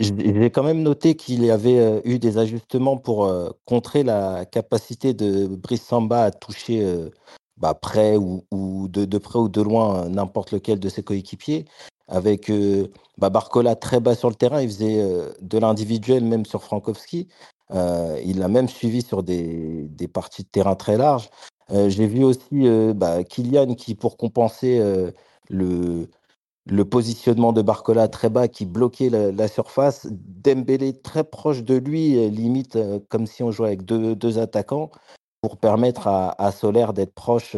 j'ai 0.00 0.50
quand 0.50 0.62
même 0.62 0.82
noté 0.82 1.16
qu'il 1.16 1.44
y 1.44 1.50
avait 1.50 1.78
euh, 1.78 2.00
eu 2.04 2.18
des 2.18 2.38
ajustements 2.38 2.96
pour 2.96 3.30
contrer 3.66 4.02
la 4.04 4.46
capacité 4.46 5.14
de 5.14 5.46
Brice 5.46 5.82
Samba 5.84 6.24
à 6.24 6.30
toucher 6.30 7.10
bah, 7.58 7.74
près 7.74 8.16
ou, 8.16 8.42
de, 8.88 9.04
de, 9.04 9.18
près 9.18 9.38
ou 9.38 9.48
de 9.50 9.60
loin 9.62 10.08
n'importe 10.08 10.52
lequel 10.52 10.80
de 10.80 10.88
ses 10.88 11.02
coéquipiers. 11.02 11.66
Avec 12.08 12.50
bah, 13.18 13.30
Barcola 13.30 13.76
très 13.76 14.00
bas 14.00 14.14
sur 14.14 14.30
le 14.30 14.34
terrain, 14.34 14.62
il 14.62 14.68
faisait 14.68 15.04
de 15.42 15.58
l'individuel 15.58 16.24
même 16.24 16.46
sur 16.46 16.62
Frankowski. 16.64 17.28
il 17.72 18.38
l'a 18.38 18.48
même 18.48 18.68
suivi 18.68 19.02
sur 19.02 19.22
des, 19.22 19.86
des 19.90 20.08
parties 20.08 20.42
de 20.44 20.48
terrain 20.48 20.74
très 20.74 20.96
larges. 20.96 21.28
Euh, 21.72 21.88
j'ai 21.88 22.06
vu 22.06 22.24
aussi 22.24 22.44
euh, 22.68 22.92
bah, 22.94 23.24
Kylian 23.24 23.74
qui, 23.74 23.94
pour 23.94 24.16
compenser 24.16 24.78
euh, 24.78 25.10
le, 25.48 26.08
positionnement 26.84 27.52
de 27.52 27.62
Barcola 27.62 28.08
très 28.08 28.28
bas 28.28 28.48
qui 28.48 28.66
bloquait 28.66 29.10
la, 29.10 29.48
surface, 29.48 30.06
Dembélé 30.10 31.00
très 31.00 31.24
proche 31.24 31.62
de 31.62 31.76
lui, 31.76 32.30
limite 32.30 32.78
comme 33.08 33.26
si 33.26 33.42
on 33.42 33.50
jouait 33.50 33.68
avec 33.68 33.84
deux, 33.84 34.38
attaquants, 34.38 34.90
pour 35.40 35.56
permettre 35.56 36.06
à, 36.06 36.34
à 36.42 36.52
Solaire 36.52 36.92
d'être 36.92 37.14
proche, 37.14 37.56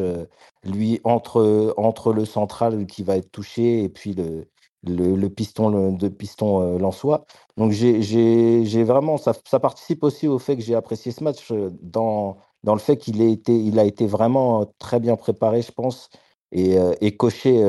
lui, 0.65 1.01
entre, 1.05 1.75
entre 1.77 2.12
le 2.12 2.25
central 2.25 2.87
qui 2.87 3.03
va 3.03 3.17
être 3.17 3.31
touché 3.33 3.83
et 3.83 3.89
puis 3.89 4.15
le, 4.15 5.29
piston 5.29 5.93
de 5.93 6.09
piston 6.09 6.79
Lançois. 6.79 7.25
Donc 7.57 7.73
j'ai 7.73 8.85
vraiment, 8.85 9.17
ça, 9.19 9.35
ça, 9.49 9.59
participe 9.61 10.05
aussi 10.05 10.29
au 10.29 10.39
fait 10.39 10.57
que 10.57 10.62
j'ai 10.62 10.75
apprécié 10.75 11.12
ce 11.12 11.25
match 11.25 11.53
dans 11.83 12.39
dans 12.65 12.75
le 12.75 12.81
fait 12.81 12.97
qu'il 12.97 13.23
a 13.23 13.85
été, 13.85 14.07
vraiment 14.07 14.67
très 14.79 14.99
bien 14.99 15.17
préparé, 15.17 15.62
je 15.62 15.71
pense, 15.71 16.11
et, 16.51 17.17
coché 17.17 17.62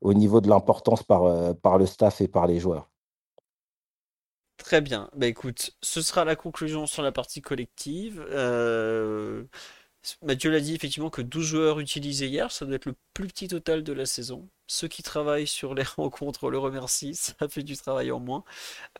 au 0.00 0.14
niveau 0.14 0.40
de 0.40 0.48
l'importance 0.48 1.02
par, 1.02 1.78
le 1.78 1.86
staff 1.86 2.20
et 2.20 2.28
par 2.28 2.46
les 2.46 2.58
joueurs. 2.58 2.90
Très 4.56 4.80
bien. 4.80 5.08
Bah 5.14 5.26
écoute, 5.26 5.72
ce 5.82 6.02
sera 6.02 6.24
la 6.24 6.36
conclusion 6.36 6.86
sur 6.86 7.02
la 7.02 7.12
partie 7.12 7.40
collective. 7.40 8.24
Mathieu 10.22 10.50
l'a 10.50 10.60
dit 10.60 10.74
effectivement 10.74 11.10
que 11.10 11.22
12 11.22 11.44
joueurs 11.46 11.80
utilisés 11.80 12.28
hier, 12.28 12.50
ça 12.52 12.64
doit 12.64 12.76
être 12.76 12.86
le 12.86 12.94
plus 13.14 13.26
petit 13.28 13.48
total 13.48 13.82
de 13.82 13.92
la 13.92 14.06
saison. 14.06 14.48
Ceux 14.66 14.88
qui 14.88 15.02
travaillent 15.02 15.46
sur 15.46 15.74
les 15.74 15.82
rencontres 15.96 16.50
le 16.50 16.58
remercient, 16.58 17.14
ça 17.14 17.34
fait 17.48 17.62
du 17.62 17.76
travail 17.76 18.10
en 18.10 18.20
moins. 18.20 18.44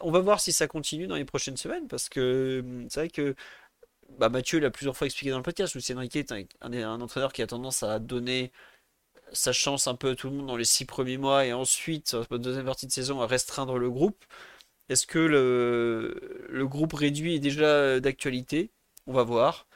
On 0.01 0.11
va 0.11 0.21
voir 0.21 0.41
si 0.41 0.53
ça 0.53 0.67
continue 0.67 1.07
dans 1.07 1.17
les 1.17 1.25
prochaines 1.25 1.57
semaines 1.57 1.89
parce 1.89 2.09
que 2.09 2.61
hum, 2.65 2.87
c'est 2.91 3.01
vrai 3.01 3.09
que 3.11 3.35
bah, 4.19 4.29
Mathieu 4.29 4.59
l'a 4.59 4.71
plusieurs 4.71 4.97
fois 4.97 5.07
expliqué 5.07 5.31
dans 5.31 5.37
le 5.39 5.43
podcast, 5.43 5.75
Lucien 5.75 5.99
Riquet 5.99 6.21
est 6.21 6.49
un, 6.61 7.01
entraîneur 7.01 7.33
qui 7.33 7.43
a 7.43 7.47
tendance 7.47 7.83
à 7.83 7.99
donner 7.99 8.53
sa 9.33 9.53
chance 9.53 9.87
un 9.87 9.95
peu 9.95 10.11
à 10.11 10.15
tout 10.17 10.31
le 10.31 10.37
monde 10.37 10.47
dans 10.47 10.57
les 10.57 10.65
six 10.65 10.85
premiers 10.87 11.19
mois 11.19 11.47
et 11.47 11.53
ensuite, 11.53 12.09
sur 12.09 12.27
la 12.31 12.39
deuxième 12.39 12.65
partie 12.67 12.87
de 12.87 12.93
saison, 12.93 13.21
à 13.21 13.27
restreindre 13.27 13.79
le 13.79 13.91
groupe. 13.91 14.25
Est-ce 14.89 15.07
que 15.07 15.19
le, 15.19 16.67
groupe 16.67 16.95
réduit 16.95 17.35
est 17.37 17.41
déjà 17.41 18.01
d'actualité? 18.01 18.71
On 19.07 19.13
va 19.13 19.23
voir. 19.23 19.67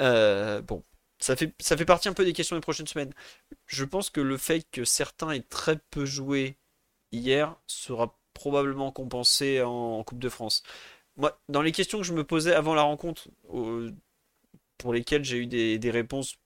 Euh, 0.00 0.62
bon, 0.62 0.82
ça 1.18 1.36
fait 1.36 1.84
partie 1.86 2.08
un 2.08 2.14
peu 2.14 2.24
des 2.24 2.32
questions 2.32 2.56
des 2.56 2.62
prochaines 2.62 2.86
semaines. 2.86 3.12
Je 3.66 3.84
pense 3.84 4.10
que 4.10 4.20
le 4.20 4.38
fait 4.38 4.66
que 4.70 4.84
certains 4.84 5.30
aient 5.32 5.40
très 5.42 5.78
peu 5.90 6.04
joué 6.06 6.56
hier 7.12 7.56
sera 7.66 8.18
probablement 8.34 8.92
compensé 8.92 9.62
en 9.62 10.02
Coupe 10.04 10.18
de 10.18 10.28
France. 10.28 10.62
Moi, 11.16 11.40
dans 11.48 11.62
les 11.62 11.72
questions 11.72 11.98
que 11.98 12.04
je 12.04 12.14
me 12.14 12.24
posais 12.24 12.54
avant 12.54 12.74
la 12.74 12.82
rencontre, 12.82 13.28
pour 14.78 14.92
lesquelles 14.94 15.24
j'ai 15.24 15.38
eu 15.38 15.46
des, 15.46 15.90
réponses 15.90 16.36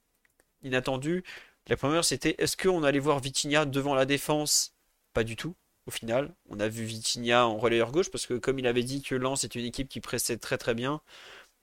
inattendues, 0.63 1.23
la 1.67 1.77
première 1.77 2.05
c'était 2.05 2.35
est-ce 2.37 2.57
qu'on 2.57 2.83
allait 2.83 2.99
voir 2.99 3.19
Vitinha 3.19 3.65
devant 3.65 3.95
la 3.95 4.05
défense? 4.05 4.75
Pas 5.13 5.23
du 5.23 5.35
tout. 5.35 5.55
Au 5.87 5.91
final, 5.91 6.35
on 6.49 6.59
a 6.59 6.67
vu 6.67 6.83
Vitinha 6.83 7.47
en 7.47 7.57
relayeur 7.57 7.91
gauche 7.91 8.11
parce 8.11 8.25
que 8.27 8.35
comme 8.35 8.59
il 8.59 8.67
avait 8.67 8.83
dit 8.83 9.01
que 9.01 9.15
Lens 9.15 9.43
est 9.43 9.55
une 9.55 9.65
équipe 9.65 9.89
qui 9.89 10.01
pressait 10.01 10.37
très 10.37 10.57
très 10.57 10.75
bien, 10.75 11.01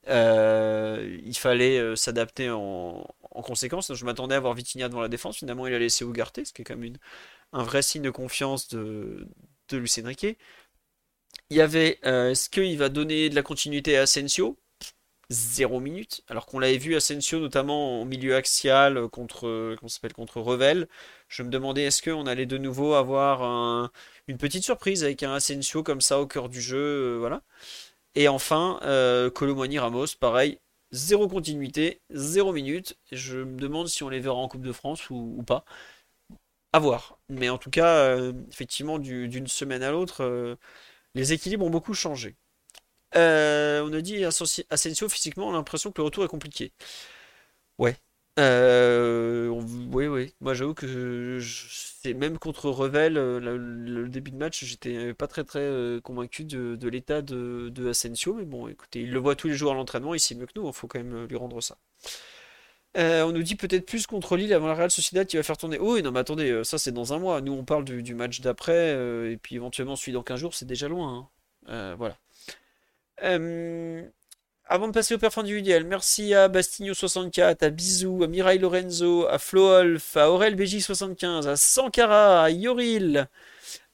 euh, 0.08 1.18
il 1.24 1.36
fallait 1.36 1.78
euh, 1.78 1.96
s'adapter 1.96 2.50
en, 2.50 3.06
conséquence. 3.42 3.92
je 3.94 4.04
m'attendais 4.04 4.34
à 4.34 4.40
voir 4.40 4.54
Vitinha 4.54 4.88
devant 4.88 5.00
la 5.00 5.08
défense. 5.08 5.38
Finalement, 5.38 5.66
il 5.66 5.74
a 5.74 5.78
laissé 5.78 6.04
Ugarte, 6.04 6.44
ce 6.44 6.52
qui 6.52 6.62
est 6.62 6.64
quand 6.64 6.76
même 6.76 6.96
un 7.52 7.62
vrai 7.62 7.82
signe 7.82 8.02
de 8.02 8.10
confiance 8.10 8.68
de, 8.68 9.26
de 9.68 9.76
Lucien. 9.76 10.04
Il 11.54 11.58
y 11.58 11.60
avait, 11.60 12.00
euh, 12.04 12.32
est-ce 12.32 12.50
qu'il 12.50 12.76
va 12.78 12.88
donner 12.88 13.30
de 13.30 13.36
la 13.36 13.42
continuité 13.44 13.96
à 13.96 14.02
Asensio? 14.02 14.58
Zéro 15.30 15.78
minute. 15.78 16.24
Alors 16.26 16.46
qu'on 16.46 16.58
l'avait 16.58 16.78
vu 16.78 16.96
Asensio 16.96 17.38
notamment 17.38 18.00
en 18.02 18.04
milieu 18.04 18.34
axial 18.34 19.06
contre, 19.08 19.76
comment 19.78 19.88
s'appelle, 19.88 20.14
contre 20.14 20.40
Revel. 20.40 20.88
Je 21.28 21.44
me 21.44 21.50
demandais 21.50 21.84
est-ce 21.84 22.02
qu'on 22.02 22.26
allait 22.26 22.46
de 22.46 22.58
nouveau 22.58 22.94
avoir 22.94 23.88
une 24.26 24.36
petite 24.36 24.64
surprise 24.64 25.04
avec 25.04 25.22
un 25.22 25.32
Asensio 25.32 25.84
comme 25.84 26.00
ça 26.00 26.20
au 26.20 26.26
cœur 26.26 26.48
du 26.48 26.60
jeu, 26.60 26.78
euh, 26.78 27.18
voilà. 27.20 27.42
Et 28.16 28.26
enfin, 28.26 28.80
euh, 28.82 29.30
Ramos, 29.32 30.06
pareil, 30.18 30.58
zéro 30.90 31.28
continuité, 31.28 32.00
zéro 32.10 32.52
minute. 32.52 32.98
Je 33.12 33.38
me 33.38 33.58
demande 33.60 33.86
si 33.88 34.02
on 34.02 34.08
les 34.08 34.18
verra 34.20 34.36
en 34.36 34.48
Coupe 34.48 34.62
de 34.62 34.72
France 34.72 35.08
ou, 35.10 35.44
pas. 35.46 35.64
À 36.72 36.80
voir. 36.80 37.18
Mais 37.28 37.48
en 37.48 37.58
tout 37.58 37.70
cas, 37.70 37.94
euh, 37.98 38.32
effectivement, 38.50 38.98
d'une 38.98 39.46
semaine 39.46 39.84
à 39.84 39.92
l'autre, 39.92 40.56
les 41.14 41.32
équilibres 41.32 41.64
ont 41.64 41.70
beaucoup 41.70 41.94
changé. 41.94 42.36
Euh, 43.16 43.82
on 43.88 43.92
a 43.92 44.00
dit 44.00 44.24
Asensio 44.24 45.08
physiquement, 45.08 45.48
on 45.48 45.50
a 45.50 45.54
l'impression 45.54 45.92
que 45.92 46.00
le 46.00 46.04
retour 46.04 46.24
est 46.24 46.28
compliqué. 46.28 46.72
Ouais. 47.78 47.96
Euh, 48.40 49.48
oui, 49.92 50.06
oui. 50.08 50.34
Moi, 50.40 50.54
j'avoue 50.54 50.74
que 50.74 51.38
même 52.14 52.38
contre 52.38 52.68
Revel, 52.68 53.16
euh, 53.16 53.38
le, 53.38 54.08
début 54.08 54.32
de 54.32 54.36
match, 54.36 54.64
j'étais 54.64 55.14
pas 55.14 55.28
très 55.28 55.44
très 55.44 56.00
convaincu 56.02 56.44
de, 56.44 56.88
l'état 56.88 57.22
de, 57.22 57.68
de, 57.70 57.88
Asensio. 57.90 58.34
Mais 58.34 58.44
bon, 58.44 58.68
écoutez, 58.68 59.02
il 59.02 59.12
le 59.12 59.18
voit 59.20 59.36
tous 59.36 59.48
les 59.48 59.54
jours 59.54 59.72
à 59.72 59.74
l'entraînement, 59.74 60.14
il 60.14 60.20
sait 60.20 60.34
mieux 60.34 60.46
que 60.46 60.52
nous. 60.56 60.66
Il 60.66 60.72
faut 60.72 60.88
quand 60.88 60.98
même 60.98 61.26
lui 61.26 61.36
rendre 61.36 61.60
ça. 61.60 61.78
Euh, 62.96 63.24
on 63.24 63.32
nous 63.32 63.42
dit 63.42 63.56
peut-être 63.56 63.86
plus 63.86 64.06
contre 64.06 64.36
Lille 64.36 64.52
avant 64.52 64.68
la 64.68 64.74
Real 64.74 64.90
Sociedad 64.90 65.26
qui 65.26 65.36
va 65.36 65.42
faire 65.42 65.56
tourner. 65.56 65.78
Oh, 65.80 65.94
oui, 65.94 66.02
non, 66.02 66.12
mais 66.12 66.20
attendez, 66.20 66.50
euh, 66.50 66.64
ça 66.64 66.78
c'est 66.78 66.92
dans 66.92 67.12
un 67.12 67.18
mois. 67.18 67.40
Nous, 67.40 67.52
on 67.52 67.64
parle 67.64 67.84
du, 67.84 68.14
match 68.14 68.40
d'après, 68.40 68.72
euh, 68.72 69.32
et 69.32 69.36
puis 69.36 69.56
éventuellement 69.56 69.96
celui 69.96 70.12
dans 70.12 70.22
15 70.22 70.40
jours, 70.40 70.54
c'est 70.54 70.66
déjà 70.66 70.88
loin. 70.88 71.28
hein. 71.66 71.96
Voilà. 71.98 72.16
Avant 74.66 74.88
de 74.88 74.92
passer 74.92 75.14
au 75.14 75.18
perf 75.18 75.36
individuel, 75.36 75.84
merci 75.84 76.32
à 76.34 76.48
Bastigno64, 76.48 77.64
à 77.64 77.70
Bisou, 77.70 78.22
à 78.22 78.28
Mirai 78.28 78.58
Lorenzo, 78.58 79.26
à 79.26 79.38
Floolf, 79.38 80.16
à 80.16 80.30
Aurel 80.30 80.56
BJ75, 80.56 81.46
à 81.46 81.56
Sankara, 81.56 82.42
à 82.44 82.50
Yoril, 82.50 83.28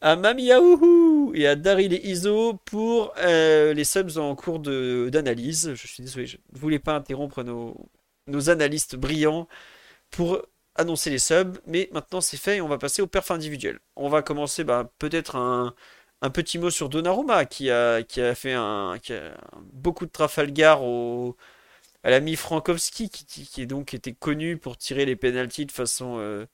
à 0.01 0.15
Mami 0.15 0.45
Yaouhou 0.45 1.33
et 1.35 1.49
à 1.49 1.57
Daryl 1.57 1.93
et 1.93 2.07
Iso 2.09 2.55
pour 2.67 3.13
les 3.25 3.85
subs 3.85 4.19
en 4.19 4.37
cours 4.37 4.61
d'analyse. 4.61 5.73
Je 5.75 5.87
suis 5.89 6.03
désolé, 6.05 6.27
je 6.27 6.37
ne 6.53 6.59
voulais 6.59 6.79
pas 6.79 6.95
interrompre 6.95 7.43
nos, 7.43 7.77
nos 8.31 8.51
analystes 8.51 8.97
brillants 8.97 9.49
pour 10.11 10.43
annoncer 10.77 11.11
les 11.11 11.19
subs, 11.19 11.59
mais 11.67 11.89
maintenant 11.93 12.21
c'est 12.21 12.37
fait 12.37 12.57
et 12.59 12.61
on 12.61 12.69
va 12.69 12.79
passer 12.79 13.03
au 13.03 13.07
perf 13.07 13.31
individuel. 13.31 13.81
On 13.97 14.09
va 14.09 14.23
commencer 14.23 14.65
bah, 14.65 14.91
peut-être 14.99 15.37
un, 15.37 15.75
un 16.23 16.31
petit 16.31 16.59
mot 16.59 16.71
sur 16.71 16.89
Donnarumma 16.89 17.45
qui 17.47 17.71
a, 17.71 18.03
qui 18.03 18.21
a 18.21 18.35
fait 18.35 18.53
un, 18.55 18.99
qui 19.03 19.13
a 19.13 19.37
beaucoup 19.73 20.07
de 20.07 20.11
Trafalgar 20.11 20.83
au, 20.83 21.37
à 22.05 22.11
l'ami 22.11 22.37
Frankowski 22.37 23.11
qui, 23.11 23.25
qui, 23.27 23.67
donc 23.67 23.95
était 23.95 24.13
connu 24.13 24.57
pour 24.57 24.77
tirer 24.77 25.07
les 25.07 25.17
pénaltys 25.17 25.67
de 25.67 25.73
façon 25.73 26.17
euh, 26.19 26.47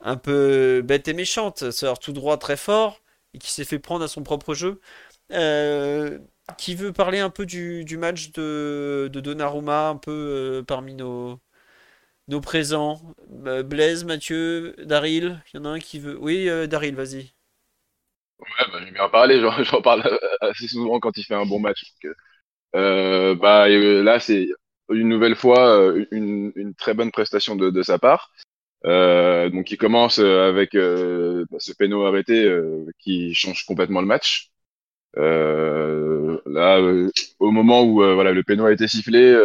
un 0.00 0.16
peu 0.16 0.82
bête 0.84 1.08
et 1.08 1.14
méchante, 1.14 1.70
sort 1.70 1.98
tout 1.98 2.12
droit 2.12 2.38
très 2.38 2.56
fort 2.56 3.00
et 3.34 3.38
qui 3.38 3.50
s'est 3.50 3.64
fait 3.64 3.78
prendre 3.78 4.04
à 4.04 4.08
son 4.08 4.22
propre 4.22 4.54
jeu. 4.54 4.80
Euh, 5.32 6.18
qui 6.58 6.74
veut 6.74 6.92
parler 6.92 7.18
un 7.18 7.30
peu 7.30 7.46
du, 7.46 7.84
match 7.98 8.32
de, 8.32 9.08
de 9.12 9.20
Donnarumma, 9.20 9.88
un 9.88 9.96
peu 9.96 10.10
euh, 10.10 10.62
parmi 10.62 10.94
nos, 10.94 11.40
présents. 12.42 13.00
Euh, 13.46 13.62
Blaise, 13.62 14.04
Mathieu, 14.04 14.74
Daryl, 14.78 15.42
il 15.52 15.56
y 15.56 15.60
en 15.60 15.64
a 15.64 15.70
un 15.70 15.78
qui 15.78 15.98
veut. 15.98 16.18
Oui, 16.20 16.48
euh, 16.48 16.66
Daryl, 16.66 16.94
vas-y. 16.94 17.32
Ouais, 18.38 18.66
bah, 18.72 18.78
j'aime 18.82 18.94
bien 18.94 19.04
en 19.04 19.10
parler, 19.10 19.40
j'en 19.64 19.82
parle 19.82 20.18
assez 20.40 20.68
souvent 20.68 20.98
quand 21.00 21.16
il 21.16 21.24
fait 21.24 21.34
un 21.34 21.46
bon 21.46 21.60
match. 21.60 21.82
Donc, 22.02 22.14
euh, 22.76 23.34
bah, 23.34 23.68
euh, 23.68 24.02
là, 24.02 24.20
c'est 24.20 24.48
une 24.90 25.08
nouvelle 25.08 25.36
fois 25.36 25.68
euh, 25.68 26.04
une, 26.10 26.74
très 26.76 26.94
bonne 26.94 27.10
prestation 27.10 27.56
de, 27.56 27.82
sa 27.82 27.98
part. 27.98 28.30
Euh, 28.86 29.50
donc, 29.50 29.70
il 29.70 29.76
commence 29.76 30.18
euh, 30.18 30.48
avec 30.48 30.74
euh, 30.74 31.44
bah, 31.50 31.58
ce 31.60 31.72
péno 31.72 32.04
arrêté 32.06 32.44
euh, 32.44 32.86
qui 32.98 33.34
change 33.34 33.64
complètement 33.66 34.00
le 34.00 34.06
match. 34.06 34.50
Euh, 35.16 36.38
là, 36.46 36.78
euh, 36.78 37.10
au 37.40 37.50
moment 37.50 37.82
où 37.82 38.02
euh, 38.02 38.14
voilà, 38.14 38.32
le 38.32 38.42
péno 38.44 38.64
a 38.66 38.72
été 38.72 38.86
sifflé, 38.88 39.36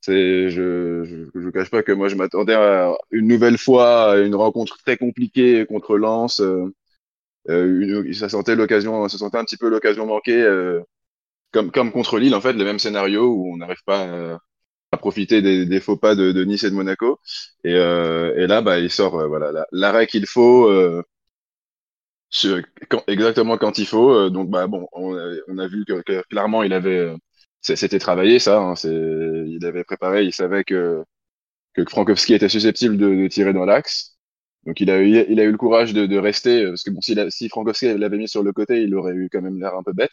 c'est, 0.00 0.50
je, 0.50 1.04
je, 1.04 1.40
je 1.40 1.50
cache 1.50 1.70
pas 1.70 1.82
que 1.82 1.92
moi, 1.92 2.08
je 2.08 2.16
m'attendais 2.16 2.54
à 2.54 2.94
une 3.10 3.28
nouvelle 3.28 3.58
fois 3.58 4.12
à 4.12 4.18
une 4.18 4.34
rencontre 4.34 4.78
très 4.78 4.96
compliquée 4.96 5.66
contre 5.66 5.96
Lens. 5.98 6.40
euh, 7.48 8.02
une- 8.06 8.12
ça 8.14 8.28
sentait 8.28 8.54
l'occasion, 8.56 9.08
ça 9.08 9.18
sentait 9.18 9.38
un 9.38 9.44
petit 9.44 9.56
peu 9.56 9.68
l'occasion 9.68 10.06
manquée, 10.06 10.40
euh, 10.42 10.80
comme, 11.52 11.70
comme 11.72 11.92
contre 11.92 12.18
Lille, 12.18 12.34
en 12.34 12.40
fait, 12.40 12.54
le 12.54 12.64
même 12.64 12.78
scénario 12.78 13.26
où 13.28 13.52
on 13.54 13.58
n'arrive 13.58 13.82
pas 13.86 14.34
à, 14.92 14.98
profiter 14.98 15.42
des, 15.42 15.66
des 15.66 15.80
faux 15.80 15.96
pas 15.98 16.14
de, 16.16 16.32
de 16.32 16.44
Nice 16.44 16.64
et 16.64 16.70
de 16.70 16.76
Monaco. 16.76 17.20
Et, 17.64 17.74
euh, 17.74 18.34
et 18.38 18.46
là, 18.48 18.62
bah, 18.62 18.78
il 18.80 18.90
sort 18.90 19.28
voilà 19.28 19.52
la- 19.52 19.66
l'arrêt 19.72 20.06
qu'il 20.08 20.26
faut, 20.26 20.68
exactement 23.06 23.58
quand 23.58 23.78
il 23.78 23.86
faut. 23.86 24.10
Euh, 24.12 24.30
donc, 24.30 24.50
bah, 24.50 24.66
bon, 24.66 24.86
on 24.92 25.14
a, 25.16 25.34
on 25.48 25.58
a 25.58 25.66
vu 25.68 25.84
que, 25.86 26.02
que 26.02 26.22
clairement, 26.28 26.62
il 26.62 26.72
avait, 26.72 26.98
euh, 26.98 27.16
c'était 27.62 27.98
travaillé, 27.98 28.38
ça. 28.38 28.58
hein, 28.60 28.74
il 28.84 29.64
avait 29.64 29.84
préparé, 29.84 30.24
il 30.24 30.32
savait 30.32 30.64
que, 30.64 31.02
que 31.74 31.84
Frankowski 31.88 32.34
était 32.34 32.48
susceptible 32.48 32.96
de, 32.98 33.14
de 33.14 33.28
tirer 33.28 33.52
dans 33.52 33.66
l'axe. 33.66 34.16
Donc 34.66 34.80
il 34.80 34.90
a 34.90 35.00
eu, 35.00 35.26
il 35.30 35.40
a 35.40 35.44
eu 35.44 35.52
le 35.52 35.58
courage 35.58 35.94
de, 35.94 36.06
de 36.06 36.18
rester, 36.18 36.64
euh, 36.64 36.70
parce 36.70 36.84
que 36.84 36.90
bon, 36.90 37.00
si, 37.02 37.16
si 37.30 37.48
Frankowski 37.48 37.94
l'avait 37.98 38.18
mis 38.18 38.28
sur 38.28 38.42
le 38.44 38.52
côté, 38.52 38.82
il 38.82 38.94
aurait 38.96 39.14
eu 39.14 39.28
quand 39.32 39.42
même 39.42 39.58
l'air 39.60 39.74
un 39.76 39.82
peu 39.84 39.92
bête. 39.94 40.12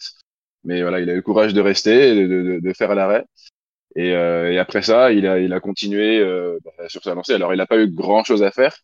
Mais 0.64 0.82
voilà, 0.84 1.00
il 1.02 1.10
a 1.10 1.14
eu 1.14 1.18
le 1.18 1.22
courage 1.24 1.54
de 1.54 1.62
rester, 1.62 2.16
de, 2.16 2.28
de, 2.28 2.60
de 2.62 2.74
faire 2.74 2.96
l'arrêt. 2.96 3.26
Et, 3.96 4.14
euh, 4.16 4.52
et 4.52 4.60
après 4.60 4.82
ça, 4.82 5.12
il 5.14 5.28
a, 5.28 5.40
il 5.40 5.54
a 5.54 5.60
continué 5.62 6.20
euh, 6.20 6.60
bah, 6.66 6.90
sur 6.90 7.04
sa 7.04 7.16
lancée. 7.16 7.34
Alors 7.36 7.54
il 7.54 7.58
n'a 7.58 7.68
pas 7.68 7.80
eu 7.80 7.90
grand-chose 7.90 8.44
à 8.44 8.52
faire. 8.52 8.78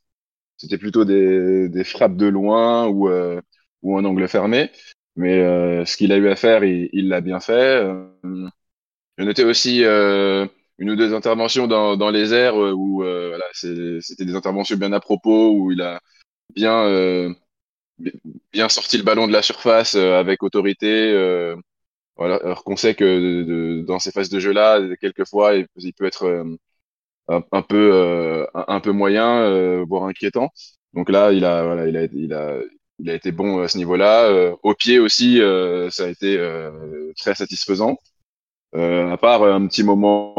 C'était 0.61 0.77
plutôt 0.77 1.05
des, 1.05 1.69
des 1.69 1.83
frappes 1.83 2.15
de 2.17 2.27
loin 2.27 2.87
ou, 2.87 3.09
euh, 3.09 3.41
ou 3.81 3.97
un 3.97 4.05
angle 4.05 4.27
fermé. 4.27 4.71
Mais 5.15 5.39
euh, 5.41 5.85
ce 5.85 5.97
qu'il 5.97 6.11
a 6.11 6.17
eu 6.17 6.29
à 6.29 6.35
faire, 6.35 6.63
il 6.63 7.07
l'a 7.09 7.21
bien 7.21 7.39
fait. 7.39 7.53
Euh, 7.83 8.07
j'ai 9.17 9.25
noté 9.25 9.43
aussi 9.43 9.83
euh, 9.83 10.45
une 10.77 10.91
ou 10.91 10.95
deux 10.95 11.13
interventions 11.13 11.67
dans, 11.67 11.97
dans 11.97 12.09
les 12.09 12.33
airs 12.33 12.55
euh, 12.61 12.71
où 12.73 13.03
euh, 13.03 13.29
voilà, 13.29 13.45
c'était 13.53 14.25
des 14.25 14.35
interventions 14.35 14.77
bien 14.77 14.93
à 14.93 14.99
propos, 14.99 15.51
où 15.51 15.71
il 15.71 15.81
a 15.81 15.99
bien, 16.55 16.83
euh, 16.85 17.33
bi- 17.99 18.13
bien 18.53 18.69
sorti 18.69 18.97
le 18.97 19.03
ballon 19.03 19.27
de 19.27 19.33
la 19.33 19.41
surface 19.43 19.95
euh, 19.95 20.19
avec 20.19 20.43
autorité. 20.43 20.87
euh, 21.13 21.55
voilà, 22.17 22.37
alors 22.37 22.63
qu'on 22.63 22.77
sait 22.77 22.95
que 22.95 23.03
de- 23.05 23.43
de- 23.81 23.85
dans 23.87 23.99
ces 23.99 24.11
phases 24.11 24.29
de 24.29 24.39
jeu-là, 24.39 24.81
quelquefois, 25.01 25.55
il, 25.55 25.67
il 25.77 25.93
peut 25.93 26.05
être 26.05 26.25
euh, 26.25 26.45
un, 27.51 27.61
peu, 27.61 27.91
euh, 27.93 28.45
un, 28.53 28.79
peu 28.79 28.91
moyen, 28.91 29.41
euh, 29.41 29.85
voire 29.87 30.05
inquiétant. 30.05 30.49
Donc 30.93 31.09
là, 31.09 31.31
il 31.31 31.45
a, 31.45 31.63
voilà, 31.63 31.87
il 31.87 31.97
a, 31.97 32.03
il 32.05 32.33
a, 32.33 32.57
il 32.99 33.09
a 33.09 33.15
été 33.15 33.31
bon 33.31 33.59
à 33.61 33.67
ce 33.67 33.77
niveau-là. 33.77 34.25
Euh, 34.29 34.55
au 34.63 34.73
pied 34.75 34.99
aussi, 34.99 35.41
euh, 35.41 35.89
ça 35.89 36.05
a 36.05 36.07
été 36.09 36.37
euh, 36.37 37.11
très 37.17 37.35
satisfaisant. 37.35 37.97
À 38.73 39.17
part 39.17 39.43
un 39.43 39.67
petit 39.67 39.83
moment 39.83 40.35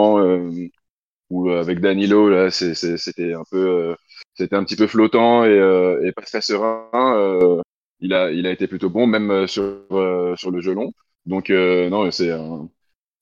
où 1.30 1.50
avec 1.50 1.80
Danilo, 1.80 2.30
là, 2.30 2.50
c'était 2.50 3.34
un 3.34 3.42
peu, 3.50 3.96
c'était 4.34 4.56
un 4.56 4.64
petit 4.64 4.76
peu 4.76 4.86
flottant 4.86 5.44
et, 5.44 5.56
et 6.04 6.12
pas 6.12 6.22
très 6.22 6.40
serein. 6.40 6.88
il 8.00 8.14
a, 8.14 8.30
il 8.30 8.46
a 8.46 8.50
été 8.50 8.66
plutôt 8.68 8.90
bon, 8.90 9.06
même 9.06 9.46
sur 9.46 9.84
sur 10.36 10.50
le 10.50 10.60
jeu 10.62 10.74
long. 10.74 10.92
Donc 11.26 11.50
non, 11.50 12.10
c'est 12.10 12.30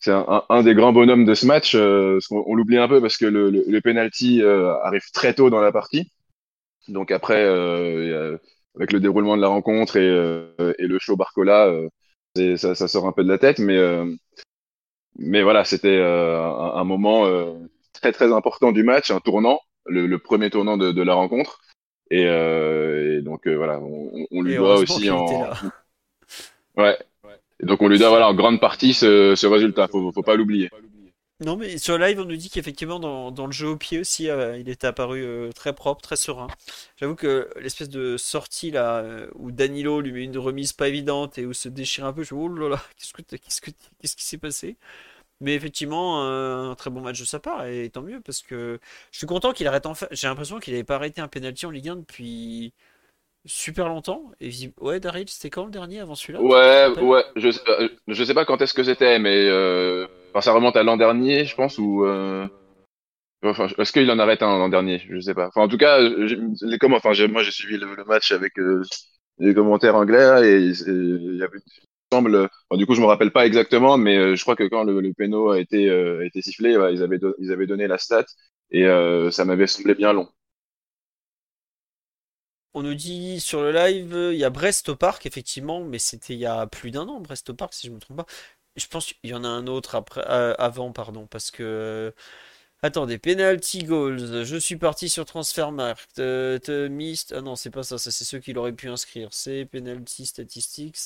c'est 0.00 0.12
un, 0.12 0.24
un, 0.28 0.44
un 0.48 0.62
des 0.62 0.74
grands 0.74 0.92
bonhommes 0.92 1.24
de 1.24 1.34
ce 1.34 1.46
match. 1.46 1.74
Euh, 1.74 2.18
on 2.30 2.54
l'oublie 2.54 2.78
un 2.78 2.88
peu 2.88 3.00
parce 3.00 3.16
que 3.16 3.26
le, 3.26 3.50
le, 3.50 3.64
le 3.66 3.80
penalty 3.80 4.42
euh, 4.42 4.74
arrive 4.82 5.04
très 5.12 5.34
tôt 5.34 5.50
dans 5.50 5.60
la 5.60 5.72
partie. 5.72 6.10
Donc 6.88 7.10
après, 7.12 7.44
euh, 7.44 8.36
a- 8.36 8.38
avec 8.76 8.92
le 8.92 9.00
déroulement 9.00 9.36
de 9.36 9.42
la 9.42 9.48
rencontre 9.48 9.96
et, 9.96 10.08
euh, 10.08 10.74
et 10.78 10.86
le 10.86 10.98
show 10.98 11.16
Barcola, 11.16 11.68
euh, 11.68 12.56
ça, 12.56 12.74
ça 12.74 12.88
sort 12.88 13.06
un 13.06 13.12
peu 13.12 13.24
de 13.24 13.28
la 13.28 13.38
tête, 13.38 13.58
mais 13.58 13.76
euh, 13.76 14.06
mais 15.18 15.42
voilà, 15.42 15.64
c'était 15.64 15.88
euh, 15.98 16.40
un, 16.42 16.76
un 16.76 16.84
moment 16.84 17.26
euh, 17.26 17.54
très 17.92 18.12
très 18.12 18.32
important 18.32 18.72
du 18.72 18.82
match, 18.82 19.10
un 19.10 19.20
tournant, 19.20 19.60
le, 19.86 20.06
le 20.06 20.18
premier 20.18 20.50
tournant 20.50 20.76
de, 20.76 20.92
de 20.92 21.02
la 21.02 21.14
rencontre. 21.14 21.60
Et, 22.10 22.26
euh, 22.26 23.18
et 23.18 23.22
donc 23.22 23.46
euh, 23.46 23.54
voilà, 23.56 23.78
on, 23.80 24.26
on 24.30 24.42
lui 24.42 24.52
Et 24.52 24.56
doit 24.56 24.76
aussi 24.78 25.10
en 25.10 25.26
ouais. 26.76 26.98
Et 27.62 27.66
donc 27.66 27.82
on 27.82 27.88
lui 27.88 27.98
doit 27.98 28.08
voilà 28.08 28.28
en 28.28 28.34
grande 28.34 28.60
partie 28.60 28.94
ce, 28.94 29.34
ce 29.34 29.46
résultat. 29.46 29.88
Faut 29.88 30.12
faut 30.12 30.22
pas 30.22 30.36
l'oublier. 30.36 30.70
Non, 31.40 31.56
mais 31.56 31.78
sur 31.78 31.96
live, 31.96 32.20
on 32.20 32.26
nous 32.26 32.36
dit 32.36 32.50
qu'effectivement, 32.50 33.00
dans, 33.00 33.46
le 33.46 33.52
jeu 33.52 33.68
au 33.68 33.76
pied 33.76 33.98
aussi, 33.98 34.28
euh, 34.28 34.58
il 34.58 34.68
était 34.68 34.86
apparu 34.86 35.24
euh, 35.24 35.50
très 35.52 35.72
propre, 35.72 36.02
très 36.02 36.16
serein. 36.16 36.48
J'avoue 36.98 37.14
que 37.14 37.48
l'espèce 37.58 37.88
de 37.88 38.18
sortie 38.18 38.70
là, 38.70 38.98
euh, 38.98 39.26
où 39.36 39.50
Danilo 39.50 40.02
lui 40.02 40.12
met 40.12 40.24
une 40.24 40.36
remise 40.36 40.74
pas 40.74 40.88
évidente 40.88 41.38
et 41.38 41.46
où 41.46 41.54
se 41.54 41.70
déchire 41.70 42.04
un 42.04 42.12
peu, 42.12 42.24
je 42.24 42.34
me 42.34 42.40
dis, 42.40 42.46
oh 42.46 42.54
là 42.54 42.68
là, 42.68 42.82
qu'est-ce 42.98 43.14
que 43.14 43.22
qu'est-ce 43.22 43.62
que 43.62 43.70
qu'est-ce 44.00 44.16
qui 44.16 44.24
s'est 44.24 44.36
passé? 44.36 44.76
Mais 45.40 45.54
effectivement, 45.54 46.22
un 46.70 46.74
très 46.74 46.90
bon 46.90 47.00
match 47.00 47.20
de 47.20 47.24
sa 47.24 47.40
part, 47.40 47.66
et 47.66 47.90
tant 47.90 48.02
mieux, 48.02 48.20
parce 48.20 48.42
que 48.42 48.78
je 49.12 49.18
suis 49.18 49.26
content 49.26 49.52
qu'il 49.54 49.66
arrête 49.66 49.86
enfin. 49.86 50.06
J'ai 50.10 50.28
l'impression 50.28 50.60
qu'il 50.60 50.74
n'avait 50.74 50.84
pas 50.84 50.96
arrêté 50.96 51.22
un 51.22 51.28
penalty 51.28 51.66
en 51.66 51.70
Ligue 51.70 51.88
1 51.88 51.96
depuis 51.96 52.74
super 53.46 53.88
longtemps. 53.88 54.30
Et 54.40 54.50
ouais, 54.80 55.00
Daryl, 55.00 55.28
c'était 55.28 55.50
quand 55.50 55.64
le 55.64 55.70
dernier 55.70 56.00
avant 56.00 56.14
celui-là? 56.14 56.40
Ouais, 56.40 56.88
ouais, 57.00 57.24
je 57.36 57.50
sais, 57.50 57.60
je 58.08 58.24
sais 58.24 58.34
pas 58.34 58.44
quand 58.44 58.60
est-ce 58.62 58.72
que 58.74 58.84
c'était, 58.84 59.18
mais 59.18 59.46
euh, 59.48 60.06
enfin, 60.32 60.40
ça 60.40 60.52
remonte 60.52 60.76
à 60.76 60.82
l'an 60.82 60.96
dernier, 60.96 61.44
je 61.44 61.54
pense, 61.54 61.76
ou 61.78 62.04
euh, 62.06 62.46
enfin, 63.44 63.68
est-ce 63.78 63.92
qu'il 63.92 64.10
en 64.10 64.18
arrête 64.18 64.42
un 64.42 64.58
l'an 64.58 64.68
dernier? 64.68 65.02
Je 65.10 65.20
sais 65.20 65.34
pas. 65.34 65.48
Enfin, 65.48 65.62
en 65.62 65.68
tout 65.68 65.78
cas, 65.78 65.98
les 66.00 66.78
comment, 66.78 66.96
enfin, 66.98 67.12
j'ai- 67.14 67.28
moi 67.28 67.42
j'ai 67.42 67.50
suivi 67.52 67.78
le, 67.78 67.94
le 67.94 68.04
match 68.04 68.32
avec 68.32 68.58
euh, 68.58 68.82
les 69.38 69.54
commentaires 69.54 69.96
anglais 69.96 70.42
et 70.48 70.58
il 70.60 71.36
y 71.38 71.42
avait, 71.42 71.58
semble, 72.12 72.48
enfin, 72.70 72.78
du 72.78 72.86
coup, 72.86 72.94
je 72.94 73.00
me 73.02 73.06
rappelle 73.06 73.32
pas 73.32 73.46
exactement, 73.46 73.98
mais 73.98 74.16
euh, 74.18 74.36
je 74.36 74.42
crois 74.42 74.56
que 74.56 74.64
quand 74.68 74.84
le, 74.84 75.00
le 75.00 75.12
péno 75.14 75.50
a 75.50 75.60
été 75.60 75.90
a 75.90 76.24
été 76.24 76.42
sifflé, 76.42 76.76
ouais, 76.78 76.94
ils 76.94 77.02
avaient 77.02 77.18
do- 77.18 77.34
ils 77.40 77.52
avaient 77.52 77.66
donné 77.66 77.88
la 77.88 77.98
stat 77.98 78.26
et 78.72 78.86
ça 79.32 79.44
m'avait 79.46 79.66
semblé 79.68 79.94
bien 79.94 80.12
long. 80.14 80.28
On 82.74 82.82
nous 82.82 82.94
dit 82.94 83.40
sur 83.40 83.62
le 83.62 83.72
live, 83.72 84.14
euh, 84.14 84.32
il 84.32 84.38
y 84.38 84.44
a 84.44 84.50
Brest 84.50 84.88
au 84.88 84.96
parc, 84.96 85.26
effectivement, 85.26 85.80
mais 85.82 85.98
c'était 85.98 86.34
il 86.34 86.38
y 86.40 86.46
a 86.46 86.66
plus 86.66 86.90
d'un 86.92 87.08
an, 87.08 87.20
Brest 87.20 87.50
au 87.50 87.54
parc, 87.54 87.74
si 87.74 87.86
je 87.88 87.92
me 87.92 87.98
trompe 87.98 88.18
pas. 88.18 88.26
Je 88.76 88.86
pense 88.86 89.06
qu'il 89.06 89.30
y 89.30 89.34
en 89.34 89.42
a 89.44 89.48
un 89.48 89.66
autre 89.66 89.96
après, 89.96 90.24
euh, 90.28 90.54
avant, 90.58 90.92
pardon, 90.92 91.26
parce 91.26 91.50
que. 91.50 91.62
euh, 91.64 92.10
Attendez, 92.82 93.18
penalty 93.18 93.84
goals. 93.84 94.44
Je 94.44 94.56
suis 94.56 94.76
parti 94.76 95.08
sur 95.10 95.24
Transfermarkt. 95.26 96.18
Euh, 96.20 96.58
te- 96.58 96.88
missed. 96.88 97.34
Ah 97.36 97.42
non, 97.42 97.56
c'est 97.56 97.70
pas 97.70 97.82
ça. 97.82 97.98
Ça, 97.98 98.10
c'est 98.10 98.24
ceux 98.24 98.38
qu'il 98.40 98.58
aurait 98.58 98.72
pu 98.72 98.88
inscrire. 98.88 99.28
C'est 99.32 99.66
penalty 99.66 100.26
statistics. 100.26 100.96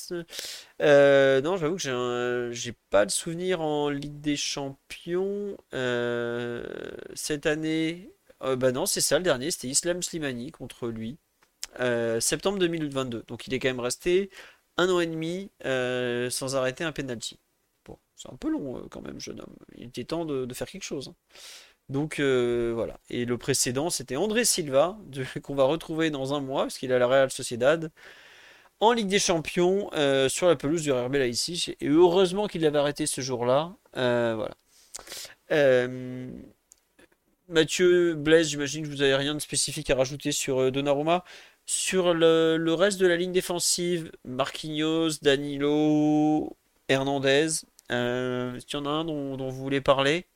Non, 0.80 1.56
j'avoue 1.56 1.76
que 1.76 2.50
j'ai 2.52 2.72
pas 2.90 3.04
le 3.04 3.10
souvenir 3.10 3.60
en 3.60 3.88
Ligue 3.90 4.20
des 4.20 4.36
Champions. 4.36 5.56
Cette 7.14 7.46
année, 7.46 8.10
bah 8.40 8.72
non, 8.72 8.86
c'est 8.86 9.00
ça 9.00 9.18
le 9.18 9.24
dernier, 9.24 9.50
c'était 9.50 9.68
Islam 9.68 10.02
Slimani 10.02 10.50
contre 10.52 10.88
lui. 10.88 11.18
Septembre 12.20 12.58
2022. 12.58 13.24
Donc 13.26 13.46
il 13.46 13.54
est 13.54 13.58
quand 13.58 13.68
même 13.68 13.80
resté 13.80 14.30
un 14.76 14.88
an 14.88 15.00
et 15.00 15.06
demi 15.06 15.50
sans 16.30 16.56
arrêter 16.56 16.84
un 16.84 16.92
penalty. 16.92 17.38
Bon, 17.84 17.98
c'est 18.16 18.32
un 18.32 18.36
peu 18.36 18.48
long 18.50 18.86
quand 18.90 19.02
même, 19.02 19.20
jeune 19.20 19.40
homme. 19.40 19.56
Il 19.76 19.88
était 19.88 20.04
temps 20.04 20.24
de, 20.24 20.52
faire 20.54 20.68
quelque 20.68 20.84
chose. 20.84 21.08
Hein. 21.08 21.14
Donc 21.88 22.20
voilà. 22.20 22.98
Et 23.10 23.24
le 23.24 23.38
précédent, 23.38 23.90
c'était 23.90 24.16
André 24.16 24.44
Silva, 24.44 24.98
qu'on 25.42 25.54
va 25.54 25.64
retrouver 25.64 26.10
dans 26.10 26.34
un 26.34 26.40
mois, 26.40 26.62
parce 26.62 26.78
qu'il 26.78 26.90
est 26.90 26.94
à 26.94 26.98
la 26.98 27.06
Real 27.06 27.30
Sociedad 27.30 27.90
en 28.80 28.92
Ligue 28.92 29.08
des 29.08 29.18
Champions 29.18 29.90
euh, 29.94 30.28
sur 30.28 30.46
la 30.46 30.56
pelouse 30.56 30.82
du 30.82 30.92
RB 30.92 31.16
ici. 31.16 31.74
Et 31.80 31.88
heureusement 31.88 32.46
qu'il 32.46 32.62
l'avait 32.62 32.78
arrêté 32.78 33.06
ce 33.06 33.20
jour-là. 33.20 33.76
Euh, 33.96 34.34
voilà. 34.36 34.54
Euh, 35.52 36.30
Mathieu, 37.48 38.14
Blaise, 38.14 38.48
j'imagine 38.48 38.84
que 38.84 38.88
vous 38.88 38.96
n'avez 38.96 39.14
rien 39.14 39.34
de 39.34 39.38
spécifique 39.38 39.90
à 39.90 39.96
rajouter 39.96 40.32
sur 40.32 40.72
Donnarumma? 40.72 41.24
Sur 41.66 42.14
le, 42.14 42.72
reste 42.74 43.00
de 43.00 43.06
la 43.06 43.16
ligne 43.16 43.32
défensive, 43.32 44.12
Marquinhos, 44.24 45.18
Danilo, 45.22 46.56
Hernandez. 46.88 47.46
Est-ce 47.90 48.66
qu'il 48.66 48.78
y 48.78 48.82
en 48.82 48.86
a 48.86 48.90
un 48.90 49.04
dont, 49.04 49.36
vous 49.36 49.62
voulez 49.62 49.80
parler? 49.80 50.26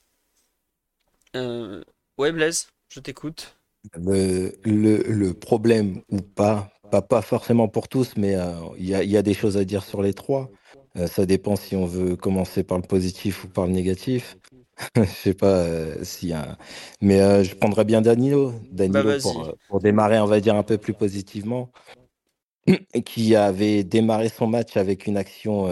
Ouais, 1.35 2.33
Blaise, 2.33 2.69
je 2.89 3.01
t'écoute. 3.01 3.57
Le, 3.95 4.53
le, 4.65 5.35
problème 5.35 6.03
ou 6.11 6.21
pas 6.21 6.71
pas, 6.89 7.23
forcément 7.23 7.69
pour 7.69 7.89
tous, 7.89 8.15
mais 8.17 8.35
euh, 8.35 8.53
il 8.79 8.87
y, 8.87 9.17
a, 9.17 9.23
des 9.23 9.35
choses 9.35 9.57
à 9.57 9.65
dire 9.65 9.85
sur 9.85 10.03
les 10.03 10.15
trois. 10.15 10.51
Euh, 10.97 11.07
ça 11.07 11.27
dépend 11.27 11.57
si 11.57 11.77
on 11.77 11.87
veut 11.87 12.17
commencer 12.17 12.63
par 12.63 12.79
le 12.79 12.85
positif 12.85 13.45
ou 13.45 13.49
par 13.49 13.67
le 13.67 13.73
négatif. 13.73 14.37
Je 14.97 15.05
sais 15.05 15.35
pas 15.35 15.63
euh, 15.63 16.05
s'il 16.05 16.31
y 16.31 16.33
a. 16.33 16.57
Mais 17.01 17.45
je 17.45 17.55
prendrais 17.57 17.85
bien 17.85 18.01
Danilo. 18.01 18.53
Danilo 18.71 19.03
bah, 19.03 19.53
pour, 19.69 19.81
démarrer, 19.81 20.19
on 20.21 20.27
va 20.27 20.41
dire, 20.41 20.55
un 20.55 20.63
peu 20.63 20.79
plus 20.79 20.95
positivement. 20.95 21.71
Qui 23.05 23.35
avait 23.35 23.83
démarré 23.83 24.29
son 24.29 24.47
match 24.47 24.77
avec 24.77 25.07
une 25.07 25.17
action 25.17 25.69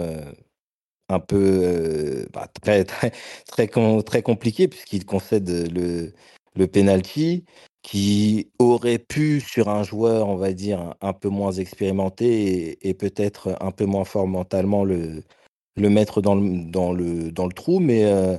un 1.09 1.19
peu 1.19 2.27
bah, 2.33 2.47
très, 2.61 2.83
très, 2.83 3.11
très, 3.47 3.67
très 3.67 4.21
compliquée, 4.21 4.67
puisqu'il 4.67 5.05
concède 5.05 5.49
le, 5.73 6.13
le 6.55 6.67
penalty 6.67 7.45
qui 7.87 8.51
aurait 8.59 8.99
pu, 8.99 9.39
sur 9.39 9.69
un 9.69 9.83
joueur, 9.83 10.27
on 10.27 10.35
va 10.35 10.51
dire, 10.51 10.95
un, 10.99 11.13
peu 11.13 11.29
moins 11.29 11.53
expérimenté 11.53 12.77
et, 12.85 12.93
peut-être 12.93 13.55
un 13.61 13.71
peu 13.71 13.85
moins 13.85 14.03
fort 14.03 14.27
mentalement, 14.27 14.83
le, 14.83 15.23
le 15.77 15.89
mettre 15.89 16.21
dans 16.21 16.35
le, 16.35 16.69
dans 16.69 16.91
le, 16.91 17.31
dans 17.31 17.45
le 17.45 17.53
trou. 17.53 17.79
Mais 17.79 18.03
euh, 18.05 18.37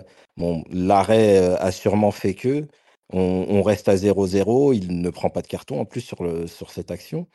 l'arrêt 0.71 1.39
euh, 1.39 1.57
a 1.59 1.73
sûrement 1.73 2.11
fait 2.11 2.35
que 2.35 2.67
on, 3.13 3.63
reste 3.63 3.89
à 3.89 3.97
0-0. 3.97 4.75
Il 4.75 5.01
ne 5.01 5.11
prend 5.11 5.31
pas 5.31 5.43
de 5.43 5.47
carton 5.47 5.81
en 5.81 5.85
plus 5.87 6.03
sur, 6.03 6.19
sur 6.47 6.71
cette 6.71 6.91
action. 6.91 7.27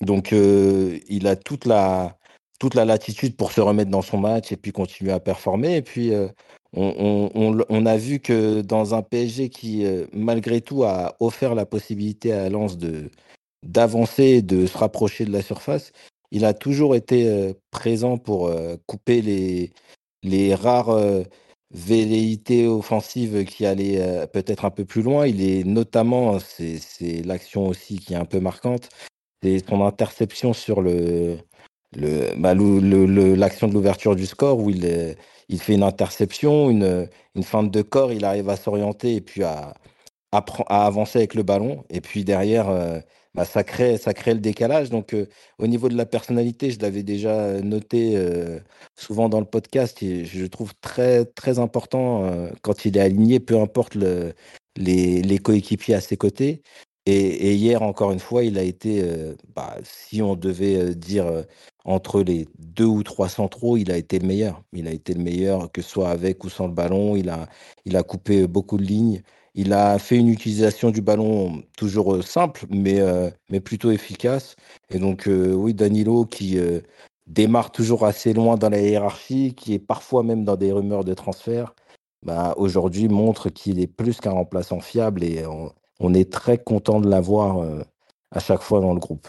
Donc, 0.00 0.32
euh, 0.32 0.98
il 1.08 1.26
a 1.28 1.36
toute 1.36 1.66
la, 1.66 2.18
toute 2.58 2.74
la 2.74 2.84
latitude 2.84 3.36
pour 3.36 3.52
se 3.52 3.60
remettre 3.60 3.90
dans 3.90 4.02
son 4.02 4.18
match 4.18 4.50
et 4.50 4.56
puis 4.56 4.72
continuer 4.72 5.12
à 5.12 5.20
performer. 5.20 5.76
Et 5.76 5.82
puis, 5.82 6.12
on, 6.72 7.86
a 7.86 7.96
vu 7.96 8.20
que 8.20 8.60
dans 8.60 8.94
un 8.94 9.02
PSG 9.02 9.50
qui, 9.50 9.84
euh, 9.84 10.06
malgré 10.12 10.60
tout, 10.60 10.84
a 10.84 11.16
offert 11.20 11.54
la 11.54 11.66
possibilité 11.66 12.32
à 12.32 12.48
Lens 12.48 12.76
de 12.76 13.10
d'avancer, 13.62 14.40
de 14.40 14.64
se 14.64 14.78
rapprocher 14.78 15.26
de 15.26 15.32
la 15.32 15.42
surface, 15.42 15.92
il 16.30 16.46
a 16.46 16.54
toujours 16.54 16.94
été 16.94 17.28
euh, 17.28 17.52
présent 17.70 18.16
pour 18.16 18.46
euh, 18.46 18.76
couper 18.86 19.20
les, 19.20 19.72
les 20.22 20.54
rares 20.54 20.96
velléités 21.72 22.66
offensives 22.66 23.44
qui 23.44 23.66
allaient 23.66 24.26
peut-être 24.32 24.64
un 24.64 24.70
peu 24.70 24.84
plus 24.84 25.02
loin. 25.02 25.26
Il 25.26 25.42
est 25.42 25.64
notamment, 25.64 26.38
c'est 26.40 27.22
l'action 27.24 27.68
aussi 27.68 27.98
qui 27.98 28.14
est 28.14 28.16
un 28.16 28.24
peu 28.24 28.40
marquante, 28.40 28.88
c'est 29.42 29.66
son 29.68 29.84
interception 29.84 30.52
sur 30.52 30.82
le, 30.82 31.38
bah, 32.36 32.54
l'action 32.54 33.68
de 33.68 33.72
l'ouverture 33.74 34.16
du 34.16 34.26
score 34.26 34.58
où 34.58 34.70
il, 34.70 35.16
il 35.48 35.60
fait 35.60 35.74
une 35.74 35.82
interception, 35.82 36.70
une, 36.70 37.08
une 37.34 37.42
feinte 37.42 37.70
de 37.70 37.82
corps, 37.82 38.12
il 38.12 38.24
arrive 38.24 38.48
à 38.48 38.56
s'orienter 38.56 39.16
et 39.16 39.20
puis 39.20 39.42
à, 39.42 39.74
à, 40.32 40.86
avancer 40.86 41.18
avec 41.18 41.34
le 41.34 41.42
ballon. 41.42 41.84
Et 41.90 42.00
puis 42.00 42.24
derrière, 42.24 42.68
euh, 42.68 43.00
bah, 43.34 43.44
ça, 43.44 43.64
crée, 43.64 43.98
ça 43.98 44.14
crée 44.14 44.34
le 44.34 44.40
décalage. 44.40 44.90
Donc 44.90 45.14
euh, 45.14 45.26
au 45.58 45.66
niveau 45.66 45.88
de 45.88 45.96
la 45.96 46.06
personnalité, 46.06 46.70
je 46.70 46.78
l'avais 46.80 47.02
déjà 47.02 47.60
noté 47.60 48.16
euh, 48.16 48.58
souvent 48.96 49.28
dans 49.28 49.40
le 49.40 49.46
podcast, 49.46 50.02
et 50.02 50.24
je 50.24 50.46
trouve 50.46 50.72
très, 50.80 51.24
très 51.24 51.58
important 51.58 52.50
quand 52.62 52.84
il 52.84 52.96
est 52.96 53.00
aligné, 53.00 53.40
peu 53.40 53.58
importe 53.60 53.94
le, 53.94 54.34
les, 54.76 55.22
les 55.22 55.38
coéquipiers 55.38 55.94
à 55.94 56.00
ses 56.00 56.16
côtés. 56.16 56.62
Et, 57.06 57.54
hier, 57.54 57.82
encore 57.82 58.12
une 58.12 58.20
fois, 58.20 58.44
il 58.44 58.58
a 58.58 58.62
été, 58.62 59.02
bah, 59.56 59.76
si 59.82 60.22
on 60.22 60.36
devait 60.36 60.94
dire 60.94 61.44
entre 61.84 62.22
les 62.22 62.46
deux 62.58 62.84
ou 62.84 63.02
trois 63.02 63.28
centraux, 63.28 63.76
il 63.76 63.90
a 63.90 63.96
été 63.96 64.18
le 64.18 64.26
meilleur. 64.26 64.62
Il 64.72 64.86
a 64.86 64.92
été 64.92 65.14
le 65.14 65.22
meilleur, 65.22 65.72
que 65.72 65.82
ce 65.82 65.88
soit 65.90 66.10
avec 66.10 66.44
ou 66.44 66.48
sans 66.50 66.66
le 66.66 66.72
ballon. 66.74 67.16
Il 67.16 67.28
a, 67.30 67.48
il 67.84 67.96
a 67.96 68.02
coupé 68.02 68.46
beaucoup 68.46 68.76
de 68.76 68.84
lignes. 68.84 69.22
Il 69.54 69.72
a 69.72 69.98
fait 69.98 70.16
une 70.16 70.28
utilisation 70.28 70.90
du 70.90 71.02
ballon 71.02 71.62
toujours 71.76 72.22
simple, 72.22 72.66
mais, 72.70 73.00
euh, 73.00 73.30
mais 73.50 73.60
plutôt 73.60 73.90
efficace. 73.90 74.54
Et 74.90 74.98
donc, 74.98 75.26
euh, 75.26 75.52
oui, 75.52 75.74
Danilo 75.74 76.24
qui 76.24 76.58
démarre 77.26 77.72
toujours 77.72 78.06
assez 78.06 78.32
loin 78.32 78.56
dans 78.56 78.70
la 78.70 78.80
hiérarchie, 78.80 79.54
qui 79.54 79.74
est 79.74 79.78
parfois 79.78 80.22
même 80.22 80.44
dans 80.44 80.56
des 80.56 80.72
rumeurs 80.72 81.04
de 81.04 81.14
transfert, 81.14 81.74
bah, 82.24 82.54
aujourd'hui 82.56 83.08
montre 83.08 83.48
qu'il 83.48 83.80
est 83.80 83.86
plus 83.86 84.20
qu'un 84.20 84.32
remplaçant 84.32 84.80
fiable 84.80 85.24
et 85.24 85.46
on, 85.46 85.72
on 86.00 86.14
est 86.14 86.30
très 86.30 86.58
content 86.58 87.00
de 87.00 87.08
l'avoir 87.08 87.66
à 88.30 88.40
chaque 88.40 88.62
fois 88.62 88.80
dans 88.80 88.94
le 88.94 89.00
groupe. 89.00 89.28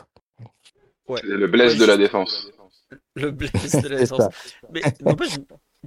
C'est 1.18 1.24
le 1.24 1.48
blesse 1.48 1.78
de 1.78 1.86
la 1.86 1.98
défense. 1.98 2.52
Le 3.16 3.32
blesse 3.32 3.82
de 3.82 3.88
la 3.88 3.98
défense. 4.02 4.30
Mais 4.72 4.82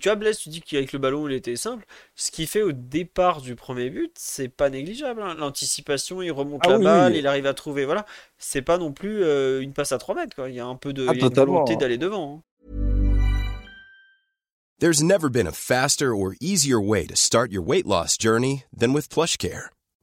tu 0.01 0.09
vois, 0.09 0.17
Blaise, 0.17 0.39
tu 0.39 0.49
dis 0.49 0.61
qu'avec 0.61 0.93
le 0.93 0.99
ballon, 0.99 1.29
il 1.29 1.35
était 1.35 1.55
simple. 1.55 1.85
Ce 2.17 2.33
qu'il 2.33 2.49
fait 2.49 2.63
au 2.63 2.73
départ 2.73 3.41
du 3.41 3.55
premier 3.55 3.91
but, 3.91 4.13
c'est 4.17 4.49
pas 4.49 4.69
négligeable. 4.69 5.23
Hein. 5.23 5.37
L'anticipation, 5.39 6.21
il 6.21 6.33
remonte 6.33 6.63
ah 6.65 6.71
la 6.71 6.79
balle, 6.79 7.17
il 7.17 7.27
arrive 7.29 7.47
à 7.47 7.55
trouver. 7.55 7.85
Voilà. 7.85 8.05
C'est 8.37 8.63
pas 8.63 8.77
non 8.77 8.93
plus 8.93 9.23
euh, 9.23 9.61
une 9.61 9.73
passe 9.73 9.93
à 9.93 9.99
3 9.99 10.17
mètres. 10.17 10.35
Quoi. 10.35 10.49
Il 10.51 10.57
y 10.57 10.61
a 10.61 10.67
un 10.67 10.75
peu 10.75 10.93
de 10.93 11.07
ah, 11.09 11.45
volonté 11.45 11.77
d'aller 11.77 11.99
devant. 11.99 12.37
Hein. 12.37 12.43
There's 14.81 15.03
never 15.03 15.31
been 15.31 15.47
a 15.47 15.53
faster 15.53 16.15
or 16.15 16.35
easier 16.41 16.81
way 16.81 17.07
to 17.07 17.15
start 17.15 17.53
your 17.53 17.63
weight 17.63 17.87
loss 17.87 18.19
journey 18.19 18.65
than 18.77 18.93
with 18.93 19.09
PlushCare. 19.09 19.69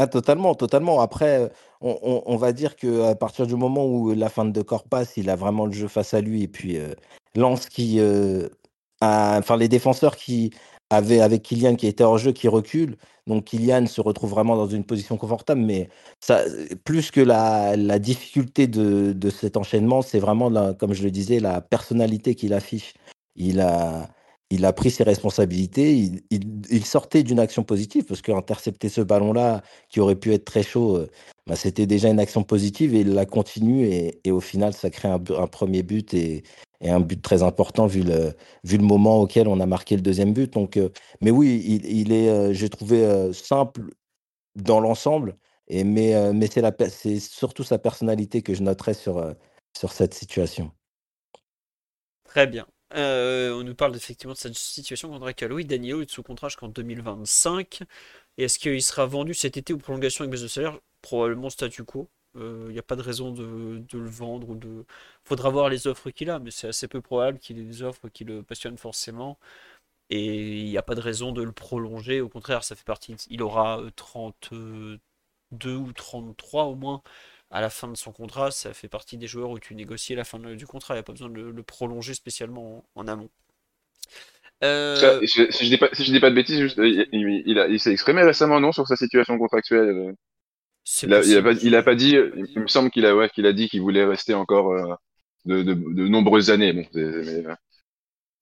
Ah, 0.00 0.06
totalement, 0.06 0.54
totalement. 0.54 1.00
Après, 1.00 1.50
on, 1.82 2.36
va 2.36 2.52
dire 2.52 2.74
qu'à 2.74 3.14
partir 3.14 3.46
du 3.46 3.54
moment 3.54 3.84
où 3.84 4.14
la 4.14 4.30
fin 4.30 4.46
de 4.46 4.62
corps 4.62 4.84
passe, 4.84 5.18
il 5.18 5.28
a 5.28 5.36
vraiment 5.36 5.66
le 5.66 5.72
jeu 5.72 5.88
face 5.88 6.14
à 6.14 6.22
lui. 6.22 6.42
Et 6.42 6.48
puis, 6.48 6.78
euh, 6.78 6.94
Lance 7.34 7.66
qui... 7.66 8.00
Euh, 8.00 8.48
enfin, 9.02 9.58
les 9.58 9.68
défenseurs 9.68 10.16
qui 10.16 10.52
avaient 10.88 11.20
avec 11.20 11.42
Kylian 11.42 11.76
qui 11.76 11.86
était 11.86 12.02
hors 12.02 12.16
jeu, 12.16 12.32
qui 12.32 12.48
recule. 12.48 12.96
Donc 13.26 13.44
Kylian 13.44 13.86
se 13.86 14.00
retrouve 14.00 14.30
vraiment 14.30 14.56
dans 14.56 14.68
une 14.68 14.84
position 14.84 15.18
confortable, 15.18 15.60
mais 15.60 15.90
plus 16.84 17.10
que 17.10 17.20
la, 17.20 17.98
difficulté 17.98 18.68
de, 18.68 19.30
cet 19.30 19.58
enchaînement, 19.58 20.00
c'est 20.00 20.18
vraiment, 20.18 20.72
comme 20.74 20.94
je 20.94 21.02
le 21.02 21.10
disais, 21.10 21.40
la 21.40 21.60
personnalité 21.60 22.34
qu'il 22.34 22.54
affiche. 22.54 22.94
Il 23.36 23.60
a, 23.60 24.08
il 24.50 24.64
a 24.64 24.72
pris 24.72 24.90
ses 24.90 25.04
responsabilités, 25.04 26.10
il, 26.30 26.84
sortait 26.84 27.22
d'une 27.22 27.38
action 27.38 27.62
positive, 27.62 28.04
parce 28.04 28.20
qu'intercepter 28.20 28.88
ce 28.88 29.00
ballon-là, 29.00 29.62
qui 29.88 30.00
aurait 30.00 30.16
pu 30.16 30.32
être 30.32 30.44
très 30.44 30.62
chaud, 30.62 30.96
euh, 30.96 31.10
bah, 31.46 31.56
c'était 31.56 31.86
déjà 31.86 32.08
une 32.08 32.20
action 32.20 32.42
positive 32.42 32.94
et 32.94 33.00
il 33.00 33.14
la 33.14 33.26
continue 33.26 33.86
et, 33.86 34.30
au 34.30 34.40
final, 34.40 34.72
ça 34.72 34.90
crée 34.90 35.08
un, 35.08 35.18
premier 35.18 35.82
but 35.82 36.14
et, 36.14 36.42
un 36.82 37.00
but 37.00 37.22
très 37.22 37.42
important 37.42 37.86
vu 37.86 38.02
le, 38.02 38.34
moment 38.78 39.20
auquel 39.20 39.48
on 39.48 39.60
a 39.60 39.66
marqué 39.66 39.96
le 39.96 40.02
deuxième 40.02 40.32
but. 40.32 40.52
Donc, 40.52 40.76
euh, 40.76 40.88
mais 41.20 41.30
oui, 41.30 41.80
il, 41.84 42.12
est, 42.12 42.28
euh, 42.28 42.52
j'ai 42.52 42.68
trouvé 42.68 43.32
simple 43.32 43.90
dans 44.56 44.80
l'ensemble, 44.80 45.36
et 45.70 45.84
mais, 45.84 46.14
c'est, 46.88 47.20
surtout 47.20 47.62
sa 47.62 47.78
personnalité 47.78 48.42
que 48.42 48.54
je 48.54 48.62
euh, 48.64 49.34
sur 49.76 49.92
cette 49.92 50.14
situation. 50.14 50.72
Très 52.24 52.46
bien. 52.46 52.66
Euh, 52.94 53.52
on 53.52 53.62
nous 53.62 53.74
parle 53.74 53.94
effectivement 53.96 54.34
de 54.34 54.38
cette 54.38 54.56
situation 54.58 55.08
contre 55.10 55.46
Louis 55.46 55.64
Danilo 55.64 56.02
est 56.02 56.10
sous 56.10 56.22
contrat 56.22 56.48
jusqu'en 56.48 56.68
2025. 56.68 57.82
Et 58.38 58.44
est-ce 58.44 58.58
qu'il 58.58 58.82
sera 58.82 59.06
vendu 59.06 59.34
cet 59.34 59.56
été 59.56 59.72
ou 59.72 59.78
prolongation 59.78 60.22
avec 60.22 60.32
baisse 60.32 60.42
de 60.42 60.48
salaire? 60.48 60.78
Probablement 61.02 61.50
statu 61.50 61.84
quo. 61.84 62.08
Il 62.36 62.68
n'y 62.68 62.78
a 62.78 62.82
pas 62.82 62.96
de 62.96 63.02
raison 63.02 63.32
de, 63.32 63.78
de, 63.88 63.98
le 63.98 64.08
vendre 64.08 64.50
ou 64.50 64.54
de. 64.56 64.84
Faudra 65.24 65.50
voir 65.50 65.68
les 65.68 65.86
offres 65.86 66.10
qu'il 66.10 66.30
a, 66.30 66.38
mais 66.38 66.50
c'est 66.52 66.68
assez 66.68 66.86
peu 66.88 67.00
probable 67.00 67.38
qu'il 67.38 67.58
ait 67.58 67.62
des 67.64 67.82
offres 67.82 68.08
qui 68.08 68.24
le 68.24 68.42
passionnent 68.42 68.78
forcément. 68.78 69.38
Et 70.10 70.60
il 70.60 70.66
n'y 70.70 70.78
a 70.78 70.82
pas 70.82 70.94
de 70.94 71.00
raison 71.00 71.32
de 71.32 71.42
le 71.42 71.52
prolonger. 71.52 72.20
Au 72.20 72.28
contraire, 72.28 72.64
ça 72.64 72.76
fait 72.76 72.84
partie. 72.84 73.14
Il 73.30 73.42
aura 73.42 73.82
32 73.96 74.98
ou 75.76 75.92
33 75.92 76.64
au 76.64 76.74
moins 76.76 77.02
à 77.50 77.60
la 77.60 77.70
fin 77.70 77.88
de 77.88 77.96
son 77.96 78.12
contrat, 78.12 78.50
ça 78.50 78.72
fait 78.72 78.88
partie 78.88 79.16
des 79.16 79.26
joueurs 79.26 79.50
où 79.50 79.58
tu 79.58 79.74
négocies 79.74 80.14
la 80.14 80.24
fin 80.24 80.38
du 80.38 80.66
contrat. 80.66 80.94
Il 80.94 80.98
n'y 80.98 81.00
a 81.00 81.04
pas 81.04 81.12
besoin 81.12 81.28
de 81.28 81.40
le, 81.40 81.62
prolonger 81.62 82.14
spécialement 82.14 82.84
en, 82.94 83.08
amont. 83.08 83.30
Euh... 84.62 85.20
si, 85.26 85.46
je 85.50 85.64
dis 85.64 85.78
pas, 85.78 85.88
si 85.92 86.04
je 86.04 86.12
dis 86.12 86.20
pas 86.20 86.30
de 86.30 86.34
bêtises, 86.34 86.60
juste, 86.60 86.78
il, 86.78 87.08
il, 87.12 87.66
il 87.70 87.80
s'est 87.80 87.92
exprimé 87.92 88.22
récemment, 88.22 88.60
non, 88.60 88.72
sur 88.72 88.86
sa 88.86 88.96
situation 88.96 89.38
contractuelle. 89.38 90.14
Il 91.02 91.14
a, 91.14 91.22
il 91.22 91.36
a, 91.36 91.42
pas, 91.42 91.52
il 91.52 91.74
a 91.74 91.82
pas 91.82 91.94
dit, 91.94 92.16
il 92.54 92.60
me 92.60 92.66
semble 92.66 92.90
qu'il 92.90 93.06
a, 93.06 93.14
ouais, 93.14 93.28
qu'il 93.30 93.46
a 93.46 93.52
dit 93.52 93.68
qu'il 93.68 93.80
voulait 93.80 94.04
rester 94.04 94.34
encore 94.34 94.72
euh, 94.72 94.94
de, 95.44 95.62
de, 95.62 95.74
de, 95.74 96.08
nombreuses 96.08 96.50
années. 96.50 96.72
Bon, 96.72 96.84
mais, 96.94 97.44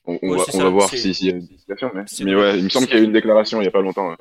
on, 0.04 0.18
on, 0.22 0.30
ouais, 0.30 0.38
va, 0.38 0.44
on 0.54 0.58
va, 0.58 0.68
voir 0.70 0.88
s'il 0.88 1.14
si 1.14 1.26
y 1.26 1.30
a 1.30 1.36
une 1.36 1.46
situation. 1.46 1.90
Mais, 1.94 2.04
mais 2.24 2.34
ouais, 2.34 2.58
il 2.58 2.64
me 2.64 2.68
semble 2.68 2.86
qu'il 2.86 2.96
y 2.96 2.98
a 2.98 3.02
eu 3.02 3.06
une 3.06 3.12
déclaration 3.12 3.58
il 3.58 3.62
n'y 3.62 3.68
a 3.68 3.72
pas 3.72 3.82
longtemps. 3.82 4.10
Ouais. 4.10 4.16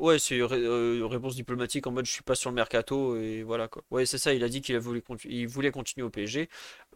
Ouais, 0.00 0.18
c'est 0.18 0.36
une 0.38 0.48
euh, 0.50 1.06
réponse 1.06 1.34
diplomatique 1.36 1.86
en 1.86 1.90
mode 1.92 2.06
je 2.06 2.12
suis 2.12 2.22
pas 2.22 2.34
sur 2.34 2.50
le 2.50 2.54
mercato 2.56 3.16
et 3.18 3.42
voilà 3.42 3.68
quoi. 3.68 3.82
Ouais, 3.90 4.06
c'est 4.06 4.16
ça, 4.18 4.32
il 4.32 4.42
a 4.42 4.48
dit 4.48 4.62
qu'il 4.62 4.78
voulait 4.78 5.70
continuer 5.70 6.06
au 6.06 6.10
PSG. 6.10 6.48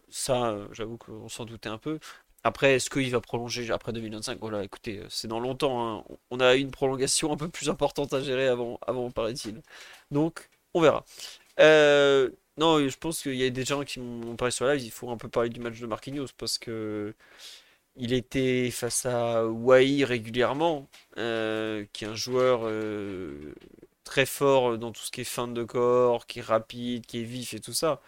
Ça, 0.09 0.47
euh, 0.51 0.67
j'avoue 0.71 0.97
qu'on 0.97 1.29
s'en 1.29 1.45
doutait 1.45 1.69
un 1.69 1.77
peu. 1.77 1.99
Après, 2.43 2.75
est-ce 2.75 2.89
qu'il 2.89 3.09
va 3.11 3.21
prolonger 3.21 3.71
après 3.71 3.93
2025 3.93 4.39
Voilà, 4.39 4.63
écoutez, 4.63 4.99
euh, 4.99 5.05
c'est 5.09 5.27
dans 5.27 5.39
longtemps. 5.39 5.99
Hein. 5.99 6.03
On 6.31 6.39
a 6.39 6.55
une 6.55 6.71
prolongation 6.71 7.31
un 7.31 7.37
peu 7.37 7.49
plus 7.49 7.69
importante 7.69 8.13
à 8.13 8.21
gérer 8.21 8.47
avant, 8.47 8.79
avant 8.87 9.11
paraît-il. 9.11 9.61
Donc, 10.11 10.49
on 10.73 10.81
verra. 10.81 11.05
Euh, 11.59 12.29
non, 12.57 12.87
je 12.87 12.97
pense 12.97 13.21
qu'il 13.21 13.35
y 13.35 13.43
a 13.45 13.49
des 13.49 13.65
gens 13.65 13.83
qui 13.83 13.99
m'ont 13.99 14.35
parlé 14.35 14.51
sur 14.51 14.65
live. 14.67 14.81
Il 14.83 14.91
faut 14.91 15.09
un 15.11 15.17
peu 15.17 15.29
parler 15.29 15.49
du 15.49 15.59
match 15.59 15.79
de 15.79 15.87
Marquinhos 15.87 16.27
parce 16.37 16.57
que 16.57 17.15
il 17.97 18.13
était 18.13 18.69
face 18.71 19.05
à 19.05 19.45
Wai 19.47 20.03
régulièrement, 20.03 20.89
euh, 21.17 21.85
qui 21.93 22.03
est 22.05 22.07
un 22.07 22.15
joueur 22.15 22.61
euh, 22.63 23.53
très 24.03 24.25
fort 24.25 24.77
dans 24.77 24.91
tout 24.91 25.01
ce 25.01 25.11
qui 25.11 25.21
est 25.21 25.23
fin 25.23 25.47
de 25.47 25.63
corps, 25.63 26.27
qui 26.27 26.39
est 26.39 26.41
rapide, 26.41 27.05
qui 27.05 27.21
est 27.21 27.23
vif 27.23 27.53
et 27.53 27.59
tout 27.59 27.73
ça. 27.73 28.01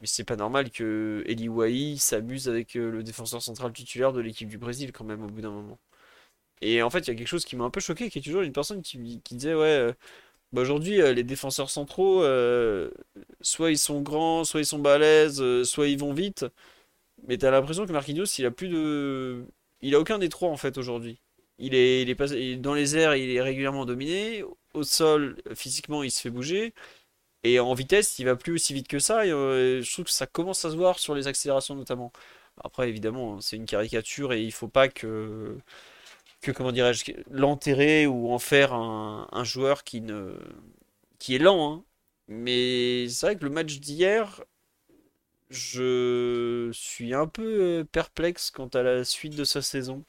Mais 0.00 0.08
c'est 0.08 0.24
pas 0.24 0.36
normal 0.36 0.70
que 0.70 1.24
Eli 1.26 1.48
Wai 1.48 1.96
s'amuse 1.98 2.48
avec 2.48 2.76
euh, 2.76 2.90
le 2.90 3.02
défenseur 3.04 3.42
central 3.42 3.72
titulaire 3.72 4.12
de 4.12 4.20
l'équipe 4.20 4.48
du 4.48 4.58
Brésil 4.58 4.92
quand 4.92 5.04
même 5.04 5.24
au 5.24 5.28
bout 5.28 5.42
d'un 5.42 5.50
moment. 5.50 5.78
Et 6.62 6.82
en 6.82 6.90
fait, 6.90 7.00
il 7.00 7.08
y 7.08 7.10
a 7.12 7.16
quelque 7.16 7.28
chose 7.28 7.44
qui 7.44 7.56
m'a 7.56 7.64
un 7.64 7.70
peu 7.70 7.80
choqué, 7.80 8.10
qui 8.10 8.18
est 8.20 8.22
toujours 8.22 8.42
une 8.42 8.52
personne 8.52 8.82
qui, 8.82 8.98
disait 9.30 9.54
ouais, 9.54 9.94
bah 10.52 10.62
aujourd'hui 10.62 10.98
les 10.98 11.24
défenseurs 11.24 11.70
centraux, 11.70 12.22
soit 13.42 13.70
ils 13.72 13.78
sont 13.78 14.02
grands, 14.02 14.44
soit 14.44 14.60
ils 14.60 14.66
sont 14.66 14.78
balèzes, 14.78 15.64
soit 15.64 15.88
ils 15.88 15.98
vont 15.98 16.14
vite. 16.14 16.46
Mais 17.26 17.38
t'as 17.38 17.50
l'impression 17.50 17.86
que 17.86 17.92
Marquinhos, 17.92 18.24
il 18.38 18.46
a 18.46 18.50
plus 18.50 18.68
de. 18.68 19.44
Il 19.80 19.94
a 19.94 20.00
aucun 20.00 20.18
des 20.18 20.28
trois 20.28 20.50
en 20.50 20.56
fait 20.56 20.78
aujourd'hui. 20.78 21.18
Il 21.58 21.74
est, 21.74 22.02
il 22.02 22.10
est 22.10 22.14
pas... 22.14 22.26
dans 22.56 22.74
les 22.74 22.96
airs, 22.96 23.14
il 23.16 23.30
est 23.30 23.42
régulièrement 23.42 23.84
dominé. 23.84 24.44
Au 24.74 24.82
sol, 24.84 25.36
physiquement, 25.54 26.02
il 26.02 26.10
se 26.10 26.20
fait 26.20 26.30
bouger. 26.30 26.74
Et 27.44 27.60
en 27.60 27.74
vitesse, 27.74 28.18
il 28.18 28.26
va 28.26 28.36
plus 28.36 28.54
aussi 28.54 28.74
vite 28.74 28.88
que 28.88 28.98
ça. 28.98 29.22
Euh, 29.22 29.82
je 29.82 29.92
trouve 29.92 30.04
que 30.06 30.10
ça 30.12 30.26
commence 30.26 30.64
à 30.64 30.70
se 30.70 30.76
voir 30.76 30.98
sur 30.98 31.14
les 31.14 31.26
accélérations 31.28 31.74
notamment. 31.74 32.12
Après, 32.62 32.88
évidemment, 32.88 33.40
c'est 33.40 33.56
une 33.56 33.66
caricature 33.66 34.32
et 34.32 34.42
il 34.42 34.52
faut 34.52 34.68
pas 34.68 34.88
que, 34.88 35.58
que 36.42 36.52
comment 36.52 36.72
dirais-je, 36.72 37.04
l'enterrer 37.30 38.06
ou 38.06 38.32
en 38.32 38.38
faire 38.38 38.72
un, 38.74 39.28
un, 39.32 39.44
joueur 39.44 39.84
qui 39.84 40.00
ne, 40.00 40.34
qui 41.18 41.34
est 41.36 41.38
lent. 41.38 41.72
Hein. 41.72 41.84
Mais 42.28 43.08
c'est 43.08 43.26
vrai 43.26 43.36
que 43.36 43.44
le 43.44 43.50
match 43.50 43.78
d'hier, 43.80 44.42
je 45.52 46.70
suis 46.72 47.14
un 47.14 47.26
peu 47.26 47.80
euh, 47.80 47.84
perplexe 47.84 48.50
quant 48.50 48.68
à 48.68 48.82
la 48.82 49.04
suite 49.04 49.36
de 49.36 49.44
sa 49.44 49.62
saison. 49.62 50.04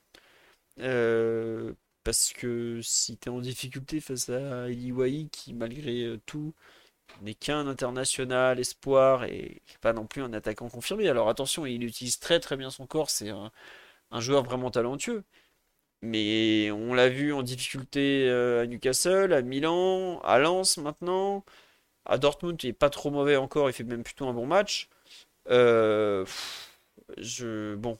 Euh, 0.79 1.73
parce 2.03 2.33
que 2.33 2.81
si 2.83 3.17
tu 3.17 3.29
en 3.29 3.39
difficulté 3.41 4.01
face 4.01 4.29
à 4.29 4.69
Eliwai, 4.69 5.27
qui 5.31 5.53
malgré 5.53 6.03
euh, 6.03 6.19
tout 6.25 6.53
n'est 7.21 7.35
qu'un 7.35 7.67
international 7.67 8.59
espoir 8.59 9.25
et 9.25 9.61
pas 9.81 9.93
non 9.93 10.07
plus 10.07 10.23
un 10.23 10.33
attaquant 10.33 10.69
confirmé. 10.69 11.09
Alors 11.09 11.29
attention, 11.29 11.65
il 11.65 11.83
utilise 11.83 12.19
très 12.19 12.39
très 12.39 12.57
bien 12.57 12.69
son 12.71 12.87
corps, 12.87 13.09
c'est 13.09 13.29
un, 13.29 13.51
un, 14.11 14.21
joueur 14.21 14.43
vraiment 14.43 14.71
talentueux. 14.71 15.23
Mais 16.01 16.71
on 16.71 16.93
l'a 16.93 17.09
vu 17.09 17.33
en 17.33 17.43
difficulté 17.43 18.29
à 18.29 18.65
Newcastle, 18.67 19.33
à 19.33 19.41
Milan, 19.41 20.19
à 20.21 20.39
Lens 20.39 20.77
maintenant. 20.77 21.45
À 22.05 22.17
Dortmund, 22.17 22.61
il 22.63 22.69
est 22.69 22.73
pas 22.73 22.89
trop 22.89 23.11
mauvais 23.11 23.37
encore, 23.37 23.69
il 23.69 23.73
fait 23.73 23.83
même 23.85 24.03
plutôt 24.03 24.27
un 24.27 24.33
bon 24.33 24.47
match. 24.47 24.89
Euh, 25.49 26.25
je 27.17 27.75
bon, 27.75 27.99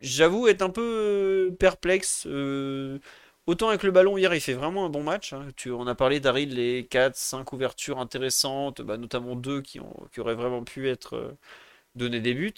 j'avoue 0.00 0.48
être 0.48 0.62
un 0.62 0.70
peu 0.70 1.50
euh, 1.52 1.56
perplexe. 1.56 2.26
Euh, 2.26 2.98
autant 3.46 3.68
avec 3.68 3.82
le 3.82 3.90
ballon 3.90 4.16
hier, 4.18 4.34
il 4.34 4.40
fait 4.40 4.54
vraiment 4.54 4.86
un 4.86 4.90
bon 4.90 5.02
match. 5.02 5.32
Hein. 5.32 5.48
Tu, 5.56 5.70
on 5.70 5.86
a 5.86 5.94
parlé 5.94 6.20
d'Aril 6.20 6.54
les 6.54 6.86
4, 6.86 7.16
5 7.16 7.52
ouvertures 7.52 7.98
intéressantes, 7.98 8.82
bah, 8.82 8.96
notamment 8.98 9.36
deux 9.36 9.62
qui, 9.62 9.80
auraient 10.18 10.34
vraiment 10.34 10.64
pu 10.64 10.88
être 10.88 11.16
euh, 11.16 12.08
des 12.08 12.34
buts. 12.34 12.54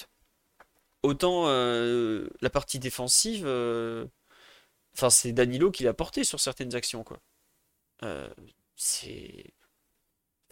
Autant 1.05 1.47
la 1.47 2.51
partie 2.51 2.79
défensive, 2.81 3.47
enfin 4.95 5.11
c'est 5.11 5.33
Danilo 5.33 5.71
qui 5.71 5.85
l'a 5.85 5.95
porté 5.95 6.25
sur 6.25 6.41
certaines 6.41 6.75
actions 6.75 7.05
quoi. 7.05 7.21
c'est 8.77 9.53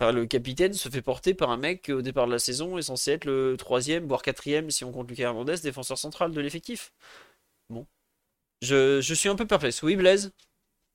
le 0.01 0.27
capitaine 0.27 0.75
se 0.75 0.89
fait 0.89 1.03
porter 1.03 1.35
par 1.35 1.51
un 1.51 1.57
mec 1.57 1.89
au 1.89 2.03
départ 2.03 2.27
de 2.27 2.33
la 2.33 2.39
saison, 2.39 2.79
est 2.79 2.83
censé 2.83 3.13
être 3.13 3.25
le 3.25 3.57
troisième, 3.57 4.07
voire 4.07 4.23
quatrième, 4.23 4.71
si 4.71 4.85
on 4.85 4.93
compte 4.93 5.09
Lucas 5.09 5.25
Hernandez, 5.25 5.57
défenseur 5.63 5.99
central 5.99 6.33
de 6.33 6.41
l'effectif. 6.41 6.93
Bon. 7.71 7.87
Je, 8.63 9.01
je, 9.01 9.15
suis 9.15 9.29
un 9.29 9.37
peu 9.37 9.47
perplexe. 9.47 9.83
Oui, 9.83 9.97
Blaise? 9.97 10.33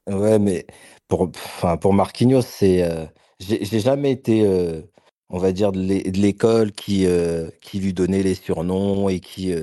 Ouais, 0.08 0.40
mais 0.40 0.66
pour, 1.08 1.30
enfin, 1.30 1.78
pour 1.78 1.94
Marquinhos, 1.94 2.42
c'est. 2.42 2.84
Euh, 2.84 3.06
J'ai 3.40 3.80
jamais 3.80 4.12
été, 4.12 4.46
euh, 4.46 4.82
on 5.30 5.38
va 5.40 5.52
dire, 5.52 5.72
de 5.72 5.80
l'école 5.80 6.72
qui, 6.72 7.06
euh, 7.06 7.50
qui 7.62 7.80
lui 7.80 7.94
donnait 7.94 8.24
les 8.24 8.36
surnoms 8.36 9.10
et 9.10 9.20
qui, 9.20 9.54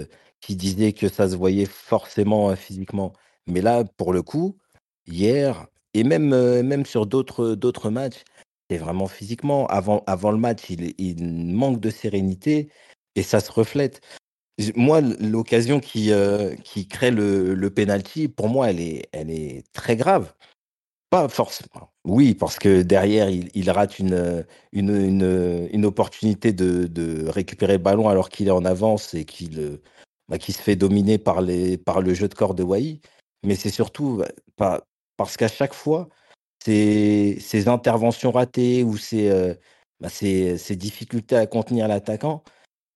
qui 0.41 0.57
disait 0.57 0.93
que 0.93 1.09
ça 1.09 1.29
se 1.29 1.37
voyait 1.37 1.67
forcément 1.67 2.55
physiquement. 2.57 3.13
Mais 3.47 3.61
là, 3.61 3.85
pour 3.85 4.13
le 4.13 4.23
coup, 4.23 4.59
hier, 5.07 5.67
et 5.95 6.05
même, 6.05 6.29
même 6.63 6.87
sur 6.87 7.07
d'autres 7.07 7.91
matchs, 7.91 8.25
c'est 8.71 8.79
vraiment 8.79 9.07
physiquement. 9.07 9.67
Avant, 9.67 10.03
avant 10.07 10.31
le 10.31 10.39
match, 10.39 10.71
il, 10.71 11.25
manque 11.55 11.81
de 11.81 11.91
sérénité 11.91 12.69
et 13.15 13.23
ça 13.23 13.41
se 13.41 13.51
reflète. 13.51 14.01
Moi, 14.75 15.01
l'occasion 15.01 15.81
qui, 15.81 16.13
euh, 16.13 16.55
qui 16.65 16.89
crée 16.89 17.11
le, 17.11 17.55
le 17.55 17.71
penalty, 17.71 18.29
pour 18.29 18.49
moi, 18.49 18.71
elle 18.71 18.81
est, 18.81 19.09
elle 19.13 19.31
est 19.31 19.65
très 19.73 19.97
grave. 19.97 20.35
Pas 21.11 21.29
forcément. 21.29 21.91
Oui, 22.05 22.35
parce 22.35 22.59
que 22.59 22.83
derrière, 22.83 23.31
il, 23.31 23.71
rate 23.71 23.99
une, 23.99 24.45
une, 24.73 25.69
une, 25.73 25.87
opportunité 25.87 26.53
de, 26.53 26.87
de, 26.87 27.27
récupérer 27.29 27.75
le 27.75 27.79
ballon 27.79 28.09
alors 28.09 28.29
qu'il 28.29 28.49
est 28.49 28.53
en 28.53 28.65
avance 28.65 29.15
et 29.15 29.25
qu'il 29.25 29.81
bah, 30.29 30.39
qu 30.39 30.53
se 30.53 30.61
fait 30.61 30.77
dominer 30.77 31.17
par, 31.17 31.41
les, 31.41 31.79
par 31.79 32.03
le 32.03 32.13
jeu 32.13 32.29
de 32.29 32.35
corps 32.35 32.55
de 32.55 32.63
Wai. 32.63 33.01
Mais 33.43 33.55
c'est 33.55 33.71
surtout 33.71 34.23
pas, 34.57 34.83
parce 35.17 35.37
qu'à 35.39 35.49
chaque 35.49 35.75
fois, 35.75 36.09
ces, 36.65 37.69
interventions 37.69 38.31
ratées 38.31 38.85
ou 38.85 38.97
ces, 38.97 39.29
euh, 39.31 39.55
bah, 40.01 40.09
difficultés 40.71 41.37
à 41.37 41.47
contenir 41.47 41.89
l'attaquant 41.89 42.43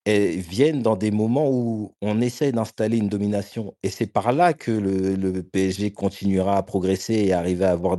viennent 0.05 0.81
dans 0.81 0.95
des 0.95 1.11
moments 1.11 1.49
où 1.49 1.93
on 2.01 2.19
essaie 2.21 2.51
d'installer 2.51 2.97
une 2.97 3.07
domination. 3.07 3.73
Et 3.83 3.89
c'est 3.89 4.07
par 4.07 4.33
là 4.33 4.53
que 4.53 4.71
le, 4.71 5.43
PSG 5.43 5.91
continuera 5.91 6.57
à 6.57 6.63
progresser 6.63 7.13
et 7.13 7.33
arriver 7.33 7.65
à 7.65 7.71
avoir 7.71 7.97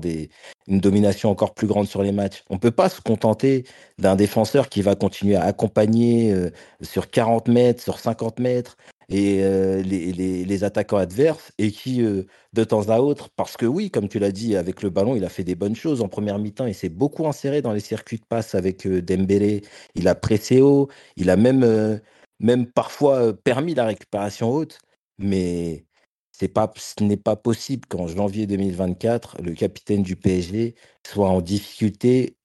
une 0.67 0.81
domination 0.81 1.31
encore 1.31 1.55
plus 1.55 1.67
grande 1.67 1.87
sur 1.87 2.03
les 2.03 2.13
matchs. 2.13 2.45
On 2.51 2.55
ne 2.55 2.59
peut 2.59 2.71
pas 2.71 2.89
se 2.89 3.01
contenter 3.01 3.65
d'un 3.99 4.17
défenseur 4.17 4.69
qui 4.69 4.83
va 4.83 4.95
continuer 4.97 5.37
à 5.37 5.45
accompagner 5.45 6.33
euh, 6.33 6.51
sur 6.83 7.11
40 7.11 7.49
mètres, 7.49 7.83
sur 7.83 7.99
50 7.99 8.39
mètres, 8.39 8.77
et 9.09 9.43
euh, 9.45 9.83
les, 9.83 10.13
les- 10.13 10.45
les 10.45 10.65
attaquants 10.65 10.97
adverses 10.97 11.53
et 11.59 11.71
qui, 11.71 12.03
euh, 12.03 12.25
de 12.53 12.65
temps 12.65 12.89
à 12.91 12.99
autre, 13.01 13.29
parce 13.37 13.57
que 13.57 13.67
oui, 13.67 13.91
comme 13.91 14.09
tu 14.09 14.19
l'as 14.19 14.33
dit, 14.33 14.57
avec 14.57 14.83
le 14.83 14.91
ballon, 14.91 15.17
il 15.17 15.25
a 15.25 15.29
fait 15.29 15.45
des 15.45 15.55
bonnes 15.55 15.77
choses 15.77 16.01
en 16.03 16.09
première 16.09 16.39
mi-temps. 16.39 16.67
Il 16.67 16.75
s'est 16.75 16.89
beaucoup 16.89 17.27
inséré 17.27 17.63
dans 17.63 17.73
les 17.73 17.81
circuits 17.81 18.19
de 18.19 18.25
passe 18.29 18.55
avec 18.55 18.87
euh, 18.87 19.03
Dembélé. 19.03 19.63
Il 19.95 20.09
a 20.09 20.15
pressé 20.15 20.61
haut. 20.61 20.89
Il 21.17 21.31
a 21.31 21.37
même, 21.37 21.63
euh, 21.65 21.99
même 22.41 22.67
parfois 22.67 23.33
permis 23.35 23.75
la 23.75 23.87
récupération 23.87 24.51
haute. 24.51 24.79
Mais 25.19 25.85
pas, 26.53 26.73
ce 26.77 27.03
n'est 27.05 27.17
pas 27.17 27.37
possible 27.37 27.87
qu'en 27.89 28.07
janvier 28.07 28.47
2024, 28.47 29.41
le 29.43 29.55
capitaine 29.55 30.03
du 30.03 30.17
PSG 30.17 30.75
soit 31.07 31.29
en 31.29 31.41
difficulté 31.41 32.37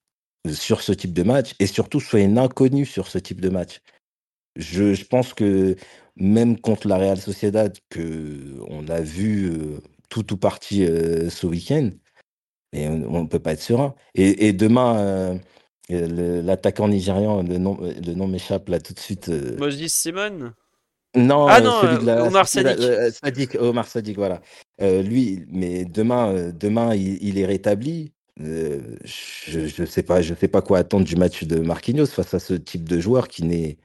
sur 0.51 0.81
ce 0.81 0.93
type 0.93 1.13
de 1.13 1.23
match 1.23 1.53
et 1.59 1.67
surtout 1.67 1.99
soit 1.99 2.21
un 2.21 2.37
inconnu 2.37 2.85
sur 2.85 3.07
ce 3.07 3.17
type 3.19 3.41
de 3.41 3.49
match. 3.49 3.81
Je 4.55 5.03
pense 5.05 5.33
que 5.33 5.75
même 6.19 6.59
contre 6.59 6.87
la 6.87 6.97
Real 6.97 7.19
Sociedad, 7.19 7.75
que 7.89 8.55
on 8.67 8.87
a 8.87 9.01
vu 9.01 9.49
euh, 9.49 9.79
tout 10.09 10.33
ou 10.33 10.37
partie 10.37 10.85
euh, 10.85 11.29
ce 11.29 11.47
week-end, 11.47 11.89
et 12.73 12.87
on 12.87 13.23
ne 13.23 13.27
peut 13.27 13.39
pas 13.39 13.53
être 13.53 13.61
serein. 13.61 13.95
Et, 14.15 14.47
et 14.47 14.53
demain, 14.53 15.39
euh, 15.91 16.41
l'attaquant 16.41 16.87
nigérian, 16.87 17.41
le 17.41 17.57
nom, 17.57 17.77
le 17.81 18.13
nom 18.13 18.27
m'échappe 18.27 18.69
là 18.69 18.79
tout 18.79 18.93
de 18.93 18.99
suite. 18.99 19.29
Moi 19.57 19.69
je 19.69 19.77
dis 19.77 19.89
Simon? 19.89 20.53
non, 21.15 21.47
Ah 21.47 21.61
non, 21.61 21.81
celui 21.81 21.97
de 21.97 22.05
la 22.05 22.23
Omar 22.23 22.47
la- 22.55 23.11
Sadik. 23.11 23.55
Omar 23.59 23.87
Sadik, 23.87 24.15
voilà. 24.17 24.41
Lui, 24.79 25.45
mais 25.49 25.85
demain, 25.85 26.51
demain, 26.51 26.93
il, 26.93 27.17
il 27.23 27.39
est 27.39 27.45
rétabli. 27.45 28.13
Euh, 28.41 28.95
je 29.03 29.67
je 29.67 29.83
sais 29.85 30.03
pas, 30.03 30.21
je 30.21 30.33
sais 30.33 30.47
pas 30.47 30.61
quoi 30.61 30.77
attendre 30.77 31.05
du 31.05 31.15
match 31.15 31.43
de 31.43 31.59
Marquinhos 31.59 32.05
face 32.05 32.33
à 32.33 32.39
ce 32.39 32.53
type 32.53 32.87
de 32.87 32.99
joueur 32.99 33.27
qui 33.27 33.43
n'est 33.43 33.77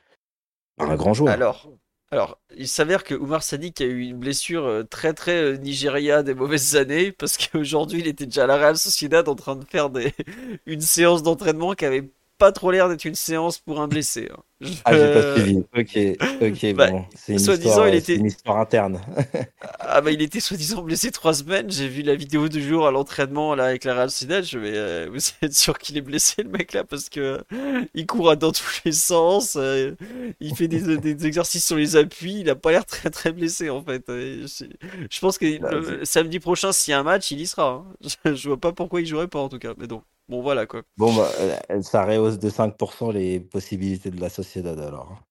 pas 0.76 0.84
un 0.84 0.96
grand 0.96 1.14
joueur. 1.14 1.32
Alors, 1.34 1.72
alors, 2.14 2.38
il 2.56 2.68
s'avère 2.68 3.02
que 3.02 3.12
Oumar 3.16 3.42
Sadik 3.42 3.80
a 3.80 3.84
eu 3.86 4.02
une 4.02 4.18
blessure 4.18 4.66
euh, 4.66 4.84
très 4.84 5.14
très 5.14 5.32
euh, 5.32 5.56
Nigeria 5.56 6.22
des 6.22 6.34
mauvaises 6.34 6.76
années 6.76 7.10
parce 7.10 7.36
qu'aujourd'hui 7.36 7.98
il 8.00 8.06
était 8.06 8.26
déjà 8.26 8.44
à 8.44 8.46
la 8.46 8.56
Real 8.56 8.76
Sociedad 8.78 9.28
en 9.28 9.34
train 9.34 9.56
de 9.56 9.64
faire 9.64 9.90
une 10.66 10.80
séance 10.80 11.24
d'entraînement 11.24 11.74
qui 11.74 11.84
avait 11.84 12.08
pas 12.38 12.52
trop 12.52 12.70
l'air 12.70 12.88
d'être 12.88 13.04
une 13.04 13.14
séance 13.14 13.58
pour 13.58 13.80
un 13.80 13.88
blessé. 13.88 14.28
hein. 14.32 14.42
Ah, 14.84 14.96
j'ai 14.96 15.08
pas 15.12 15.20
Je- 15.22 15.42
suivi. 15.42 15.58
Ok, 15.76 15.98
ok, 16.40 16.74
Bah, 16.76 16.90
bon, 16.90 17.04
c'est 17.14 17.32
une 17.34 17.38
histoire, 17.38 17.88
il 17.88 17.94
était- 17.94 18.14
c'est 18.14 18.18
une 18.20 18.26
histoire 18.26 18.58
interne. 18.58 19.00
Ah 19.86 20.00
bah 20.00 20.10
il 20.10 20.22
était 20.22 20.40
soi-disant 20.40 20.82
blessé 20.82 21.10
trois 21.10 21.34
semaines. 21.34 21.70
J'ai 21.70 21.88
vu 21.88 22.02
la 22.02 22.14
vidéo 22.14 22.48
du 22.48 22.62
jour 22.66 22.86
à 22.86 22.90
l'entraînement 22.90 23.54
là 23.54 23.64
avec 23.66 23.84
la 23.84 23.94
Real 23.94 24.10
Sociedad. 24.10 24.44
Je 24.44 24.58
vais, 24.58 24.72
euh, 24.76 25.08
vous 25.12 25.18
êtes 25.42 25.54
sûr 25.54 25.78
qu'il 25.78 25.96
est 25.96 26.00
blessé 26.00 26.42
le 26.42 26.48
mec 26.50 26.72
là 26.72 26.84
parce 26.84 27.08
que 27.08 27.42
euh, 27.52 27.82
il 27.94 28.06
court 28.06 28.36
dans 28.36 28.52
tous 28.52 28.80
les 28.84 28.92
sens. 28.92 29.56
euh, 29.56 29.94
il 30.40 30.54
fait 30.56 30.68
des, 30.68 30.96
des 30.98 31.26
exercices 31.26 31.64
sur 31.66 31.76
les 31.76 31.96
appuis. 31.96 32.40
Il 32.40 32.50
a 32.50 32.56
pas 32.56 32.70
l'air 32.72 32.86
très 32.86 33.10
très 33.10 33.32
blessé 33.32 33.70
en 33.70 33.82
fait. 33.84 34.04
Je, 34.08 34.64
je 35.10 35.20
pense 35.20 35.38
que 35.38 35.58
Bah, 35.58 35.70
le 35.72 36.04
samedi 36.04 36.40
prochain 36.40 36.72
s'il 36.72 36.92
y 36.92 36.94
a 36.94 37.00
un 37.00 37.02
match 37.04 37.30
il 37.30 37.40
y 37.40 37.46
sera. 37.46 37.84
hein. 37.86 38.08
Je, 38.24 38.34
je 38.34 38.48
vois 38.48 38.58
pas 38.60 38.72
pourquoi 38.72 39.00
il 39.00 39.06
jouerait 39.06 39.28
pas 39.28 39.40
en 39.40 39.48
tout 39.48 39.58
cas. 39.58 39.74
Mais 39.78 39.86
donc 39.86 40.02
bon 40.28 40.42
voilà 40.42 40.66
quoi. 40.66 40.82
Bon, 40.96 41.14
bah, 41.14 41.30
euh, 41.70 41.82
ça 41.82 42.04
rehausse 42.04 42.38
de 42.40 42.50
5% 42.50 43.10
les 43.12 43.38
possibilités 43.40 44.10
de 44.10 44.20
la 44.20 44.28
Sociedad 44.28 44.78
alors. 44.80 45.22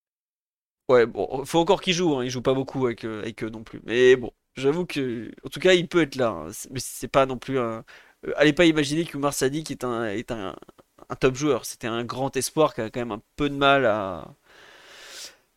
Ouais 0.89 1.05
bon 1.05 1.45
faut 1.45 1.59
encore 1.59 1.81
qu'il 1.81 1.93
joue. 1.93 2.15
Hein. 2.15 2.25
Il 2.25 2.29
joue 2.29 2.41
pas 2.41 2.53
beaucoup 2.53 2.85
avec 2.85 3.05
euh, 3.05 3.21
avec 3.21 3.43
eux 3.43 3.49
non 3.49 3.63
plus. 3.63 3.81
Mais 3.85 4.15
bon 4.15 4.31
j'avoue 4.55 4.85
que 4.85 5.31
en 5.45 5.49
tout 5.49 5.59
cas 5.59 5.73
il 5.73 5.87
peut 5.87 6.01
être 6.01 6.15
là. 6.15 6.27
hein. 6.29 6.51
Mais 6.71 6.79
c'est 6.79 7.07
pas 7.07 7.25
non 7.25 7.37
plus 7.37 7.59
un 7.59 7.83
Euh, 8.25 8.33
allez 8.37 8.53
pas 8.53 8.65
imaginer 8.65 9.05
que 9.05 9.17
Oumar 9.17 9.33
Sadik 9.33 9.69
est 9.71 9.83
un, 9.83 10.05
est 10.05 10.31
un, 10.31 10.55
un 11.09 11.15
top 11.15 11.35
joueur. 11.35 11.65
C'était 11.65 11.87
un 11.87 12.03
grand 12.05 12.35
espoir 12.37 12.73
qui 12.73 12.79
a 12.81 12.89
quand 12.89 13.01
même 13.01 13.11
un 13.11 13.21
peu 13.35 13.49
de 13.49 13.55
mal 13.55 13.85
à, 13.85 14.35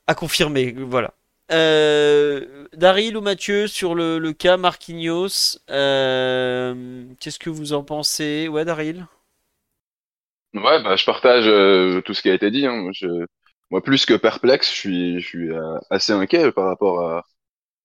à 0.06 0.14
confirmer. 0.14 0.72
Voilà. 0.78 1.14
Euh, 1.52 2.66
Daryl 2.72 3.16
ou 3.16 3.20
Mathieu 3.20 3.68
sur 3.68 3.94
le, 3.94 4.18
le 4.18 4.32
cas 4.32 4.56
Marquinhos, 4.56 5.58
euh, 5.70 7.04
qu'est-ce 7.20 7.38
que 7.38 7.50
vous 7.50 7.72
en 7.72 7.84
pensez? 7.84 8.48
Ouais, 8.48 8.64
Daryl? 8.64 9.06
Ouais, 10.56 10.82
bah, 10.82 10.96
je 10.96 11.04
partage 11.04 11.44
euh, 11.48 12.00
tout 12.02 12.14
ce 12.14 12.22
qui 12.22 12.30
a 12.30 12.34
été 12.34 12.50
dit. 12.50 12.66
hein. 12.66 12.88
Je- 12.92 13.26
moi, 13.70 13.82
plus 13.82 14.06
que 14.06 14.14
perplexe, 14.14 14.70
je 14.70 14.74
suis, 14.76 15.20
je 15.20 15.26
suis 15.26 15.50
euh, 15.52 15.78
assez 15.90 16.12
inquiet 16.12 16.52
par 16.52 16.66
rapport 16.66 17.00
à, 17.02 17.24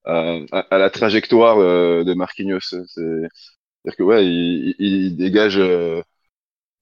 à, 0.06 0.65
à- 0.72 0.77
la 0.80 0.89
trajectoire 0.91 1.60
euh, 1.60 2.03
de 2.06 2.14
Marquinhos. 2.15 2.60
C'est- 2.61 2.84
C'est-à-dire 2.88 3.98
que 3.98 4.03
ouais, 4.03 4.26
il, 4.27 4.76
il- 4.80 5.06
il 5.07 5.18
dégage 5.18 5.57
euh, 5.60 6.02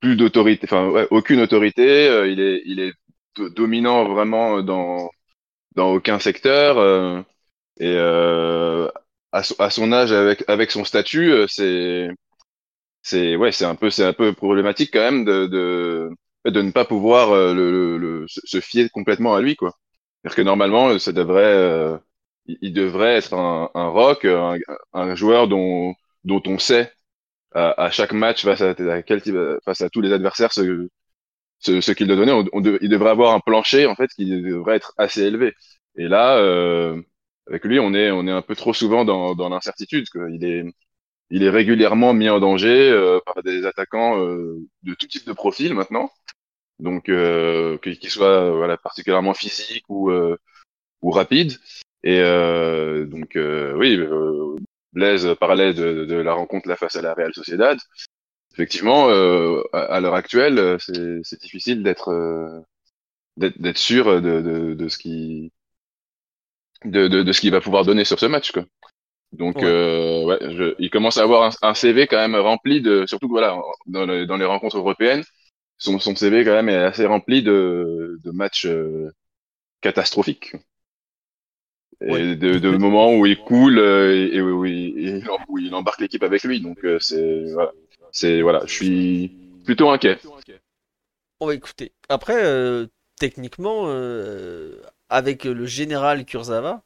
plus 0.02 0.16
d'autorité, 0.18 0.66
enfin 0.68 0.90
ouais, 0.90 1.08
aucune 1.12 1.42
autorité. 1.42 2.10
euh, 2.10 2.28
il 2.30 2.40
est, 2.42 2.62
il 2.66 2.80
est 2.82 2.94
do- 3.36 3.50
dominant 3.50 4.06
vraiment 4.10 4.62
dans 4.64 5.10
dans 5.76 5.94
aucun 5.94 6.20
secteur. 6.20 6.78
euh, 6.80 7.22
et 7.80 7.98
à, 9.32 9.44
son- 9.44 9.56
à 9.60 9.70
son 9.70 9.92
âge, 9.92 10.12
avec 10.12 10.44
avec 10.48 10.72
son 10.72 10.84
statut, 10.86 11.34
c'est 11.48 12.10
c'est 13.02 13.36
ouais, 13.36 13.52
c'est 13.52 13.66
un 13.66 13.76
peu 13.76 13.90
c'est 13.90 14.06
un 14.06 14.14
peu 14.14 14.34
problématique 14.34 14.92
quand 14.94 15.00
même 15.00 15.26
de 15.26 15.46
de 15.48 16.10
de 16.46 16.62
ne 16.62 16.72
pas 16.72 16.86
pouvoir 16.86 17.32
euh, 17.32 17.54
le, 17.54 17.98
le, 17.98 18.26
se 18.28 18.60
fier 18.62 18.90
complètement 18.92 19.36
à 19.36 19.42
lui 19.42 19.56
quoi. 19.56 19.74
C'est-à-dire 20.24 20.38
que 20.38 20.42
normalement, 20.44 20.90
euh, 20.90 21.00
ça 21.00 21.12
devrait 21.12 21.44
euh, 21.44 21.98
il 22.48 22.74
devrait 22.74 23.16
être 23.18 23.34
un, 23.34 23.70
un 23.76 23.88
rock, 23.90 24.26
un, 24.26 24.58
un 24.94 25.16
joueur 25.16 25.48
dont 25.48 25.94
dont 26.26 26.42
on 26.48 26.60
sait 26.60 26.92
à, 27.54 27.84
à 27.86 27.92
chaque 27.92 28.14
match 28.14 28.44
face 28.46 28.62
à, 28.62 28.76
face 29.66 29.82
à 29.82 29.90
tous 29.90 30.02
les 30.02 30.14
adversaires 30.14 30.54
ce 30.54 30.90
ce, 31.60 31.82
ce 31.82 31.92
qu'il 31.92 32.08
doit 32.08 32.16
donner. 32.16 32.32
On, 32.32 32.46
on 32.54 32.64
il 32.82 32.90
devrait 32.90 33.10
avoir 33.12 33.34
un 33.34 33.40
plancher 33.40 33.86
en 33.86 33.96
fait 33.96 34.10
qui 34.16 34.26
devrait 34.30 34.76
être 34.78 34.94
assez 34.98 35.22
élevé. 35.24 35.54
Et 35.96 36.08
là, 36.08 36.38
euh, 36.38 37.02
avec 37.48 37.66
lui, 37.66 37.80
on 37.80 37.94
est 37.94 38.12
on 38.12 38.28
est 38.28 38.32
un 38.32 38.42
peu 38.42 38.56
trop 38.56 38.74
souvent 38.74 39.06
dans 39.06 39.36
dans 39.36 39.50
l'incertitude. 39.50 40.06
Il 40.34 40.44
est 40.46 40.64
il 41.30 41.44
est 41.44 41.50
régulièrement 41.50 42.14
mis 42.14 42.30
en 42.30 42.40
danger 42.40 42.90
euh, 42.90 43.20
par 43.26 43.44
des 43.44 43.66
attaquants 43.66 44.24
euh, 44.24 44.58
de 44.84 44.94
tout 44.94 45.08
type 45.08 45.28
de 45.28 45.34
profil 45.34 45.74
maintenant. 45.74 46.10
Donc, 46.80 47.10
euh, 47.10 47.78
qu'ils 47.80 48.10
soient 48.10 48.46
euh, 48.46 48.52
voilà, 48.56 48.78
particulièrement 48.78 49.34
physiques 49.34 49.84
ou, 49.90 50.12
euh, 50.12 50.38
ou 51.02 51.12
rapides. 51.12 51.58
Et 52.04 52.22
donc, 53.06 53.32
oui, 53.36 54.00
Blaise 54.94 55.36
parlait 55.38 55.74
de, 55.74 56.06
de 56.06 56.16
la 56.16 56.34
rencontre 56.34 56.70
là 56.70 56.78
face 56.78 56.96
à 56.96 57.02
la 57.02 57.14
Real 57.14 57.34
Sociedad. 57.34 57.78
Effectivement, 58.54 59.10
à, 59.10 59.80
à 59.80 60.00
l'heure 60.00 60.16
actuelle, 60.16 60.78
c'est 60.80 61.42
difficile 61.42 61.84
d'être 61.84 62.64
d'être 63.36 63.60
d'être 63.60 63.78
sûr 63.78 64.22
de, 64.22 64.40
de, 64.40 64.74
de 64.76 64.88
ce 64.88 64.98
qui 64.98 65.52
de, 66.86 67.10
de, 67.10 67.22
de 67.22 67.32
ce 67.34 67.42
qu'il 67.42 67.52
va 67.52 67.60
pouvoir 67.60 67.84
donner 67.84 68.06
sur 68.06 68.18
ce 68.18 68.26
match, 68.28 68.54
quoi. 68.54 68.64
Donc, 69.32 69.62
Ouais. 69.62 69.64
euh, 69.64 70.24
ouais, 70.26 70.40
je, 70.42 70.76
il 70.80 70.90
commence 70.90 71.18
à 71.18 71.24
avoir 71.24 71.44
un, 71.44 71.70
un 71.70 71.74
CV 71.76 72.08
quand 72.08 72.18
même 72.18 72.36
rempli 72.36 72.82
de, 72.82 73.06
surtout 73.08 73.28
que, 73.28 73.34
voilà, 73.34 73.58
dans, 73.88 74.06
les- 74.06 74.26
dans 74.26 74.38
les 74.38 74.46
rencontres 74.46 74.78
européennes, 74.78 75.24
son, 75.78 76.00
son 76.00 76.16
CV 76.16 76.46
quand 76.46 76.54
même 76.54 76.70
est 76.70 76.78
assez 76.78 77.06
rempli 77.08 77.44
de, 77.44 78.20
de 78.24 78.32
matchs 78.32 78.66
euh, 78.68 79.12
catastrophiques 79.82 80.54
et 82.02 82.08
Ouais. 82.08 82.30
de, 82.36 82.60
de 82.60 82.70
moments 82.78 83.14
où 83.16 83.26
il 83.26 83.38
coule 83.44 83.78
euh, 83.80 84.16
et, 84.16 84.36
et 84.38 84.42
où, 84.42 84.66
il, 84.66 85.08
et 85.08 85.24
où 85.48 85.58
il 85.60 85.74
embarque 85.76 86.00
l'équipe 86.02 86.24
avec 86.24 86.44
lui. 86.44 86.62
Donc, 86.62 86.80
c'est 87.00 87.44
voilà, 87.54 87.72
c'est 88.12 88.42
voilà, 88.42 88.64
je 88.66 88.74
suis 88.74 89.32
plutôt 89.66 89.90
inquiet. 89.90 90.18
On 91.40 91.48
va 91.48 91.56
écouter. 91.56 91.94
Après, 92.10 92.44
euh, 92.44 92.88
techniquement, 93.20 93.88
avec 95.10 95.44
le 95.46 95.66
général 95.66 96.26
Kurzawa, 96.26 96.84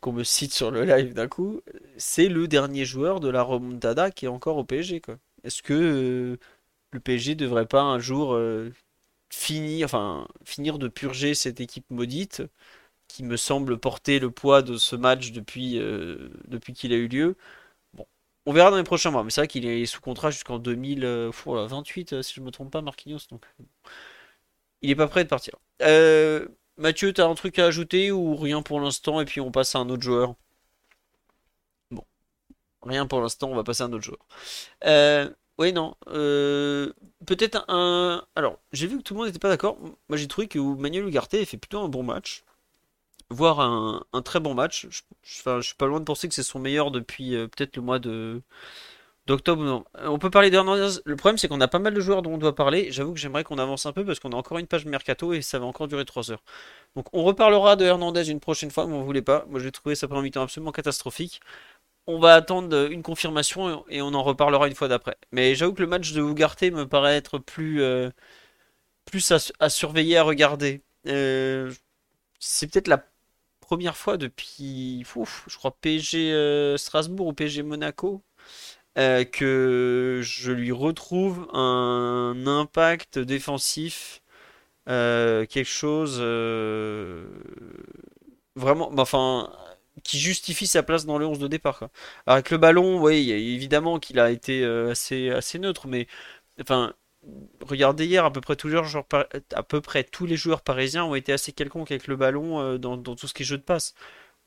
qu'on 0.00 0.12
me 0.12 0.24
cite 0.24 0.52
sur 0.54 0.70
le 0.70 0.84
live 0.84 1.14
d'un 1.14 1.28
coup, 1.28 1.60
c'est 1.96 2.28
le 2.28 2.48
dernier 2.48 2.84
joueur 2.84 3.20
de 3.20 3.28
la 3.28 3.42
remontada 3.42 4.10
qui 4.10 4.24
est 4.26 4.28
encore 4.28 4.56
au 4.58 4.64
PSG. 4.64 5.02
Est-ce 5.44 5.62
que 5.62 5.74
euh, 5.74 6.36
le 6.92 7.00
PSG 7.00 7.34
devrait 7.34 7.66
pas 7.66 7.82
un 7.82 7.98
jour 7.98 8.34
euh, 8.34 8.72
finir, 9.30 9.90
finir 10.44 10.78
de 10.78 10.88
purger 10.88 11.34
cette 11.34 11.60
équipe 11.60 11.86
maudite 11.90 12.42
qui 13.08 13.24
me 13.24 13.36
semble 13.38 13.78
porter 13.78 14.20
le 14.20 14.30
poids 14.30 14.62
de 14.62 14.76
ce 14.78 14.96
match 14.96 15.32
depuis, 15.32 15.78
euh, 15.80 16.30
depuis 16.48 16.74
qu'il 16.74 16.92
a 16.92 16.96
eu 16.96 17.08
lieu? 17.08 17.36
On 18.46 18.52
verra 18.52 18.70
dans 18.70 18.76
les 18.76 18.82
prochains 18.84 19.10
mois, 19.10 19.22
mais 19.24 19.30
c'est 19.30 19.40
vrai 19.42 19.48
qu'il 19.48 19.66
est 19.66 19.86
sous 19.86 20.00
contrat 20.00 20.30
jusqu'en 20.30 20.58
2028, 20.58 22.12
euh, 22.14 22.22
si 22.22 22.34
je 22.34 22.40
me 22.40 22.50
trompe 22.50 22.70
pas, 22.72 22.82
Marquinhos, 22.82 23.20
donc 23.30 23.44
il 24.82 24.90
est 24.90 24.96
pas 24.96 25.08
prêt 25.08 25.24
de 25.24 25.28
partir. 25.28 25.54
Mathieu, 26.78 27.12
t'as 27.12 27.28
un 27.28 27.36
truc 27.36 27.60
à 27.60 27.66
ajouter 27.66 28.10
ou 28.10 28.34
rien 28.34 28.60
pour 28.60 28.80
l'instant 28.80 29.20
et 29.20 29.24
puis 29.24 29.40
on 29.40 29.52
passe 29.52 29.76
à 29.76 29.78
un 29.78 29.88
autre 29.88 30.02
joueur? 30.02 30.34
Bon, 31.90 32.04
rien 32.82 33.06
pour 33.06 33.20
l'instant, 33.22 33.50
on 33.50 33.56
va 33.56 33.64
passer 33.64 33.84
à 33.84 33.86
un 33.86 33.92
autre 33.92 34.04
joueur. 34.04 34.20
Euh, 34.86 35.30
oui, 35.58 35.72
non. 35.74 35.96
euh, 36.08 36.92
peut-être 37.26 37.64
un. 37.68 38.24
Alors, 38.36 38.60
j'ai 38.72 38.86
vu 38.86 38.98
que 38.98 39.02
tout 39.04 39.14
le 39.14 39.18
monde 39.20 39.28
n'était 39.28 39.40
pas 39.40 39.48
d'accord. 39.50 39.78
Moi, 40.08 40.18
j'ai 40.18 40.28
trouvé 40.28 40.48
que 40.48 40.58
Manuel 40.58 41.06
Ugarte 41.08 41.44
fait 41.46 41.58
plutôt 41.58 41.80
un 41.80 41.88
bon 41.88 42.02
match, 42.04 42.44
voire 43.30 43.60
un, 43.60 44.04
très 44.24 44.40
bon 44.40 44.54
match. 44.54 44.86
Je, 44.90 45.02
je- 45.22 45.40
enfin, 45.40 45.60
je 45.60 45.68
suis 45.68 45.76
pas 45.76 45.86
loin 45.86 46.00
de 46.00 46.04
penser 46.04 46.28
que 46.28 46.34
c'est 46.34 46.42
son 46.44 46.60
meilleur 46.60 46.90
depuis 46.92 47.36
euh, 47.36 47.48
peut-être 47.48 47.76
le 47.76 47.82
mois 47.82 47.98
de 48.00 48.42
d'octobre. 49.26 49.62
Non. 49.62 49.84
On 49.94 50.18
peut 50.18 50.30
parler 50.30 50.50
d'Hernandez. 50.50 51.00
Le 51.04 51.16
problème, 51.16 51.38
c'est 51.38 51.48
qu'on 51.48 51.60
a 51.60 51.68
pas 51.68 51.78
mal 51.78 51.94
de 51.94 52.00
joueurs 52.00 52.22
dont 52.22 52.34
on 52.34 52.38
doit 52.38 52.54
parler. 52.54 52.90
J'avoue 52.92 53.12
que 53.14 53.20
j'aimerais 53.20 53.44
qu'on 53.44 53.58
avance 53.58 53.86
un 53.86 53.92
peu 53.92 54.04
parce 54.04 54.18
qu'on 54.20 54.32
a 54.32 54.36
encore 54.36 54.58
une 54.58 54.66
page 54.66 54.86
mercato 54.86 55.32
et 55.32 55.42
ça 55.42 55.58
va 55.58 55.66
encore 55.66 55.88
durer 55.88 56.04
3 56.04 56.30
heures. 56.32 56.42
Donc, 56.96 57.06
on 57.12 57.24
reparlera 57.24 57.76
de 57.76 57.84
Hernandez 57.84 58.30
une 58.30 58.40
prochaine 58.40 58.70
fois, 58.70 58.86
mais 58.86 58.94
on 58.94 59.02
voulait 59.02 59.22
pas. 59.22 59.44
Moi, 59.48 59.60
j'ai 59.60 59.72
trouvé 59.72 59.94
sa 59.94 60.08
première 60.08 60.22
mi-temps 60.22 60.42
absolument 60.42 60.72
catastrophique. 60.72 61.40
On 62.06 62.18
va 62.18 62.34
attendre 62.34 62.90
une 62.90 63.02
confirmation 63.02 63.84
et 63.88 64.02
on 64.02 64.14
en 64.14 64.22
reparlera 64.22 64.68
une 64.68 64.74
fois 64.74 64.88
d'après. 64.88 65.16
Mais 65.32 65.54
j'avoue 65.54 65.74
que 65.74 65.82
le 65.82 65.88
match 65.88 66.12
de 66.12 66.22
Ugarte 66.22 66.62
me 66.62 66.86
paraît 66.88 67.16
être 67.16 67.38
plus, 67.38 67.82
euh, 67.82 68.10
plus 69.04 69.32
à, 69.32 69.68
surveiller, 69.70 70.16
à 70.18 70.22
regarder. 70.24 70.82
Euh, 71.06 71.72
c'est 72.40 72.70
peut-être 72.70 72.88
la 72.88 73.04
première 73.60 73.96
fois 73.96 74.16
depuis, 74.16 75.04
je 75.04 75.56
crois, 75.56 75.76
PSG 75.80 76.32
euh, 76.32 76.76
Strasbourg 76.76 77.28
ou 77.28 77.32
PSG 77.32 77.62
Monaco, 77.62 78.22
euh, 78.98 79.24
que 79.24 80.20
je 80.22 80.52
lui 80.52 80.72
retrouve 80.72 81.48
un 81.52 82.46
impact 82.46 83.18
défensif, 83.18 84.22
euh, 84.88 85.46
quelque 85.46 85.68
chose 85.68 86.20
vraiment, 88.56 88.90
bah, 88.90 89.02
enfin, 89.02 89.52
qui 90.04 90.18
justifie 90.18 90.66
sa 90.66 90.82
place 90.82 91.06
dans 91.06 91.18
le 91.18 91.26
11 91.26 91.38
de 91.38 91.48
départ. 91.48 91.88
avec 92.26 92.50
le 92.50 92.58
ballon, 92.58 93.02
oui, 93.02 93.30
évidemment 93.30 93.98
qu'il 93.98 94.18
a 94.20 94.30
été 94.30 94.64
assez, 94.64 95.30
assez 95.30 95.58
neutre, 95.58 95.86
mais 95.88 96.06
enfin, 96.60 96.94
regardez 97.62 98.06
hier, 98.06 98.24
à 98.24 98.32
peu 98.32 98.40
près 98.40 98.56
tous 98.56 98.68
les 98.68 98.82
joueurs, 98.84 99.06
à 99.54 99.62
peu 99.62 99.80
près 99.80 100.04
tous 100.04 100.26
les 100.26 100.36
joueurs 100.36 100.62
parisiens 100.62 101.04
ont 101.04 101.14
été 101.14 101.32
assez 101.32 101.52
quelconques 101.52 101.90
avec 101.90 102.06
le 102.06 102.16
ballon 102.16 102.60
euh, 102.60 102.78
dans, 102.78 102.98
tout 102.98 103.26
ce 103.26 103.34
qui 103.34 103.42
est 103.42 103.46
jeu 103.46 103.58
de 103.58 103.62
passe. 103.62 103.94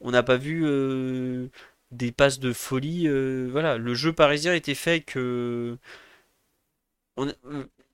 On 0.02 0.12
n'a 0.12 0.24
pas 0.24 0.38
vu 0.38 0.64
euh, 0.66 1.50
des 1.94 2.12
passes 2.12 2.40
de 2.40 2.54
folie. 2.54 3.08
Euh, 3.08 3.48
voilà, 3.52 3.78
le 3.78 3.94
jeu 3.94 4.14
parisien 4.14 4.54
était 4.54 4.76
fait 4.76 5.02
que, 5.02 5.78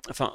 enfin, 0.10 0.34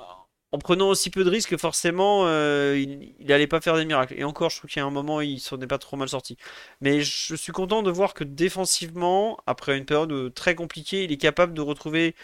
en 0.53 0.59
prenant 0.59 0.89
aussi 0.89 1.11
peu 1.11 1.25
de 1.25 1.31
risques, 1.31 1.57
forcément, 1.57 2.27
il 2.75 3.15
n'allait 3.21 3.47
pas 3.47 3.61
faire 3.61 3.77
des 3.77 3.85
miracles. 3.85 4.15
Et 4.17 4.25
encore, 4.25 4.51
je 4.51 4.59
trouve 4.59 4.71
qu'il 4.71 4.81
y 4.81 4.83
a 4.83 4.87
un 4.87 4.91
moment, 4.91 5.21
il 5.21 5.41
s'en 5.41 5.61
est 5.61 5.67
pas 5.67 5.79
trop 5.79 5.97
mal 5.97 6.09
sorti. 6.09 6.37
Mais 6.81 7.03
je 7.03 7.35
suis 7.35 7.53
content 7.53 7.83
de 7.83 7.91
voir 7.91 8.15
que 8.15 8.25
défensivement, 8.25 9.39
après 9.47 9.77
une 9.79 9.85
période 9.87 10.33
très 10.35 10.55
compliquée, 10.55 11.05
il 11.05 11.13
est 11.13 11.17
capable 11.17 11.55
de 11.55 11.61
retrouver 11.61 12.15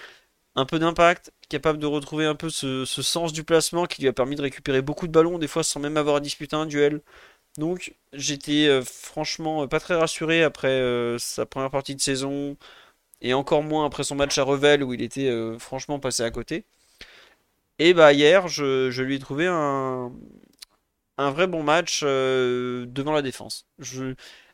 un 0.56 0.66
peu 0.66 0.78
d'impact, 0.78 1.32
capable 1.48 1.78
de 1.78 1.86
retrouver 1.86 2.26
un 2.26 2.34
peu 2.34 2.50
ce, 2.50 2.84
sens 2.84 3.32
du 3.32 3.44
placement 3.44 3.86
qui 3.86 4.02
lui 4.02 4.08
a 4.08 4.12
permis 4.12 4.36
de 4.36 4.42
récupérer 4.42 4.82
beaucoup 4.82 5.06
de 5.06 5.12
ballons, 5.12 5.38
des 5.38 5.48
fois 5.48 5.64
sans 5.64 5.80
même 5.80 5.96
avoir 5.96 6.16
à 6.16 6.20
disputer 6.20 6.56
un 6.56 6.66
duel. 6.66 7.02
Donc 7.58 7.94
j'étais 8.12 8.66
euh, 8.68 8.82
franchement 8.82 9.62
euh, 9.64 9.66
pas 9.66 9.80
très 9.80 9.94
rassuré 9.96 10.42
après 10.42 10.68
euh, 10.68 11.18
sa 11.18 11.46
première 11.46 11.70
partie 11.70 11.94
de 11.94 12.00
saison 12.00 12.56
et 13.22 13.34
encore 13.34 13.62
moins 13.62 13.86
après 13.86 14.04
son 14.04 14.16
match 14.16 14.38
à 14.38 14.44
Revel 14.44 14.84
où 14.84 14.94
il 14.94 15.02
était 15.02 15.30
franchement 15.60 16.00
passé 16.00 16.22
à 16.24 16.30
côté. 16.30 16.66
Et 17.78 17.94
bah 17.94 18.12
hier 18.12 18.46
je, 18.48 19.02
lui 19.02 19.16
ai 19.16 19.18
trouvé 19.18 19.46
un, 19.48 20.12
un 21.18 21.30
vrai 21.30 21.46
bon 21.46 21.62
match 21.62 22.02
devant 22.02 23.12
la 23.12 23.22
défense. 23.22 23.66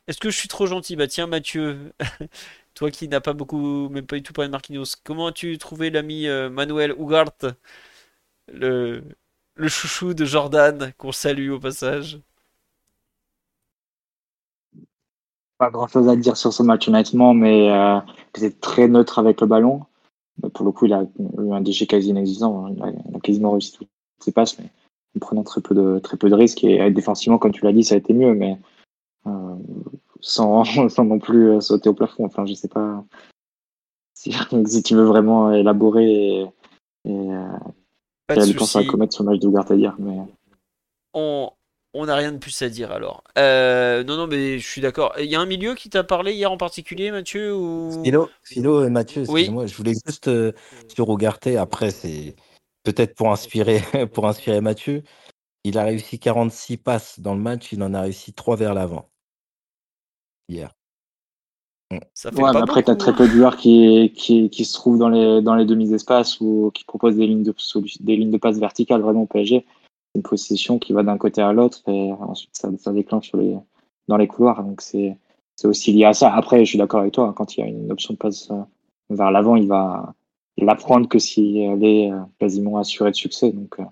Est-ce 0.07 0.19
que 0.19 0.29
je 0.29 0.37
suis 0.37 0.47
trop 0.47 0.67
gentil? 0.67 0.95
Bah 0.95 1.07
tiens 1.07 1.27
Mathieu, 1.27 1.93
Toi 2.75 2.91
qui 2.91 3.07
n'as 3.07 3.21
pas 3.21 3.33
beaucoup, 3.33 3.89
même 3.89 4.05
pas 4.07 4.17
du 4.17 4.23
tout 4.23 4.33
parlé 4.33 4.47
de 4.49 4.51
Marquinhos, 4.51 4.85
comment 5.03 5.27
as-tu 5.27 5.57
trouvé 5.57 5.89
l'ami 5.89 6.27
Manuel 6.51 6.93
Ugarte, 6.99 7.45
le, 8.51 9.03
le 9.55 9.67
chouchou 9.69 10.13
de 10.13 10.25
Jordan, 10.25 10.93
qu'on 10.97 11.11
salue 11.13 11.49
au 11.51 11.59
passage? 11.59 12.19
Pas 15.57 15.71
grand 15.71 15.87
chose 15.87 16.07
à 16.07 16.15
dire 16.15 16.37
sur 16.37 16.53
ce 16.53 16.63
match 16.63 16.87
honnêtement, 16.87 17.33
mais 17.33 17.71
euh, 17.71 17.99
il 18.35 18.43
était 18.43 18.59
très 18.59 18.87
neutre 18.87 19.19
avec 19.19 19.41
le 19.41 19.47
ballon. 19.47 19.81
Mais 20.41 20.49
pour 20.49 20.65
le 20.65 20.71
coup, 20.71 20.85
il 20.85 20.93
a 20.93 21.03
eu 21.03 21.51
un 21.51 21.61
déchet 21.61 21.87
quasi 21.87 22.09
inexistant. 22.09 22.67
Hein. 22.67 22.73
Il 22.75 23.15
a, 23.15 23.19
quasiment 23.19 23.51
réussi 23.51 23.73
toutes 23.73 23.89
ses 24.19 24.31
passes, 24.31 24.59
mais 24.59 24.69
en 25.15 25.19
prenant 25.19 25.43
très 25.43 25.61
peu 25.61 25.73
de, 25.73 25.99
très 25.99 26.17
peu 26.17 26.29
de 26.29 26.35
risques. 26.35 26.63
Et 26.63 26.91
défensivement, 26.91 27.39
comme 27.39 27.53
tu 27.53 27.63
l'as 27.63 27.73
dit, 27.73 27.83
ça 27.83 27.95
a 27.95 27.97
été 27.97 28.13
mieux. 28.13 28.35
Mais 28.35 28.57
euh, 29.27 29.55
sans, 30.21 30.63
sans 30.89 31.05
non 31.05 31.19
plus 31.19 31.49
euh, 31.49 31.59
sauter 31.59 31.89
au 31.89 31.93
plafond. 31.93 32.25
Enfin, 32.25 32.45
je 32.45 32.53
sais 32.53 32.67
pas 32.67 33.03
si, 34.13 34.31
si 34.65 34.83
tu 34.83 34.95
veux 34.95 35.05
vraiment 35.05 35.51
élaborer 35.51 36.05
et, 36.05 36.41
et 37.05 37.31
euh, 37.31 37.57
quelle 38.27 38.41
à 38.41 38.83
commettre 38.83 39.13
sur 39.13 39.23
le 39.23 39.31
match 39.31 39.39
de 39.39 39.73
à 39.73 39.77
dire. 39.77 39.95
Mais... 39.99 40.19
On, 41.13 41.49
on 41.97 42.05
n'a 42.05 42.15
rien 42.15 42.31
de 42.31 42.37
plus 42.37 42.61
à 42.61 42.69
dire 42.69 42.91
alors. 42.91 43.23
Euh, 43.37 44.03
non, 44.03 44.17
non, 44.17 44.27
mais 44.27 44.59
je 44.59 44.67
suis 44.67 44.81
d'accord. 44.81 45.13
Il 45.19 45.25
y 45.25 45.35
a 45.35 45.39
un 45.39 45.45
milieu 45.45 45.75
qui 45.75 45.89
t'a 45.89 46.03
parlé 46.03 46.33
hier 46.33 46.51
en 46.51 46.57
particulier, 46.57 47.11
Mathieu 47.11 47.55
ou... 47.55 48.03
Philo, 48.03 48.29
Philo 48.43 48.85
et 48.85 48.89
Mathieu, 48.89 49.23
excusez-moi, 49.23 49.65
je 49.65 49.75
voulais 49.75 49.93
juste 50.05 50.27
euh, 50.27 50.51
sur 50.87 51.11
Ugarte, 51.11 51.47
après, 51.47 51.91
c'est 51.91 52.35
peut-être 52.83 53.15
pour 53.15 53.31
inspirer, 53.31 53.81
pour 54.13 54.27
inspirer 54.27 54.61
Mathieu. 54.61 55.03
Il 55.63 55.77
a 55.77 55.83
réussi 55.83 56.19
46 56.19 56.77
passes 56.77 57.19
dans 57.19 57.33
le 57.33 57.41
match, 57.41 57.71
il 57.71 57.83
en 57.83 57.93
a 57.93 58.01
réussi 58.01 58.33
3 58.33 58.55
vers 58.55 58.73
l'avant 58.73 59.09
hier. 60.47 60.71
Ça 62.13 62.31
fait 62.31 62.41
ouais, 62.41 62.55
après, 62.55 62.83
tu 62.83 62.91
as 62.91 62.95
très 62.95 63.15
peu 63.15 63.27
de 63.27 63.31
joueurs 63.31 63.55
qui, 63.55 64.11
qui, 64.15 64.49
qui, 64.49 64.65
se 64.65 64.73
trouvent 64.73 64.97
dans 64.97 65.07
les, 65.07 65.41
dans 65.41 65.55
les 65.55 65.63
demi-espaces 65.63 66.41
ou 66.41 66.69
qui 66.73 66.83
proposent 66.83 67.15
des 67.15 67.27
lignes 67.27 67.43
de, 67.43 67.55
des 68.01 68.17
lignes 68.17 68.31
de 68.31 68.37
passe 68.37 68.57
verticales 68.59 69.01
vraiment 69.01 69.21
au 69.21 69.25
PSG. 69.25 69.65
Une 70.15 70.23
possession 70.23 70.79
qui 70.79 70.93
va 70.93 71.03
d'un 71.03 71.17
côté 71.17 71.41
à 71.41 71.53
l'autre 71.53 71.81
et 71.87 72.11
ensuite 72.11 72.55
ça, 72.55 72.91
déclenche 72.91 73.27
sur 73.27 73.37
les, 73.37 73.55
dans 74.07 74.17
les 74.17 74.27
couloirs. 74.27 74.63
Donc 74.63 74.81
c'est 74.81 75.17
aussi 75.63 75.91
lié 75.93 76.05
à 76.05 76.13
ça. 76.13 76.33
Après, 76.33 76.63
je 76.65 76.69
suis 76.69 76.77
d'accord 76.77 77.01
avec 77.01 77.13
toi, 77.13 77.33
quand 77.35 77.55
il 77.55 77.59
y 77.61 77.63
a 77.63 77.67
une 77.67 77.91
option 77.91 78.13
de 78.13 78.17
passe 78.17 78.49
euh, 78.51 78.61
vers 79.09 79.31
l'avant, 79.31 79.55
il 79.55 79.67
va 79.67 80.13
l'apprendre 80.57 81.07
que 81.07 81.19
si 81.19 81.59
elle 81.59 81.83
est 81.83 82.11
euh, 82.11 82.19
quasiment 82.39 82.77
assurée 82.77 83.11
de 83.11 83.15
succès. 83.15 83.51
Donc 83.51 83.79
euh, 83.79 83.83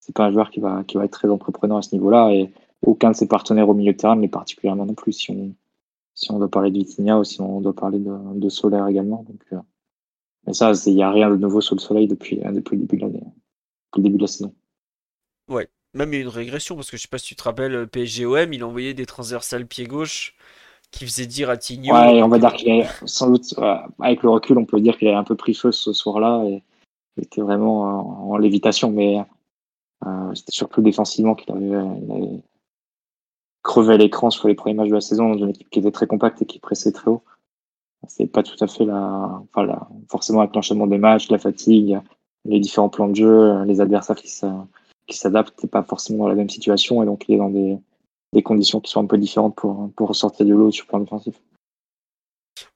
c'est 0.00 0.14
pas 0.14 0.24
un 0.24 0.32
joueur 0.32 0.50
qui 0.50 0.60
va, 0.60 0.84
qui 0.84 0.96
va 0.96 1.04
être 1.04 1.12
très 1.12 1.28
entrepreneur 1.28 1.78
à 1.78 1.82
ce 1.82 1.94
niveau-là 1.94 2.30
et 2.32 2.50
aucun 2.82 3.10
de 3.10 3.16
ses 3.16 3.28
partenaires 3.28 3.68
au 3.68 3.74
milieu 3.74 3.92
de 3.92 3.98
terrain, 3.98 4.16
mais 4.16 4.28
particulièrement 4.28 4.86
non 4.86 4.94
plus 4.94 5.12
si 5.12 5.30
on 5.30 5.54
si 6.14 6.30
on 6.30 6.38
doit 6.38 6.48
parler 6.48 6.70
de 6.70 6.78
Vitinha 6.78 7.18
ou 7.18 7.24
si 7.24 7.40
on 7.40 7.60
doit 7.60 7.74
parler 7.74 7.98
de, 7.98 8.48
Solaire 8.48 8.86
également. 8.86 9.24
Donc, 9.28 9.62
mais 10.46 10.52
ça, 10.52 10.72
il 10.86 10.94
n'y 10.94 11.02
a 11.02 11.10
rien 11.10 11.30
de 11.30 11.36
nouveau 11.36 11.60
sur 11.60 11.74
le 11.74 11.80
soleil 11.80 12.06
depuis, 12.06 12.36
depuis, 12.36 12.76
le, 12.76 12.82
début 12.82 12.96
de 12.96 13.02
l'année, 13.02 13.18
depuis 13.18 13.98
le 13.98 14.02
début 14.02 14.16
de 14.16 14.22
la 14.22 14.28
saison. 14.28 14.54
Ouais, 15.48 15.68
même 15.92 16.12
il 16.12 16.14
y 16.14 16.16
a 16.16 16.20
eu 16.20 16.22
une 16.22 16.28
régression 16.28 16.74
parce 16.74 16.90
que 16.90 16.96
je 16.96 17.02
sais 17.02 17.08
pas 17.08 17.18
si 17.18 17.26
tu 17.26 17.36
te 17.36 17.42
rappelles, 17.42 17.74
euh, 17.74 17.86
PSGOM, 17.86 18.52
il 18.52 18.64
envoyait 18.64 18.94
des 18.94 19.06
transversales 19.06 19.66
pied 19.66 19.86
gauche 19.86 20.34
qui 20.90 21.04
faisaient 21.06 21.26
dire 21.26 21.50
à 21.50 21.56
Tigno. 21.56 21.94
Ouais, 21.94 22.22
on 22.22 22.28
va 22.28 22.38
dire 22.38 22.52
qu'il 22.52 22.68
est 22.68 22.86
sans 23.04 23.30
doute, 23.30 23.54
avec 24.00 24.22
le 24.22 24.30
recul, 24.30 24.58
on 24.58 24.64
peut 24.64 24.80
dire 24.80 24.96
qu'il 24.96 25.08
a 25.08 25.18
un 25.18 25.24
peu 25.24 25.34
pris 25.34 25.54
feu 25.54 25.72
ce 25.72 25.92
soir-là 25.92 26.44
et 26.44 26.62
il 27.16 27.24
était 27.24 27.40
vraiment 27.40 28.30
en, 28.30 28.36
lévitation, 28.36 28.90
mais 28.90 29.18
euh, 30.06 30.34
c'était 30.34 30.52
surtout 30.52 30.82
défensivement 30.82 31.34
qu'il 31.34 31.52
avait, 31.54 31.74
avait 31.74 32.42
crever 33.62 33.98
l'écran 33.98 34.30
sur 34.30 34.46
les 34.46 34.54
premiers 34.54 34.74
matchs 34.74 34.90
de 34.90 34.94
la 34.94 35.00
saison 35.00 35.30
dans 35.30 35.38
une 35.38 35.50
équipe 35.50 35.70
qui 35.70 35.78
était 35.80 35.90
très 35.90 36.06
compacte 36.06 36.42
et 36.42 36.46
qui 36.46 36.58
pressait 36.58 36.92
très 36.92 37.10
haut. 37.10 37.24
C'est 38.06 38.26
pas 38.26 38.42
tout 38.42 38.62
à 38.62 38.66
fait 38.66 38.84
la, 38.84 39.42
enfin 39.42 39.64
la, 39.64 39.88
forcément 40.10 40.40
avec 40.40 40.54
l'enchaînement 40.54 40.86
des 40.86 40.98
matchs, 40.98 41.30
la 41.30 41.38
fatigue, 41.38 41.98
les 42.44 42.60
différents 42.60 42.90
plans 42.90 43.08
de 43.08 43.16
jeu, 43.16 43.64
les 43.64 43.80
adversaires 43.80 44.16
qui 44.16 44.28
s'adaptent, 45.12 45.54
c'est 45.58 45.70
pas 45.70 45.82
forcément 45.82 46.24
dans 46.24 46.28
la 46.28 46.34
même 46.34 46.50
situation 46.50 47.02
et 47.02 47.06
donc 47.06 47.24
il 47.28 47.34
est 47.34 47.38
dans 47.38 47.50
des, 47.50 47.76
des 48.32 48.42
conditions 48.42 48.80
qui 48.80 48.90
sont 48.90 49.02
un 49.02 49.06
peu 49.06 49.18
différentes 49.18 49.54
pour, 49.54 49.90
pour 49.96 50.08
ressortir 50.08 50.46
du 50.46 50.52
lot 50.52 50.70
sur 50.70 50.84
le 50.84 50.88
plan 50.88 51.00
défensif. 51.00 51.34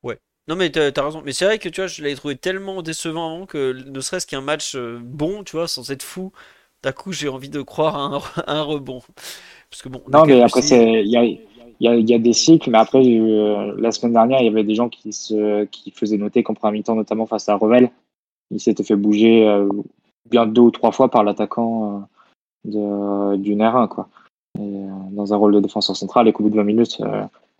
Ouais. 0.03 0.19
Non 0.47 0.57
mais 0.57 0.71
t'as 0.71 0.91
as 0.95 1.03
raison. 1.03 1.23
Mais 1.25 1.33
c'est 1.33 1.45
vrai 1.45 1.59
que 1.59 1.69
tu 1.69 1.81
vois, 1.81 1.89
je 1.89 2.03
l'avais 2.03 2.15
trouvé 2.15 2.37
tellement 2.37 2.83
décevant 2.83 3.35
avant 3.35 3.47
que 3.47 3.73
ne 3.73 4.01
serait-ce 4.01 4.27
qu'un 4.27 4.41
match 4.41 4.75
euh, 4.75 4.99
bon, 5.03 5.45
tu 5.45 5.57
vois, 5.57 5.69
sans 5.69 5.91
être 5.91 6.03
fou, 6.03 6.33
d'un 6.83 6.93
coup 6.93 7.13
j'ai 7.13 7.29
envie 7.29 7.51
de 7.51 7.63
croire 7.63 7.97
à 7.97 8.17
un, 8.17 8.21
un 8.59 8.63
rebond 8.63 9.03
non, 10.13 10.25
mais 10.27 10.41
après, 10.41 10.61
il 10.61 11.11
y 11.11 11.17
a, 11.17 11.95
y, 11.95 12.15
a, 12.15 12.19
des 12.19 12.33
cycles, 12.33 12.71
mais 12.71 12.79
après, 12.79 13.05
euh, 13.05 13.75
la 13.79 13.93
semaine 13.93 14.15
dernière, 14.15 14.41
il 14.41 14.47
y 14.47 14.49
avait 14.49 14.65
des 14.65 14.75
gens 14.75 14.89
qui, 14.89 15.13
se, 15.13 15.65
qui 15.67 15.91
faisaient 15.91 16.17
noter 16.17 16.43
qu'en 16.43 16.55
première 16.55 16.73
mi-temps, 16.73 16.95
notamment 16.95 17.27
face 17.27 17.49
à 17.49 17.57
Revel, 17.57 17.91
il 18.51 18.61
s'était 18.61 18.83
fait 18.83 18.97
bouger 18.97 19.47
euh, 19.47 19.69
bien 20.31 20.47
deux 20.47 20.63
ou 20.63 20.71
trois 20.71 20.91
fois 20.91 21.11
par 21.11 21.23
l'attaquant 21.23 21.85
euh, 21.85 22.01
du 22.65 22.79
R1, 22.81 23.89
quoi. 23.89 24.09
dans 24.57 25.33
un 25.33 25.37
rôle 25.37 25.55
de 25.55 25.61
défenseur 25.61 25.97
central, 25.97 26.29
et 26.29 26.33
qu'au 26.33 26.43
bout 26.45 26.51
de 26.51 26.57
20 26.57 26.65
minutes, 26.65 27.03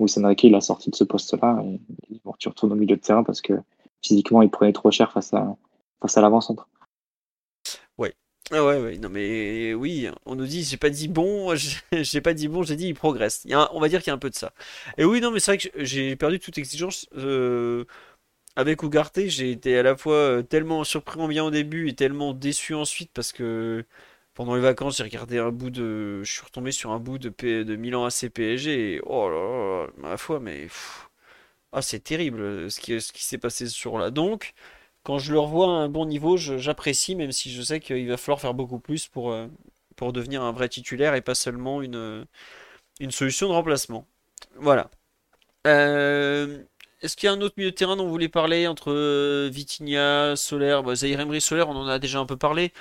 Luis 0.01 0.13
Enrique, 0.19 0.45
il 0.45 0.55
a 0.55 0.61
sorti 0.61 0.91
de 0.91 0.97
ce 0.97 1.05
poste-là, 1.05 1.63
et 1.65 1.81
il 2.11 2.21
tu 2.39 2.49
retournes 2.49 2.73
au 2.73 2.77
milieu 2.77 2.97
de 2.97 3.01
terrain 3.01 3.25
parce 3.25 3.41
que 3.41 3.55
physiquement, 4.03 4.43
il 4.43 4.51
prenait 4.51 4.73
trop 4.73 4.91
cher 4.91 5.11
face 5.13 5.35
à, 5.35 5.57
face 6.01 6.17
à 6.17 6.21
l'avant-centre. 6.21 6.69
Ah 8.51 8.65
ouais, 8.65 8.81
ouais, 8.81 8.97
non 8.97 9.11
mais 9.11 9.75
oui, 9.75 10.09
on 10.25 10.35
nous 10.35 10.47
dit, 10.47 10.65
j'ai 10.65 10.79
pas 10.79 10.89
dit 10.89 11.07
bon, 11.09 11.55
j'ai 11.93 12.21
pas 12.23 12.33
dit 12.33 12.49
bon, 12.49 12.63
j'ai 12.63 12.77
dit 12.77 12.87
il 12.89 12.95
progresse. 12.95 13.43
Il 13.45 13.51
y 13.51 13.55
a 13.55 13.69
on 13.75 13.81
va 13.81 13.89
dire 13.91 14.01
qu'il 14.01 14.11
y 14.11 14.13
a 14.13 14.15
un 14.15 14.19
peu 14.19 14.31
de 14.31 14.35
ça. 14.35 14.55
Et 14.97 15.05
oui, 15.05 15.21
non 15.21 15.31
mais 15.31 15.39
c'est 15.39 15.51
vrai 15.53 15.59
que 15.59 15.85
j'ai 15.85 16.17
perdu 16.17 16.39
toute 16.41 16.57
exigence. 16.57 17.07
Euh, 17.15 17.85
avec 18.57 18.83
Ugarte, 18.83 19.21
j'ai 19.27 19.51
été 19.53 19.79
à 19.79 19.83
la 19.83 19.97
fois 19.97 20.15
euh, 20.15 20.43
tellement 20.43 20.83
surpris 20.85 21.21
en 21.21 21.29
bien 21.29 21.45
au 21.45 21.51
début 21.51 21.89
et 21.89 21.95
tellement 21.95 22.33
déçu 22.33 22.75
ensuite 22.75 23.11
parce 23.13 23.33
que 23.33 23.85
pendant 24.39 24.55
les 24.55 24.61
vacances, 24.61 24.99
j'ai 24.99 25.03
regardé 25.03 25.39
un 25.39 25.51
bout 25.51 25.71
de. 25.71 26.23
Je 26.23 26.33
suis 26.33 26.45
retombé 26.45 26.71
sur 26.71 26.93
un 26.93 27.01
bout 27.01 27.19
de, 27.19 27.29
P... 27.29 27.65
de 27.65 27.75
Milan 27.75 28.05
AC 28.05 28.29
PSG 28.33 28.95
et 28.95 29.01
oh 29.05 29.29
là 29.29 29.87
là, 29.87 29.93
ma 29.97 30.17
foi, 30.17 30.39
mais. 30.39 30.69
Ah, 31.73 31.83
c'est 31.83 31.99
terrible 32.01 32.71
ce 32.71 32.79
qui, 32.81 33.01
ce 33.01 33.13
qui 33.13 33.25
s'est 33.25 33.39
passé 33.39 33.67
sur 33.69 33.99
là. 33.99 34.11
Donc, 34.11 34.55
quand 35.03 35.19
je 35.19 35.33
le 35.33 35.41
revois 35.41 35.67
à 35.67 35.71
un 35.71 35.89
bon 35.89 36.07
niveau, 36.07 36.37
j'apprécie, 36.37 37.17
même 37.17 37.33
si 37.33 37.51
je 37.53 37.63
sais 37.63 37.81
qu'il 37.81 38.09
va 38.09 38.17
falloir 38.17 38.41
faire 38.41 38.55
beaucoup 38.55 38.79
plus 38.79 39.09
pour, 39.09 39.33
euh, 39.33 39.49
pour 39.97 40.13
devenir 40.13 40.43
un 40.43 40.53
vrai 40.53 40.69
titulaire 40.69 41.15
et 41.17 41.21
pas 41.23 41.35
seulement 41.35 41.83
une, 41.83 42.25
une 43.01 43.11
solution 43.11 43.49
de 43.49 43.55
remplacement. 43.55 44.07
Voilà. 44.57 44.91
Euh, 45.67 46.63
est-ce 47.01 47.17
qu'il 47.17 47.29
y 47.29 47.31
a 47.31 47.33
un 47.33 47.41
autre 47.41 47.55
milieu 47.57 47.71
de 47.71 47.77
terrain 47.77 47.97
dont 47.97 48.05
vous 48.05 48.11
voulez 48.11 48.29
parler 48.29 48.67
entre 48.67 48.93
euh, 48.93 49.49
Vitinha, 49.53 50.35
Solaire 50.37 50.83
bah, 50.83 50.95
Zahir 50.97 51.21
Solaire, 51.41 51.69
on 51.69 51.77
en 51.77 51.87
a 51.87 51.99
déjà 51.99 52.19
un 52.19 52.27
peu 52.27 52.37
parlé. 52.37 52.73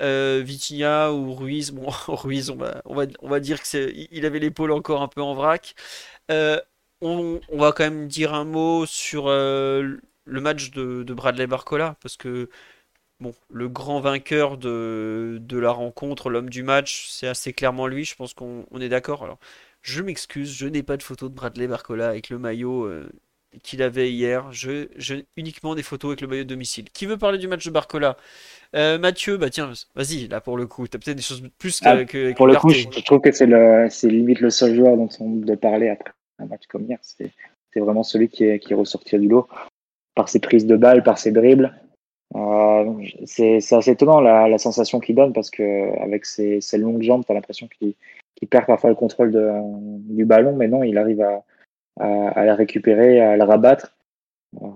Euh, 0.00 0.42
Vitinha 0.44 1.12
ou 1.12 1.34
Ruiz, 1.34 1.72
bon, 1.72 1.86
Ruiz, 2.08 2.50
on 2.50 2.56
va, 2.56 2.82
on 2.86 2.94
va, 2.94 3.04
on 3.20 3.28
va 3.28 3.40
dire 3.40 3.62
qu'il 3.62 4.24
avait 4.26 4.38
l'épaule 4.38 4.72
encore 4.72 5.02
un 5.02 5.08
peu 5.08 5.20
en 5.20 5.34
vrac. 5.34 5.74
Euh, 6.30 6.60
on, 7.02 7.40
va 7.52 7.72
quand 7.72 7.84
même 7.84 8.08
dire 8.08 8.34
un 8.34 8.44
mot 8.44 8.86
sur 8.86 9.28
le 9.28 10.00
match 10.26 10.70
de, 10.70 11.04
Bradley 11.14 11.46
Barcola, 11.46 11.96
parce 12.00 12.16
que 12.16 12.48
bon, 13.20 13.34
le 13.50 13.68
grand 13.68 14.00
vainqueur 14.00 14.56
de, 14.58 15.38
de 15.40 15.58
la 15.58 15.70
rencontre, 15.70 16.30
l'homme 16.30 16.50
du 16.50 16.62
match, 16.62 17.08
c'est 17.10 17.28
assez 17.28 17.52
clairement 17.52 17.86
lui, 17.86 18.04
je 18.04 18.16
pense 18.16 18.34
qu'on 18.34 18.66
est 18.80 18.88
d'accord. 18.88 19.24
Alors, 19.24 19.38
je 19.82 20.02
m'excuse, 20.02 20.52
je 20.56 20.66
n'ai 20.66 20.82
pas 20.82 20.96
de 20.96 21.02
photo 21.02 21.28
de 21.28 21.34
Bradley 21.34 21.66
Barcola 21.68 22.08
avec 22.08 22.30
le 22.30 22.38
maillot 22.38 22.90
qu'il 23.62 23.82
avait 23.82 24.10
hier. 24.10 24.50
Je, 24.52 24.86
uniquement 25.36 25.74
des 25.74 25.82
photos 25.82 26.10
avec 26.10 26.20
le 26.20 26.28
maillot 26.28 26.44
de 26.44 26.48
domicile. 26.48 26.90
Qui 26.90 27.06
veut 27.06 27.16
parler 27.16 27.38
du 27.38 27.48
match 27.48 27.64
de 27.64 27.70
Barcola? 27.70 28.16
Euh, 28.74 28.98
Mathieu, 28.98 29.36
bah 29.36 29.50
tiens, 29.50 29.72
vas-y, 29.94 30.28
là 30.28 30.40
pour 30.40 30.56
le 30.56 30.66
coup, 30.66 30.86
t'as 30.88 30.98
peut-être 30.98 31.16
des 31.16 31.22
choses 31.22 31.42
plus 31.58 31.80
ah, 31.84 32.04
que, 32.04 32.32
Pour 32.34 32.46
le 32.46 32.56
coup, 32.56 32.70
je, 32.70 32.88
trouve 33.04 33.20
que 33.20 33.32
c'est, 33.32 33.46
le, 33.46 33.86
c'est 33.90 34.08
limite 34.08 34.40
le 34.40 34.50
seul 34.50 34.74
joueur 34.74 34.96
dont 34.96 35.08
on 35.20 35.30
doit 35.30 35.56
parler 35.56 35.88
après 35.88 36.12
un 36.38 36.46
match 36.46 36.62
comme 36.68 36.84
hier. 36.84 36.98
C'est, 37.00 37.32
vraiment 37.78 38.02
celui 38.02 38.30
qui 38.30 38.44
est, 38.44 38.58
qui 38.58 38.72
est 38.72 38.76
ressorti 38.76 39.18
du 39.18 39.28
lot 39.28 39.46
par 40.14 40.30
ses 40.30 40.40
prises 40.40 40.64
de 40.64 40.76
balles, 40.76 41.02
par 41.02 41.18
ses 41.18 41.30
dribbles. 41.30 41.74
Euh, 42.34 43.04
c'est, 43.26 43.56
assez 43.56 43.90
étonnant 43.90 44.20
la, 44.20 44.56
sensation 44.58 44.98
qu'il 44.98 45.14
donne 45.14 45.34
parce 45.34 45.50
que 45.50 45.98
avec 46.00 46.24
ses, 46.24 46.60
longues 46.78 47.02
jambes, 47.02 47.24
tu 47.26 47.32
as 47.32 47.34
l'impression 47.34 47.68
qu'il, 47.68 47.94
perd 48.48 48.66
parfois 48.66 48.88
le 48.88 48.96
contrôle 48.96 49.30
du 50.08 50.24
ballon, 50.24 50.56
mais 50.56 50.68
non, 50.68 50.82
il 50.82 50.96
arrive 50.96 51.20
à, 51.20 51.44
à, 51.98 52.44
la 52.44 52.54
récupérer, 52.54 53.20
à 53.20 53.36
la 53.36 53.44
rabattre. 53.46 53.96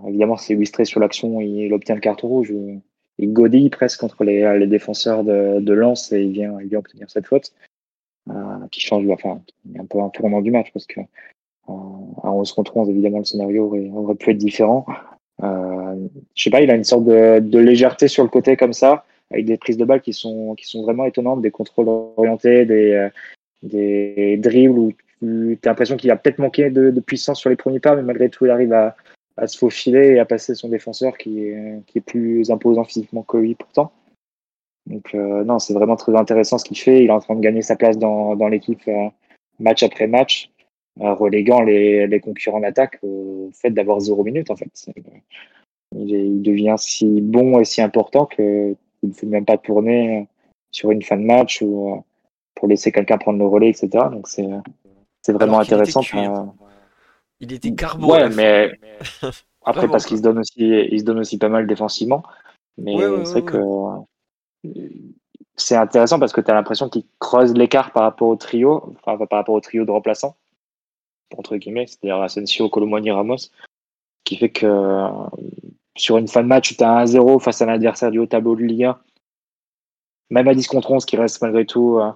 évidemment, 0.09 0.37
c'est 0.37 0.55
illustré 0.55 0.85
sur 0.85 1.01
l'action, 1.01 1.41
il, 1.41 1.73
obtient 1.73 1.95
le 1.95 2.01
carton 2.01 2.29
rouge. 2.29 2.53
Il 3.19 3.33
godille 3.33 3.71
presque 3.71 4.01
contre 4.01 4.25
les, 4.25 4.67
défenseurs 4.67 5.25
de, 5.25 5.61
de 5.61 6.15
et 6.15 6.23
il 6.23 6.33
vient, 6.33 6.59
obtenir 6.73 7.11
cette 7.11 7.27
faute 7.27 7.53
euh, 8.31 8.33
qui 8.71 8.81
change, 8.81 9.07
enfin, 9.11 9.43
un 9.79 9.85
peu 9.85 10.01
un 10.01 10.09
tournant 10.09 10.41
du 10.41 10.51
match 10.51 10.73
parce 10.73 10.87
que 10.87 11.01
euh, 11.01 11.73
à 12.23 12.33
11 12.33 12.53
contre 12.53 12.77
11, 12.77 12.91
évidemment, 12.91 13.19
le 13.19 13.25
scénario 13.25 13.67
aurait, 13.67 13.91
aurait 13.91 14.15
pu 14.15 14.31
être 14.31 14.39
différent. 14.39 14.87
Euh, 15.43 16.09
je 16.35 16.43
sais 16.43 16.51
pas, 16.51 16.61
il 16.61 16.71
a 16.71 16.75
une 16.75 16.85
sorte 16.85 17.05
de, 17.05 17.39
de, 17.39 17.59
légèreté 17.59 18.09
sur 18.09 18.23
le 18.23 18.29
côté 18.29 18.57
comme 18.57 18.73
ça, 18.73 19.05
avec 19.31 19.47
des 19.47 19.57
prises 19.57 19.77
de 19.77 19.85
balles 19.85 20.03
qui 20.03 20.13
sont, 20.13 20.55
qui 20.55 20.67
sont 20.67 20.83
vraiment 20.83 21.05
étonnantes, 21.05 21.41
des 21.41 21.51
contrôles 21.51 21.89
orientés, 21.89 22.65
des, 22.67 22.93
euh, 22.93 23.09
des 23.63 24.37
dribbles 24.37 24.79
où 24.79 24.93
tu 25.21 25.59
as 25.65 25.69
l'impression 25.69 25.97
qu'il 25.97 26.11
a 26.11 26.17
peut-être 26.17 26.39
manqué 26.39 26.71
de, 26.71 27.01
puissance 27.01 27.39
sur 27.39 27.51
les 27.51 27.57
premiers 27.57 27.81
pas, 27.81 27.95
mais 27.95 28.03
malgré 28.03 28.31
tout, 28.31 28.47
il 28.47 28.51
arrive 28.51 28.73
à, 28.73 28.97
se 29.47 29.57
faufiler 29.57 30.09
et 30.09 30.19
à 30.19 30.27
passer 30.27 30.55
son 30.55 30.69
défenseur 30.69 31.17
qui 31.17 31.45
est, 31.47 32.01
plus 32.05 32.51
imposant 32.51 32.85
physiquement 32.85 33.23
que 33.23 33.39
lui 33.39 33.55
pourtant. 33.55 33.93
Donc 34.87 35.15
euh, 35.15 35.45
non, 35.45 35.59
c'est 35.59 35.75
vraiment 35.75 35.97
très 35.97 36.15
intéressant 36.15 36.59
ce 36.59 36.65
qu'il 36.65 36.79
fait. 36.79 37.05
Il 37.05 37.09
est 37.09 37.13
en 37.13 37.21
train 37.21 37.37
de 37.37 37.41
gagner 37.41 37.63
sa 37.63 37.77
place 37.77 37.97
dans, 37.97 38.35
l'équipe 38.49 38.83
euh, 38.89 39.09
match 39.59 39.83
après 39.83 40.07
match, 40.07 40.51
euh, 41.01 41.15
reléguant 41.15 41.63
les, 41.63 42.21
concurrents 42.21 42.61
d'attaque 42.61 42.99
au 43.03 43.51
fait 43.53 43.71
d'avoir 43.71 44.01
zéro 44.01 44.25
minute 44.25 44.51
en 44.51 44.57
fait. 44.57 44.91
Il, 45.97 46.11
il, 46.11 46.43
devient 46.43 46.77
si 46.77 47.21
bon 47.21 47.59
et 47.61 47.65
si 47.65 47.81
important 47.83 48.27
qu'il 48.27 48.77
ne 49.03 49.13
fait 49.13 49.27
même 49.27 49.45
pas 49.45 49.59
tourner 49.59 50.27
sur 50.71 50.91
une 50.91 51.03
fin 51.03 51.17
de 51.17 51.25
match 51.25 51.63
ou 51.63 52.03
pour 52.55 52.69
laisser 52.69 52.93
quelqu'un 52.93 53.19
prendre 53.19 53.39
le 53.39 53.47
relais, 53.47 53.71
etc. 53.71 53.89
Donc 54.11 54.29
c'est 54.29 54.47
c'est 55.23 55.33
vraiment 55.33 55.61
intéressant. 55.61 56.03
Il 57.41 57.53
était 57.53 57.75
carbo. 57.75 58.13
Ouais, 58.13 58.29
mais 58.29 58.79
après 59.65 59.89
parce 59.89 60.07
qu'il 60.07 60.19
se 60.19 60.23
donne 60.23 60.39
aussi, 60.39 60.59
il 60.59 61.01
se 61.01 61.05
donne 61.05 61.21
aussi 61.21 61.39
pas 61.39 61.49
mal 61.49 61.67
défensivement. 61.67 62.23
Mais 62.79 62.97
c'est 63.25 63.43
que 63.43 63.59
c'est 65.57 65.77
intéressant 65.77 66.19
parce 66.19 66.33
que 66.33 66.41
tu 66.41 66.51
as 66.51 66.55
l'impression 66.55 66.89
qu'il 66.89 67.05
creuse 67.19 67.55
l'écart 67.55 67.93
par 67.93 68.03
rapport 68.03 68.29
au 68.29 68.37
trio, 68.37 68.95
enfin 68.97 69.17
par 69.27 69.39
rapport 69.39 69.55
au 69.55 69.61
trio 69.61 69.85
de 69.85 69.91
remplaçants 69.91 70.37
entre 71.37 71.57
guillemets, 71.57 71.87
c'est-à-dire 71.87 72.21
Asensio, 72.21 72.69
Colomoni, 72.69 73.11
Ramos, 73.11 73.51
qui 74.25 74.37
fait 74.37 74.51
que 74.51 75.07
sur 75.97 76.19
une 76.19 76.29
fin 76.29 76.43
de 76.43 76.49
match, 76.49 76.77
tu 76.77 76.85
as 76.85 77.05
1-0 77.05 77.41
face 77.41 77.63
à 77.63 77.67
un 77.67 77.69
adversaire 77.69 78.11
du 78.11 78.19
haut 78.19 78.27
tableau 78.27 78.57
de 78.57 78.63
Ligue 78.63 78.85
1, 78.85 79.01
même 80.31 80.49
à 80.49 80.55
10 80.55 80.67
contre 80.69 80.91
11, 80.91 81.05
qui 81.05 81.17
reste 81.17 81.43
malgré 81.43 81.67
tout 81.67 81.99
euh, 81.99 82.11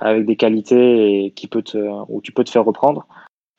avec 0.00 0.26
des 0.26 0.36
qualités 0.36 1.24
et 1.24 1.30
qui 1.32 1.46
peut 1.46 1.62
te, 1.62 1.78
où 2.08 2.20
tu 2.20 2.32
peux 2.32 2.44
te 2.44 2.50
faire 2.50 2.64
reprendre, 2.64 3.06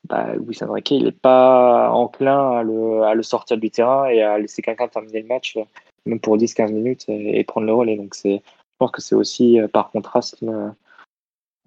bah, 0.08 0.36
Luis 0.36 0.58
Enrique, 0.62 0.92
il 0.92 1.06
n'est 1.06 1.12
pas 1.12 1.90
enclin 1.92 2.52
à 2.52 2.64
le, 2.64 3.04
à 3.04 3.14
le, 3.16 3.24
sortir 3.24 3.58
du 3.58 3.72
terrain 3.72 4.06
et 4.08 4.22
à 4.22 4.38
laisser 4.38 4.62
quelqu'un 4.62 4.88
terminer 4.88 5.22
le 5.22 5.28
match, 5.28 5.58
même 6.06 6.20
pour 6.20 6.38
10-15 6.38 6.72
minutes, 6.72 7.06
et, 7.08 7.44
prendre 7.44 7.66
le 7.66 7.74
relais. 7.74 7.98
Donc, 7.98 8.16
je 8.24 8.40
pense 8.78 8.92
que 8.92 9.02
c'est 9.02 9.16
aussi, 9.16 9.60
euh, 9.60 9.68
par 9.68 9.90
contraste, 9.90 10.44
euh, 10.44 10.70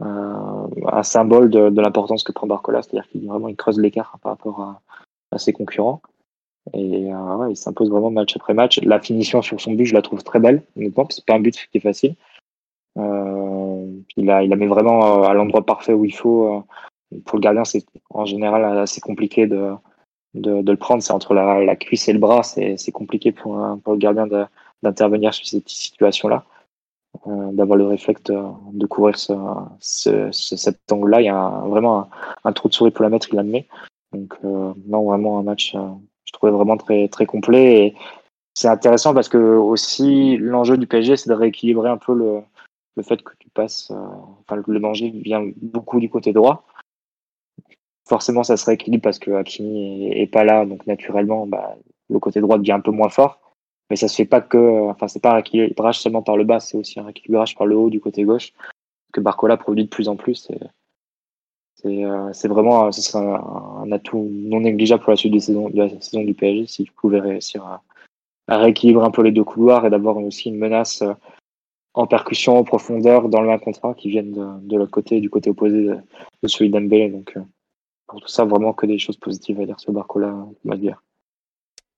un 0.00 1.02
symbole 1.02 1.50
de, 1.50 1.70
de 1.70 1.80
l'importance 1.80 2.22
que 2.22 2.32
prend 2.32 2.46
Barcola, 2.46 2.82
c'est-à-dire 2.82 3.08
qu'il 3.08 3.26
vraiment 3.26 3.48
il 3.48 3.56
creuse 3.56 3.80
l'écart 3.80 4.18
par 4.22 4.32
rapport 4.32 4.60
à, 5.32 5.38
ses 5.38 5.52
concurrents. 5.52 6.00
Et 6.74 7.12
euh, 7.12 7.36
ouais, 7.36 7.52
il 7.52 7.56
s'impose 7.56 7.90
vraiment 7.90 8.10
match 8.10 8.36
après 8.36 8.54
match. 8.54 8.80
La 8.82 9.00
finition 9.00 9.42
sur 9.42 9.60
son 9.60 9.72
but, 9.72 9.86
je 9.86 9.94
la 9.94 10.02
trouve 10.02 10.22
très 10.22 10.38
belle, 10.38 10.62
honnêtement, 10.76 11.06
c'est 11.10 11.24
pas 11.24 11.34
un 11.34 11.40
but 11.40 11.54
qui 11.70 11.78
est 11.78 11.80
facile. 11.80 12.14
Euh, 12.98 13.47
il, 14.16 14.30
a, 14.30 14.42
il 14.42 14.50
la 14.50 14.56
met 14.56 14.66
vraiment 14.66 15.22
euh, 15.22 15.28
à 15.28 15.34
l'endroit 15.34 15.64
parfait 15.64 15.92
où 15.92 16.04
il 16.04 16.14
faut. 16.14 16.56
Euh, 16.56 17.18
pour 17.24 17.38
le 17.38 17.42
gardien, 17.42 17.64
c'est 17.64 17.84
en 18.10 18.26
général 18.26 18.64
assez 18.78 19.00
compliqué 19.00 19.46
de, 19.46 19.72
de, 20.34 20.70
le 20.70 20.76
prendre. 20.76 21.02
C'est 21.02 21.12
entre 21.12 21.34
la, 21.34 21.64
la, 21.64 21.76
cuisse 21.76 22.08
et 22.08 22.12
le 22.12 22.18
bras. 22.18 22.42
C'est 22.42 22.92
compliqué 22.92 23.32
pour, 23.32 23.58
pour 23.82 23.94
le 23.94 23.98
gardien 23.98 24.26
d'intervenir 24.82 25.32
sur 25.32 25.46
cette 25.46 25.68
situation-là. 25.68 26.44
Euh, 27.26 27.52
d'avoir 27.52 27.78
le 27.78 27.86
réflexe 27.86 28.22
de, 28.24 28.86
couvrir 28.86 29.18
ce, 29.18 29.32
ce, 29.80 30.30
cet 30.30 30.92
angle-là. 30.92 31.22
Il 31.22 31.24
y 31.24 31.30
a 31.30 31.62
vraiment 31.66 32.10
un, 32.44 32.52
trou 32.52 32.68
de 32.68 32.74
souris 32.74 32.90
pour 32.90 33.04
la 33.04 33.08
mettre, 33.08 33.28
il 33.32 33.36
la 33.36 33.42
met. 33.42 33.66
Donc, 34.12 34.34
non, 34.42 35.04
vraiment 35.04 35.38
un 35.38 35.42
match, 35.42 35.74
je 36.24 36.32
trouvais 36.32 36.52
vraiment 36.52 36.76
très, 36.76 37.08
très 37.08 37.24
complet. 37.24 37.86
Et 37.86 37.94
c'est 38.52 38.68
intéressant 38.68 39.14
parce 39.14 39.30
que 39.30 39.38
aussi, 39.38 40.36
l'enjeu 40.36 40.76
du 40.76 40.86
PSG, 40.86 41.16
c'est 41.16 41.30
de 41.30 41.34
rééquilibrer 41.34 41.88
un 41.88 41.96
peu 41.96 42.12
le, 42.12 42.42
le 42.98 43.04
fait 43.04 43.22
que 43.22 43.32
tu 43.38 43.48
passes, 43.48 43.90
euh, 43.90 43.94
enfin, 44.40 44.62
le 44.66 44.80
danger 44.80 45.10
vient 45.10 45.48
beaucoup 45.62 46.00
du 46.00 46.10
côté 46.10 46.32
droit. 46.32 46.66
Forcément, 48.06 48.42
ça 48.42 48.56
se 48.56 48.66
rééquilibre 48.66 49.02
parce 49.02 49.18
que 49.18 49.30
Hakimi 49.30 50.08
est, 50.10 50.26
pas 50.26 50.44
là, 50.44 50.66
donc 50.66 50.86
naturellement, 50.86 51.46
bah, 51.46 51.76
le 52.10 52.18
côté 52.18 52.40
droit 52.40 52.58
devient 52.58 52.72
un 52.72 52.80
peu 52.80 52.90
moins 52.90 53.08
fort. 53.08 53.40
Mais 53.88 53.96
ça 53.96 54.08
se 54.08 54.16
fait 54.16 54.26
pas 54.26 54.40
que, 54.40 54.90
enfin, 54.90 55.08
c'est 55.08 55.22
pas 55.22 55.30
un 55.30 55.34
rééquilibrage 55.34 56.00
seulement 56.00 56.22
par 56.22 56.36
le 56.36 56.44
bas, 56.44 56.60
c'est 56.60 56.76
aussi 56.76 57.00
un 57.00 57.04
rééquilibrage 57.04 57.54
par 57.54 57.66
le 57.66 57.76
haut 57.76 57.88
du 57.88 58.00
côté 58.00 58.24
gauche 58.24 58.52
que 59.12 59.20
Barcola 59.20 59.56
produit 59.56 59.84
de 59.84 59.88
plus 59.88 60.08
en 60.08 60.16
plus. 60.16 60.50
C'est 61.76 62.04
euh, 62.04 62.32
vraiment, 62.44 62.90
ce 62.90 63.00
serait 63.00 63.24
un, 63.24 63.90
atout 63.92 64.28
non 64.30 64.60
négligeable 64.60 65.02
pour 65.02 65.12
la 65.12 65.16
suite 65.16 65.32
de 65.32 65.78
la 65.78 65.88
saison 66.00 66.24
du 66.24 66.34
PSG 66.34 66.66
si 66.66 66.84
tu 66.84 66.92
pouvais 66.92 67.20
réussir 67.20 67.64
à, 67.64 67.82
à 68.48 68.58
rééquilibrer 68.58 69.06
un 69.06 69.10
peu 69.10 69.22
les 69.22 69.32
deux 69.32 69.44
couloirs 69.44 69.86
et 69.86 69.90
d'avoir 69.90 70.16
aussi 70.16 70.48
une 70.48 70.58
menace 70.58 71.02
euh, 71.02 71.14
en 71.98 72.06
percussion 72.06 72.56
en 72.56 72.62
profondeur 72.62 73.28
dans 73.28 73.40
le 73.40 73.50
1 73.50 73.58
contre 73.58 73.96
qui 73.96 74.08
viennent 74.08 74.60
de, 74.62 74.76
l'autre 74.76 74.92
côté, 74.92 75.20
du 75.20 75.28
côté 75.28 75.50
opposé 75.50 75.88
de, 76.42 76.48
celui 76.48 76.70
d'Ambélé. 76.70 77.08
Donc, 77.08 77.32
euh, 77.36 77.40
pour 78.06 78.20
tout 78.20 78.28
ça, 78.28 78.44
vraiment 78.44 78.72
que 78.72 78.86
des 78.86 79.00
choses 79.00 79.16
positives 79.16 79.60
à 79.60 79.66
dire 79.66 79.80
sur 79.80 79.92
Barcola, 79.92 80.46
dire. 80.76 81.02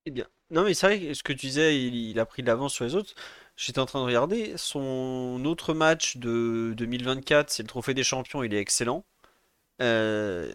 Eh 0.07 0.11
bien, 0.11 0.25
non, 0.51 0.65
mais 0.65 0.73
c'est 0.73 0.87
vrai, 0.87 1.13
ce 1.13 1.23
que 1.23 1.35
tu 1.35 1.47
disais, 1.47 1.79
il, 1.79 2.19
a 2.19 2.25
pris 2.25 2.41
de 2.41 2.47
l'avance 2.47 2.73
sur 2.73 2.87
les 2.87 2.95
autres. 2.95 3.15
J'étais 3.57 3.79
en 3.79 3.85
train 3.85 4.01
de 4.01 4.07
regarder. 4.07 4.55
Son 4.57 5.45
autre 5.45 5.75
match 5.75 6.17
de 6.17 6.73
2024, 6.79 7.51
c'est 7.51 7.63
le 7.63 7.69
Trophée 7.69 7.93
des 7.93 8.03
Champions, 8.03 8.43
il 8.43 8.55
est 8.55 8.59
excellent. 8.59 9.05
Euh, 9.83 10.51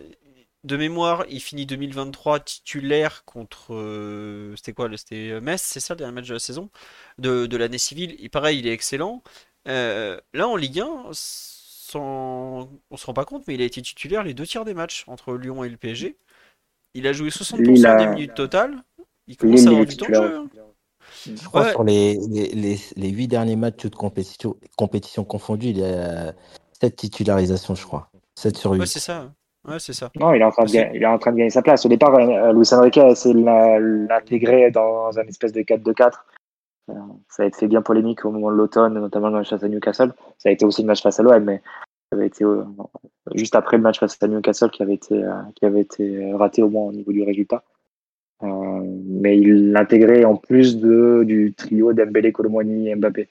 de 0.65 0.77
mémoire, 0.77 1.25
il 1.29 1.39
finit 1.39 1.65
2023 1.65 2.39
titulaire 2.39 3.23
contre. 3.25 3.73
Euh, 3.73 4.55
c'était 4.55 4.73
quoi 4.73 4.89
C'était 4.97 5.39
Metz, 5.39 5.61
c'est 5.61 5.79
ça, 5.79 5.93
le 5.93 5.99
dernier 5.99 6.13
match 6.13 6.27
de 6.27 6.33
la 6.33 6.39
saison 6.39 6.69
De, 7.19 7.55
l'année 7.55 7.77
civile. 7.77 8.15
Et 8.19 8.29
pareil, 8.29 8.59
il 8.59 8.67
est 8.67 8.73
excellent. 8.73 9.21
Euh, 9.67 10.19
là, 10.33 10.47
en 10.47 10.55
Ligue 10.55 10.81
1, 10.81 11.09
sans, 11.11 12.69
on 12.89 12.97
se 12.97 13.05
rend 13.05 13.13
pas 13.13 13.25
compte, 13.25 13.43
mais 13.47 13.53
il 13.53 13.61
a 13.61 13.65
été 13.65 13.81
titulaire 13.81 14.23
les 14.23 14.33
deux 14.33 14.45
tiers 14.45 14.65
des 14.65 14.73
matchs 14.73 15.03
entre 15.07 15.35
Lyon 15.35 15.63
et 15.63 15.69
le 15.69 15.77
PSG. 15.77 16.17
Il 16.95 17.05
a 17.07 17.13
joué 17.13 17.29
60% 17.29 17.97
des 17.97 18.07
minutes 18.07 18.33
totales. 18.33 18.83
Il 19.27 19.37
commence 19.37 19.65
à 19.65 19.69
avoir 19.69 19.85
du 19.85 19.97
temps 19.97 20.07
de 20.07 20.13
jeu. 20.13 20.35
Hein. 20.37 20.49
Je 21.25 21.45
crois 21.45 21.71
sur 21.71 21.83
les, 21.83 22.17
les, 22.27 22.79
les, 22.95 23.09
8 23.09 23.27
derniers 23.27 23.55
matchs 23.55 23.83
de 23.83 23.95
compétition, 23.95 24.57
compétition 24.75 25.23
confondue, 25.23 25.69
il 25.69 25.77
y 25.77 25.83
a 25.83 26.33
7 26.81 26.95
titularisations, 26.95 27.75
je 27.75 27.83
crois. 27.83 28.09
7 28.35 28.57
sur 28.57 28.71
8. 28.71 28.79
Ouais, 28.79 28.85
c'est 28.85 28.99
ça. 28.99 29.31
Ouais, 29.67 29.79
c'est 29.79 29.93
ça. 29.93 30.11
Non, 30.19 30.33
il 30.33 30.41
est, 30.41 30.45
en 30.45 30.51
train 30.51 30.65
de 30.65 30.71
gagner, 30.71 30.91
il 30.95 31.03
est 31.03 31.07
en 31.07 31.17
train 31.17 31.31
de 31.31 31.37
gagner 31.37 31.49
sa 31.49 31.61
place. 31.61 31.85
Au 31.85 31.89
départ, 31.89 32.13
euh, 32.15 32.53
Luis 32.53 32.71
Enrique 32.73 32.97
a 32.97 33.09
essayé 33.09 33.33
de 33.33 34.07
l'intégrer 34.07 34.69
dans 34.71 35.17
un 35.17 35.23
espèce 35.23 35.51
de 35.53 35.61
4-2-4 35.61 36.11
ça 37.29 37.43
a 37.43 37.45
été 37.45 37.57
fait 37.57 37.67
bien 37.67 37.81
polémique 37.81 38.25
au 38.25 38.31
moment 38.31 38.51
de 38.51 38.55
l'automne, 38.57 38.93
notamment 38.93 39.31
dans 39.31 39.37
le 39.39 39.43
match 39.43 39.53
à 39.53 39.67
Newcastle. 39.67 40.13
Ça 40.37 40.49
a 40.49 40.51
été 40.51 40.65
aussi 40.65 40.81
le 40.81 40.87
match 40.87 41.01
face 41.01 41.19
à 41.19 41.23
l'OM, 41.23 41.43
mais 41.43 41.61
ça 42.09 42.17
avait 42.17 42.27
été 42.27 42.45
juste 43.33 43.55
après 43.55 43.77
le 43.77 43.83
match 43.83 43.99
face 43.99 44.17
à 44.21 44.27
Newcastle 44.27 44.69
qui 44.69 44.83
avait 44.83 44.93
été, 44.93 45.23
qui 45.55 45.65
avait 45.65 45.81
été 45.81 46.33
raté 46.33 46.61
au 46.61 46.69
moins 46.69 46.83
au 46.83 46.91
niveau 46.91 47.11
du 47.11 47.23
résultat. 47.23 47.63
mais 48.41 49.37
il 49.37 49.71
l'intégrait 49.71 50.25
en 50.25 50.35
plus 50.35 50.77
de, 50.77 51.23
du 51.25 51.53
trio 51.53 51.93
Dembélé, 51.93 52.31
Colomboigny 52.31 52.89
et 52.89 52.95
Mbappé. 52.95 53.27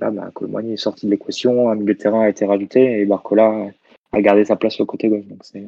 Là, 0.00 0.10
bah, 0.10 0.30
est 0.64 0.76
sorti 0.76 1.06
de 1.06 1.10
l'équation, 1.10 1.70
un 1.70 1.74
milieu 1.74 1.94
de 1.94 1.98
terrain 1.98 2.22
a 2.22 2.28
été 2.28 2.44
rajouté 2.44 3.00
et 3.00 3.06
Barcola 3.06 3.68
a 4.12 4.20
gardé 4.22 4.44
sa 4.44 4.56
place 4.56 4.74
sur 4.74 4.82
le 4.82 4.86
côté 4.86 5.08
gauche. 5.08 5.26
Donc 5.26 5.44
c'est, 5.44 5.64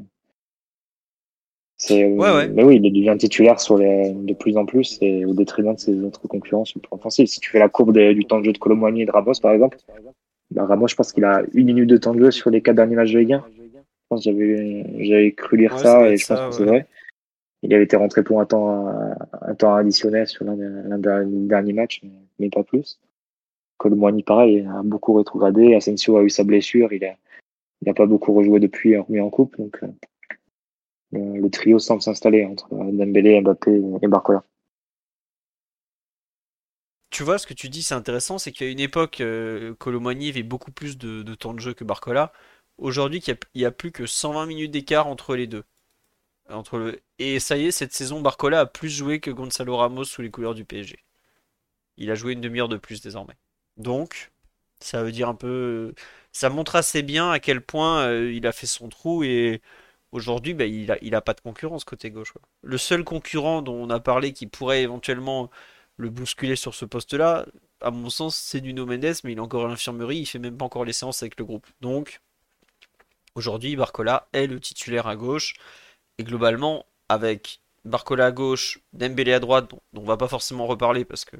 c'est, 1.77 2.07
Mais 2.07 2.63
oui, 2.63 2.77
il 2.83 2.93
devient 2.93 3.17
titulaire 3.19 3.59
sur 3.59 3.79
les, 3.79 4.13
de 4.13 4.35
plus 4.35 4.59
en 4.59 4.67
plus 4.67 4.99
et 5.01 5.25
au 5.25 5.33
détriment 5.33 5.75
de 5.75 5.81
ses 5.81 5.99
autres 6.05 6.29
concurrents 6.29 6.67
sur 6.67 6.79
le 6.79 6.87
plan 6.87 6.99
offensif. 6.99 7.29
Si 7.31 7.41
tu 7.41 7.51
fais 7.51 7.59
la 7.59 7.71
courbe 7.71 7.97
du 7.97 8.25
temps 8.27 8.39
de 8.39 8.45
jeu 8.45 8.53
de 8.53 8.59
Colomboigny 8.59 9.03
et 9.03 9.07
de 9.07 9.11
Ramos, 9.11 9.33
par 9.41 9.53
exemple, 9.53 9.79
bah, 10.51 10.67
Ramos, 10.67 10.89
je 10.89 10.95
pense 10.95 11.13
qu'il 11.13 11.25
a 11.25 11.43
une 11.55 11.67
minute 11.67 11.89
de 11.89 11.97
temps 11.97 12.15
de 12.15 12.23
jeu 12.23 12.31
sur 12.31 12.51
les 12.51 12.61
quatre 12.61 12.77
derniers 12.77 12.97
matchs 12.97 13.13
de 13.13 13.19
Ligue 13.21 13.33
1. 13.33 13.45
Je 13.57 13.63
pense 14.11 14.25
j'avais, 14.25 14.85
j'avais 14.99 15.33
cru 15.33 15.57
lire 15.57 15.79
ça 15.79 16.07
et 16.07 16.19
je 16.19 16.27
pense 16.27 16.51
que 16.51 16.55
c'est 16.55 16.69
vrai. 16.69 16.87
Il 17.63 17.73
avait 17.73 17.85
été 17.85 17.97
rentré 17.97 18.23
pour 18.23 18.43
un 18.43 18.47
temps, 18.47 18.89
un 19.41 19.55
temps 19.55 19.75
additionnel 19.75 20.27
sur 20.27 20.45
l'un, 20.45 20.57
des 20.57 21.47
derniers 21.47 21.73
matchs, 21.73 22.03
mais 22.39 22.51
pas 22.51 22.63
plus. 22.63 23.01
Colomboigny, 23.79 24.23
pareil, 24.23 24.69
a 24.71 24.83
beaucoup 24.83 25.15
rétrogradé. 25.15 25.75
Asensio 25.75 26.19
a 26.19 26.23
eu 26.23 26.29
sa 26.29 26.45
blessure. 26.45 26.93
Il 26.93 27.05
n'a 27.83 27.95
pas 27.95 28.07
beaucoup 28.07 28.33
rejoué 28.35 28.61
depuis, 28.61 28.97
remis 28.97 29.21
en 29.21 29.31
coupe. 29.31 29.57
Donc, 29.59 29.83
euh, 29.83 29.89
le, 31.13 31.49
trio 31.51 31.79
semble 31.79 32.03
s'installer 32.03 32.45
entre 32.45 32.69
Dembélé, 32.71 33.41
Mbappé 33.41 33.83
et 34.03 34.09
Barcola. 34.09 34.45
Tu 37.11 37.25
vois, 37.25 37.39
ce 37.39 37.47
que 37.47 37.55
tu 37.55 37.69
dis, 37.69 37.83
c'est 37.83 37.95
intéressant, 37.95 38.39
c'est 38.39 38.53
qu'à 38.53 38.67
une 38.67 38.81
époque, 38.81 39.21
euh, 39.21 39.75
avait 39.85 40.43
beaucoup 40.43 40.71
plus 40.71 40.97
de, 40.97 41.35
temps 41.35 41.55
de 41.55 41.61
jeu 41.61 41.75
que 41.75 41.85
Barcola. 41.85 42.33
Aujourd'hui, 42.79 43.21
il 43.27 43.37
n'y 43.57 43.65
a, 43.65 43.71
plus 43.73 43.93
que 43.93 44.07
120 44.07 44.47
minutes 44.47 44.71
d'écart 44.71 45.07
entre 45.07 45.35
les 45.35 45.47
deux. 45.47 45.65
Et 47.19 47.39
ça 47.41 47.57
y 47.57 47.67
est, 47.67 47.71
cette 47.71 47.93
saison, 47.93 48.21
Barcola 48.21 48.61
a 48.61 48.67
plus 48.67 48.89
joué 48.89 49.21
que 49.21 49.31
Gonzalo 49.31 49.77
Ramos 49.77 50.05
sous 50.05 50.23
les 50.23 50.31
couleurs 50.31 50.55
du 50.55 50.65
PSG. 50.65 50.99
Il 51.97 52.11
a 52.11 52.15
joué 52.15 52.33
une 52.33 52.41
demi-heure 52.41 52.69
de 52.69 52.77
plus 52.77 53.03
désormais. 53.03 53.37
Donc, 53.77 54.33
ça 54.81 55.03
veut 55.03 55.13
dire 55.13 55.29
un 55.29 55.35
peu. 55.35 55.95
Ça 56.33 56.49
montre 56.51 56.77
assez 56.77 57.03
bien 57.03 57.31
à 57.31 57.41
quel 57.41 57.61
point 57.61 58.03
euh, 58.07 58.33
il 58.33 58.47
a 58.47 58.53
fait 58.53 58.67
son 58.67 58.89
trou 58.89 59.25
et 59.25 59.61
aujourd'hui, 60.13 60.55
bah, 60.55 60.67
il, 60.67 60.91
a, 61.15 61.21
pas 61.21 61.35
de 61.35 61.41
concurrence 61.41 61.85
côté 61.85 62.11
gauche. 62.11 62.35
Le 62.63 62.79
seul 62.79 63.05
concurrent 63.05 63.63
dont 63.63 63.75
on 63.75 63.91
a 63.91 64.01
parlé 64.01 64.33
qui 64.33 64.47
pourrait 64.47 64.83
éventuellement 64.83 65.51
le 65.97 66.11
bousculer 66.11 66.57
sur 66.57 66.75
ce 66.75 66.85
poste-là, 66.85 67.47
à 67.81 67.91
mon 67.91 68.11
sens, 68.11 68.37
c'est 68.37 68.61
Nuno 68.61 68.87
Mendes, 68.87 69.15
mais 69.25 69.33
il 69.33 69.39
est 69.39 69.41
encore 69.41 69.67
à 69.67 69.69
l'infirmerie, 69.69 70.19
il 70.19 70.27
fait 70.27 70.39
même 70.39 70.57
pas 70.57 70.65
encore 70.65 70.85
les 70.85 70.93
séances 70.93 71.23
avec 71.23 71.39
le 71.39 71.45
groupe. 71.45 71.67
Donc, 71.81 72.21
aujourd'hui, 73.35 73.77
Barcola 73.77 74.29
est 74.33 74.47
le 74.47 74.61
titulaire 74.61 75.07
à 75.07 75.17
gauche 75.17 75.55
et 76.19 76.25
globalement, 76.25 76.87
avec 77.09 77.61
Barcola 77.85 78.27
à 78.27 78.33
gauche, 78.33 78.81
Dembélé 78.93 79.33
à 79.33 79.41
droite, 79.41 79.71
dont 79.71 79.81
on 79.95 80.05
va 80.05 80.17
pas 80.17 80.29
forcément 80.29 80.67
reparler 80.67 81.05
parce 81.05 81.25
que 81.25 81.37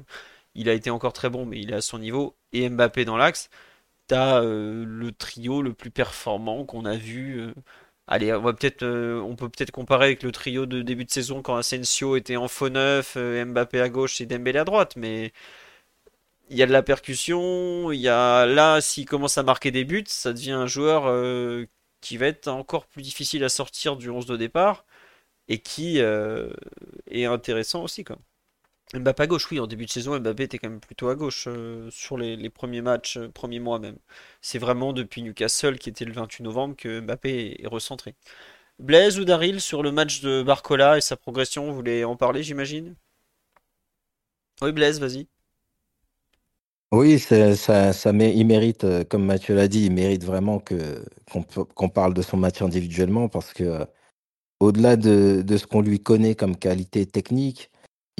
il 0.55 0.69
a 0.69 0.73
été 0.73 0.89
encore 0.89 1.13
très 1.13 1.29
bon, 1.29 1.45
mais 1.45 1.59
il 1.59 1.71
est 1.71 1.75
à 1.75 1.81
son 1.81 1.99
niveau, 1.99 2.35
et 2.53 2.69
Mbappé 2.69 3.05
dans 3.05 3.17
l'axe, 3.17 3.49
t'as 4.07 4.41
euh, 4.43 4.83
le 4.85 5.11
trio 5.11 5.61
le 5.61 5.73
plus 5.73 5.91
performant 5.91 6.65
qu'on 6.65 6.85
a 6.85 6.95
vu. 6.97 7.39
Euh. 7.41 7.53
allez, 8.07 8.33
on, 8.33 8.45
euh, 8.83 9.35
peut 9.35 9.49
peut-être 9.49 9.71
comparer 9.71 10.05
avec 10.07 10.23
le 10.23 10.31
trio 10.31 10.65
de 10.65 10.81
début 10.81 11.05
de 11.05 11.11
saison 11.11 11.41
quand 11.41 11.55
Asensio 11.55 12.15
était 12.17 12.37
en 12.37 12.47
faux 12.47 12.69
neuf, 12.69 13.17
Mbappé 13.17 13.79
à 13.81 13.89
gauche 13.89 14.21
et 14.21 14.25
Dembélé 14.25 14.59
à 14.59 14.65
droite, 14.65 14.95
mais 14.97 15.31
il 16.49 16.57
y 16.57 16.63
a 16.63 16.65
de 16.67 16.71
la 16.71 16.83
percussion, 16.83 17.91
il 17.91 17.99
y 18.01 18.09
a 18.09 18.45
là, 18.45 18.81
s'il 18.81 19.05
commence 19.05 19.37
à 19.37 19.43
marquer 19.43 19.71
des 19.71 19.85
buts, 19.85 20.03
ça 20.07 20.33
devient 20.33 20.51
un 20.51 20.67
joueur 20.67 21.03
qui 22.01 22.17
va 22.17 22.27
être 22.27 22.47
encore 22.49 22.87
plus 22.87 23.01
difficile 23.03 23.43
à 23.43 23.49
sortir 23.49 23.95
du 23.95 24.09
11 24.09 24.25
de 24.25 24.37
départ 24.37 24.85
et 25.47 25.59
qui 25.59 25.99
est 25.99 27.25
intéressant 27.25 27.83
aussi. 27.83 28.03
Quoi. 28.03 28.17
Mbappé 28.93 29.23
à 29.23 29.27
gauche, 29.27 29.49
oui, 29.51 29.59
en 29.59 29.67
début 29.67 29.85
de 29.85 29.89
saison, 29.89 30.19
Mbappé 30.19 30.43
était 30.43 30.57
quand 30.57 30.69
même 30.69 30.81
plutôt 30.81 31.07
à 31.07 31.15
gauche 31.15 31.45
euh, 31.47 31.89
sur 31.91 32.17
les, 32.17 32.49
premiers 32.49 32.81
matchs, 32.81 33.17
euh, 33.17 33.29
premiers 33.29 33.59
mois 33.59 33.79
même. 33.79 33.97
C'est 34.41 34.59
vraiment 34.59 34.91
depuis 34.91 35.21
Newcastle, 35.21 35.79
qui 35.79 35.89
était 35.89 36.03
le 36.03 36.11
28 36.11 36.43
novembre, 36.43 36.75
que 36.75 36.99
Mbappé 36.99 37.57
est, 37.63 37.67
recentré. 37.67 38.15
Blaise 38.79 39.19
ou 39.19 39.25
Daryl 39.25 39.61
sur 39.61 39.83
le 39.83 39.91
match 39.91 40.21
de 40.21 40.43
Barcola 40.43 40.97
et 40.97 41.01
sa 41.01 41.17
progression, 41.17 41.67
vous 41.67 41.75
voulez 41.75 42.03
en 42.03 42.17
parler, 42.17 42.43
j'imagine? 42.43 42.95
Oui, 44.61 44.71
Blaise, 44.73 44.99
vas-y. 44.99 45.27
Oui, 46.91 47.19
ça, 47.19 47.55
ça 47.55 48.11
il 48.11 48.45
mérite, 48.45 48.83
euh, 48.83 49.03
comme 49.05 49.25
Mathieu 49.25 49.55
l'a 49.55 49.69
dit, 49.69 49.85
il 49.85 49.93
mérite 49.93 50.25
vraiment 50.25 50.59
qu'on 50.59 51.89
parle 51.89 52.13
de 52.13 52.21
son 52.21 52.35
match 52.37 52.61
individuellement 52.61 53.29
parce 53.29 53.53
que 53.53 53.85
au-delà 54.59 54.97
de, 54.97 55.41
de 55.45 55.57
ce 55.57 55.65
qu'on 55.65 55.81
lui 55.81 56.01
connaît 56.01 56.35
comme 56.35 56.57
qualité 56.57 57.05
technique, 57.05 57.70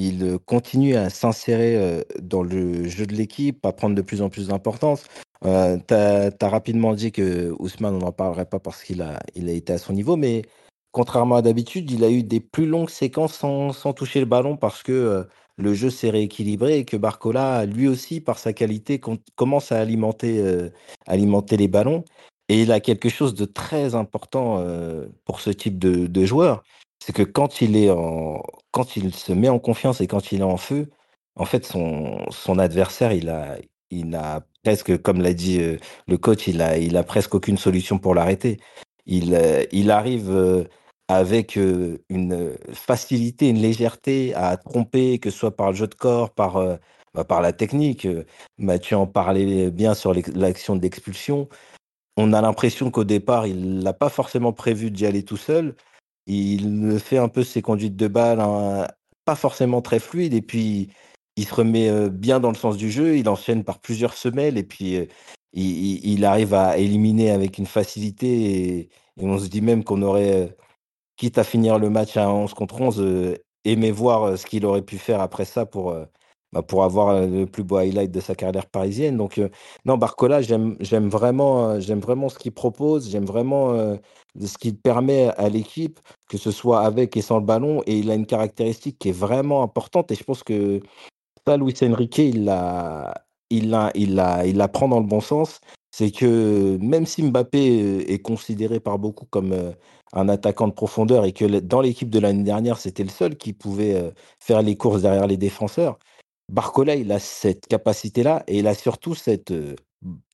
il 0.08 0.40
continue 0.46 0.96
à 0.96 1.10
s'insérer 1.10 2.04
dans 2.22 2.44
le 2.44 2.88
jeu 2.88 3.06
de 3.06 3.14
l'équipe, 3.14 3.66
à 3.66 3.72
prendre 3.72 3.96
de 3.96 4.02
plus 4.02 4.22
en 4.22 4.30
plus 4.30 4.48
d'importance. 4.48 5.06
Euh, 5.46 5.78
tu 5.88 5.94
as, 5.94 6.50
rapidement 6.50 6.94
dit 6.94 7.12
que 7.12 7.52
Ousmane, 7.60 7.96
on 7.96 8.00
n'en 8.00 8.12
parlerait 8.12 8.46
pas 8.46 8.60
parce 8.60 8.84
qu'il 8.84 9.02
a, 9.02 9.20
il 9.36 9.50
a 9.50 9.54
été 9.54 9.74
à 9.74 9.78
son 9.78 9.94
niveau, 9.94 10.16
mais 10.16 10.44
contrairement 10.92 11.38
à 11.38 11.42
d'habitude, 11.42 11.90
il 11.92 12.04
a 12.04 12.10
eu 12.10 12.24
des 12.24 12.40
plus 12.40 12.68
longues 12.68 12.90
séquences 12.90 13.34
sans, 13.34 13.94
toucher 13.94 14.20
le 14.20 14.26
ballon 14.26 14.58
parce 14.58 14.84
que 14.84 15.28
le 15.58 15.74
jeu 15.74 15.90
s'est 15.90 16.10
rééquilibré 16.10 16.80
et 16.80 16.86
que 16.86 16.98
Barcola, 16.98 17.66
lui 17.66 17.88
aussi, 17.88 18.22
par 18.22 18.38
sa 18.40 18.54
qualité, 18.54 19.00
commence 19.36 19.72
à 19.72 19.80
alimenter, 19.80 20.44
alimenter 21.08 21.58
les 21.58 21.68
ballons. 21.68 22.06
Et 22.50 22.62
il 22.64 22.72
a 22.72 22.80
quelque 22.80 23.10
chose 23.10 23.34
de 23.34 23.46
très 23.46 23.96
important 23.96 24.64
pour 25.26 25.42
ce 25.42 25.50
type 25.50 25.80
de 25.80 26.26
joueur, 26.26 26.64
c'est 27.04 27.14
que 27.14 27.24
quand 27.24 27.62
il 27.62 27.76
est 27.76 27.90
en, 27.90 28.44
quand 28.72 28.96
il 28.96 29.14
se 29.14 29.34
met 29.34 29.50
en 29.50 29.60
confiance 29.60 30.02
et 30.02 30.08
quand 30.08 30.32
il 30.32 30.42
est 30.42 30.44
en 30.44 30.58
feu, 30.58 30.90
en 31.36 31.46
fait, 31.46 31.66
son, 31.66 32.60
adversaire, 32.60 33.14
il 33.14 33.30
a, 33.30 33.58
il 33.90 34.16
a 34.16 34.42
presque, 34.64 35.02
comme 35.02 35.22
l'a 35.22 35.34
dit 35.34 35.62
euh, 35.62 35.78
le 36.08 36.18
coach, 36.18 36.48
il 36.48 36.62
a, 36.62 37.04
presque 37.04 37.36
aucune 37.36 37.58
solution 37.58 38.00
pour 38.00 38.16
l'arrêter. 38.16 38.60
Il, 39.06 39.34
euh, 39.36 39.66
arrive 39.90 40.30
euh, 40.32 40.66
avec 41.08 41.56
une 41.58 42.58
facilité, 42.74 43.50
une 43.50 43.62
légèreté 43.62 44.34
à 44.36 44.58
tromper, 44.58 45.20
que 45.20 45.30
ce 45.30 45.38
soit 45.38 45.56
par 45.56 45.72
le 45.72 45.76
jeu 45.78 45.88
de 45.88 45.96
corps, 45.96 46.32
par, 46.32 46.62
bah, 47.14 47.24
par 47.26 47.42
la 47.42 47.54
technique. 47.54 48.08
Mathieu 48.58 48.98
en 48.98 49.08
parlait 49.08 49.72
bien 49.72 49.94
sur 49.94 50.14
l'action 50.14 50.76
d'expulsion. 50.78 51.50
On 52.18 52.34
a 52.34 52.42
l'impression 52.42 52.92
qu'au 52.92 53.04
départ, 53.04 53.48
il 53.48 53.80
n'a 53.80 53.94
pas 53.94 54.10
forcément 54.10 54.54
prévu 54.54 54.92
d'y 54.92 55.06
aller 55.06 55.24
tout 55.24 55.38
seul. 55.38 55.76
Il 56.28 57.00
fait 57.00 57.18
un 57.18 57.30
peu 57.30 57.44
ses 57.44 57.62
conduites 57.62 57.96
de 57.96 58.08
balle, 58.08 58.40
hein, 58.40 58.88
pas 59.26 59.36
forcément 59.36 59.82
très 59.82 60.00
fluides, 60.00 60.34
et 60.34 60.42
puis 60.42 60.90
il 61.36 61.46
se 61.46 61.54
remet 61.54 62.10
bien 62.10 62.40
dans 62.40 62.50
le 62.50 62.56
sens 62.56 62.78
du 62.78 62.92
jeu. 62.92 63.18
Il 63.18 63.30
enchaîne 63.30 63.64
par 63.64 63.80
plusieurs 63.80 64.14
semelles, 64.14 64.58
et 64.58 64.64
puis 64.64 65.08
il, 65.54 66.26
arrive 66.26 66.54
à 66.54 66.78
éliminer 66.78 67.32
avec 67.32 67.58
une 67.58 67.66
facilité. 67.66 68.80
Et, 68.80 68.90
on 69.20 69.38
se 69.40 69.48
dit 69.48 69.62
même 69.62 69.84
qu'on 69.84 70.02
aurait, 70.02 70.56
quitte 71.18 71.38
à 71.38 71.44
finir 71.44 71.80
le 71.80 71.90
match 71.90 72.18
à 72.18 72.30
11 72.30 72.54
contre 72.54 72.82
11, 72.82 73.36
aimé 73.66 73.92
voir 73.92 74.38
ce 74.38 74.46
qu'il 74.46 74.66
aurait 74.66 74.82
pu 74.82 74.98
faire 74.98 75.22
après 75.22 75.46
ça 75.46 75.66
pour, 75.66 75.96
bah, 76.54 76.62
pour 76.62 76.84
avoir 76.84 77.22
le 77.28 77.46
plus 77.46 77.64
beau 77.64 77.78
highlight 77.78 78.12
de 78.12 78.20
sa 78.20 78.36
carrière 78.36 78.66
parisienne. 78.66 79.18
Donc, 79.18 79.40
non, 79.86 79.98
Barcola, 79.98 80.42
j'aime 80.42 80.76
vraiment, 81.10 81.80
j'aime 81.80 82.00
vraiment 82.00 82.30
ce 82.30 82.38
qu'il 82.38 82.52
propose, 82.52 83.10
j'aime 83.10 83.26
vraiment 83.26 83.98
ce 84.40 84.58
qu'il 84.58 84.78
permet 84.78 85.30
à 85.38 85.50
l'équipe, 85.50 86.00
que 86.30 86.38
ce 86.38 86.52
soit 86.52 86.82
avec 86.82 87.16
et 87.18 87.22
sans 87.22 87.40
le 87.40 87.46
ballon. 87.46 87.82
Et 87.86 87.98
il 88.00 88.12
a 88.12 88.16
une 88.16 88.26
caractéristique 88.26 89.00
qui 89.00 89.10
est 89.10 89.18
vraiment 89.18 89.64
importante. 89.64 90.12
Et 90.12 90.16
je 90.16 90.24
pense 90.24 90.44
que 90.44 90.82
ça, 91.48 91.58
Luis 91.58 91.76
Enrique, 91.84 92.18
il 92.20 92.46
la, 92.46 93.14
il 93.50 93.70
la, 93.70 93.92
il 93.96 94.16
la, 94.16 94.46
il 94.46 94.58
la 94.58 94.68
prend 94.68 94.88
dans 94.88 95.00
le 95.00 95.08
bon 95.08 95.22
sens. 95.22 95.60
C'est 95.92 96.12
que 96.12 96.78
même 96.82 97.06
si 97.06 97.24
Mbappé 97.24 98.12
est 98.14 98.20
considéré 98.20 98.80
par 98.80 98.98
beaucoup 98.98 99.26
comme 99.26 99.74
un 100.14 100.30
attaquant 100.30 100.68
de 100.68 100.74
profondeur 100.74 101.26
et 101.26 101.34
que 101.34 101.60
dans 101.60 101.82
l'équipe 101.82 102.10
de 102.10 102.20
l'année 102.20 102.44
dernière, 102.44 102.78
c'était 102.78 103.04
le 103.04 103.10
seul 103.10 103.36
qui 103.36 103.52
pouvait 103.54 104.14
faire 104.40 104.62
les 104.62 104.78
courses 104.78 105.02
derrière 105.02 105.28
les 105.28 105.38
défenseurs, 105.38 106.00
Barcola, 106.52 106.96
il 106.96 107.12
a 107.12 107.20
cette 107.20 107.68
capacité-là 107.68 108.44
et 108.48 108.60
il 108.60 108.68
a 108.68 108.74
surtout 108.76 109.16
cette, 109.16 109.54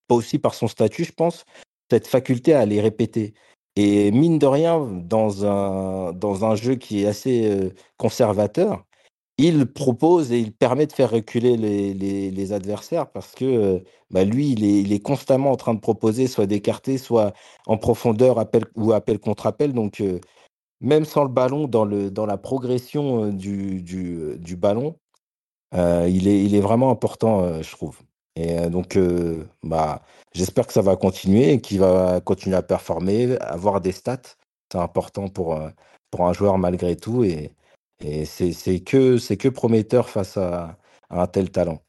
pas 0.08 0.16
aussi 0.16 0.40
par 0.40 0.54
son 0.54 0.68
statut, 0.68 1.06
je 1.06 1.14
pense, 1.14 1.46
cette 1.90 2.08
faculté 2.08 2.54
à 2.54 2.66
les 2.66 2.82
répéter. 2.82 3.34
Et 3.76 4.12
mine 4.12 4.40
de 4.40 4.48
rien, 4.48 4.80
dans 4.80 5.46
un, 5.46 6.14
dans 6.14 6.46
un 6.46 6.56
jeu 6.56 6.76
qui 6.76 7.04
est 7.04 7.08
assez 7.08 7.72
conservateur, 7.98 8.84
il 9.38 9.68
propose 9.68 10.32
et 10.32 10.40
il 10.40 10.52
permet 10.54 10.88
de 10.88 10.94
faire 10.94 11.12
reculer 11.12 11.58
les, 11.58 11.94
les, 11.94 12.54
adversaires 12.54 13.12
parce 13.12 13.34
que 13.36 13.84
bah 14.10 14.24
lui, 14.24 14.52
il 14.52 14.64
est, 14.66 14.82
il 14.82 14.94
est, 14.94 15.00
constamment 15.00 15.52
en 15.52 15.56
train 15.58 15.76
de 15.76 15.80
proposer 15.80 16.28
soit 16.28 16.48
d'écarter, 16.48 16.98
soit 16.98 17.34
en 17.68 17.78
profondeur 17.78 18.40
appel, 18.40 18.66
ou 18.76 18.94
appel 18.94 19.20
contre 19.20 19.46
appel. 19.46 19.74
Donc, 19.74 20.04
même 20.82 21.06
sans 21.06 21.24
le 21.24 21.30
ballon, 21.30 21.68
dans, 21.68 21.86
le, 21.86 22.10
dans 22.10 22.26
la 22.26 22.38
progression 22.38 23.28
du, 23.30 23.84
du, 23.84 24.38
du 24.40 24.56
ballon, 24.56 24.96
il, 25.74 26.28
est, 26.28 26.44
il 26.44 26.56
est 26.56 26.62
vraiment 26.62 26.92
important, 26.92 27.62
je 27.62 27.72
trouve. 27.72 27.98
Et 28.36 28.70
donc, 28.70 28.98
bah, 29.64 30.04
j'espère 30.34 30.68
que 30.68 30.74
ça 30.74 30.82
va 30.82 30.96
continuer 30.96 31.54
et 31.54 31.62
qu'il 31.62 31.80
va 31.80 32.22
continuer 32.22 32.56
à 32.56 32.62
performer, 32.62 33.38
avoir 33.40 33.82
des 33.82 33.92
stats. 33.92 34.36
C'est 34.72 34.78
important 34.78 35.28
pour, 35.28 35.56
un 35.56 36.34
joueur 36.34 36.58
malgré 36.58 36.96
tout. 36.96 37.24
Et, 37.24 37.52
et 38.00 38.26
c'est 38.26 38.80
que, 38.82 39.34
que 39.36 39.50
prometteur 39.50 40.10
face 40.10 40.38
à, 40.38 40.78
un 41.10 41.28
tel 41.28 41.50
talent. 41.50 41.82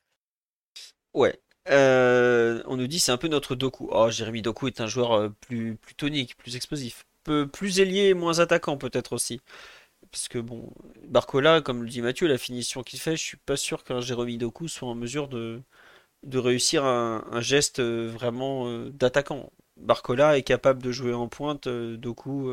Ouais. 1.13 1.39
on 1.67 2.77
nous 2.77 2.87
dit 2.87 2.99
c'est 2.99 3.13
un 3.13 3.19
peu 3.19 3.29
notre 3.29 3.55
Doku. 3.55 3.89
Oh, 3.91 4.11
Jérémy 4.11 4.43
Doku 4.43 4.69
est 4.69 4.81
un 4.81 4.87
joueur 4.87 5.31
plus, 5.41 5.77
plus 5.77 5.95
tonique, 5.95 6.37
plus 6.37 6.57
explosif. 6.57 7.05
Peu, 7.25 7.47
plus 7.47 7.79
ailier, 7.81 8.15
moins 8.15 8.39
attaquant 8.39 8.79
peut-être 8.79 9.13
aussi. 9.13 9.41
Parce 10.11 10.29
que 10.29 10.39
bon, 10.39 10.73
Barcola, 11.07 11.61
comme 11.61 11.83
le 11.83 11.89
dit 11.89 12.03
Mathieu, 12.03 12.27
la 12.27 12.39
finition 12.39 12.83
qu'il 12.83 12.99
fait, 12.99 13.17
je 13.17 13.23
suis 13.23 13.37
pas 13.37 13.57
sûr 13.57 13.85
qu'un 13.85 14.01
Jérémy 14.01 14.39
Doku 14.39 14.69
soit 14.69 14.89
en 14.89 14.95
mesure 14.95 15.29
de, 15.29 15.63
de 16.23 16.39
réussir 16.39 16.85
un, 16.85 17.41
geste 17.41 17.81
euh, 17.81 18.11
vraiment 18.13 18.69
euh, 18.69 18.91
d'attaquant. 18.91 19.53
Barcola 19.77 20.39
est 20.39 20.43
capable 20.43 20.83
de 20.83 20.93
jouer 20.93 21.15
en 21.15 21.29
pointe, 21.29 21.67
euh, 21.69 21.97
Doku 21.97 22.51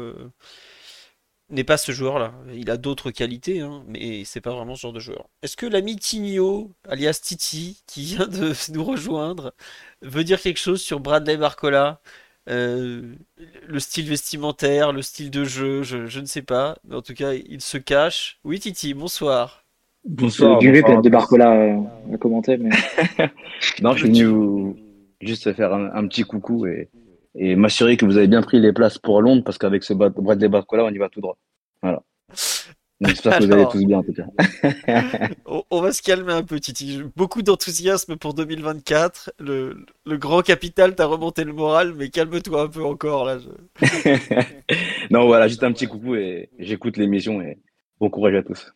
n'est 1.50 1.64
pas 1.64 1.78
ce 1.78 1.92
joueur-là. 1.92 2.34
Il 2.54 2.70
a 2.70 2.78
d'autres 2.78 3.12
qualités, 3.12 3.62
hein, 3.62 3.84
mais 3.88 4.26
c'est 4.26 4.42
pas 4.42 4.54
vraiment 4.54 4.76
ce 4.76 4.82
genre 4.82 4.94
de 4.94 5.00
joueur. 5.00 5.28
Est-ce 5.42 5.56
que 5.58 5.66
l'ami 5.66 5.96
Tigno, 5.98 6.74
alias 6.88 7.20
Titi, 7.24 7.84
qui 7.88 8.04
vient 8.04 8.28
de 8.28 8.54
nous 8.72 8.84
rejoindre, 8.84 9.54
veut 10.02 10.24
dire 10.24 10.42
quelque 10.42 10.60
chose 10.60 10.82
sur 10.82 11.00
Bradley 11.00 11.38
Barcola? 11.38 12.02
Le 12.48 13.80
style 13.80 14.10
vestimentaire, 14.10 14.92
le 14.92 15.02
style 15.02 15.32
de 15.32 15.44
jeu, 15.44 15.84
je, 15.84 16.06
je, 16.06 16.20
ne 16.20 16.26
sais 16.26 16.42
pas. 16.42 16.78
Mais 16.88 16.96
en 16.96 17.02
tout 17.02 17.14
cas, 17.14 17.34
il 17.34 17.62
se 17.62 17.78
cache. 17.78 18.40
Oui, 18.44 18.60
Titi, 18.60 18.94
bonsoir. 18.94 19.64
Bonsoir. 20.08 20.60
Du 20.60 20.72
peut-être 20.72 21.02
de 21.02 21.10
Barcola 21.10 21.54
euh, 21.54 21.80
à 22.14 22.18
commenter. 22.18 22.58
Mais... 22.58 22.70
non, 23.82 23.94
je 23.94 24.06
suis 24.06 24.10
venu 24.10 24.76
juste 25.22 25.52
faire 25.54 25.74
un, 25.74 26.08
petit 26.08 26.24
coucou 26.24 26.68
et, 26.68 26.90
et 27.34 27.56
m'assurer 27.56 27.98
que 27.98 28.06
vous 28.06 28.18
avez 28.18 28.28
bien 28.28 28.42
pris 28.42 28.60
les 28.60 28.74
places 28.74 29.00
pour 29.00 29.22
Londres 29.22 29.44
parce 29.44 29.58
qu'avec 29.58 29.84
ce 29.84 29.94
Bradley 29.94 30.48
Barcola, 30.48 30.86
on 30.86 30.90
y 30.90 30.98
va 30.98 31.10
tout 31.10 31.22
droit. 31.22 31.38
Voilà. 31.82 32.04
J'espère 33.02 33.40
que 33.40 33.44
vous 33.46 33.52
allez 33.52 33.66
tous 33.70 33.86
bien 33.86 34.00
en 34.00 34.04
tout 34.04 34.14
cas. 34.14 34.26
on, 35.70 35.82
va 35.82 35.92
se 35.92 36.02
calmer 36.02 36.32
un 36.32 36.44
peu, 36.44 36.60
Titi. 36.60 37.02
Beaucoup 37.16 37.42
d'enthousiasme 37.42 38.16
pour 38.16 38.34
2024. 38.34 39.34
Le, 39.40 39.86
le 40.06 40.18
grand 40.18 40.42
capital 40.42 40.96
t'a 40.96 41.06
remonté 41.06 41.44
le 41.44 41.52
moral, 41.52 41.94
mais 41.94 42.10
calme-toi 42.10 42.62
un 42.64 42.68
peu 42.68 42.84
encore 42.86 43.26
là. 43.26 43.38
non, 45.12 45.26
voilà, 45.26 45.50
juste 45.50 45.64
un 45.64 45.74
petit 45.74 45.88
coucou 45.88 46.16
et 46.16 46.50
j'écoute 46.58 46.96
l'émission 46.96 47.42
et 47.42 47.60
bon 48.00 48.10
courage 48.10 48.36
à 48.36 48.44
tous. 48.44 48.74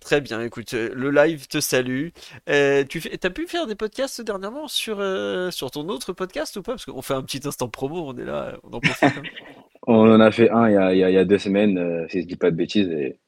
Très 0.00 0.20
bien, 0.20 0.42
écoute, 0.42 0.74
euh, 0.74 0.90
le 0.94 1.10
live 1.10 1.48
te 1.48 1.60
salue. 1.60 2.08
Euh, 2.48 2.84
tu 2.84 3.00
fais, 3.00 3.24
as 3.24 3.30
pu 3.30 3.46
faire 3.46 3.66
des 3.66 3.74
podcasts 3.74 4.20
dernièrement 4.20 4.68
sur, 4.68 4.98
euh, 5.00 5.50
sur 5.50 5.70
ton 5.70 5.88
autre 5.88 6.12
podcast 6.12 6.56
ou 6.56 6.62
pas? 6.62 6.72
Parce 6.72 6.84
qu'on 6.84 7.02
fait 7.02 7.14
un 7.14 7.22
petit 7.22 7.40
instant 7.46 7.68
promo, 7.68 8.04
on 8.06 8.16
est 8.16 8.24
là, 8.24 8.56
on 8.62 8.72
en 8.72 8.80
profite. 8.80 9.02
Hein. 9.02 9.22
on 9.86 10.12
en 10.12 10.20
a 10.20 10.30
fait 10.30 10.50
un 10.50 10.68
il 10.68 10.74
y 10.74 10.76
a, 10.76 10.92
il 11.08 11.14
y 11.14 11.18
a 11.18 11.24
deux 11.24 11.38
semaines, 11.38 12.06
si 12.08 12.22
je 12.22 12.26
dis 12.26 12.36
pas 12.36 12.50
de 12.50 12.56
bêtises, 12.56 12.88
et, 12.90 13.18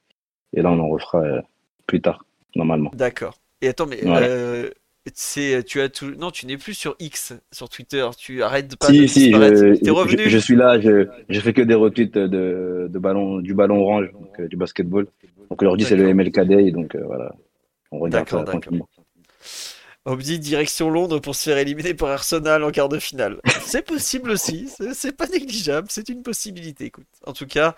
et 0.53 0.61
là 0.61 0.71
on 0.71 0.79
en 0.79 0.87
refera 0.87 1.23
plus 1.87 2.01
tard, 2.01 2.25
normalement. 2.55 2.91
D'accord. 2.93 3.39
Et 3.61 3.67
attends, 3.67 3.87
mais 3.87 3.99
c'est, 5.13 5.63
tu 5.65 5.81
as 5.81 5.89
tout... 5.89 6.11
non, 6.17 6.31
tu 6.31 6.45
n'es 6.45 6.55
plus 6.55 6.73
sur 6.73 6.95
X, 6.99 7.33
sur 7.51 7.67
Twitter. 7.67 8.07
Tu 8.17 8.41
arrêtes 8.41 8.69
de 8.69 8.75
pas 8.75 8.87
si, 8.87 9.09
si, 9.09 9.31
je, 9.31 9.91
revenu. 9.91 10.29
Je, 10.29 10.37
suis 10.37 10.55
là. 10.55 10.79
Je, 10.79 11.07
je 11.27 11.39
fais 11.41 11.51
que 11.51 11.61
des 11.61 11.73
retweets 11.73 12.17
de, 12.17 12.87
de 12.89 12.99
ballon, 12.99 13.39
du 13.39 13.53
ballon 13.53 13.81
orange, 13.81 14.11
donc, 14.13 14.41
du 14.47 14.55
basketball. 14.55 15.07
Donc 15.49 15.61
aujourd'hui, 15.61 15.85
c'est 15.85 15.95
le 15.95 16.13
MLK 16.13 16.39
Day, 16.47 16.71
donc 16.71 16.95
euh, 16.95 17.03
voilà, 17.05 17.35
on 17.91 17.99
regarde 17.99 18.29
ça 18.29 18.43
tranquillement. 18.43 18.87
On 20.05 20.15
direction 20.17 20.89
Londres 20.89 21.19
pour 21.19 21.33
se 21.33 21.43
faire 21.43 21.57
éliminer 21.57 21.93
par 21.93 22.09
Arsenal 22.09 22.63
en 22.63 22.71
quart 22.71 22.89
de 22.89 22.99
finale. 22.99 23.39
C'est 23.65 23.83
possible 23.83 24.31
aussi, 24.31 24.69
c'est 24.93 25.15
pas 25.15 25.27
négligeable, 25.27 25.87
c'est 25.89 26.09
une 26.09 26.23
possibilité. 26.23 26.85
Écoute, 26.85 27.07
en 27.25 27.31
tout 27.31 27.47
cas, 27.47 27.75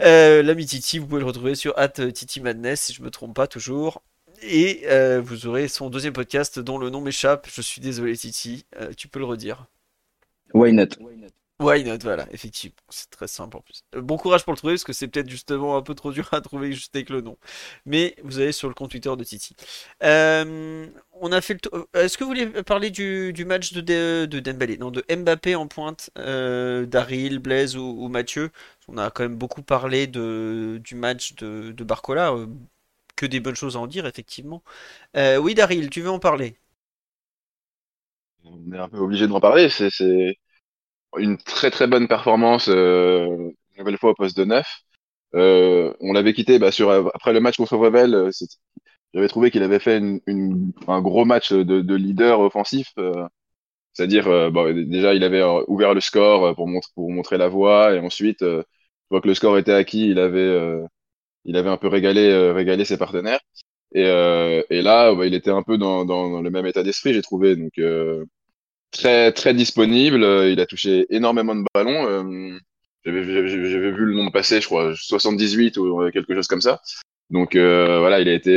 euh, 0.00 0.42
l'ami 0.42 0.66
Titi, 0.66 0.98
vous 0.98 1.06
pouvez 1.06 1.20
le 1.20 1.26
retrouver 1.26 1.54
sur 1.54 1.72
at 1.78 1.88
Titi 1.88 2.40
Madness 2.40 2.82
si 2.82 2.92
je 2.92 3.02
me 3.02 3.10
trompe 3.10 3.34
pas 3.34 3.46
toujours. 3.46 4.02
Et 4.42 4.82
euh, 4.84 5.22
vous 5.24 5.46
aurez 5.46 5.68
son 5.68 5.88
deuxième 5.88 6.12
podcast 6.12 6.58
dont 6.58 6.76
le 6.76 6.90
nom 6.90 7.00
m'échappe. 7.00 7.48
Je 7.50 7.62
suis 7.62 7.80
désolé 7.80 8.14
Titi, 8.16 8.66
tu 8.98 9.08
peux 9.08 9.18
le 9.18 9.24
redire. 9.24 9.66
Why 10.52 10.72
not 10.72 10.88
Why 11.00 11.16
not, 11.16 11.28
voilà, 11.58 12.26
effectivement. 12.32 12.76
C'est 12.90 13.08
très 13.10 13.26
simple 13.28 13.56
en 13.56 13.60
plus. 13.60 13.82
Euh, 13.94 14.02
bon 14.02 14.18
courage 14.18 14.44
pour 14.44 14.52
le 14.52 14.58
trouver, 14.58 14.74
parce 14.74 14.84
que 14.84 14.92
c'est 14.92 15.08
peut-être 15.08 15.30
justement 15.30 15.76
un 15.76 15.82
peu 15.82 15.94
trop 15.94 16.12
dur 16.12 16.28
à 16.32 16.40
trouver 16.42 16.72
juste 16.72 16.94
avec 16.94 17.08
le 17.10 17.22
nom. 17.22 17.38
Mais 17.86 18.14
vous 18.24 18.38
allez 18.40 18.52
sur 18.52 18.68
le 18.68 18.74
compte 18.74 18.90
Twitter 18.90 19.14
de 19.16 19.24
Titi. 19.24 19.56
Euh, 20.02 20.86
on 21.12 21.32
a 21.32 21.40
fait 21.40 21.54
le 21.64 21.78
euh, 21.96 22.04
Est-ce 22.04 22.18
que 22.18 22.24
vous 22.24 22.30
voulez 22.30 22.46
parler 22.62 22.90
du, 22.90 23.32
match 23.46 23.72
de, 23.72 24.26
de, 24.26 24.76
Non, 24.78 24.90
de 24.90 25.04
Mbappé 25.14 25.54
en 25.54 25.66
pointe, 25.66 26.10
euh, 26.18 26.84
Daryl, 26.86 27.38
Blaise 27.38 27.76
ou, 27.76 28.08
Mathieu 28.08 28.50
On 28.88 28.98
a 28.98 29.10
quand 29.10 29.22
même 29.24 29.36
beaucoup 29.36 29.62
parlé 29.62 30.06
de, 30.06 30.80
du 30.84 30.94
match 30.94 31.34
de, 31.36 31.72
de 31.72 31.84
Barcola. 31.84 32.34
que 33.16 33.26
des 33.26 33.40
bonnes 33.40 33.56
choses 33.56 33.76
à 33.76 33.80
en 33.80 33.86
dire, 33.86 34.06
effectivement. 34.06 34.62
oui, 35.14 35.54
Daryl, 35.54 35.90
tu 35.90 36.02
veux 36.02 36.10
en 36.10 36.18
parler? 36.18 36.58
On 38.44 38.72
est 38.72 38.78
un 38.78 38.88
peu 38.88 38.98
obligé 38.98 39.26
d'en 39.26 39.40
parler. 39.40 39.68
C'est 39.68 39.90
une 41.18 41.38
très 41.38 41.70
très 41.70 41.86
bonne 41.86 42.08
performance, 42.08 42.68
euh, 42.68 43.26
une 43.26 43.78
nouvelle 43.78 43.98
fois 43.98 44.10
au 44.10 44.14
poste 44.14 44.36
de 44.36 44.44
neuf. 44.44 44.82
Euh, 45.34 45.92
on 46.00 46.12
l'avait 46.12 46.34
quitté 46.34 46.58
bah, 46.58 46.72
sur, 46.72 46.90
après 46.90 47.32
le 47.32 47.40
match 47.40 47.56
contre 47.56 47.76
Revel. 47.76 48.14
Euh, 48.14 48.30
j'avais 49.14 49.28
trouvé 49.28 49.50
qu'il 49.50 49.62
avait 49.62 49.78
fait 49.78 49.98
une, 49.98 50.72
un 50.88 51.00
gros 51.02 51.24
match 51.24 51.52
de, 51.52 51.80
de 51.80 51.94
leader 51.94 52.40
offensif. 52.40 52.92
C'est-à-dire, 53.92 54.50
bon, 54.52 54.74
déjà, 54.88 55.14
il 55.14 55.24
avait 55.24 55.42
ouvert 55.68 55.94
le 55.94 56.00
score 56.00 56.54
pour, 56.54 56.68
montrer, 56.68 56.90
pour 56.94 57.10
montrer 57.10 57.38
la 57.38 57.48
voie. 57.48 57.94
Et 57.94 57.98
ensuite, 57.98 58.40
je 58.42 58.62
vois 59.10 59.20
que 59.22 59.28
le 59.28 59.34
score 59.34 59.56
était 59.58 59.72
acquis. 59.72 60.10
Il 60.10 60.18
avait, 60.18 60.80
il 61.46 61.56
avait 61.56 61.70
un 61.70 61.78
peu 61.78 61.88
régalé, 61.88 62.50
régalé 62.50 62.84
ses 62.84 62.98
partenaires. 62.98 63.40
Et, 63.94 64.02
et 64.02 64.82
là, 64.82 65.14
bah, 65.14 65.26
il 65.26 65.34
était 65.34 65.50
un 65.50 65.62
peu 65.62 65.78
dans, 65.78 66.04
dans, 66.04 66.30
dans 66.30 66.42
le 66.42 66.50
même 66.50 66.66
état 66.66 66.82
d'esprit, 66.82 67.14
j'ai 67.14 67.22
trouvé. 67.22 67.56
Donc, 67.56 67.72
très 68.90 69.32
très 69.32 69.54
disponible. 69.54 70.22
Euh, 70.24 70.50
il 70.50 70.60
a 70.60 70.66
touché 70.66 71.06
énormément 71.10 71.54
de 71.54 71.64
ballons. 71.74 72.06
Euh, 72.08 72.58
j'avais 73.04 73.92
vu 73.92 74.04
le 74.04 74.14
nombre 74.14 74.32
passer, 74.32 74.60
je 74.60 74.66
crois 74.66 74.92
78 74.96 75.76
ou 75.78 76.10
quelque 76.10 76.34
chose 76.34 76.48
comme 76.48 76.60
ça. 76.60 76.80
Donc 77.30 77.54
euh, 77.56 78.00
voilà, 78.00 78.20
il 78.20 78.28
a 78.28 78.32
été 78.32 78.52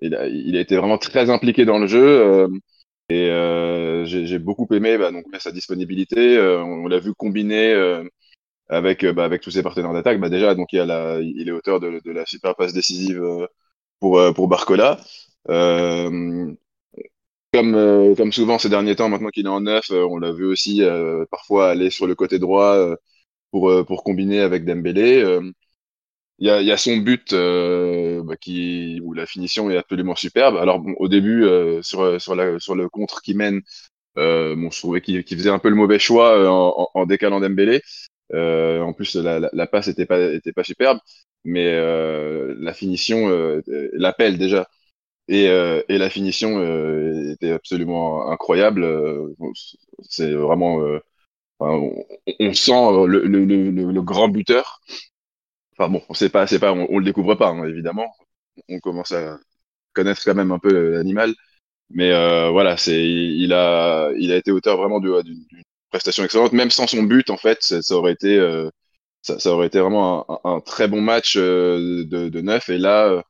il 0.00 0.14
a, 0.14 0.28
il 0.28 0.56
a, 0.56 0.60
été 0.60 0.76
vraiment 0.76 0.98
très 0.98 1.28
impliqué 1.30 1.64
dans 1.64 1.78
le 1.78 1.88
jeu. 1.88 2.48
et 3.08 3.28
j'ai 4.04 4.38
beaucoup 4.38 4.66
aimé 4.72 4.96
bah, 4.98 5.10
donc, 5.10 5.24
sa 5.40 5.50
disponibilité. 5.52 6.38
on 6.38 6.86
l'a 6.86 6.98
vu 7.00 7.14
combiner 7.14 7.74
avec, 8.68 9.04
bah, 9.06 9.24
avec 9.24 9.42
tous 9.42 9.50
ses 9.50 9.62
partenaires 9.62 9.92
d'attaque. 9.92 10.20
Bah, 10.20 10.28
déjà, 10.28 10.54
donc, 10.54 10.72
il, 10.72 10.80
a 10.80 10.86
la, 10.86 11.20
il 11.20 11.48
est 11.48 11.52
auteur 11.52 11.80
de, 11.80 12.00
de 12.04 12.10
la 12.12 12.26
super 12.26 12.54
passe 12.54 12.72
décisive 12.72 13.20
pour, 13.98 14.20
pour 14.34 14.46
Barcola. 14.48 15.00
Euh, 17.54 17.58
comme, 17.58 17.74
euh, 17.74 18.14
comme 18.14 18.32
souvent 18.32 18.58
ces 18.58 18.68
derniers 18.68 18.96
temps, 18.96 19.08
maintenant 19.08 19.28
qu'il 19.30 19.46
est 19.46 19.48
en 19.48 19.60
neuf, 19.60 19.90
euh, 19.90 20.06
on 20.08 20.18
l'a 20.18 20.32
vu 20.32 20.44
aussi 20.44 20.82
euh, 20.82 21.24
parfois 21.30 21.70
aller 21.70 21.90
sur 21.90 22.06
le 22.06 22.14
côté 22.14 22.38
droit 22.38 22.76
pour, 23.50 23.72
pour 23.86 24.04
combiner 24.04 24.40
avec 24.40 24.64
Dembélé. 24.64 25.24
Il 26.40 26.46
y 26.46 26.50
a, 26.50 26.62
y, 26.62 26.70
a, 26.70 26.76
son 26.76 26.98
but 26.98 27.34
bah, 27.34 28.36
qui, 28.36 29.00
où 29.02 29.12
la 29.12 29.26
finition 29.26 29.70
est 29.70 29.76
absolument 29.76 30.14
superbe. 30.14 30.56
Alors 30.56 30.78
bon, 30.80 30.94
au 30.98 31.08
début, 31.08 31.44
sur, 31.82 32.20
sur, 32.20 32.34
la, 32.36 32.60
sur 32.60 32.74
le 32.76 32.88
contre 32.88 33.22
qui 33.22 33.34
mène, 33.34 33.62
bon, 34.16 34.70
je 34.70 34.78
trouvais 34.78 35.00
qu'il 35.00 35.24
faisait 35.26 35.50
un 35.50 35.58
peu 35.58 35.68
le 35.68 35.74
mauvais 35.76 35.98
choix 35.98 36.48
en, 36.50 36.88
en, 36.94 37.06
décalant 37.06 37.40
Dembélé. 37.40 37.82
en 38.32 38.92
plus, 38.92 39.16
la, 39.16 39.50
la, 39.52 39.66
passe 39.66 39.88
était 39.88 40.06
pas, 40.06 40.20
était 40.32 40.52
pas 40.52 40.64
superbe, 40.64 41.00
mais 41.44 41.72
la 42.58 42.72
finition, 42.74 43.28
l'appel 43.94 44.38
déjà, 44.38 44.68
et, 45.28 45.48
euh, 45.48 45.82
et 45.88 45.98
la 45.98 46.10
finition 46.10 46.58
euh, 46.58 47.32
était 47.32 47.52
absolument 47.52 48.30
incroyable. 48.30 48.82
Euh, 48.84 49.34
c'est 50.08 50.32
vraiment, 50.32 50.80
on, 51.60 52.04
on, 52.40 52.52
sent 52.54 52.72
le, 53.06 53.24
le, 53.26 53.44
le, 53.44 53.70
le, 53.92 54.02
grand 54.02 54.28
buteur. 54.28 54.80
Enfin 55.78 55.88
bon, 55.90 56.02
pas, 56.32 56.46
pas, 56.46 56.72
on, 56.72 56.86
on, 56.90 56.98
le 56.98 57.04
découvre 57.04 57.34
pas 57.34 57.48
hein, 57.50 57.64
évidemment. 57.66 58.06
On 58.68 58.80
commence 58.80 59.12
à 59.12 59.38
connaître 59.94 60.22
quand 60.24 60.34
même 60.34 60.52
un 60.52 60.58
peu 60.58 60.92
l'animal, 60.92 61.34
mais 61.90 62.12
euh, 62.12 62.50
voilà, 62.50 62.76
c'est, 62.76 63.04
il 63.08 63.52
a, 63.52 64.10
il 64.18 64.32
a 64.32 64.36
été 64.36 64.52
auteur 64.52 64.76
vraiment 64.78 65.00
d'une 65.00 65.44
prestation 65.90 66.24
excellente, 66.24 66.52
même 66.52 66.70
sans 66.70 66.86
son 66.88 67.02
but 67.04 67.30
en 67.30 67.36
fait, 67.38 67.62
ça, 67.62 67.94
aurait 67.96 68.12
été, 68.12 68.38
ça, 69.22 69.38
ça, 69.40 69.52
aurait 69.52 69.68
été 69.68 69.80
vraiment 69.80 70.26
un, 70.44 70.56
un 70.56 70.60
très 70.60 70.88
bon 70.88 71.00
match 71.02 71.36
de, 71.36 72.04
de 72.04 72.40
neuf. 72.40 72.68
Et 72.70 72.78
là, 72.78 73.22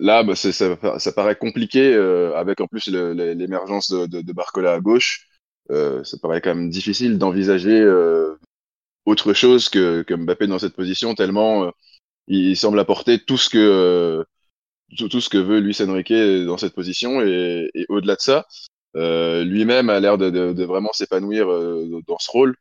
Là, 0.00 0.22
bah, 0.22 0.36
ça, 0.36 0.52
ça, 0.52 1.12
paraît 1.12 1.36
compliqué 1.36 1.92
euh, 1.94 2.34
avec 2.36 2.60
en 2.60 2.66
plus 2.66 2.88
l'émergence 2.88 3.90
de, 3.90 4.06
de, 4.06 4.22
de, 4.22 4.32
Barcola 4.32 4.74
à 4.74 4.80
gauche. 4.80 5.28
Euh, 5.70 6.02
ça 6.04 6.16
paraît 6.18 6.40
quand 6.40 6.54
même 6.54 6.70
difficile 6.70 7.18
d'envisager 7.18 7.78
euh, 7.80 8.36
autre 9.04 9.32
chose 9.34 9.68
que, 9.68 10.02
que, 10.02 10.14
Mbappé 10.14 10.46
dans 10.46 10.58
cette 10.58 10.74
position, 10.74 11.14
tellement 11.14 11.64
euh, 11.64 11.70
il 12.26 12.56
semble 12.56 12.78
apporter 12.78 13.18
tout 13.24 13.36
ce 13.36 13.50
que 13.50 14.24
tout, 14.96 15.20
ce 15.20 15.28
que 15.28 15.38
veut 15.38 15.60
Luis 15.60 15.76
Enrique 15.82 16.12
dans 16.46 16.58
cette 16.58 16.74
position. 16.74 17.20
Et, 17.22 17.70
au-delà 17.88 18.16
de 18.16 18.20
ça, 18.20 18.46
lui-même 18.94 19.90
a 19.90 20.00
l'air 20.00 20.18
de, 20.18 20.64
vraiment 20.64 20.92
s'épanouir 20.92 21.46
dans 22.06 22.18
ce 22.18 22.30
rôle. 22.30 22.56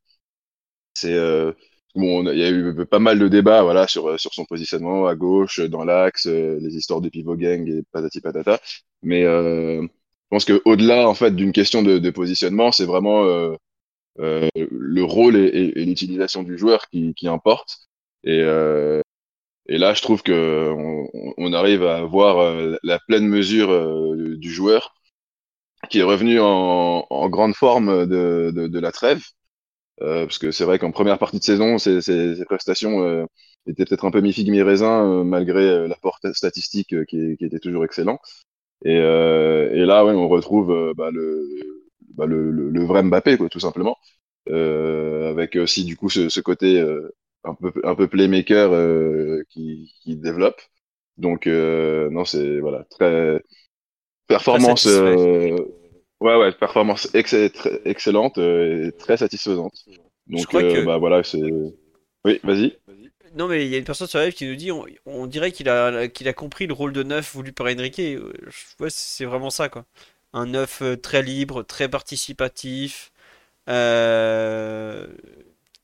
C'est 0.94 1.18
bon, 1.96 2.30
il 2.32 2.38
y 2.38 2.44
a 2.44 2.50
eu 2.50 2.86
pas 2.86 3.00
mal 3.00 3.20
de 3.20 3.28
débats, 3.28 3.64
voilà, 3.64 3.88
sur 3.88 4.20
sur 4.20 4.34
son 4.34 4.46
positionnement 4.46 5.08
à 5.08 5.16
gauche, 5.16 5.60
dans 5.62 5.84
l'axe, 5.84 6.26
les 6.28 6.76
histoires 6.76 7.02
de 7.02 7.10
pivot 7.10 7.36
gang 7.36 7.68
et 7.68 7.84
patati 7.92 8.22
patata. 8.22 8.60
Mais 9.04 9.24
je 9.24 9.88
pense 10.30 10.46
que 10.46 10.62
au-delà 10.66 11.08
en 11.08 11.14
fait 11.14 11.36
d'une 11.36 11.52
question 11.52 11.84
de, 11.84 12.10
positionnement, 12.12 12.72
c'est 12.72 12.86
vraiment 12.86 13.24
le 14.18 15.04
rôle 15.04 15.36
et, 15.38 15.86
l'utilisation 15.86 16.44
du 16.44 16.58
joueur 16.58 16.88
qui, 16.90 17.14
qui 17.16 17.28
importe. 17.28 17.78
Et, 18.24 18.44
et 19.70 19.78
là, 19.78 19.94
je 19.94 20.02
trouve 20.02 20.24
que 20.24 20.74
on, 21.38 21.54
arrive 21.54 21.84
à 21.84 22.04
voir 22.04 22.40
euh, 22.40 22.78
la 22.84 23.00
pleine 23.00 23.28
mesure 23.28 23.72
euh, 23.72 24.38
du 24.38 24.52
joueur 24.52 24.94
qui 25.90 26.00
est 26.00 26.04
revenu 26.04 26.40
en, 26.40 27.30
grande 27.30 27.54
forme 27.54 28.06
de, 28.08 28.52
de, 28.54 28.80
la 28.80 28.92
trêve. 28.92 29.24
Euh, 30.02 30.26
parce 30.26 30.38
que 30.38 30.52
c'est 30.52 30.64
vrai 30.64 30.78
qu'en 30.80 30.92
première 30.92 31.18
partie 31.18 31.40
de 31.40 31.44
saison, 31.44 31.78
ses, 31.78 32.02
ses, 32.02 32.46
prestations 32.46 33.28
étaient 33.68 33.86
peut-être 33.86 34.06
un 34.06 34.12
peu 34.12 34.22
mi-figue, 34.22 34.52
mi-raisin, 34.52 35.24
malgré 35.24 35.88
l'apport 35.88 36.20
statistique 36.34 36.96
qui, 37.06 37.36
qui, 37.38 37.46
était 37.46 37.60
toujours 37.60 37.84
excellent. 37.84 38.20
Et, 38.86 38.96
et 38.96 39.86
là, 39.86 40.06
ouais, 40.06 40.14
on 40.14 40.28
retrouve 40.28 40.94
bah, 40.96 41.10
le, 41.12 41.48
bah, 42.16 42.26
le, 42.26 42.52
le, 42.52 42.86
vrai 42.86 43.04
Mbappé, 43.04 43.38
quoi, 43.38 43.50
tout 43.50 43.60
simplement. 43.60 43.98
avec 44.48 45.56
aussi, 45.56 45.84
du 45.84 45.98
coup, 45.98 46.10
ce, 46.10 46.30
ce 46.30 46.42
côté 46.42 46.84
un 47.48 47.56
peu, 47.56 47.74
un 47.84 47.96
peu 47.96 48.08
playmaker 48.08 48.72
euh, 48.72 49.44
qui, 49.50 49.94
qui 50.02 50.16
développe. 50.16 50.62
Donc, 51.18 51.48
euh, 51.48 52.10
non, 52.10 52.26
c'est 52.26 52.60
voilà, 52.60 52.84
très 52.90 53.42
performance. 54.28 54.86
Euh, 54.88 55.58
ouais, 56.22 56.36
ouais, 56.36 56.52
performance 56.52 57.10
excellente 57.14 58.38
et 58.38 58.92
très 58.98 59.18
satisfaisante. 59.18 59.74
Donc, 60.28 60.54
bah 60.86 60.98
voilà, 60.98 61.24
c'est. 61.24 61.42
Oui, 62.26 62.40
vas-y. 62.44 62.78
Non, 63.36 63.48
mais 63.48 63.66
il 63.66 63.72
y 63.72 63.76
a 63.76 63.78
une 63.78 63.84
personne 63.84 64.08
sur 64.08 64.20
live 64.20 64.34
qui 64.34 64.46
nous 64.48 64.56
dit 64.56 64.72
on, 65.06 65.28
dirait 65.28 65.52
qu'il 65.52 65.70
a, 65.70 66.08
qu'il 66.08 66.28
a 66.28 66.34
compris 66.34 66.66
le 66.66 66.74
rôle 66.74 66.94
de 66.94 67.04
neuf 67.04 67.34
voulu 67.34 67.54
par 67.54 67.68
Enrique. 67.68 68.02
Ouais, 68.80 68.90
c'est 68.90 69.26
vraiment 69.26 69.50
ça, 69.50 69.70
quoi. 69.70 69.86
Un 70.34 70.48
neuf 70.48 70.82
très 71.02 71.22
libre, 71.24 71.64
très 71.64 71.90
participatif. 71.90 73.12
Euh, 73.70 75.08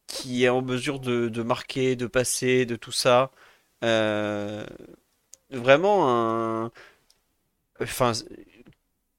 qui 0.08 0.46
est 0.46 0.50
en 0.50 0.62
mesure 0.62 1.00
de, 1.00 1.44
marquer, 1.44 1.96
de 1.96 2.08
passer, 2.08 2.66
de 2.66 2.76
tout 2.76 2.92
ça. 2.92 3.32
Euh, 3.84 4.66
vraiment 5.52 6.10
un. 6.66 6.72
Enfin, 7.82 8.14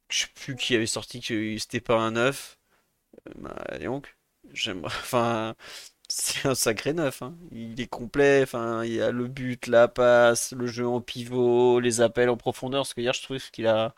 je 0.09 0.21
sais 0.23 0.29
plus 0.35 0.57
qui 0.57 0.75
avait 0.75 0.87
sorti 0.87 1.21
que 1.21 1.59
c'était 1.59 1.81
pas 1.81 1.97
un 1.99 2.13
neuf. 2.13 2.59
Euh, 3.29 3.33
bah, 3.37 3.79
donc, 3.81 4.17
j'aimerais. 4.53 4.89
Enfin, 5.03 5.55
c'est 6.09 6.47
un 6.49 6.55
sacré 6.55 6.93
neuf. 6.93 7.23
Hein. 7.23 7.37
Il 7.53 7.81
est 7.81 7.87
complet. 7.89 8.43
Enfin, 8.43 8.85
il 8.85 8.95
y 8.95 9.03
a 9.03 9.11
le 9.11 9.29
but, 9.29 9.67
la 9.67 9.89
passe, 9.89 10.53
le 10.53 10.67
jeu 10.67 10.87
en 10.87 11.01
pivot, 11.01 11.81
les 11.81 12.01
appels 12.01 12.31
en 12.31 12.37
profondeur. 12.37 12.83
Parce 12.83 12.95
que 12.95 13.01
hier, 13.01 13.15
je 13.15 13.23
trouve 13.23 13.39
qu'il 13.51 13.67
a, 13.67 13.95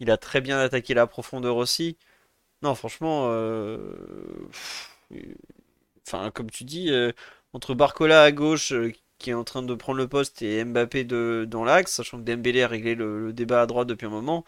il 0.00 0.10
a 0.10 0.16
très 0.18 0.40
bien 0.40 0.58
attaqué 0.60 0.94
la 0.94 1.06
profondeur 1.06 1.56
aussi. 1.56 1.98
Non, 2.62 2.74
franchement. 2.74 3.28
Euh 3.30 4.48
enfin, 6.06 6.30
comme 6.30 6.50
tu 6.50 6.64
dis, 6.64 6.90
euh, 6.90 7.12
entre 7.52 7.74
Barcola 7.74 8.22
à 8.22 8.32
gauche, 8.32 8.72
qui 9.18 9.30
est 9.30 9.34
en 9.34 9.44
train 9.44 9.62
de 9.62 9.74
prendre 9.74 9.98
le 9.98 10.08
poste, 10.08 10.42
et 10.42 10.64
Mbappé 10.64 11.04
de, 11.04 11.46
dans 11.48 11.64
l'axe, 11.64 11.92
sachant 11.92 12.18
que 12.18 12.22
Dembélé 12.24 12.62
a 12.62 12.68
réglé 12.68 12.94
le, 12.94 13.32
débat 13.32 13.62
à 13.62 13.66
droite 13.66 13.88
depuis 13.88 14.06
un 14.06 14.10
moment, 14.10 14.44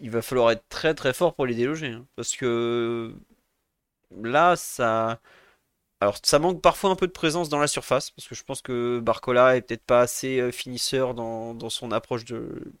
il 0.00 0.10
va 0.10 0.22
falloir 0.22 0.50
être 0.50 0.64
très 0.68 0.94
très 0.94 1.12
fort 1.12 1.34
pour 1.34 1.46
les 1.46 1.54
déloger. 1.54 1.88
Hein. 1.88 2.06
parce 2.16 2.36
que 2.36 3.14
là, 4.22 4.56
ça. 4.56 5.20
Alors, 6.00 6.18
ça 6.22 6.38
manque 6.38 6.62
parfois 6.62 6.90
un 6.90 6.96
peu 6.96 7.08
de 7.08 7.12
présence 7.12 7.48
dans 7.48 7.58
la 7.58 7.66
surface, 7.66 8.10
parce 8.12 8.28
que 8.28 8.34
je 8.36 8.44
pense 8.44 8.62
que 8.62 9.00
Barcola 9.00 9.56
est 9.56 9.62
peut-être 9.62 9.84
pas 9.84 10.00
assez 10.02 10.40
euh, 10.40 10.52
finisseur 10.52 11.14
dans, 11.14 11.54
dans, 11.54 11.70
son 11.70 11.90
approche 11.92 12.24
de, 12.24 12.72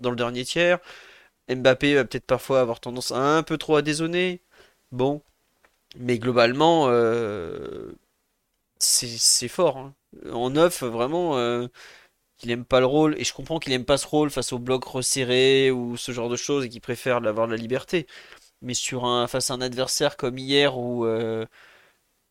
dans 0.00 0.10
le 0.10 0.16
dernier 0.16 0.44
tiers. 0.44 0.80
Mbappé 1.48 1.94
va 1.96 2.04
peut-être 2.04 2.26
parfois 2.26 2.60
avoir 2.60 2.80
tendance 2.80 3.12
un 3.12 3.42
peu 3.44 3.58
trop 3.58 3.76
à 3.76 3.82
dézonner. 3.82 4.42
Bon, 4.92 5.22
mais 5.96 6.18
globalement, 6.18 6.86
euh, 6.88 7.92
c'est 8.78 9.48
fort. 9.48 9.78
Hein. 9.78 9.94
En 10.32 10.50
neuf, 10.50 10.82
vraiment, 10.82 11.38
euh, 11.38 11.68
il 12.42 12.50
aime 12.50 12.64
pas 12.64 12.80
le 12.80 12.86
rôle. 12.86 13.14
Et 13.18 13.24
je 13.24 13.32
comprends 13.34 13.58
qu'il 13.58 13.72
aime 13.72 13.84
pas 13.84 13.98
ce 13.98 14.06
rôle 14.06 14.30
face 14.30 14.52
au 14.52 14.58
bloc 14.58 14.84
resserré 14.84 15.70
ou 15.70 15.96
ce 15.96 16.12
genre 16.12 16.28
de 16.28 16.36
choses 16.36 16.64
et 16.64 16.68
qu'il 16.68 16.80
préfère 16.80 17.16
avoir 17.16 17.46
de 17.46 17.52
la 17.52 17.58
liberté. 17.58 18.06
Mais 18.62 18.74
sur 18.74 19.04
un, 19.04 19.26
face 19.28 19.50
à 19.50 19.54
un 19.54 19.60
adversaire 19.60 20.16
comme 20.16 20.38
hier 20.38 20.78
où 20.78 21.04
euh, 21.06 21.46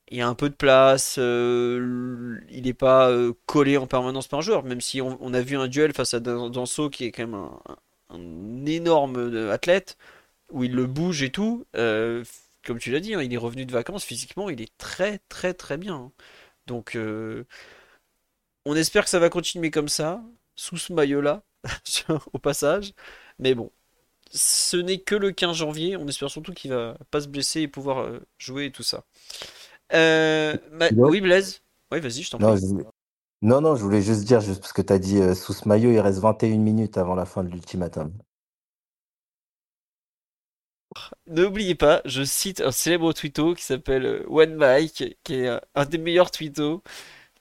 il 0.09 0.17
y 0.17 0.21
a 0.21 0.27
un 0.27 0.35
peu 0.35 0.49
de 0.49 0.55
place, 0.55 1.17
il 1.17 2.61
n'est 2.63 2.73
pas 2.73 3.11
collé 3.45 3.77
en 3.77 3.87
permanence 3.87 4.27
par 4.27 4.39
un 4.39 4.41
joueur. 4.43 4.63
Même 4.63 4.81
si 4.81 5.01
on, 5.01 5.33
a 5.33 5.41
vu 5.41 5.57
un 5.57 5.67
duel 5.67 5.93
face 5.93 6.13
à 6.13 6.19
Danso 6.19 6.89
qui 6.89 7.05
est 7.05 7.11
quand 7.11 7.27
même 7.27 7.49
un, 8.09 8.65
énorme 8.65 9.49
athlète 9.51 9.97
où 10.51 10.63
il 10.63 10.73
le 10.73 10.85
bouge 10.87 11.23
et 11.23 11.31
tout 11.31 11.65
comme 12.63 12.79
tu 12.79 12.91
l'as 12.91 12.99
dit, 12.99 13.13
hein, 13.13 13.21
il 13.21 13.33
est 13.33 13.37
revenu 13.37 13.65
de 13.65 13.71
vacances 13.71 14.05
physiquement, 14.05 14.49
il 14.49 14.61
est 14.61 14.77
très 14.77 15.19
très 15.29 15.53
très 15.53 15.77
bien. 15.77 15.95
Hein. 15.95 16.11
Donc 16.67 16.95
euh, 16.95 17.45
on 18.65 18.75
espère 18.75 19.03
que 19.03 19.09
ça 19.09 19.19
va 19.19 19.29
continuer 19.29 19.71
comme 19.71 19.89
ça, 19.89 20.21
sous 20.55 20.77
ce 20.77 20.93
maillot-là, 20.93 21.43
au 22.33 22.39
passage. 22.39 22.93
Mais 23.39 23.55
bon, 23.55 23.71
ce 24.31 24.77
n'est 24.77 24.99
que 24.99 25.15
le 25.15 25.31
15 25.31 25.55
janvier, 25.55 25.97
on 25.97 26.07
espère 26.07 26.29
surtout 26.29 26.53
qu'il 26.53 26.71
va 26.71 26.97
pas 27.11 27.21
se 27.21 27.27
blesser 27.27 27.61
et 27.61 27.67
pouvoir 27.67 27.99
euh, 27.99 28.19
jouer 28.37 28.65
et 28.65 28.71
tout 28.71 28.83
ça. 28.83 29.03
Euh, 29.93 30.55
oui, 30.95 31.21
Blaise 31.21 31.61
Oui, 31.91 31.99
vas-y, 31.99 32.23
je 32.23 32.31
t'en 32.31 32.37
prie. 32.37 32.85
Non, 33.41 33.59
non, 33.59 33.75
je 33.75 33.83
voulais 33.83 34.01
juste 34.01 34.23
dire, 34.23 34.39
juste 34.39 34.61
parce 34.61 34.71
que 34.71 34.81
tu 34.81 34.93
as 34.93 34.99
dit 34.99 35.19
sous 35.35 35.51
ce 35.51 35.67
maillot, 35.67 35.91
il 35.91 35.99
reste 35.99 36.19
21 36.19 36.57
minutes 36.59 36.97
avant 36.97 37.13
la 37.13 37.25
fin 37.25 37.43
de 37.43 37.49
l'ultimatum. 37.49 38.13
N'oubliez 41.27 41.75
pas, 41.75 42.01
je 42.05 42.23
cite 42.23 42.61
un 42.61 42.71
célèbre 42.71 43.13
tweeto 43.13 43.53
qui 43.53 43.63
s'appelle 43.63 44.05
euh, 44.05 44.25
One 44.27 44.55
Mike, 44.55 45.17
qui 45.23 45.35
est 45.35 45.59
un 45.75 45.85
des 45.85 45.97
meilleurs 45.97 46.31
tweetos, 46.31 46.83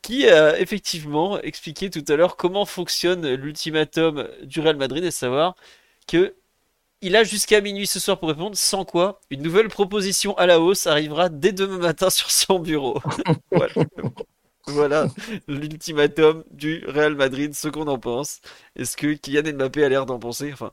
qui 0.03 0.29
a 0.29 0.59
effectivement 0.61 1.41
expliqué 1.41 1.91
tout 1.91 2.05
à 2.09 2.17
l'heure 2.17 2.37
comment 2.37 2.65
fonctionne 2.67 3.35
l'ultimatum 3.35 4.29
du 4.43 4.61
Real 4.61 4.77
Madrid, 4.77 5.05
et 5.05 5.11
savoir 5.11 5.57
que 6.07 6.35
il 7.03 7.17
a 7.17 7.25
jusqu'à 7.25 7.61
minuit 7.61 7.87
ce 7.87 7.99
soir 8.01 8.19
pour 8.19 8.29
répondre, 8.29 8.57
sans 8.57 8.85
quoi 8.85 9.21
une 9.31 9.43
nouvelle 9.43 9.69
proposition 9.69 10.37
à 10.39 10.47
la 10.47 10.61
hausse 10.61 10.87
arrivera 10.87 11.29
dès 11.29 11.53
demain 11.53 11.79
matin 11.79 12.11
sur 12.11 12.31
son 12.31 12.61
bureau. 12.61 13.01
voilà, 14.67 15.09
l'ultimatum 15.49 16.45
du 16.53 16.85
Real 16.87 17.15
Madrid, 17.17 17.55
ce 17.55 17.69
qu'on 17.69 17.89
en 17.89 17.99
pense. 17.99 18.41
Est-ce 18.77 18.97
que 18.97 19.15
Kylian 19.15 19.55
Mbappé 19.55 19.85
a 19.85 19.89
l'air 19.89 20.07
d'en 20.07 20.19
penser? 20.21 20.53
Enfin, 20.53 20.73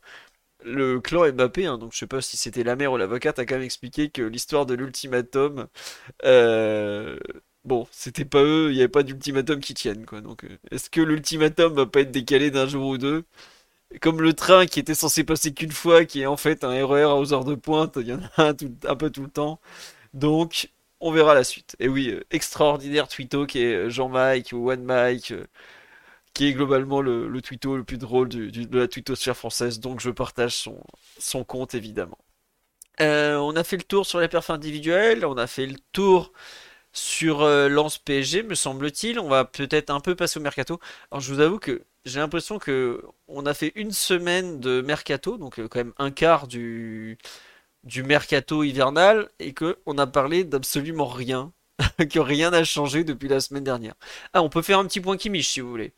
le 0.64 1.00
clan 1.00 1.32
Mbappé, 1.32 1.66
hein, 1.66 1.78
donc 1.78 1.94
je 1.94 2.00
sais 2.00 2.08
pas 2.08 2.22
si 2.22 2.38
c'était 2.38 2.64
la 2.64 2.76
mère 2.76 2.92
ou 2.94 2.98
l'avocate, 2.98 3.40
a 3.40 3.46
quand 3.46 3.56
même 3.56 3.64
expliqué 3.64 4.10
que 4.10 4.22
l'histoire 4.22 4.66
de 4.66 4.76
l'ultimatum, 4.76 5.68
euh, 6.26 7.18
bon, 7.66 7.88
c'était 7.92 8.26
pas 8.26 8.44
eux, 8.44 8.70
il 8.72 8.76
n'y 8.76 8.80
avait 8.82 8.88
pas 8.90 9.04
d'ultimatum 9.04 9.60
qui 9.60 9.74
tienne, 9.74 10.06
quoi. 10.06 10.22
Donc, 10.22 10.44
euh, 10.46 10.58
est-ce 10.72 10.90
que 10.90 11.02
l'ultimatum 11.02 11.74
va 11.74 11.86
pas 11.86 12.02
être 12.02 12.12
décalé 12.12 12.52
d'un 12.52 12.68
jour 12.68 12.88
ou 12.88 12.98
deux? 12.98 13.26
Comme 14.02 14.22
le 14.22 14.34
train 14.34 14.68
qui 14.68 14.80
était 14.80 14.96
censé 14.96 15.24
passer 15.24 15.54
qu'une 15.54 15.72
fois, 15.72 16.06
qui 16.06 16.22
est 16.22 16.28
en 16.28 16.38
fait 16.38 16.64
un 16.64 16.86
RER 16.86 17.04
à 17.04 17.16
aux 17.18 17.34
heures 17.34 17.46
de 17.46 17.56
pointe, 17.56 17.98
il 17.98 18.08
y 18.08 18.14
en 18.14 18.22
a 18.38 18.50
un, 18.50 18.56
un 18.88 18.96
peu 18.96 19.10
tout 19.12 19.24
le 19.24 19.30
temps. 19.32 19.60
Donc, 20.14 20.70
on 21.02 21.12
verra 21.12 21.36
la 21.36 21.44
suite. 21.46 21.76
Et 21.80 21.90
oui, 21.90 22.10
euh, 22.12 22.24
extraordinaire 22.32 23.08
tweeto 23.10 23.46
qui 23.48 23.60
est 23.64 23.90
Jean-Mike 23.90 24.52
ou 24.54 24.72
One 24.72 24.84
Mike 24.84 25.34
qui 26.34 26.48
est 26.48 26.54
globalement 26.54 27.02
le, 27.02 27.28
le 27.28 27.42
le 27.42 27.84
plus 27.84 27.98
drôle 27.98 28.30
de 28.30 28.78
la 28.78 28.88
twittosphère 28.88 29.36
française, 29.36 29.80
donc 29.80 30.00
je 30.00 30.10
partage 30.10 30.56
son, 30.56 31.44
compte 31.44 31.76
évidemment. 31.76 32.18
Euh, 33.02 33.36
on 33.38 33.56
a 33.56 33.64
fait 33.64 33.78
le 33.78 33.84
tour 33.84 34.06
sur 34.06 34.20
les 34.20 34.28
perfs 34.28 34.50
individuels, 34.50 35.26
on 35.26 35.38
a 35.38 35.48
fait 35.48 35.66
le 35.66 35.78
tour 35.92 36.32
sur 36.94 37.42
euh, 37.42 37.70
Lance 37.70 37.98
PSG, 38.00 38.44
me 38.44 38.56
semble-t-il. 38.56 39.20
On 39.20 39.30
va 39.30 39.46
peut-être 39.46 39.90
un 39.90 40.00
peu 40.00 40.16
passer 40.16 40.40
au 40.40 40.44
mercato. 40.44 40.80
Alors 41.12 41.22
je 41.22 41.34
vous 41.34 41.40
avoue 41.40 41.60
que 41.60 41.84
j'ai 42.06 42.20
l'impression 42.20 42.60
que 42.60 43.04
on 43.28 43.46
a 43.46 43.54
fait 43.54 43.72
une 43.76 43.92
semaine 43.92 44.60
de 44.60 44.82
mercato, 44.82 45.38
donc 45.38 45.60
euh, 45.60 45.68
quand 45.68 45.80
même 45.80 45.94
un 45.98 46.12
quart 46.12 46.48
du, 46.48 47.18
mercato 48.04 48.64
hivernal, 48.64 49.30
et 49.40 49.54
que 49.54 49.78
on 49.86 49.98
a 49.98 50.08
parlé 50.08 50.44
d'absolument 50.44 51.08
rien, 51.08 51.54
que 52.10 52.20
rien 52.20 52.52
n'a 52.52 52.64
changé 52.64 53.04
depuis 53.04 53.28
la 53.30 53.40
semaine 53.40 53.64
dernière. 53.64 53.96
Ah, 54.34 54.42
on 54.44 54.50
peut 54.50 54.62
faire 54.62 54.80
un 54.80 54.86
petit 54.86 55.02
point 55.02 55.18
qui 55.18 55.30
miche 55.30 55.50
si 55.50 55.62
vous 55.62 55.70
voulez. 55.70 55.94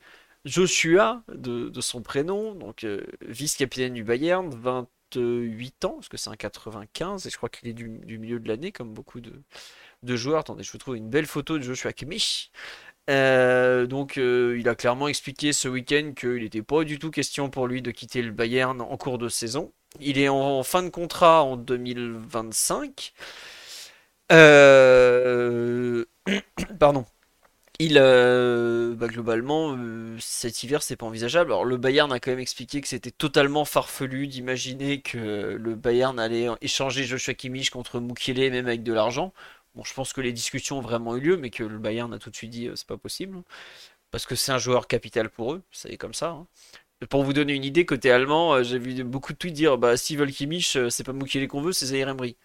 Joshua, 0.46 1.24
de, 1.28 1.72
son 1.82 2.02
prénom, 2.02 2.56
donc 2.56 2.84
euh, 2.84 3.06
vice-capitaine 3.22 3.94
du 3.94 4.04
Bayern, 4.04 4.50
28 4.50 5.86
ans, 5.86 5.94
parce 5.96 6.10
que 6.10 6.18
c'est 6.18 6.30
un 6.32 6.36
95, 6.36 7.28
et 7.28 7.30
je 7.30 7.38
crois 7.38 7.50
qu'il 7.50 7.70
est 7.70 7.74
du, 7.74 7.88
milieu 7.88 8.40
de 8.40 8.48
l'année, 8.48 8.72
comme 8.72 8.94
beaucoup 8.94 9.22
de, 9.22 9.34
joueurs. 10.04 10.40
Attendez, 10.40 10.64
je 10.64 10.72
vous 10.72 10.78
trouve 10.78 10.98
une 10.98 11.10
belle 11.10 11.26
photo 11.26 11.58
de 11.58 11.64
Joshua 11.64 11.94
Kimmich. 11.94 12.52
Euh, 13.10 13.88
donc 13.88 14.18
euh, 14.18 14.58
il 14.60 14.70
a 14.70 14.76
clairement 14.76 15.08
expliqué 15.08 15.54
ce 15.54 15.68
week-end 15.68 16.14
qu'il 16.16 16.44
n'était 16.44 16.62
pas 16.62 16.84
du 16.84 17.00
tout 17.00 17.12
question 17.12 17.50
pour 17.50 17.68
lui 17.68 17.82
de 17.82 17.92
quitter 17.92 18.22
le 18.22 18.32
Bayern 18.32 18.80
en 18.82 18.98
cours 18.98 19.18
de 19.18 19.28
saison. 19.28 19.74
Il 20.00 20.18
est 20.18 20.30
en 20.30 20.64
fin 20.64 20.84
de 20.84 20.90
contrat 20.90 21.44
en 21.44 21.58
2025. 21.58 23.14
Euh, 24.32 26.06
pardon. 26.80 27.06
Il, 27.80 27.96
bah, 27.96 29.08
globalement, 29.08 29.76
cet 30.20 30.62
hiver, 30.62 30.84
c'est 30.84 30.96
pas 30.96 31.08
envisageable. 31.08 31.52
Alors, 31.52 31.66
le 31.66 31.78
Bayern 31.78 32.12
a 32.14 32.20
quand 32.20 32.30
même 32.30 32.40
expliqué 32.40 32.80
que 32.80 32.88
c'était 32.88 33.10
totalement 33.10 33.66
farfelu 33.66 34.28
d'imaginer 34.28 35.02
que 35.02 35.58
le 35.60 35.76
Bayern 35.76 36.20
allait 36.20 36.48
échanger 36.62 37.06
Joshua 37.06 37.34
Kimmich 37.34 37.72
contre 37.72 38.00
Mukiele, 38.00 38.52
même 38.52 38.68
avec 38.68 38.84
de 38.84 38.94
l'argent. 38.94 39.34
Bon, 39.76 39.84
je 39.84 39.94
pense 39.94 40.14
que 40.14 40.22
les 40.22 40.34
discussions 40.34 40.80
ont 40.80 40.82
vraiment 40.82 41.16
eu 41.16 41.22
lieu, 41.22 41.38
mais 41.38 41.50
que 41.50 41.64
le 41.64 41.78
Bayern 41.80 42.14
a 42.14 42.20
tout 42.20 42.30
de 42.30 42.36
suite 42.36 42.52
dit 42.52 42.70
c'est 42.76 42.88
pas 42.88 42.98
possible. 42.98 43.42
Parce 44.12 44.26
que 44.26 44.36
c'est 44.36 44.52
un 44.52 44.58
joueur 44.58 44.88
capital 44.88 45.30
pour 45.30 45.54
eux, 45.54 45.62
c'est 45.72 45.98
comme 45.98 46.14
ça. 46.14 46.30
Hein. 46.32 46.48
Pour 47.10 47.24
vous 47.24 47.34
donner 47.34 47.54
une 47.54 47.64
idée, 47.66 47.86
côté 47.86 48.12
allemand, 48.12 48.62
j'ai 48.64 48.78
vu 48.80 49.04
beaucoup 49.04 49.34
de 49.34 49.38
tweets 49.38 49.54
dire 49.54 49.78
bah, 49.78 49.98
s'ils 49.98 50.18
veulent 50.18 50.32
Kimmich, 50.32 50.78
c'est 50.90 51.04
pas 51.04 51.14
Mukiele 51.14 51.48
qu'on 51.48 51.62
veut, 51.62 51.74
c'est 51.74 51.88
Zaire 51.88 52.10
Emery. 52.10 52.38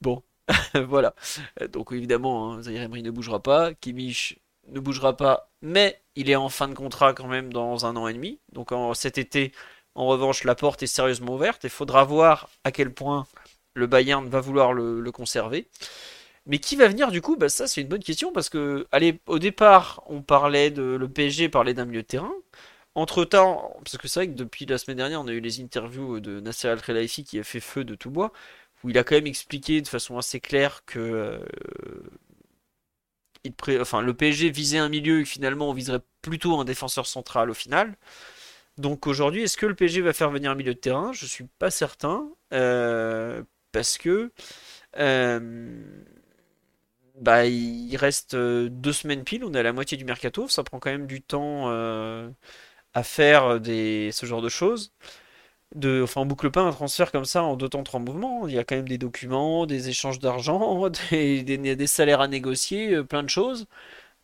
Bon, 0.00 0.22
voilà. 0.74 1.14
Donc 1.72 1.92
évidemment, 1.92 2.54
hein, 2.54 2.62
Zaire 2.62 2.88
ne 2.88 3.10
bougera 3.10 3.42
pas. 3.42 3.74
Kimmich 3.74 4.38
ne 4.68 4.80
bougera 4.80 5.16
pas, 5.16 5.50
mais 5.62 6.00
il 6.14 6.30
est 6.30 6.36
en 6.36 6.48
fin 6.48 6.68
de 6.68 6.74
contrat 6.74 7.12
quand 7.12 7.28
même 7.28 7.52
dans 7.52 7.86
un 7.86 7.96
an 7.96 8.08
et 8.08 8.14
demi. 8.14 8.40
Donc 8.52 8.72
en, 8.72 8.94
cet 8.94 9.18
été, 9.18 9.52
en 9.94 10.06
revanche, 10.06 10.44
la 10.44 10.54
porte 10.54 10.82
est 10.82 10.86
sérieusement 10.86 11.34
ouverte. 11.34 11.64
Il 11.64 11.70
faudra 11.70 12.04
voir 12.04 12.48
à 12.64 12.72
quel 12.72 12.92
point 12.92 13.26
le 13.74 13.86
Bayern 13.86 14.28
va 14.28 14.40
vouloir 14.40 14.72
le, 14.72 15.10
conserver. 15.12 15.68
Mais 16.46 16.58
qui 16.58 16.76
va 16.76 16.88
venir 16.88 17.10
du 17.10 17.20
coup? 17.22 17.36
Bah, 17.36 17.48
Ça, 17.48 17.66
c'est 17.66 17.80
une 17.82 17.88
bonne 17.88 18.02
question 18.02 18.32
parce 18.32 18.48
que, 18.48 18.86
allez, 18.92 19.20
au 19.26 19.38
départ, 19.38 20.02
on 20.06 20.22
parlait 20.22 20.70
de. 20.70 20.82
Le 20.82 21.08
PSG 21.08 21.48
parlait 21.48 21.74
d'un 21.74 21.84
milieu 21.86 22.02
de 22.02 22.06
terrain. 22.06 22.32
Entre 22.94 23.24
temps, 23.26 23.76
parce 23.84 23.98
que 23.98 24.08
c'est 24.08 24.20
vrai 24.20 24.28
que 24.28 24.34
depuis 24.34 24.66
la 24.66 24.78
semaine 24.78 24.96
dernière, 24.98 25.20
on 25.22 25.28
a 25.28 25.32
eu 25.32 25.40
les 25.40 25.60
interviews 25.60 26.20
de 26.20 26.40
Nasser 26.40 26.68
Al-Khelaifi 26.68 27.24
qui 27.24 27.38
a 27.38 27.44
fait 27.44 27.60
feu 27.60 27.84
de 27.84 27.94
tout 27.94 28.10
bois, 28.10 28.32
où 28.84 28.90
il 28.90 28.98
a 28.98 29.04
quand 29.04 29.16
même 29.16 29.26
expliqué 29.26 29.82
de 29.82 29.88
façon 29.88 30.18
assez 30.18 30.40
claire 30.40 30.82
que 30.86 30.98
euh, 31.00 31.40
enfin, 33.80 34.00
le 34.02 34.14
PSG 34.14 34.50
visait 34.50 34.78
un 34.78 34.88
milieu 34.88 35.20
et 35.20 35.24
finalement 35.24 35.70
on 35.70 35.72
viserait 35.72 36.00
plutôt 36.22 36.58
un 36.58 36.64
défenseur 36.64 37.06
central 37.06 37.50
au 37.50 37.54
final. 37.54 37.96
Donc 38.78 39.06
aujourd'hui, 39.06 39.42
est-ce 39.44 39.56
que 39.58 39.66
le 39.66 39.74
PSG 39.74 40.02
va 40.02 40.12
faire 40.12 40.30
venir 40.30 40.50
un 40.52 40.54
milieu 40.54 40.74
de 40.74 40.80
terrain? 40.80 41.12
Je 41.12 41.26
suis 41.26 41.46
pas 41.58 41.70
certain. 41.70 42.28
Euh, 42.54 43.42
parce 43.72 43.98
que 43.98 44.32
euh, 44.98 46.04
bah, 47.20 47.46
il 47.46 47.96
reste 47.96 48.34
euh, 48.34 48.68
deux 48.70 48.92
semaines 48.92 49.24
pile, 49.24 49.44
on 49.44 49.54
est 49.54 49.58
à 49.58 49.62
la 49.62 49.72
moitié 49.72 49.96
du 49.96 50.04
mercato, 50.04 50.48
ça 50.48 50.62
prend 50.64 50.78
quand 50.78 50.90
même 50.90 51.06
du 51.06 51.22
temps 51.22 51.68
à 52.94 53.02
faire 53.02 53.60
des, 53.60 54.10
ce 54.12 54.26
genre 54.26 54.42
de 54.42 54.48
choses 54.48 54.92
de, 55.74 56.02
enfin, 56.02 56.20
on 56.22 56.26
boucle 56.26 56.50
pas 56.50 56.62
un 56.62 56.72
transfert 56.72 57.12
comme 57.12 57.24
ça 57.24 57.42
en 57.42 57.56
deux 57.56 57.68
temps, 57.68 57.82
trois 57.82 58.00
mouvements. 58.00 58.46
Il 58.48 58.54
y 58.54 58.58
a 58.58 58.64
quand 58.64 58.76
même 58.76 58.88
des 58.88 58.98
documents, 58.98 59.66
des 59.66 59.88
échanges 59.88 60.18
d'argent, 60.20 60.88
des, 61.10 61.86
salaires 61.86 62.20
à 62.20 62.28
négocier, 62.28 62.94
euh, 62.94 63.04
plein 63.04 63.22
de 63.22 63.28
choses. 63.28 63.66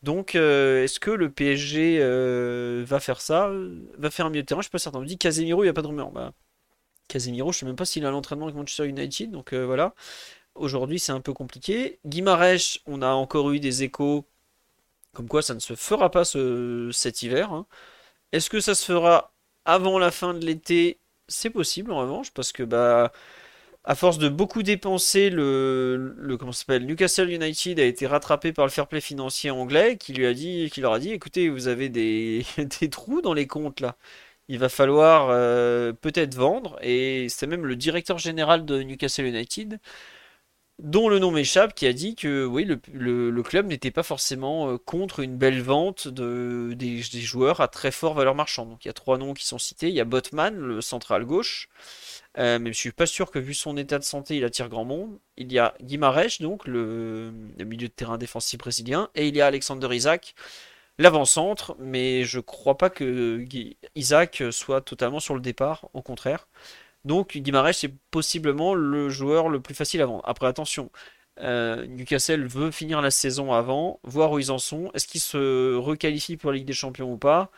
Donc, 0.02 0.34
euh, 0.36 0.84
est-ce 0.84 1.00
que 1.00 1.10
le 1.10 1.30
PSG 1.30 1.98
euh, 2.00 2.84
va 2.86 3.00
faire 3.00 3.20
ça 3.20 3.50
Va 3.98 4.10
faire 4.10 4.26
un 4.26 4.30
milieu 4.30 4.42
de 4.42 4.46
terrain? 4.46 4.60
Je 4.62 4.66
suis 4.66 4.72
pas 4.72 4.78
certain. 4.78 4.98
On 5.00 5.02
me 5.02 5.06
dit 5.06 5.18
Casemiro, 5.18 5.62
il 5.64 5.66
n'y 5.66 5.70
a 5.70 5.74
pas 5.74 5.82
de 5.82 5.88
rumeur. 5.88 6.10
Bah, 6.12 6.32
Casemiro, 7.08 7.52
je 7.52 7.60
sais 7.60 7.66
même 7.66 7.76
pas 7.76 7.86
s'il 7.86 8.06
a 8.06 8.10
l'entraînement 8.10 8.46
avec 8.46 8.56
Manchester 8.56 8.86
United. 8.88 9.30
Donc 9.32 9.54
voilà. 9.54 9.94
Aujourd'hui, 10.54 10.98
c'est 10.98 11.12
un 11.12 11.20
peu 11.20 11.32
compliqué. 11.32 11.98
Guimarèche, 12.06 12.80
on 12.86 13.02
a 13.02 13.08
encore 13.12 13.50
eu 13.52 13.60
des 13.60 13.82
échos 13.84 14.26
comme 15.14 15.28
quoi 15.28 15.42
ça 15.42 15.54
ne 15.54 15.60
se 15.60 15.74
fera 15.76 16.10
pas 16.10 16.24
ce, 16.24 16.90
cet 16.92 17.22
hiver. 17.22 17.52
Hein. 17.52 17.66
Est-ce 18.32 18.50
que 18.50 18.60
ça 18.60 18.74
se 18.74 18.84
fera 18.86 19.34
avant 19.66 19.98
la 19.98 20.10
fin 20.12 20.34
de 20.34 20.44
l'été? 20.46 21.00
C'est 21.28 21.50
possible 21.50 21.92
en 21.92 22.00
revanche, 22.00 22.32
parce 22.32 22.52
que 22.52 22.62
bah, 22.64 23.12
à 23.84 23.94
force 23.96 24.18
de 24.18 24.28
beaucoup 24.28 24.62
dépenser, 24.62 25.30
le, 25.30 26.14
le 26.18 26.36
comment 26.38 26.52
s'appelle, 26.52 26.86
Newcastle 26.86 27.30
United 27.30 27.80
a 27.80 27.84
été 27.84 28.06
rattrapé 28.06 28.52
par 28.52 28.66
le 28.66 28.70
fair 28.72 28.88
play 28.88 29.00
financier 29.02 29.50
anglais, 29.50 29.96
qui 29.98 30.12
lui 30.14 30.26
a 30.26 30.34
dit, 30.34 30.70
qui 30.72 30.80
leur 30.82 30.94
a 30.94 31.00
dit, 31.00 31.12
écoutez, 31.12 31.48
vous 31.50 31.68
avez 31.68 31.88
des, 31.90 32.44
des 32.80 32.90
trous 32.90 33.22
dans 33.22 33.34
les 33.34 33.46
comptes 33.46 33.80
là. 33.80 33.96
Il 34.48 34.58
va 34.58 34.68
falloir 34.68 35.28
euh, 35.30 35.92
peut-être 35.94 36.34
vendre, 36.36 36.78
et 36.82 37.28
c'est 37.30 37.46
même 37.46 37.66
le 37.66 37.76
directeur 37.76 38.18
général 38.18 38.64
de 38.66 38.82
Newcastle 38.82 39.26
United 39.26 39.80
dont 40.82 41.08
le 41.08 41.20
nom 41.20 41.30
m'échappe, 41.30 41.74
qui 41.74 41.86
a 41.86 41.92
dit 41.92 42.16
que 42.16 42.44
oui, 42.44 42.64
le, 42.64 43.42
club 43.42 43.66
n'était 43.66 43.92
pas 43.92 44.02
forcément 44.02 44.72
euh, 44.72 44.78
contre 44.78 45.20
une 45.20 45.36
belle 45.36 45.62
vente 45.62 46.08
de, 46.08 46.72
des, 46.74 47.00
joueurs 47.02 47.60
à 47.60 47.68
très 47.68 47.92
fort 47.92 48.14
valeur 48.14 48.34
marchande. 48.34 48.70
Donc 48.70 48.84
il 48.84 48.88
y 48.88 48.90
a 48.90 48.94
trois 48.94 49.16
noms 49.16 49.32
qui 49.32 49.46
sont 49.46 49.58
cités. 49.58 49.88
Il 49.88 49.94
y 49.94 50.00
a 50.00 50.04
Botman, 50.04 50.56
le 50.56 50.80
central 50.80 51.24
gauche, 51.24 51.68
euh, 52.38 52.58
mais 52.58 52.72
je 52.72 52.78
suis 52.78 52.90
pas 52.90 53.06
sûr 53.06 53.30
que 53.30 53.38
vu 53.38 53.54
son 53.54 53.76
état 53.76 53.98
de 53.98 54.04
santé, 54.04 54.36
il 54.36 54.44
attire 54.44 54.68
grand 54.68 54.84
monde. 54.84 55.18
Il 55.36 55.52
y 55.52 55.58
a 55.60 55.74
Guimarães, 55.80 56.40
donc 56.40 56.66
le, 56.66 57.32
milieu 57.64 57.88
de 57.88 57.92
terrain 57.92 58.18
défensif 58.18 58.58
brésilien, 58.58 59.08
et 59.14 59.28
il 59.28 59.36
y 59.36 59.40
a 59.40 59.46
Alexander 59.46 59.94
Isaac, 59.94 60.34
l'avant-centre, 60.98 61.76
mais 61.78 62.24
je 62.24 62.40
crois 62.40 62.76
pas 62.76 62.90
que 62.90 63.44
Isaac 63.94 64.42
soit 64.50 64.80
totalement 64.80 65.20
sur 65.20 65.34
le 65.34 65.40
départ, 65.40 65.88
au 65.94 66.02
contraire. 66.02 66.48
Donc 67.04 67.36
Guimarães 67.36 67.72
c'est 67.72 67.94
possiblement 68.10 68.74
le 68.74 69.08
joueur 69.10 69.48
le 69.48 69.60
plus 69.60 69.74
facile 69.74 70.02
à 70.02 70.06
vendre. 70.06 70.22
Après 70.26 70.46
attention, 70.46 70.90
euh, 71.40 71.86
Newcastle 71.86 72.46
veut 72.46 72.70
finir 72.70 73.00
la 73.02 73.10
saison 73.10 73.52
avant, 73.52 74.00
voir 74.04 74.32
où 74.32 74.38
ils 74.38 74.50
en 74.52 74.58
sont. 74.58 74.90
Est-ce 74.94 75.06
qu'ils 75.08 75.20
se 75.20 75.74
requalifient 75.76 76.36
pour 76.36 76.52
la 76.52 76.58
Ligue 76.58 76.66
des 76.66 76.72
Champions 76.74 77.12
ou 77.12 77.18
pas? 77.18 77.50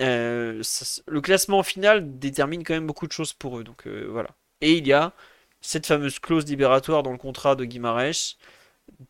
Euh, 0.00 0.62
Le 1.06 1.20
classement 1.20 1.62
final 1.62 2.18
détermine 2.18 2.64
quand 2.64 2.74
même 2.74 2.86
beaucoup 2.86 3.06
de 3.06 3.12
choses 3.12 3.32
pour 3.32 3.58
eux. 3.58 3.64
Donc 3.64 3.86
euh, 3.86 4.06
voilà. 4.10 4.30
Et 4.60 4.74
il 4.78 4.86
y 4.86 4.92
a 4.92 5.12
cette 5.60 5.86
fameuse 5.86 6.18
clause 6.18 6.46
libératoire 6.46 7.02
dans 7.02 7.12
le 7.12 7.18
contrat 7.18 7.56
de 7.56 7.64
Guimarães 7.64 8.36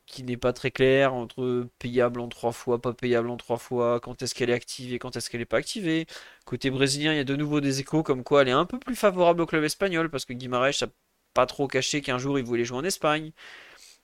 qui 0.06 0.22
n'est 0.22 0.36
pas 0.36 0.52
très 0.52 0.70
clair 0.70 1.14
entre 1.14 1.68
payable 1.78 2.20
en 2.20 2.28
trois 2.28 2.52
fois, 2.52 2.80
pas 2.80 2.92
payable 2.94 3.30
en 3.30 3.36
trois 3.36 3.58
fois, 3.58 4.00
quand 4.00 4.22
est-ce 4.22 4.34
qu'elle 4.34 4.50
est 4.50 4.54
activée, 4.54 4.98
quand 4.98 5.16
est-ce 5.16 5.30
qu'elle 5.30 5.40
n'est 5.40 5.46
pas 5.46 5.58
activée. 5.58 6.06
Côté 6.44 6.70
brésilien, 6.70 7.12
il 7.12 7.16
y 7.16 7.20
a 7.20 7.24
de 7.24 7.36
nouveau 7.36 7.60
des 7.60 7.80
échos 7.80 8.02
comme 8.02 8.24
quoi 8.24 8.42
elle 8.42 8.48
est 8.48 8.52
un 8.52 8.66
peu 8.66 8.78
plus 8.78 8.96
favorable 8.96 9.42
au 9.42 9.46
club 9.46 9.64
espagnol 9.64 10.10
parce 10.10 10.24
que 10.24 10.32
Guimarães 10.32 10.70
n'a 10.82 10.88
pas 11.34 11.46
trop 11.46 11.68
caché 11.68 12.00
qu'un 12.02 12.18
jour 12.18 12.38
il 12.38 12.44
voulait 12.44 12.64
jouer 12.64 12.78
en 12.78 12.84
Espagne. 12.84 13.32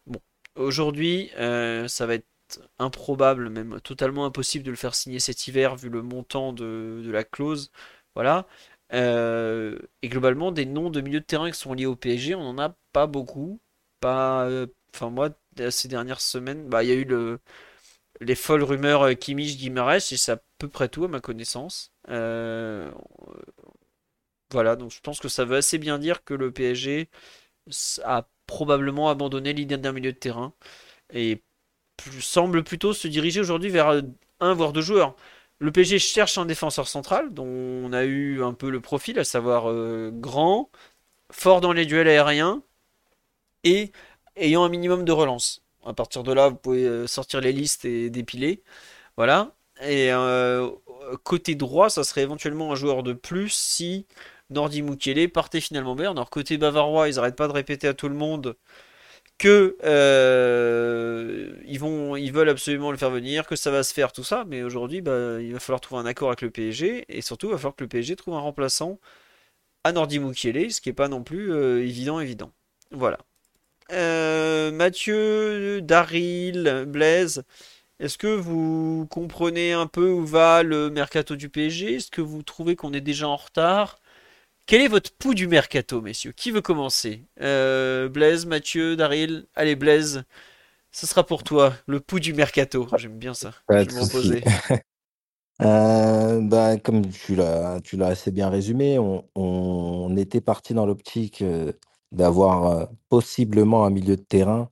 Bon, 0.07 0.21
aujourd'hui, 0.57 1.31
euh, 1.39 1.89
ça 1.89 2.07
va 2.07 2.15
être 2.15 2.27
improbable, 2.79 3.49
même 3.51 3.81
totalement 3.81 4.27
impossible 4.27 4.65
de 4.65 4.71
le 4.71 4.77
faire 4.77 4.95
signer 4.95 5.21
cet 5.21 5.47
hiver 5.49 5.77
vu 5.77 5.89
le 5.89 6.03
montant 6.03 6.53
de, 6.53 7.03
la 7.11 7.25
clause. 7.25 7.71
Voilà. 8.15 8.47
Euh, 8.93 9.79
et 10.03 10.09
globalement, 10.09 10.53
des 10.53 10.67
noms 10.67 10.91
de 10.91 11.01
milieu 11.01 11.21
de 11.21 11.25
terrain 11.25 11.51
qui 11.51 11.59
sont 11.59 11.75
liés 11.75 11.87
au 11.87 11.97
PSG, 11.97 12.35
on 12.35 12.53
n'en 12.53 12.63
a 12.63 12.77
pas 12.93 13.07
beaucoup. 13.07 13.61
Pas, 14.01 14.47
euh, 14.47 14.67
enfin 14.95 15.11
moi, 15.11 15.31
ces 15.70 15.89
dernières 15.89 16.20
semaines, 16.20 16.68
bah, 16.68 16.82
il 16.85 16.89
y 16.89 16.93
a 16.93 16.94
eu 16.94 17.05
le, 17.05 17.40
les 18.20 18.35
folles 18.35 18.62
rumeurs 18.62 19.02
euh, 19.02 19.14
Kimmich, 19.14 19.56
Guimarães, 19.59 19.97
et 20.12 20.16
c'est 20.16 20.32
à 20.32 20.43
peu 20.59 20.68
près 20.68 20.89
tout 20.89 21.05
à 21.05 21.09
ma 21.09 21.20
connaissance. 21.20 21.93
Euh, 22.10 22.90
voilà, 24.52 24.77
donc 24.77 24.90
je 24.90 25.01
pense 25.01 25.20
que 25.20 25.28
ça 25.28 25.44
veut 25.44 25.56
assez 25.56 25.78
bien 25.78 25.98
dire 25.98 26.24
que 26.24 26.35
le 26.35 26.51
PSG 26.52 27.09
a 28.05 28.28
probablement 28.47 29.10
abandonné 29.10 29.52
l'idée 29.52 29.78
d'un 29.78 29.93
milieu 29.93 30.12
de 30.12 30.18
terrain 30.18 30.55
et 31.12 31.43
semble 32.20 32.64
plutôt 32.64 32.94
se 32.94 33.09
diriger 33.09 33.40
aujourd'hui 33.40 33.70
vers 33.70 33.89
euh, 33.90 34.02
un 34.40 34.55
voire 34.55 34.72
deux 34.72 34.82
joueurs. 34.82 35.16
Le 35.60 35.72
PSG 35.72 35.98
cherche 36.01 36.39
un 36.39 36.47
défenseur 36.47 36.89
central 36.89 37.35
dont 37.35 37.47
on 37.47 37.93
a 37.93 38.05
eu 38.05 38.43
un 38.44 38.55
peu 38.55 38.70
le 38.70 38.81
profil, 38.81 39.18
à 39.18 39.24
savoir 39.24 39.72
grand, 40.12 40.70
fort 41.32 41.60
dans 41.60 41.72
les 41.72 41.86
duels 41.86 42.09
aériens 42.09 42.62
et 43.64 43.93
ayant 44.36 44.65
un 44.65 44.69
minimum 44.69 45.05
de 45.05 45.12
relance. 45.12 45.62
À 45.85 45.93
partir 45.94 46.23
de 46.23 46.32
là, 46.32 46.48
vous 46.48 46.57
pouvez 46.57 46.85
euh, 46.85 47.07
sortir 47.07 47.40
les 47.40 47.52
listes 47.52 47.85
et 47.85 48.11
dépiler. 48.11 48.62
Voilà. 49.16 49.55
Et 49.82 50.12
euh, 50.12 50.70
côté 51.24 51.55
droit, 51.55 51.90
ça 51.90 52.05
serait 52.05 52.23
éventuellement 52.23 52.73
un 52.73 52.74
joueur 52.74 53.02
de 53.02 53.12
plus 53.15 53.51
si 53.51 54.07
Nordi 54.51 54.82
Mukele 54.82 55.31
partait 55.31 55.61
finalement 55.61 55.94
bien. 55.97 56.12
Alors 56.12 56.31
côté 56.31 56.59
bavarois, 56.59 57.09
ils 57.09 57.16
n'arrêtent 57.16 57.36
pas 57.36 57.48
de 57.48 57.52
répéter 57.52 57.89
à 57.89 57.94
tout 57.94 58.09
le 58.09 58.15
monde 58.15 58.57
que 59.39 59.78
euh, 59.85 61.55
ils 61.66 61.81
vont, 61.81 62.15
veulent 62.15 62.48
absolument 62.51 62.90
le 62.90 62.98
faire 62.98 63.11
venir, 63.11 63.47
que 63.47 63.57
ça 63.57 63.70
va 63.70 63.82
se 63.82 63.94
faire, 63.94 64.12
tout 64.12 64.24
ça. 64.24 64.44
Mais 64.47 64.62
aujourd'hui, 64.62 65.01
bah, 65.01 65.40
il 65.40 65.52
va 65.55 65.61
falloir 65.61 65.81
trouver 65.81 66.02
un 66.02 66.07
accord 66.07 66.28
avec 66.28 66.43
le 66.43 66.51
PSG 66.51 67.07
et 67.09 67.23
surtout, 67.23 67.48
il 67.48 67.52
va 67.52 67.59
falloir 67.59 67.77
que 67.77 67.85
le 67.85 67.89
PSG 67.89 68.16
trouve 68.16 68.35
un 68.35 68.40
remplaçant 68.40 69.01
à 69.85 69.93
Nordi 69.93 70.19
Mukele, 70.20 70.73
ce 70.73 70.81
qui 70.81 70.90
n'est 70.90 70.94
pas 70.94 71.09
non 71.09 71.23
plus 71.24 71.55
évident, 71.82 72.20
évident. 72.20 72.52
Voilà. 72.93 73.19
Euh, 73.93 74.71
Mathieu, 74.71 75.81
Daryl, 75.83 76.85
Blaise, 76.87 77.45
est-ce 77.99 78.19
que 78.19 78.29
vous 78.29 79.07
comprenez 79.11 79.73
un 79.73 79.87
peu 79.87 80.11
où 80.11 80.25
va 80.25 80.62
le 80.62 80.91
mercato 80.91 81.37
du 81.37 81.49
PSG 81.49 81.97
Est-ce 81.97 82.11
que 82.11 82.21
vous 82.21 82.43
trouvez 82.43 82.77
qu'on 82.77 82.93
est 82.93 83.01
déjà 83.01 83.29
en 83.29 83.37
retard? 83.37 84.01
Quel 84.67 84.83
est 84.83 84.89
votre 84.89 85.12
pouls 85.12 85.35
du 85.35 85.49
mercato, 85.49 86.01
messieurs? 86.01 86.33
Qui 86.33 86.51
veut 86.51 86.61
commencer? 86.61 87.25
Euh, 87.41 88.09
Blaise, 88.09 88.47
Mathieu, 88.47 88.97
Daryl? 88.97 89.47
Allez, 89.55 89.75
Blaise, 89.77 90.25
ce 90.93 91.07
sera 91.07 91.25
pour 91.27 91.43
toi, 91.43 91.75
le 91.87 92.01
pouls 92.01 92.21
du 92.21 92.33
mercato. 92.33 92.87
J'aime 92.97 93.19
bien 93.19 93.35
ça. 93.35 93.53
Pas 93.67 93.83
Je 93.85 94.33
vais. 94.33 94.45
Euh, 95.62 96.41
bah, 96.41 96.79
comme 96.79 97.07
tu 97.11 97.35
l'as, 97.35 97.83
tu 97.85 97.99
l'as 97.99 98.07
assez 98.07 98.31
bien 98.31 98.49
résumé, 98.49 98.99
on, 98.99 99.27
on 99.35 100.17
était 100.17 100.41
parti 100.41 100.73
dans 100.73 100.87
l'optique 100.87 101.45
d'avoir 102.12 102.66
euh, 102.66 102.87
possiblement 103.09 103.85
un 103.85 103.91
milieu 103.91 104.16
de 104.16 104.23
terrain 104.23 104.69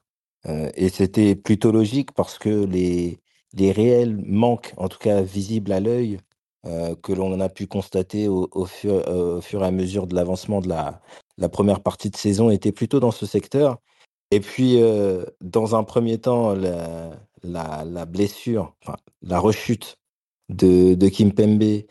euh, 0.47 0.71
et 0.77 0.89
c'était 0.89 1.35
plutôt 1.37 1.73
logique 1.73 2.13
parce 2.13 2.39
que 2.39 2.65
les, 2.65 3.21
les 3.55 3.73
réels 3.73 4.17
manques, 4.27 4.75
en 4.77 4.89
tout 4.89 4.99
cas 4.99 5.23
visibles 5.23 5.73
à 5.73 5.81
l'œil, 5.81 6.19
euh, 6.67 6.95
que 6.97 7.13
l'on 7.13 7.39
a 7.41 7.49
pu 7.49 7.67
constater 7.67 8.29
au, 8.29 8.49
au 8.53 8.67
fur, 8.67 8.93
euh, 9.09 9.39
au 9.39 9.41
fur 9.41 9.63
et 9.65 9.67
à 9.67 9.71
mesure 9.71 10.07
de 10.07 10.15
l'avancement 10.15 10.61
de 10.61 10.69
la, 10.69 11.01
la 11.39 11.49
première 11.49 11.81
partie 11.83 12.11
de 12.11 12.17
saison, 12.17 12.51
étaient 12.51 12.73
plutôt 12.73 13.01
dans 13.01 13.11
ce 13.13 13.27
secteur. 13.27 13.79
Et 14.33 14.41
puis, 14.41 14.83
euh, 14.83 15.25
dans 15.43 15.77
un 15.77 15.85
premier 15.85 16.19
temps, 16.19 16.55
la, 16.55 17.13
la, 17.45 17.85
la 17.87 18.07
blessure, 18.07 18.75
enfin, 18.83 18.97
la 19.23 19.39
rechute 19.41 19.97
de, 20.51 20.95
de 20.95 21.09
Kimpembe, 21.11 21.85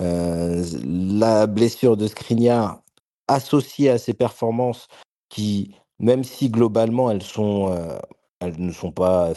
euh, 0.00 0.64
la 0.84 1.46
blessure 1.48 1.96
de 1.98 2.08
Skriniar 2.08 2.82
associée 3.28 3.90
à 3.90 3.98
ses 3.98 4.14
performances 4.14 4.88
qui, 5.28 5.74
même 6.00 6.24
si 6.24 6.50
globalement 6.50 7.10
elles 7.10 7.22
sont, 7.22 7.70
euh, 7.72 7.98
elles 8.40 8.58
ne 8.60 8.72
sont 8.72 8.92
pas, 8.92 9.32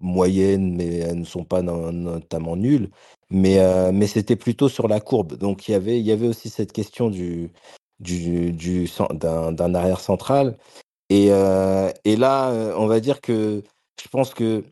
moyennes, 0.00 0.74
mais 0.76 0.98
elles 0.98 1.20
ne 1.20 1.24
sont 1.24 1.44
pas 1.44 1.62
no- 1.62 1.92
notamment 1.92 2.56
nulles, 2.56 2.90
mais, 3.30 3.60
euh, 3.60 3.92
mais 3.92 4.06
c'était 4.06 4.36
plutôt 4.36 4.68
sur 4.68 4.88
la 4.88 5.00
courbe. 5.00 5.36
Donc 5.38 5.68
il 5.68 5.72
y 5.72 5.74
avait, 5.74 5.98
il 6.00 6.06
y 6.06 6.12
avait 6.12 6.28
aussi 6.28 6.50
cette 6.50 6.72
question 6.72 7.10
du, 7.10 7.50
du, 8.00 8.52
du, 8.52 8.88
d'un, 9.14 9.52
d'un 9.52 9.74
arrière 9.74 10.00
central. 10.00 10.58
Et, 11.10 11.28
euh, 11.32 11.90
et 12.04 12.16
là, 12.16 12.52
on 12.78 12.86
va 12.86 13.00
dire 13.00 13.20
que 13.20 13.62
je 14.02 14.08
pense 14.08 14.34
que 14.34 14.64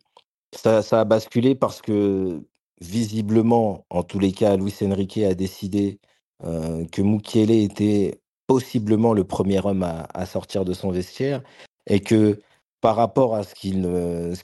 ça, 0.55 0.83
ça 0.83 1.01
a 1.03 1.05
basculé 1.05 1.55
parce 1.57 1.83
que 1.83 2.43
visiblement, 2.81 3.87
en 3.91 4.03
tous 4.05 4.19
les 4.21 4.33
cas, 4.33 4.57
Luis 4.57 4.75
Enrique 4.83 5.19
a 5.19 5.35
décidé 5.35 6.01
que 6.43 7.03
Mukiele 7.03 7.51
était 7.53 8.20
possiblement 8.51 9.13
le 9.13 9.23
premier 9.23 9.65
homme 9.65 9.85
à, 9.85 10.27
sortir 10.27 10.65
de 10.65 10.73
son 10.73 10.91
vestiaire 10.91 11.41
et 11.87 12.01
que 12.01 12.41
par 12.81 12.97
rapport 12.97 13.37
à 13.37 13.45
ce 13.45 13.55
qu'il 13.55 13.85
euh, 13.87 14.35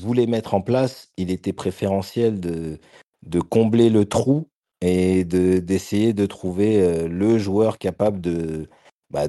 voulait 0.00 0.26
mettre 0.26 0.54
en 0.54 0.62
place, 0.62 1.10
il 1.18 1.30
était 1.30 1.52
préférentiel 1.52 2.40
de, 2.40 2.78
combler 3.50 3.90
le 3.90 4.06
trou 4.06 4.48
et 4.80 5.24
de, 5.24 5.58
d'essayer 5.58 6.14
de 6.14 6.24
trouver 6.24 6.80
euh, 6.80 7.06
le 7.06 7.36
joueur 7.36 7.76
capable 7.76 8.22
de, 8.22 8.66
bah, 9.10 9.28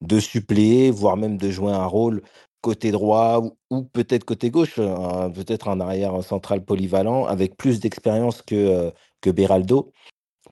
de 0.00 0.18
suppléer, 0.18 0.90
voire 0.90 1.18
même 1.18 1.36
de 1.36 1.50
jouer 1.50 1.72
un 1.72 1.84
rôle 1.84 2.22
côté 2.62 2.90
droit 2.90 3.42
ou, 3.68 3.82
peut-être 3.82 4.24
côté 4.24 4.50
gauche, 4.50 4.76
peut-être 4.76 5.68
un 5.68 5.80
arrière 5.80 6.24
central 6.24 6.64
polyvalent 6.64 7.26
avec 7.26 7.54
plus 7.58 7.80
d'expérience 7.80 8.40
que, 8.40 8.54
euh, 8.54 8.90
que 9.20 9.28
Beraldo. 9.28 9.92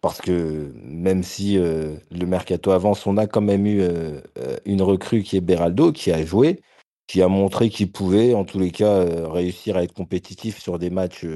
Parce 0.03 0.21
que 0.21 0.73
même 0.83 1.23
si 1.23 1.59
euh, 1.59 1.97
le 2.11 2.27
mercato 2.27 2.71
avance, 2.71 3.07
on 3.07 3.17
a 3.17 3.27
quand 3.27 3.41
même 3.41 3.67
eu 3.67 3.81
euh, 3.81 4.21
euh, 4.39 4.57
une 4.65 4.83
recrue 4.83 5.23
qui 5.23 5.37
est 5.37 5.41
Beraldo, 5.41 5.93
qui 5.93 6.13
a 6.13 6.25
joué, 6.25 6.61
qui 7.07 7.23
a 7.23 7.29
montré 7.29 7.71
qu'il 7.71 7.91
pouvait, 7.91 8.35
en 8.35 8.45
tous 8.45 8.59
les 8.59 8.71
cas, 8.71 9.05
réussir 9.29 9.77
à 9.77 9.83
être 9.83 9.95
compétitif 9.95 10.61
sur 10.61 10.79
des 10.79 10.91
matchs 10.91 11.27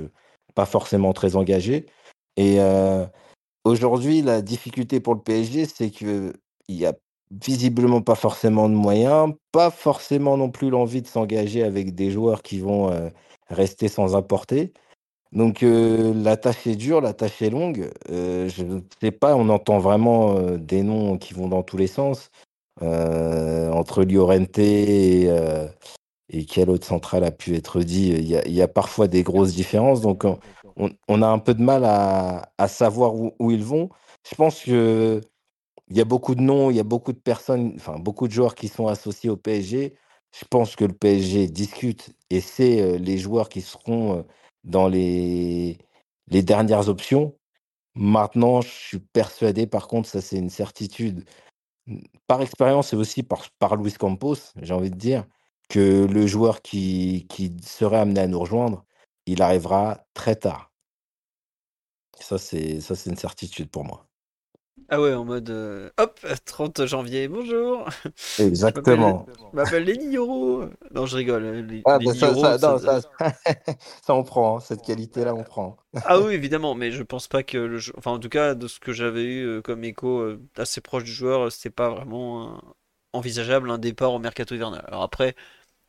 pas 0.54 0.66
forcément 0.66 1.12
très 1.12 1.36
engagés. 1.36 1.86
Et 2.36 2.58
aujourd'hui, 3.64 4.20
la 4.22 4.42
difficulté 4.42 4.98
pour 4.98 5.14
le 5.14 5.20
PSG, 5.20 5.66
c'est 5.66 5.90
que 5.90 6.32
il 6.66 6.76
y 6.76 6.86
a 6.86 6.94
visiblement 7.30 8.02
pas 8.02 8.16
forcément 8.16 8.68
de 8.68 8.74
moyens, 8.74 9.32
pas 9.52 9.70
forcément 9.70 10.36
non 10.36 10.50
plus 10.50 10.70
l'envie 10.70 11.02
de 11.02 11.06
s'engager 11.06 11.62
avec 11.62 11.94
des 11.94 12.10
joueurs 12.10 12.42
qui 12.42 12.58
vont 12.58 12.90
rester 13.48 13.86
sans 13.86 14.16
apporter. 14.16 14.72
Donc 15.32 15.62
euh, 15.62 16.12
la 16.14 16.36
tâche 16.36 16.66
est 16.66 16.76
dure, 16.76 17.00
la 17.00 17.12
tâche 17.12 17.40
est 17.42 17.50
longue. 17.50 17.90
Euh, 18.10 18.48
je 18.48 18.64
ne 18.64 18.80
sais 19.00 19.12
pas, 19.12 19.36
on 19.36 19.48
entend 19.48 19.78
vraiment 19.78 20.36
euh, 20.36 20.56
des 20.58 20.82
noms 20.82 21.18
qui 21.18 21.34
vont 21.34 21.48
dans 21.48 21.62
tous 21.62 21.76
les 21.76 21.86
sens. 21.86 22.30
Entre 22.82 24.04
Llorente 24.04 24.58
et, 24.58 25.26
euh, 25.28 25.66
et 26.30 26.46
quel 26.46 26.70
autre 26.70 26.86
central 26.86 27.24
a 27.24 27.30
pu 27.30 27.54
être 27.54 27.82
dit, 27.82 28.08
il 28.08 28.26
y 28.26 28.62
a, 28.62 28.68
parfois 28.68 29.06
des 29.06 29.22
grosses 29.22 29.54
différences. 29.54 30.00
Donc 30.00 30.24
on, 31.08 31.22
a 31.22 31.26
un 31.26 31.38
peu 31.38 31.52
de 31.52 31.62
mal 31.62 31.84
à, 31.84 32.68
savoir 32.68 33.14
où, 33.14 33.34
où 33.38 33.50
ils 33.50 33.64
vont. 33.64 33.90
Je 34.28 34.34
pense 34.34 34.62
que 34.62 35.20
il 35.90 35.96
y 35.96 36.00
a 36.00 36.04
beaucoup 36.04 36.34
de 36.34 36.40
noms, 36.40 36.70
il 36.70 36.76
y 36.76 36.80
a 36.80 36.84
beaucoup 36.84 37.12
de 37.12 37.18
personnes, 37.18 37.72
enfin 37.76 37.98
beaucoup 37.98 38.28
de 38.28 38.32
joueurs 38.32 38.54
qui 38.54 38.68
sont 38.68 38.86
associés 38.86 39.28
au 39.28 39.36
PSG. 39.36 39.94
Je 40.32 40.44
pense 40.48 40.76
que 40.76 40.84
le 40.84 40.94
PSG 40.94 41.48
discute 41.48 42.10
et 42.30 42.40
c'est 42.40 42.98
les 42.98 43.18
joueurs 43.18 43.50
qui 43.50 43.60
seront 43.60 44.24
dans 44.64 44.88
les, 44.88 45.78
les 46.28 46.42
dernières 46.42 46.88
options. 46.88 47.36
Maintenant, 47.94 48.60
je 48.60 48.68
suis 48.68 48.98
persuadé, 48.98 49.66
par 49.66 49.88
contre, 49.88 50.08
ça 50.08 50.20
c'est 50.20 50.38
une 50.38 50.50
certitude, 50.50 51.24
par 52.26 52.42
expérience 52.42 52.92
et 52.92 52.96
aussi 52.96 53.22
par, 53.22 53.50
par 53.58 53.76
Luis 53.76 53.92
Campos, 53.94 54.36
j'ai 54.62 54.74
envie 54.74 54.90
de 54.90 54.96
dire, 54.96 55.26
que 55.68 56.04
le 56.04 56.26
joueur 56.26 56.62
qui, 56.62 57.26
qui 57.28 57.56
serait 57.62 57.98
amené 57.98 58.20
à 58.20 58.26
nous 58.26 58.40
rejoindre, 58.40 58.84
il 59.26 59.42
arrivera 59.42 60.04
très 60.14 60.36
tard. 60.36 60.72
Ça, 62.18 62.38
c'est 62.38 62.80
une 63.06 63.16
certitude 63.16 63.70
pour 63.70 63.84
moi. 63.84 64.09
Ah 64.92 65.00
ouais, 65.00 65.14
en 65.14 65.24
mode 65.24 65.50
euh, 65.50 65.90
hop, 65.98 66.20
30 66.44 66.84
janvier, 66.86 67.28
bonjour. 67.28 67.88
Exactement. 68.38 69.28
je 69.52 69.56
m'appelle 69.56 69.84
Lenny 69.84 70.12
Yoro. 70.14 70.64
Non, 70.92 71.06
je 71.06 71.16
rigole. 71.16 71.44
euh, 71.44 71.62
Les, 71.62 71.86
Ah, 71.86 71.98
bah 71.98 72.14
ça, 72.14 72.34
Yoro, 72.34 72.34
ça, 72.34 72.58
ça- 72.58 72.72
non, 72.72 72.78
ça, 72.78 73.00
ça, 74.02 74.14
on 74.14 74.22
prend, 74.22 74.56
hein, 74.56 74.60
cette 74.60 74.82
qualité-là, 74.82 75.34
on 75.34 75.44
prend. 75.44 75.76
Ah 76.02 76.20
oui, 76.20 76.32
évidemment, 76.34 76.74
mais 76.74 76.90
je 76.92 77.02
pense 77.02 77.28
pas 77.28 77.42
que 77.42 77.58
le 77.58 77.78
jeu... 77.78 77.92
Enfin, 77.96 78.12
en 78.12 78.18
tout 78.18 78.28
cas, 78.30 78.54
de 78.54 78.66
ce 78.68 78.80
que 78.80 78.92
j'avais 78.92 79.22
eu 79.24 79.46
euh, 79.46 79.62
comme 79.62 79.84
écho 79.84 80.20
euh, 80.20 80.40
assez 80.56 80.80
proche 80.80 81.04
du 81.04 81.12
joueur, 81.12 81.52
c'était 81.52 81.70
pas 81.70 81.90
vraiment 81.90 82.62
envisageable 83.12 83.70
un 83.70 83.78
départ 83.78 84.12
au 84.14 84.18
mercato 84.18 84.54
hivernal. 84.54 84.82
Alors 84.88 85.02
après, 85.02 85.34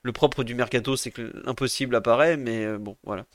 le 0.03 0.14
propre 0.14 0.44
du 0.44 0.56
mercato, 0.56 0.98
c'est 0.98 1.11
que 1.11 1.22
l'impossible 1.45 1.95
apparaît, 1.95 2.38
mais 2.38 2.78
bon, 2.80 2.98
voilà. 3.03 3.26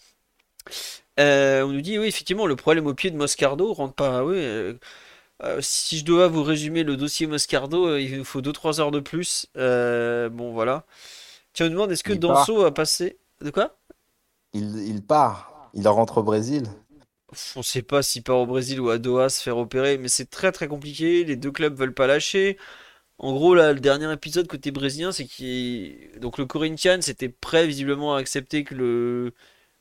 Euh, 1.19 1.63
on 1.65 1.73
nous 1.73 1.81
dit, 1.81 1.99
oui, 1.99 2.07
effectivement, 2.09 2.47
le 2.47 2.57
problème 2.57 2.87
au 2.87 2.95
pied 2.95 3.11
de 3.11 3.17
Moscardo 3.17 3.73
rentre 3.73 3.95
pas. 3.95 4.25
Oui, 4.25 4.37
euh, 4.39 4.75
euh, 5.43 5.61
si 5.61 5.99
je 5.99 6.05
dois 6.05 6.29
vous 6.29 6.43
résumer 6.43 6.83
le 6.85 6.97
dossier 6.97 7.27
Moscardo, 7.27 7.87
euh, 7.89 8.01
il 8.01 8.17
nous 8.19 8.25
faut 8.25 8.41
deux 8.43 8.53
trois 8.53 8.81
heures 8.81 8.91
de 8.91 9.01
plus. 9.01 9.47
Euh, 9.57 10.29
bon, 10.31 10.53
voilà. 10.53 10.87
Tiens, 11.55 11.67
on 11.69 11.71
demande, 11.71 11.93
est-ce 11.93 12.05
que 12.05 12.13
Il 12.13 12.21
part, 12.25 12.47
Danso 12.47 12.65
a 12.65 12.75
passé... 12.75 13.19
De 13.43 13.51
quoi? 13.51 13.79
il, 14.55 14.79
il 14.89 15.03
part, 15.07 15.71
il 15.73 15.87
rentre 15.87 16.19
au 16.19 16.23
Brésil. 16.25 16.65
On 17.57 17.63
sait 17.63 17.83
pas 17.83 18.03
s'il 18.03 18.23
part 18.23 18.39
au 18.39 18.47
Brésil 18.47 18.81
ou 18.81 18.89
à 18.91 18.99
Doha 18.99 19.29
se 19.29 19.43
faire 19.43 19.59
opérer, 19.59 19.99
mais 19.99 20.09
c'est 20.09 20.31
très 20.31 20.53
très 20.53 20.69
compliqué. 20.69 21.25
Les 21.25 21.37
deux 21.37 21.51
clubs 21.51 21.75
veulent 21.77 21.95
pas 21.95 22.07
lâcher. 22.07 22.57
En 23.19 23.35
gros, 23.35 23.55
là, 23.55 23.73
le 23.73 23.81
dernier 23.81 24.13
épisode 24.13 24.49
côté 24.49 24.71
brésilien, 24.73 25.13
c'est 25.13 25.27
qu'il. 25.27 26.11
Donc, 26.21 26.39
le 26.39 26.47
Corinthians 26.47 27.01
était 27.01 27.29
prêt 27.31 27.67
visiblement 27.67 28.17
à 28.17 28.21
accepter 28.21 28.65
que 28.65 28.75
le, 28.75 29.35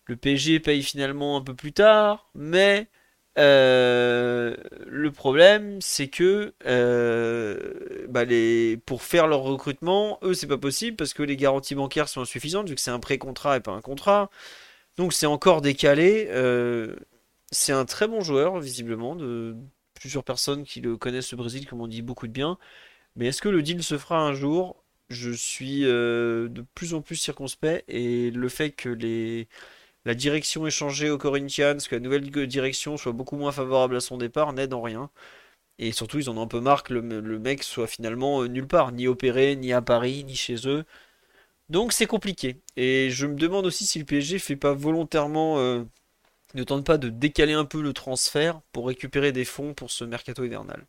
le 0.05 0.17
PSG 0.17 0.59
paye 0.61 0.83
finalement 0.83 1.37
un 1.37 1.41
peu 1.43 1.55
plus 1.55 1.73
tard, 1.73 2.29
mais 2.35 2.89
euh, 3.37 4.55
le 4.87 5.11
problème, 5.11 5.81
c'est 5.81 6.07
que 6.07 6.53
euh, 6.65 8.05
bah, 8.09 8.23
les... 8.25 8.77
pour 8.85 9.03
faire 9.03 9.27
leur 9.27 9.41
recrutement, 9.41 10.19
eux, 10.23 10.33
c'est 10.33 10.47
pas 10.47 10.57
possible 10.57 10.95
parce 10.97 11.13
que 11.13 11.23
les 11.23 11.35
garanties 11.37 11.75
bancaires 11.75 12.07
sont 12.07 12.21
insuffisantes 12.21 12.69
vu 12.69 12.75
que 12.75 12.81
c'est 12.81 12.91
un 12.91 12.99
pré-contrat 12.99 13.57
et 13.57 13.59
pas 13.59 13.71
un 13.71 13.81
contrat. 13.81 14.29
Donc, 14.97 15.13
c'est 15.13 15.25
encore 15.25 15.61
décalé. 15.61 16.27
Euh, 16.31 16.95
c'est 17.51 17.73
un 17.73 17.85
très 17.85 18.07
bon 18.07 18.21
joueur, 18.21 18.59
visiblement, 18.59 19.15
de 19.15 19.55
plusieurs 19.93 20.23
personnes 20.23 20.63
qui 20.63 20.81
le 20.81 20.97
connaissent 20.97 21.33
au 21.33 21.37
Brésil, 21.37 21.67
comme 21.67 21.81
on 21.81 21.87
dit 21.87 22.01
beaucoup 22.01 22.27
de 22.27 22.33
bien. 22.33 22.57
Mais 23.15 23.27
est-ce 23.27 23.41
que 23.41 23.49
le 23.49 23.61
deal 23.63 23.83
se 23.83 23.97
fera 23.97 24.19
un 24.21 24.33
jour? 24.33 24.83
Je 25.09 25.31
suis 25.31 25.81
de 25.81 26.65
plus 26.75 26.93
en 26.95 27.01
plus 27.01 27.15
circonspect 27.15 27.85
et 27.87 28.31
le 28.31 28.49
fait 28.49 28.71
que 28.71 28.89
les, 28.89 29.47
la 30.05 30.13
direction 30.15 30.67
ait 30.67 30.71
changé 30.71 31.09
au 31.09 31.17
Corinthians, 31.17 31.77
que 31.89 31.95
la 31.95 32.01
nouvelle 32.01 32.29
direction 32.47 32.97
soit 32.97 33.11
beaucoup 33.11 33.37
moins 33.37 33.51
favorable 33.51 33.95
à 33.97 33.99
son 33.99 34.17
départ, 34.17 34.53
n'aide 34.53 34.73
en 34.73 34.81
rien. 34.81 35.09
Et 35.79 35.91
surtout, 35.91 36.19
ils 36.19 36.29
en 36.29 36.37
ont 36.37 36.43
un 36.43 36.47
peu 36.47 36.61
marre 36.61 36.83
que 36.83 36.93
le, 36.93 37.39
mec 37.39 37.63
soit 37.63 37.87
finalement 37.87 38.41
euh, 38.43 38.47
nulle 38.47 38.67
part, 38.67 38.91
ni 38.91 39.07
opéré, 39.07 39.55
ni 39.55 39.73
à 39.73 39.81
Paris, 39.81 40.23
ni 40.23 40.35
chez 40.35 40.67
eux. 40.67 40.85
Donc 41.69 41.93
c'est 41.93 42.07
compliqué. 42.07 42.57
Et 42.77 43.09
je 43.11 43.25
me 43.27 43.35
demande 43.35 43.65
aussi 43.65 43.85
si 43.85 43.99
le 43.99 44.05
PSG 44.05 44.39
fait 44.39 44.55
pas 44.55 44.73
volontairement, 44.73 45.59
euh, 45.59 45.83
ne 46.55 46.63
tente 46.63 46.85
pas 46.85 46.97
de 46.97 47.09
décaler 47.09 47.53
un 47.53 47.65
peu 47.65 47.81
le 47.81 47.93
transfert 47.93 48.61
pour 48.71 48.87
récupérer 48.87 49.31
des 49.31 49.45
fonds 49.45 49.73
pour 49.73 49.91
ce 49.91 50.05
mercato 50.05 50.43
hivernal. 50.45 50.85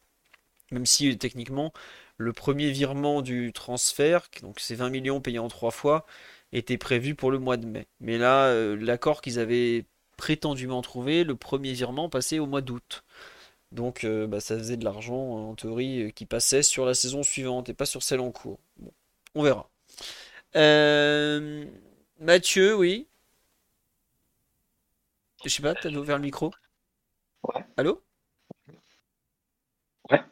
Même 0.73 0.87
si 0.87 1.17
techniquement, 1.19 1.73
le 2.19 2.33
premier 2.33 2.71
virement 2.71 3.23
du 3.23 3.53
transfert, 3.53 4.29
donc 4.43 4.61
c'est 4.61 4.75
20 4.75 4.91
millions 4.91 5.21
payés 5.21 5.39
en 5.39 5.49
trois 5.49 5.71
fois, 5.71 6.07
était 6.53 6.79
prévu 6.79 7.15
pour 7.15 7.31
le 7.31 7.39
mois 7.39 7.57
de 7.57 7.67
mai. 7.67 7.87
Mais 8.01 8.19
là, 8.19 8.47
euh, 8.47 8.77
l'accord 8.77 9.21
qu'ils 9.23 9.39
avaient 9.39 9.85
prétendument 10.17 10.83
trouvé, 10.83 11.25
le 11.25 11.37
premier 11.37 11.73
virement 11.73 12.09
passait 12.09 12.39
au 12.39 12.47
mois 12.47 12.63
d'août. 12.63 13.05
Donc 13.73 14.05
euh, 14.05 14.27
bah, 14.27 14.41
ça 14.41 14.57
faisait 14.57 14.77
de 14.77 14.85
l'argent 14.85 15.17
en 15.51 15.55
théorie 15.55 16.05
euh, 16.05 16.11
qui 16.11 16.25
passait 16.25 16.63
sur 16.63 16.87
la 16.87 16.95
saison 16.95 17.23
suivante 17.23 17.69
et 17.69 17.75
pas 17.75 17.87
sur 17.87 18.03
celle 18.03 18.21
en 18.21 18.31
cours. 18.31 18.59
Bon, 18.79 18.93
on 19.35 19.43
verra. 19.43 19.69
Euh, 20.55 21.65
Mathieu, 22.21 22.77
oui. 22.77 23.07
Je 25.45 25.51
sais 25.51 25.63
pas, 25.63 25.75
t'as 25.75 25.91
ouvert 25.91 26.17
le 26.17 26.23
micro? 26.23 26.53
Ouais. 27.43 27.65
Allô? 27.77 28.01
Ouais. 30.11 30.23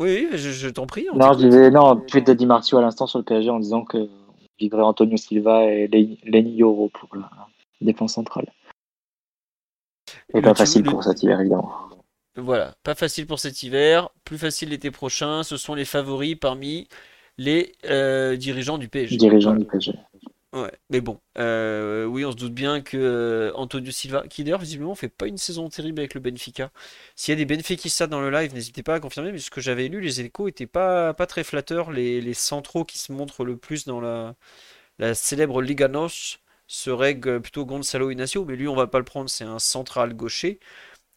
Oui, 0.00 0.28
je, 0.32 0.50
je 0.50 0.68
t'en 0.68 0.86
prie. 0.86 1.06
on 1.12 1.16
Non, 1.16 1.32
je 1.34 1.46
disais, 1.46 1.70
non, 1.70 1.96
tweet 1.96 2.26
de 2.26 2.32
Di 2.32 2.46
Marzio 2.46 2.78
à 2.78 2.82
l'instant 2.82 3.06
sur 3.06 3.18
le 3.18 3.24
PSG 3.24 3.50
en 3.50 3.60
disant 3.60 3.84
que 3.84 4.08
vivrait 4.58 4.82
Antonio 4.82 5.16
Silva 5.16 5.64
et 5.64 5.88
Len- 5.88 6.16
Lenny 6.24 6.56
Yoro 6.56 6.88
pour 6.88 7.14
la 7.16 7.30
défense 7.80 8.14
centrale. 8.14 8.52
Et 10.34 10.42
pas 10.42 10.54
facile 10.54 10.84
le- 10.84 10.90
pour 10.90 11.04
cet 11.04 11.22
hiver, 11.22 11.40
évidemment. 11.40 11.72
Voilà, 12.36 12.76
pas 12.82 12.94
facile 12.94 13.26
pour 13.26 13.40
cet 13.40 13.62
hiver, 13.62 14.10
plus 14.24 14.38
facile 14.38 14.70
l'été 14.70 14.90
prochain. 14.90 15.42
Ce 15.42 15.56
sont 15.56 15.74
les 15.74 15.84
favoris 15.84 16.36
parmi 16.36 16.88
les 17.36 17.72
euh, 17.84 18.36
dirigeants 18.36 18.78
du 18.78 18.88
PSG. 18.88 19.16
Dirigeant 19.16 19.50
Voilà. 19.50 19.64
du 19.64 19.70
PSG. 19.70 19.94
Ouais, 20.54 20.72
mais 20.88 21.02
bon, 21.02 21.20
euh, 21.36 22.06
oui, 22.06 22.24
on 22.24 22.32
se 22.32 22.36
doute 22.36 22.54
bien 22.54 22.80
que 22.80 22.96
euh, 22.96 23.52
Antonio 23.54 23.90
Silva, 23.92 24.26
qui 24.28 24.44
d'ailleurs 24.44 24.60
visiblement 24.60 24.94
fait 24.94 25.10
pas 25.10 25.26
une 25.26 25.36
saison 25.36 25.68
terrible 25.68 26.00
avec 26.00 26.14
le 26.14 26.20
Benfica. 26.22 26.70
S'il 27.16 27.32
y 27.32 27.36
a 27.42 27.44
des 27.44 27.54
Benfiquistas 27.54 28.06
dans 28.06 28.22
le 28.22 28.30
live, 28.30 28.54
n'hésitez 28.54 28.82
pas 28.82 28.94
à 28.94 29.00
confirmer, 29.00 29.30
mais 29.30 29.38
ce 29.40 29.50
que 29.50 29.60
j'avais 29.60 29.88
lu, 29.88 30.00
les 30.00 30.22
échos 30.22 30.48
étaient 30.48 30.66
pas, 30.66 31.12
pas 31.12 31.26
très 31.26 31.44
flatteurs. 31.44 31.90
Les, 31.92 32.22
les 32.22 32.32
centraux 32.32 32.86
qui 32.86 32.96
se 32.98 33.12
montrent 33.12 33.44
le 33.44 33.58
plus 33.58 33.84
dans 33.84 34.00
la, 34.00 34.36
la 34.98 35.14
célèbre 35.14 35.62
Liga 35.62 35.86
NOS 35.86 36.38
seraient 36.68 37.20
g- 37.22 37.40
plutôt 37.40 37.66
Gonzalo 37.66 38.10
Inacio, 38.10 38.44
mais 38.44 38.56
lui, 38.56 38.68
on 38.68 38.76
va 38.76 38.86
pas 38.88 38.98
le 38.98 39.04
prendre, 39.04 39.30
c'est 39.30 39.44
un 39.44 39.58
central 39.60 40.14
gaucher. 40.14 40.60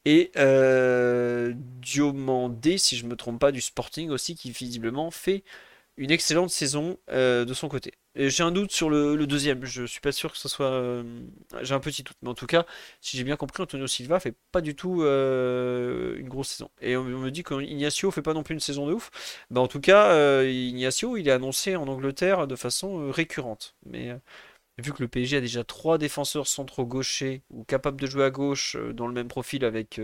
Et 0.05 0.31
euh, 0.37 1.53
Diomandé, 1.55 2.77
si 2.79 2.97
je 2.97 3.05
me 3.05 3.15
trompe 3.15 3.39
pas, 3.39 3.51
du 3.51 3.61
Sporting 3.61 4.09
aussi, 4.09 4.35
qui 4.35 4.51
visiblement 4.51 5.11
fait 5.11 5.43
une 5.97 6.11
excellente 6.11 6.49
saison 6.49 6.97
euh, 7.09 7.45
de 7.45 7.53
son 7.53 7.67
côté. 7.67 7.93
J'ai 8.15 8.43
un 8.43 8.51
doute 8.51 8.71
sur 8.71 8.89
le, 8.89 9.25
deuxième, 9.25 9.63
je 9.65 9.85
suis 9.85 10.01
pas 10.01 10.11
sûr 10.11 10.31
que 10.31 10.37
ce 10.37 10.49
soit. 10.49 10.71
euh, 10.71 11.03
J'ai 11.61 11.73
un 11.73 11.79
petit 11.79 12.03
doute, 12.03 12.17
mais 12.21 12.29
en 12.29 12.33
tout 12.33 12.47
cas, 12.47 12.65
si 12.99 13.17
j'ai 13.17 13.23
bien 13.23 13.37
compris, 13.37 13.63
Antonio 13.63 13.87
Silva 13.87 14.19
fait 14.19 14.35
pas 14.51 14.61
du 14.61 14.75
tout 14.75 15.03
euh, 15.03 16.17
une 16.17 16.27
grosse 16.27 16.49
saison. 16.49 16.69
Et 16.81 16.97
on, 16.97 17.03
me 17.03 17.29
dit 17.31 17.43
qu'Ignacio 17.43 18.11
fait 18.11 18.21
pas 18.21 18.33
non 18.33 18.43
plus 18.43 18.53
une 18.53 18.59
saison 18.59 18.87
de 18.87 18.93
ouf. 18.93 19.11
Bah, 19.49 19.61
en 19.61 19.67
tout 19.67 19.79
cas, 19.79 20.43
Ignacio, 20.43 21.17
il 21.17 21.27
est 21.27 21.31
annoncé 21.31 21.75
en 21.75 21.87
Angleterre 21.87 22.47
de 22.47 22.55
façon 22.55 23.11
récurrente. 23.11 23.75
Mais 23.85 24.11
vu 24.77 24.93
que 24.93 25.01
le 25.03 25.07
PSG 25.07 25.37
a 25.37 25.41
déjà 25.41 25.63
trois 25.63 25.97
défenseurs 25.97 26.47
centraux 26.47 26.85
gauchers 26.85 27.43
ou 27.49 27.63
capables 27.63 28.01
de 28.01 28.07
jouer 28.07 28.25
à 28.25 28.29
gauche 28.31 28.75
dans 28.93 29.07
le 29.07 29.13
même 29.13 29.27
profil 29.27 29.63
avec 29.65 29.99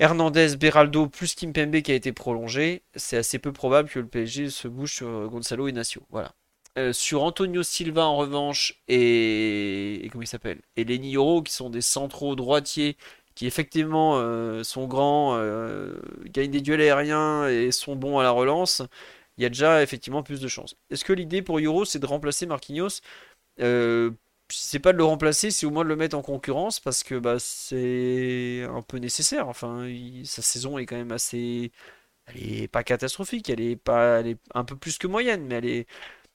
Hernandez, 0.00 0.56
Beraldo 0.56 1.06
plus 1.06 1.34
Kimpembe 1.34 1.80
qui 1.80 1.92
a 1.92 1.94
été 1.94 2.12
prolongé, 2.12 2.82
c'est 2.96 3.16
assez 3.16 3.38
peu 3.38 3.52
probable 3.52 3.88
que 3.88 4.00
le 4.00 4.06
PSG 4.06 4.50
se 4.50 4.66
bouge 4.66 4.94
sur 4.94 5.08
euh, 5.08 5.26
Gonzalo 5.28 5.68
Inacio. 5.68 6.02
Voilà. 6.10 6.34
Euh, 6.76 6.92
sur 6.92 7.22
Antonio 7.22 7.62
Silva 7.62 8.04
en 8.04 8.16
revanche 8.16 8.82
et, 8.88 10.08
comment 10.10 10.22
il 10.22 10.26
s'appelle? 10.26 10.60
Et 10.76 10.84
Lenny 10.84 11.12
Yoro 11.12 11.42
qui 11.42 11.52
sont 11.52 11.70
des 11.70 11.80
centraux 11.80 12.34
droitiers 12.34 12.96
qui 13.36 13.46
effectivement 13.46 14.18
euh, 14.18 14.64
sont 14.64 14.86
grands, 14.86 15.38
gagnent 16.26 16.50
des 16.50 16.60
duels 16.60 16.80
aériens 16.80 17.48
et 17.48 17.70
sont 17.70 17.94
bons 17.94 18.18
à 18.18 18.24
la 18.24 18.30
relance, 18.30 18.82
il 19.38 19.42
y 19.42 19.46
a 19.46 19.48
déjà 19.48 19.82
effectivement 19.82 20.22
plus 20.24 20.40
de 20.40 20.48
chances. 20.48 20.76
Est-ce 20.90 21.04
que 21.04 21.12
l'idée 21.12 21.42
pour 21.42 21.60
Yoro 21.60 21.84
c'est 21.84 22.00
de 22.00 22.06
remplacer 22.06 22.46
Marquinhos? 22.46 23.00
C'est 24.50 24.78
pas 24.78 24.92
de 24.92 24.98
le 24.98 25.04
remplacer, 25.04 25.50
c'est 25.50 25.66
au 25.66 25.70
moins 25.70 25.84
de 25.84 25.88
le 25.88 25.96
mettre 25.96 26.16
en 26.16 26.22
concurrence 26.22 26.80
parce 26.80 27.02
que 27.02 27.16
bah, 27.18 27.38
c'est 27.38 28.64
un 28.68 28.82
peu 28.82 28.98
nécessaire. 28.98 29.48
Enfin, 29.48 29.86
sa 30.24 30.42
saison 30.42 30.78
est 30.78 30.86
quand 30.86 30.96
même 30.96 31.12
assez. 31.12 31.72
Elle 32.26 32.62
est 32.64 32.68
pas 32.68 32.84
catastrophique, 32.84 33.50
elle 33.50 33.60
est 33.62 33.76
pas, 33.76 34.20
elle 34.20 34.28
est 34.28 34.38
un 34.54 34.64
peu 34.64 34.76
plus 34.76 34.98
que 34.98 35.06
moyenne, 35.08 35.46
mais 35.46 35.56
elle 35.56 35.66
est. 35.66 35.86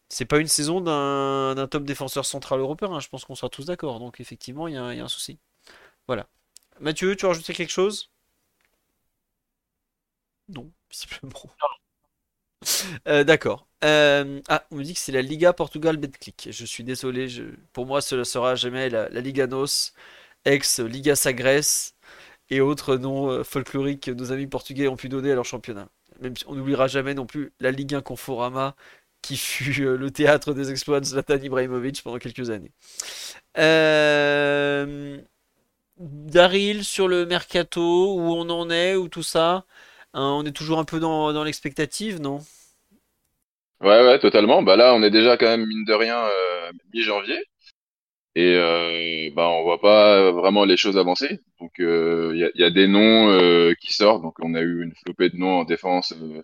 C'est 0.09 0.25
pas 0.25 0.39
une 0.39 0.47
saison 0.47 0.81
d'un 0.81 1.67
top 1.69 1.85
défenseur 1.85 2.25
central 2.25 2.59
européen, 2.61 2.91
hein, 2.93 2.99
je 3.01 3.09
pense 3.09 3.25
qu'on 3.25 3.35
sera 3.35 3.49
tous 3.49 3.65
d'accord. 3.65 3.99
Donc 3.99 4.21
effectivement, 4.21 4.67
il 4.67 4.75
y 4.75 4.77
a, 4.77 4.83
un 4.83 4.93
il 4.93 4.97
y 4.99 5.01
a 5.01 5.05
un 5.05 5.09
souci. 5.09 5.39
Voilà. 6.07 6.27
Mathieu, 6.81 7.15
tu 7.15 7.23
veux 7.23 7.29
rajouter 7.29 7.53
quelque 7.53 7.71
chose? 7.71 8.11
Non, 10.49 10.73
visiblement. 10.91 11.49
Euh, 13.07 13.23
d'accord. 13.23 13.67
Euh, 13.83 14.41
ah, 14.49 14.65
on 14.71 14.77
me 14.77 14.83
dit 14.83 14.93
que 14.93 14.99
c'est 14.99 15.11
la 15.11 15.21
Liga 15.21 15.53
Portugal 15.53 15.97
Betclic. 15.97 16.49
Je 16.51 16.65
suis 16.65 16.83
désolé, 16.83 17.27
pour 17.73 17.85
moi, 17.85 18.01
cela 18.01 18.25
sera 18.25 18.55
jamais 18.55 18.89
la, 18.89 19.07
Liga 19.09 19.47
NOS, 19.47 19.93
ex-Liga 20.45 21.15
Sagres 21.15 21.93
et 22.49 22.61
autres 22.61 22.97
noms 22.97 23.29
euh, 23.29 23.43
folkloriques 23.43 24.03
que 24.03 24.11
nos 24.11 24.31
amis 24.31 24.47
portugais 24.47 24.87
ont 24.87 24.95
pu 24.97 25.09
donner 25.09 25.31
à 25.31 25.35
leur 25.35 25.45
championnat. 25.45 25.89
Même 26.21 26.35
si 26.35 26.43
on 26.47 26.55
n'oubliera 26.55 26.87
jamais 26.87 27.13
non 27.13 27.25
plus 27.25 27.53
la 27.59 27.71
Ligue 27.71 27.95
1 27.95 28.01
Conforama 28.01 28.75
qui 29.21 29.37
fut 29.37 29.97
le 29.97 30.11
théâtre 30.11 30.53
des 30.53 30.71
exploits 30.71 30.99
de 31.01 31.05
Zlatan 31.05 31.35
Ibrahimovic 31.35 32.03
pendant 32.03 32.19
quelques 32.19 32.49
années. 32.49 32.71
Daryl 35.99 36.85
sur 36.85 37.07
le 37.09 37.25
mercato, 37.25 38.15
où 38.15 38.21
on 38.33 38.49
en 38.49 38.69
est, 38.69 38.95
où 38.95 39.09
tout 39.09 39.23
ça? 39.23 39.65
Hein, 40.13 40.35
on 40.39 40.45
est 40.45 40.51
toujours 40.51 40.79
un 40.79 40.85
peu 40.85 40.99
dans, 40.99 41.33
dans 41.33 41.43
l'expectative, 41.43 42.19
non? 42.19 42.41
Ouais, 43.81 44.03
ouais, 44.05 44.19
totalement. 44.19 44.61
Bah 44.61 44.75
là, 44.75 44.93
on 44.93 45.03
est 45.03 45.09
déjà 45.11 45.37
quand 45.37 45.45
même, 45.47 45.65
mine 45.65 45.85
de 45.85 45.93
rien, 45.93 46.17
euh, 46.25 46.71
mi-janvier. 46.93 47.39
Et 48.35 48.55
euh, 48.55 49.29
bah, 49.35 49.49
on 49.49 49.63
voit 49.63 49.81
pas 49.81 50.31
vraiment 50.31 50.65
les 50.65 50.77
choses 50.77 50.97
avancer. 50.97 51.39
Donc, 51.59 51.79
euh, 51.79 52.31
il 52.33 52.39
y 52.39 52.43
a, 52.45 52.49
il 52.55 52.61
y 52.61 52.63
a 52.63 52.69
des 52.69 52.87
noms 52.87 53.29
euh, 53.31 53.73
qui 53.81 53.93
sortent. 53.93 54.21
Donc, 54.21 54.35
on 54.41 54.53
a 54.55 54.61
eu 54.61 54.83
une 54.83 54.93
flopée 54.95 55.29
de 55.29 55.37
noms 55.37 55.59
en 55.59 55.63
défense 55.65 56.13
euh, 56.13 56.43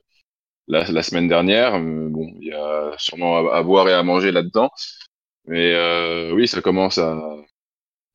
la, 0.68 1.04
semaine 1.04 1.28
dernière. 1.28 1.76
Euh, 1.76 2.10
bon, 2.10 2.34
il 2.42 2.48
y 2.48 2.54
a 2.54 2.94
sûrement 2.98 3.50
à, 3.50 3.58
à 3.58 3.64
boire 3.64 3.88
et 3.90 3.94
à 3.94 4.04
manger 4.04 4.32
là-dedans. 4.32 4.72
Mais 5.46 5.74
euh, 5.76 6.32
oui, 6.34 6.48
ça 6.48 6.62
commence 6.62 6.98
à... 6.98 7.20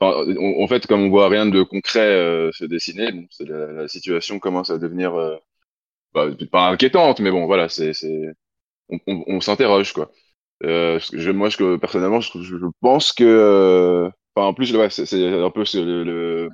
en 0.00 0.66
fait, 0.68 0.86
comme 0.86 1.02
on 1.02 1.10
voit 1.10 1.28
rien 1.28 1.46
de 1.46 1.62
concret 1.62 2.00
euh, 2.00 2.50
se 2.52 2.64
dessiner, 2.64 3.12
bon, 3.12 3.26
la, 3.40 3.66
la 3.72 3.88
situation 3.88 4.38
commence 4.38 4.70
à 4.70 4.78
devenir... 4.78 5.14
euh, 5.14 5.36
bah, 6.14 6.26
pas 6.52 6.68
inquiétante, 6.70 7.20
mais 7.20 7.30
bon, 7.32 7.46
voilà, 7.46 7.68
c'est, 7.68 7.92
on, 8.88 8.98
on, 9.06 9.24
on 9.26 9.40
s'interroge, 9.40 9.92
quoi. 9.92 10.10
Euh, 10.64 11.00
je, 11.12 11.30
moi, 11.32 11.48
je, 11.50 11.76
personnellement, 11.78 12.20
je, 12.20 12.42
je 12.42 12.56
pense 12.80 13.12
que, 13.12 13.24
euh, 13.24 14.10
enfin, 14.36 14.48
en 14.48 14.54
plus, 14.54 14.74
ouais, 14.76 14.90
c'est 14.90 15.28
un 15.42 15.50
peu 15.50 15.64
ce- 15.66 15.78
le, 15.78 16.04
le 16.04 16.50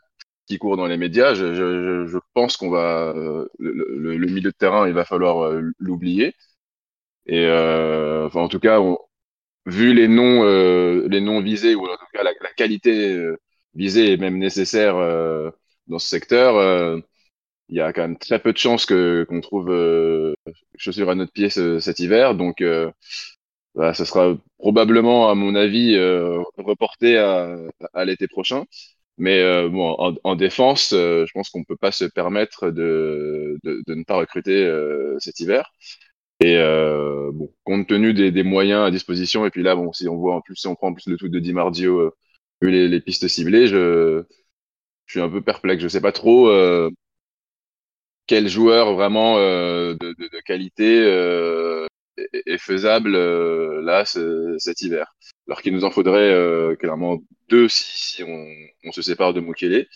qui 0.48 0.58
court 0.58 0.76
dans 0.78 0.86
les 0.86 0.96
médias. 0.98 1.34
Je, 1.34 1.54
je, 1.54 2.06
je 2.08 2.18
pense 2.34 2.56
qu'on 2.58 2.70
va, 2.70 3.12
euh, 3.16 3.48
le, 3.58 3.72
le, 4.16 4.26
milieu 4.28 4.50
de 4.50 4.56
terrain, 4.56 4.88
il 4.88 4.94
va 4.94 5.04
falloir 5.06 5.44
euh, 5.44 5.62
l'oublier. 5.78 6.34
Et 7.26 7.46
enfin, 8.26 8.40
en 8.42 8.48
tout 8.48 8.60
cas, 8.60 8.80
on, 8.80 8.98
vu 9.66 9.94
les 9.94 10.08
noms, 10.08 10.44
euh, 10.44 11.06
les 11.10 11.20
noms 11.20 11.40
visés 11.42 11.74
ou 11.74 11.84
en 11.86 11.96
tout 11.96 12.06
cas 12.14 12.22
la, 12.24 12.32
qualité 12.56 13.12
euh, 13.14 13.36
visée 13.74 14.12
et 14.12 14.16
même 14.16 14.38
nécessaire 14.38 14.96
euh, 14.96 15.50
dans 15.88 15.98
ce 15.98 16.08
secteur. 16.08 16.56
euh, 16.56 17.00
il 17.70 17.76
y 17.76 17.80
a 17.80 17.92
quand 17.92 18.02
même 18.02 18.18
très 18.18 18.38
peu 18.40 18.52
de 18.52 18.58
chances 18.58 18.86
que 18.86 19.24
qu'on 19.28 19.40
trouve 19.40 19.70
euh, 19.70 20.34
chaussures 20.76 21.10
à 21.10 21.14
notre 21.16 21.32
pied 21.32 21.50
ce- 21.50 21.80
cet 21.80 22.00
hiver. 22.00 22.34
Donc, 22.36 22.62
bah, 23.74 23.92
ça 23.94 24.04
sera 24.06 24.36
probablement, 24.58 25.28
à 25.30 25.34
mon 25.34 25.54
avis, 25.54 25.96
reporté 26.58 27.18
à, 27.18 27.56
à 27.94 28.04
l'été 28.04 28.26
prochain. 28.28 28.64
Mais 29.18 29.40
euh, 29.42 29.68
bon, 29.70 29.96
en, 29.98 30.14
en 30.24 30.36
défense, 30.36 30.92
euh, 30.92 31.24
je 31.26 31.32
pense 31.32 31.48
qu'on 31.50 31.64
peut 31.64 31.76
pas 31.76 31.92
se 31.92 32.04
permettre 32.04 32.70
de, 32.70 33.58
de, 33.64 33.82
de 33.86 33.94
ne 33.94 34.04
pas 34.04 34.16
recruter 34.16 34.64
euh, 34.66 35.16
cet 35.20 35.40
hiver. 35.40 35.72
Et 36.40 36.56
euh, 36.58 37.30
bon, 37.32 37.50
compte 37.64 37.88
tenu 37.88 38.12
des, 38.14 38.30
des 38.30 38.42
moyens 38.42 38.82
à 38.86 38.90
disposition, 38.90 39.46
et 39.46 39.50
puis 39.50 39.62
là, 39.62 39.74
bon, 39.74 39.92
si 39.92 40.08
on 40.08 40.16
voit 40.16 40.34
en 40.36 40.40
plus, 40.42 40.56
si 40.56 40.66
on 40.68 40.74
prend 40.74 40.88
en 40.88 40.94
plus 40.94 41.06
le 41.08 41.16
truc 41.16 41.32
de 41.32 41.38
Di 41.40 41.52
Marzio, 41.54 41.98
euh, 42.00 42.14
vu 42.62 42.70
les, 42.70 42.88
les 42.88 43.00
pistes 43.00 43.26
ciblées, 43.28 43.66
je, 43.68 44.22
je 45.06 45.12
suis 45.12 45.20
un 45.22 45.30
peu 45.30 45.42
perplexe. 45.42 45.82
Je 45.82 45.88
sais 45.88 46.00
pas 46.02 46.12
trop. 46.12 46.48
euh, 46.50 46.90
quel 48.26 48.48
joueur 48.48 48.94
vraiment 48.94 49.38
euh, 49.38 49.94
de, 49.94 50.08
de, 50.18 50.28
de 50.32 50.40
qualité 50.44 51.00
euh, 51.04 51.86
est, 52.16 52.42
est 52.46 52.58
faisable 52.58 53.14
euh, 53.14 53.80
là 53.82 54.04
ce- 54.04 54.56
cet 54.58 54.80
hiver. 54.82 55.14
Alors 55.46 55.62
qu'il 55.62 55.72
nous 55.74 55.84
en 55.84 55.90
faudrait 55.90 56.76
clairement 56.78 57.18
deux 57.48 57.68
si, 57.68 57.84
si 58.16 58.22
on, 58.24 58.46
on 58.84 58.92
se 58.92 59.02
sépare 59.02 59.32
de 59.34 59.40
Mukele. 59.40 59.86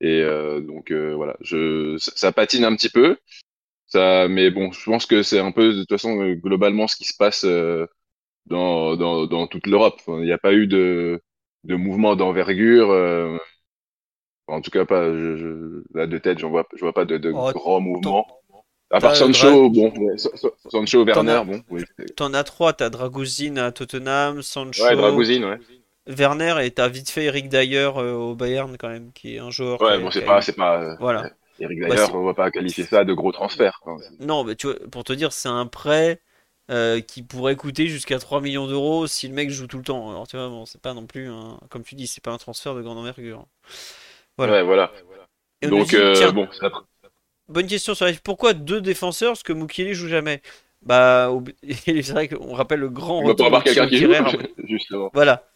Et 0.00 0.22
donc 0.62 0.92
voilà, 0.92 1.36
je, 1.42 1.96
ça 1.98 2.32
patine 2.32 2.64
un 2.64 2.76
petit 2.76 2.90
peu. 2.90 3.16
Ça, 3.88 4.28
mais 4.28 4.50
bon, 4.50 4.70
je 4.72 4.84
pense 4.84 5.06
que 5.06 5.22
c'est 5.22 5.40
un 5.40 5.52
peu 5.52 5.72
de 5.74 5.80
toute 5.80 5.90
façon 5.90 6.20
euh, 6.22 6.34
globalement 6.34 6.86
ce 6.88 6.96
qui 6.96 7.04
se 7.04 7.16
passe 7.16 7.44
euh, 7.44 7.86
dans, 8.46 8.96
dans, 8.96 9.26
dans 9.26 9.46
toute 9.48 9.66
l'Europe. 9.68 10.00
Il 10.08 10.22
n'y 10.22 10.32
a 10.32 10.38
pas 10.38 10.54
eu 10.54 10.66
de, 10.68 11.22
de 11.64 11.76
mouvement 11.76 12.16
d'envergure. 12.16 12.90
euh, 12.92 13.38
en 14.46 14.60
tout 14.60 14.70
cas, 14.70 14.84
pas. 14.84 15.12
Je, 15.12 15.36
je, 15.36 15.82
là, 15.94 16.06
de 16.06 16.18
tête, 16.18 16.38
j'en 16.38 16.50
vois, 16.50 16.66
je 16.74 16.80
vois 16.80 16.92
pas 16.92 17.04
de, 17.04 17.18
de 17.18 17.32
Oh, 17.32 17.52
grands 17.52 17.80
mouvements. 17.80 18.26
À 18.90 19.00
part 19.00 19.16
Sancho, 19.16 19.70
bon, 19.70 19.92
Sancho, 20.70 21.04
Werner, 21.04 21.42
bon, 21.46 21.62
oui. 21.70 21.84
t'en 22.16 22.34
as 22.34 22.44
trois, 22.44 22.72
t'as 22.74 22.90
Dragosin 22.90 23.56
à 23.56 23.72
Tottenham, 23.72 24.42
Sancho, 24.42 24.82
Ouais, 24.82 24.96
Dragousine, 24.96 25.44
ouais. 25.44 25.58
Werner 26.08 26.56
et 26.64 26.72
t'as 26.72 26.88
vite 26.88 27.10
fait 27.10 27.24
Eric 27.26 27.48
Dyer 27.48 27.90
euh, 27.96 28.14
au 28.14 28.34
Bayern 28.34 28.76
quand 28.78 28.88
même, 28.88 29.12
qui 29.12 29.36
est 29.36 29.38
un 29.38 29.50
joueur 29.50 29.80
Ouais, 29.80 29.98
bon, 30.00 30.10
c'est 30.10 30.22
pas, 30.24 30.40
c'est 30.42 30.54
pas. 30.56 30.80
euh, 30.82 30.96
Voilà. 30.98 31.30
Eric 31.60 31.80
Bah, 31.80 31.88
d'ailleurs, 31.88 32.08
c'est- 32.10 32.14
on 32.14 32.24
va 32.24 32.34
pas 32.34 32.50
qualifier 32.50 32.84
ça 32.84 33.04
de 33.04 33.12
gros 33.12 33.32
transfert. 33.32 33.80
Non, 34.20 34.44
mais 34.44 34.56
tu 34.56 34.66
vois, 34.66 34.76
pour 34.90 35.04
te 35.04 35.12
dire, 35.12 35.32
c'est 35.32 35.48
un 35.48 35.66
prêt 35.66 36.20
euh, 36.70 37.00
qui 37.00 37.22
pourrait 37.22 37.56
coûter 37.56 37.86
jusqu'à 37.86 38.18
3 38.18 38.40
millions 38.42 38.66
d'euros 38.66 39.06
si 39.06 39.26
le 39.26 39.34
mec 39.34 39.48
joue 39.50 39.66
tout 39.66 39.78
le 39.78 39.84
temps. 39.84 40.10
Alors 40.10 40.28
tu 40.28 40.36
vois, 40.36 40.48
bon, 40.48 40.66
c'est 40.66 40.80
pas 40.80 40.92
non 40.92 41.06
plus, 41.06 41.28
un, 41.28 41.58
comme 41.70 41.82
tu 41.82 41.94
dis, 41.94 42.06
c'est 42.06 42.22
pas 42.22 42.30
un 42.32 42.36
transfert 42.38 42.74
de 42.74 42.82
grande 42.82 42.98
envergure. 42.98 43.46
Voilà. 44.36 44.52
Ouais, 44.52 44.62
voilà. 44.62 44.92
Donc, 45.62 45.90
bon, 46.34 46.46
Bonne 47.48 47.66
question 47.66 47.94
sur 47.94 48.06
Pourquoi 48.22 48.52
deux 48.52 48.80
défenseurs 48.80 49.32
Parce 49.32 49.42
que 49.42 49.52
Mukele 49.54 49.94
joue 49.94 50.08
jamais? 50.08 50.42
Bah, 50.82 51.32
c'est 51.84 52.02
vrai 52.10 52.28
qu'on 52.28 52.52
rappelle 52.54 52.80
le 52.80 52.90
grand 52.90 53.22
retour. 53.22 53.46
On 53.46 53.48
avoir 53.48 53.64
quelqu'un 53.64 53.88
qui 53.88 53.98
joue, 53.98 54.12
justement. 54.68 55.10
Voilà. 55.14 55.47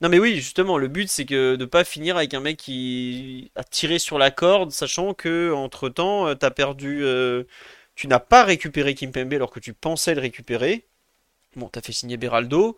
Non 0.00 0.08
mais 0.08 0.18
oui, 0.18 0.36
justement, 0.36 0.78
le 0.78 0.88
but 0.88 1.08
c'est 1.08 1.24
que 1.24 1.56
de 1.56 1.64
pas 1.64 1.84
finir 1.84 2.16
avec 2.16 2.34
un 2.34 2.40
mec 2.40 2.58
qui 2.58 3.50
a 3.56 3.64
tiré 3.64 3.98
sur 3.98 4.18
la 4.18 4.30
corde, 4.30 4.70
sachant 4.72 5.14
que 5.14 5.52
entre 5.52 5.88
temps, 5.88 6.28
euh, 6.28 6.34
t'as 6.34 6.50
perdu, 6.50 7.02
euh, 7.04 7.44
tu 7.94 8.08
n'as 8.08 8.18
pas 8.20 8.44
récupéré 8.44 8.94
Kimpembe 8.94 9.32
alors 9.34 9.50
que 9.50 9.60
tu 9.60 9.72
pensais 9.74 10.14
le 10.14 10.20
récupérer. 10.20 10.86
Bon, 11.56 11.68
t'as 11.68 11.82
fait 11.82 11.92
signer 11.92 12.16
Beraldo, 12.18 12.76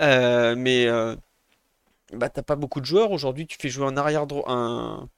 euh, 0.00 0.54
mais 0.56 0.88
bah 2.12 2.28
t'as 2.30 2.42
pas 2.42 2.56
beaucoup 2.56 2.80
de 2.80 2.86
joueurs. 2.86 3.10
Aujourd'hui, 3.12 3.46
tu 3.46 3.58
fais 3.60 3.68
jouer 3.68 3.86
un 3.86 3.96
arrière 3.96 4.26
droit, 4.26 4.44
un 4.48 5.08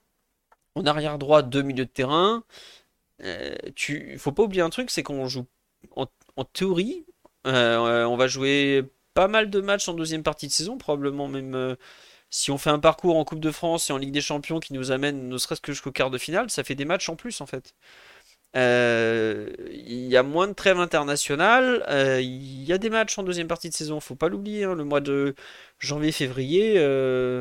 en 0.77 0.87
arrière 0.87 1.19
droit, 1.19 1.43
deux 1.43 1.63
milieux 1.63 1.87
de 1.87 1.91
terrain. 1.91 2.45
tu, 3.77 4.19
faut 4.19 4.33
pas 4.33 4.43
oublier 4.45 4.63
un 4.63 4.71
truc, 4.71 4.91
c'est 4.91 5.03
qu'on 5.03 5.29
joue 5.29 5.47
en, 5.97 6.07
en 6.37 6.45
théorie, 6.45 7.05
on 7.45 8.17
va 8.17 8.27
jouer 8.29 8.85
pas 9.15 9.29
mal 9.29 9.51
de 9.51 9.61
matchs 9.61 9.89
en 9.89 9.95
deuxième 9.95 10.23
partie 10.23 10.47
de 10.47 10.53
saison, 10.53 10.79
probablement 10.79 11.29
même 11.29 11.55
euh, 11.55 11.77
si 12.31 12.51
on 12.51 12.59
fait 12.59 12.71
un 12.71 12.79
parcours 12.79 13.17
en 13.17 13.25
Coupe 13.25 13.41
de 13.41 13.51
France 13.51 13.91
et 13.91 13.93
en 13.93 13.99
Ligue 13.99 14.13
des 14.13 14.21
Champions 14.21 14.61
qui 14.61 14.73
nous 14.73 14.93
amène 14.93 15.29
ne 15.29 15.39
serait-ce 15.39 15.61
que 15.61 15.73
jusqu'au 15.73 15.93
quart 15.93 16.11
de 16.11 16.19
finale, 16.19 16.51
ça 16.51 16.65
fait 16.65 16.75
des 16.75 16.85
matchs 16.85 17.09
en 17.09 17.17
plus 17.17 17.41
en 17.41 17.47
fait. 17.47 17.75
Euh, 18.57 19.49
il 19.71 20.07
y 20.07 20.17
a 20.17 20.23
moins 20.25 20.49
de 20.49 20.55
trêve 20.55 20.81
internationale, 20.81 21.85
euh, 21.89 22.21
il 22.21 22.65
y 22.65 22.73
a 22.73 22.79
des 22.79 22.91
matchs 22.91 23.19
en 23.19 23.23
deuxième 23.23 23.49
partie 23.49 23.69
de 23.69 23.75
saison, 23.75 24.01
faut 24.01 24.17
pas 24.17 24.29
l'oublier, 24.29 24.65
hein. 24.65 24.75
le 24.75 24.85
mois 24.85 25.01
de 25.01 25.35
janvier-février, 25.79 26.77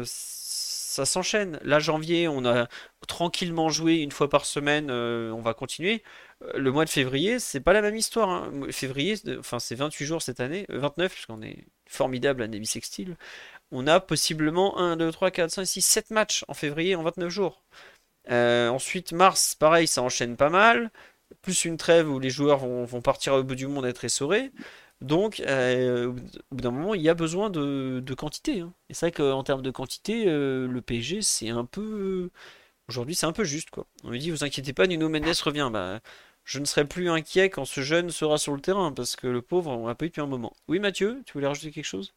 ça 0.06 1.06
s'enchaîne. 1.06 1.60
Là, 1.64 1.80
janvier, 1.80 2.28
on 2.28 2.46
a 2.46 2.68
tranquillement 3.10 3.70
joué 3.70 3.96
une 3.96 4.12
fois 4.12 4.30
par 4.30 4.46
semaine, 4.46 4.90
on 4.90 5.42
va 5.42 5.54
continuer. 5.54 6.04
Euh, 6.44 6.58
le 6.58 6.72
mois 6.72 6.86
de 6.86 6.90
février, 6.90 7.40
c'est 7.40 7.60
pas 7.60 7.74
la 7.74 7.82
même 7.82 7.96
histoire. 7.96 8.30
Hein. 8.30 8.52
Février, 8.72 9.16
enfin 9.40 9.60
c'est 9.60 9.76
28 9.76 10.06
jours 10.06 10.22
cette 10.22 10.40
année, 10.40 10.66
29 10.70 11.06
euh, 11.12 11.14
puisqu'on 11.14 11.42
est 11.42 11.66
formidable 11.88 12.44
à 12.44 12.48
Navy 12.48 12.66
Sextile. 12.66 13.18
On 13.72 13.88
a 13.88 14.00
possiblement 14.00 14.78
1, 14.80 14.98
2, 14.98 15.12
3, 15.12 15.32
4, 15.32 15.52
5, 15.52 15.66
6, 15.66 15.82
7 15.82 16.12
matchs 16.12 16.46
en 16.48 16.54
février 16.54 16.96
en 16.96 17.04
29 17.04 17.30
jours. 17.30 17.64
Euh, 18.32 18.70
ensuite, 18.70 19.12
mars, 19.14 19.56
pareil, 19.56 19.88
ça 19.88 20.02
enchaîne 20.02 20.38
pas 20.38 20.50
mal. 20.50 20.92
Plus 21.42 21.66
une 21.66 21.78
trêve 21.78 22.10
où 22.10 22.20
les 22.20 22.30
joueurs 22.30 22.60
vont, 22.60 23.02
partir 23.02 23.34
au 23.36 23.44
bout 23.44 23.56
du 23.56 23.68
monde 23.68 23.86
être 23.86 24.06
essorés. 24.06 24.52
Donc, 25.02 25.42
au 25.42 26.12
bout 26.52 26.62
d'un 26.62 26.72
moment, 26.72 26.96
il 26.96 27.02
y 27.02 27.10
a 27.10 27.14
besoin 27.14 27.50
de, 27.50 28.04
quantité. 28.18 28.62
Hein. 28.62 28.74
Et 28.90 28.94
c'est 28.94 29.08
vrai 29.08 29.12
qu'en 29.12 29.44
termes 29.44 29.62
de 29.62 29.72
quantité, 29.72 30.26
le 30.26 30.82
PSG, 30.82 31.22
c'est 31.22 31.50
un 31.50 31.66
peu. 31.66 32.32
Aujourd'hui, 32.90 33.14
c'est 33.14 33.28
un 33.28 33.34
peu 33.34 33.44
juste, 33.44 33.70
quoi. 33.70 33.86
On 34.04 34.10
me 34.10 34.18
dit, 34.18 34.32
vous 34.32 34.44
inquiétez 34.44 34.74
pas, 34.74 34.88
Nuno 34.88 35.10
Mendes 35.10 35.26
revient. 35.46 35.70
Bah, 35.72 36.00
je 36.44 36.58
ne 36.58 36.66
serai 36.66 36.86
plus 36.86 37.08
inquiet 37.08 37.52
quand 37.52 37.64
ce 37.64 37.82
jeune 37.82 38.10
sera 38.10 38.40
sur 38.40 38.56
le 38.56 38.62
terrain, 38.62 38.92
parce 38.92 39.16
que 39.16 39.28
le 39.28 39.44
pauvre, 39.44 39.70
on 39.70 39.86
l'a 39.86 39.94
pas 39.94 40.06
eu 40.06 40.08
depuis 40.08 40.22
un 40.22 40.26
moment. 40.26 40.54
Oui, 40.68 40.80
Mathieu, 40.80 41.22
tu 41.28 41.34
voulais 41.34 41.46
rajouter 41.46 41.70
quelque 41.70 41.86
chose? 41.86 42.16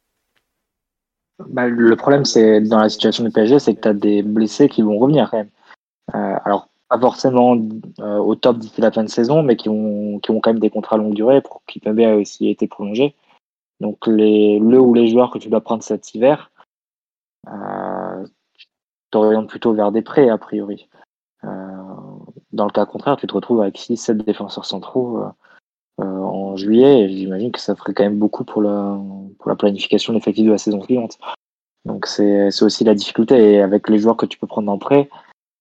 Bah, 1.46 1.68
Le 1.68 1.94
problème, 1.94 2.24
c'est 2.24 2.62
dans 2.62 2.78
la 2.78 2.88
situation 2.88 3.22
du 3.22 3.30
PSG, 3.30 3.58
c'est 3.58 3.74
que 3.74 3.82
tu 3.82 3.88
as 3.88 3.92
des 3.92 4.22
blessés 4.22 4.70
qui 4.70 4.80
vont 4.80 4.96
revenir 4.96 5.30
quand 5.30 5.36
même. 5.36 5.50
Euh, 6.14 6.36
alors, 6.42 6.70
pas 6.88 6.98
forcément 6.98 7.54
euh, 8.00 8.16
au 8.16 8.34
top 8.34 8.56
d'ici 8.56 8.80
la 8.80 8.92
fin 8.92 9.04
de 9.04 9.10
saison, 9.10 9.42
mais 9.42 9.56
qui 9.56 9.68
ont, 9.68 10.20
qui 10.20 10.30
ont 10.30 10.40
quand 10.40 10.54
même 10.54 10.60
des 10.60 10.70
contrats 10.70 10.96
longue 10.96 11.12
durée 11.12 11.42
pour 11.42 11.60
qui 11.66 11.80
peuvent 11.80 11.98
aussi 12.18 12.48
été 12.48 12.66
prolongés. 12.66 13.14
Donc, 13.80 14.06
les, 14.06 14.58
le 14.58 14.80
ou 14.80 14.94
les 14.94 15.08
joueurs 15.08 15.30
que 15.30 15.38
tu 15.38 15.50
dois 15.50 15.60
prendre 15.60 15.82
cet 15.82 16.14
hiver, 16.14 16.50
euh, 17.48 18.24
t'orientes 19.12 19.48
plutôt 19.48 19.72
vers 19.72 19.92
des 19.92 20.02
prêts, 20.02 20.28
a 20.28 20.38
priori. 20.38 20.88
Euh, 21.44 21.48
dans 22.52 22.64
le 22.64 22.72
cas 22.72 22.86
contraire, 22.86 23.16
tu 23.16 23.28
te 23.28 23.34
retrouves 23.34 23.60
avec 23.60 23.78
6-7 23.78 24.24
défenseurs 24.24 24.64
centraux 24.64 25.18
euh, 25.18 25.28
euh, 26.00 26.04
en 26.04 26.56
juillet, 26.56 27.02
et 27.02 27.08
j'imagine 27.08 27.52
que 27.52 27.60
ça 27.60 27.76
ferait 27.76 27.94
quand 27.94 28.02
même 28.02 28.18
beaucoup 28.18 28.44
pour 28.44 28.62
la, 28.62 28.98
planification 29.56 30.12
de 30.12 30.18
l'effectif 30.18 30.46
de 30.46 30.50
la 30.50 30.58
saison 30.58 30.82
suivante. 30.82 31.18
Donc 31.84 32.06
c'est 32.06 32.62
aussi 32.62 32.84
la 32.84 32.94
difficulté, 32.94 33.54
et 33.54 33.60
avec 33.60 33.88
les 33.88 33.98
joueurs 33.98 34.16
que 34.16 34.26
tu 34.26 34.38
peux 34.38 34.46
prendre 34.46 34.72
en 34.72 34.78
prêt, 34.78 35.08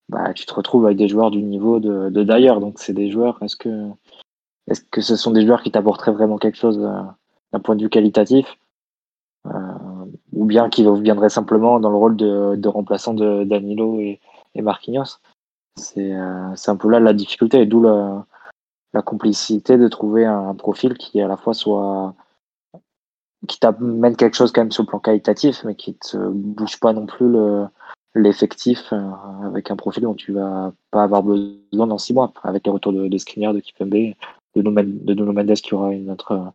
bah, 0.10 0.34
tu 0.34 0.46
te 0.46 0.54
retrouves 0.54 0.86
avec 0.86 0.98
des 0.98 1.08
joueurs 1.08 1.32
du 1.32 1.42
niveau 1.42 1.80
de, 1.80 2.10
d'ailleurs. 2.24 2.60
Donc 2.60 2.80
c'est 2.80 2.94
des 2.94 3.12
joueurs, 3.12 3.42
est-ce 3.44 3.56
que, 3.56 3.90
est-ce 4.68 4.82
que 4.92 5.02
ce 5.02 5.16
sont 5.16 5.32
des 5.32 5.46
joueurs 5.46 5.62
qui 5.62 5.72
t'apporteraient 5.72 6.12
vraiment 6.12 6.38
quelque 6.38 6.58
chose 6.58 6.78
d'un 6.80 7.60
point 7.60 7.76
de 7.76 7.84
vue 7.84 7.90
qualitatif? 7.90 8.58
Ou 10.34 10.46
bien 10.46 10.70
qui 10.70 10.86
viendraient 11.02 11.30
simplement 11.30 11.80
dans 11.80 11.90
le 11.90 11.98
rôle 11.98 12.16
de, 12.16 12.56
de 12.56 12.68
remplaçant 12.68 13.14
de 13.14 13.44
Danilo 13.44 14.00
et, 14.00 14.20
et 14.56 14.62
Marquinhos 14.62 15.18
euh, 15.98 16.52
c'est 16.56 16.72
un 16.72 16.76
peu 16.76 16.90
là 16.90 17.00
la 17.00 17.14
difficulté, 17.14 17.62
et 17.62 17.66
d'où 17.66 17.82
la, 17.82 18.26
la, 18.94 19.02
complicité 19.02 19.78
de 19.78 19.88
trouver 19.88 20.26
un, 20.26 20.54
profil 20.56 20.98
qui 20.98 21.22
à 21.22 21.28
la 21.28 21.38
fois 21.38 21.54
soit 21.54 22.14
qui 23.48 23.60
t'amène 23.60 24.16
quelque 24.16 24.36
chose 24.36 24.52
quand 24.52 24.62
même 24.62 24.72
sur 24.72 24.84
le 24.84 24.88
plan 24.88 25.00
qualitatif, 25.00 25.64
mais 25.64 25.76
qui 25.76 25.96
te 25.96 26.18
bouge 26.18 26.80
pas 26.80 26.94
non 26.94 27.06
plus 27.06 27.30
le 27.30 27.68
l'effectif 28.14 28.92
euh, 28.92 29.10
avec 29.46 29.72
un 29.72 29.78
profil 29.78 30.04
dont 30.04 30.14
tu 30.14 30.34
vas 30.34 30.74
pas 30.92 31.04
avoir 31.04 31.24
besoin 31.24 31.88
dans 31.88 31.98
six 31.98 32.14
mois, 32.14 32.34
avec 32.44 32.68
le 32.68 32.74
retour 32.74 32.92
de, 32.92 33.08
de 33.08 33.18
Skriniar, 33.18 33.54
de 33.54 33.62
Kipembe, 33.62 34.14
de 34.56 35.14
Nuno 35.14 35.32
Mendes 35.32 35.54
qui 35.54 35.74
aura 35.74 35.94
une 35.94 36.12
autre 36.12 36.52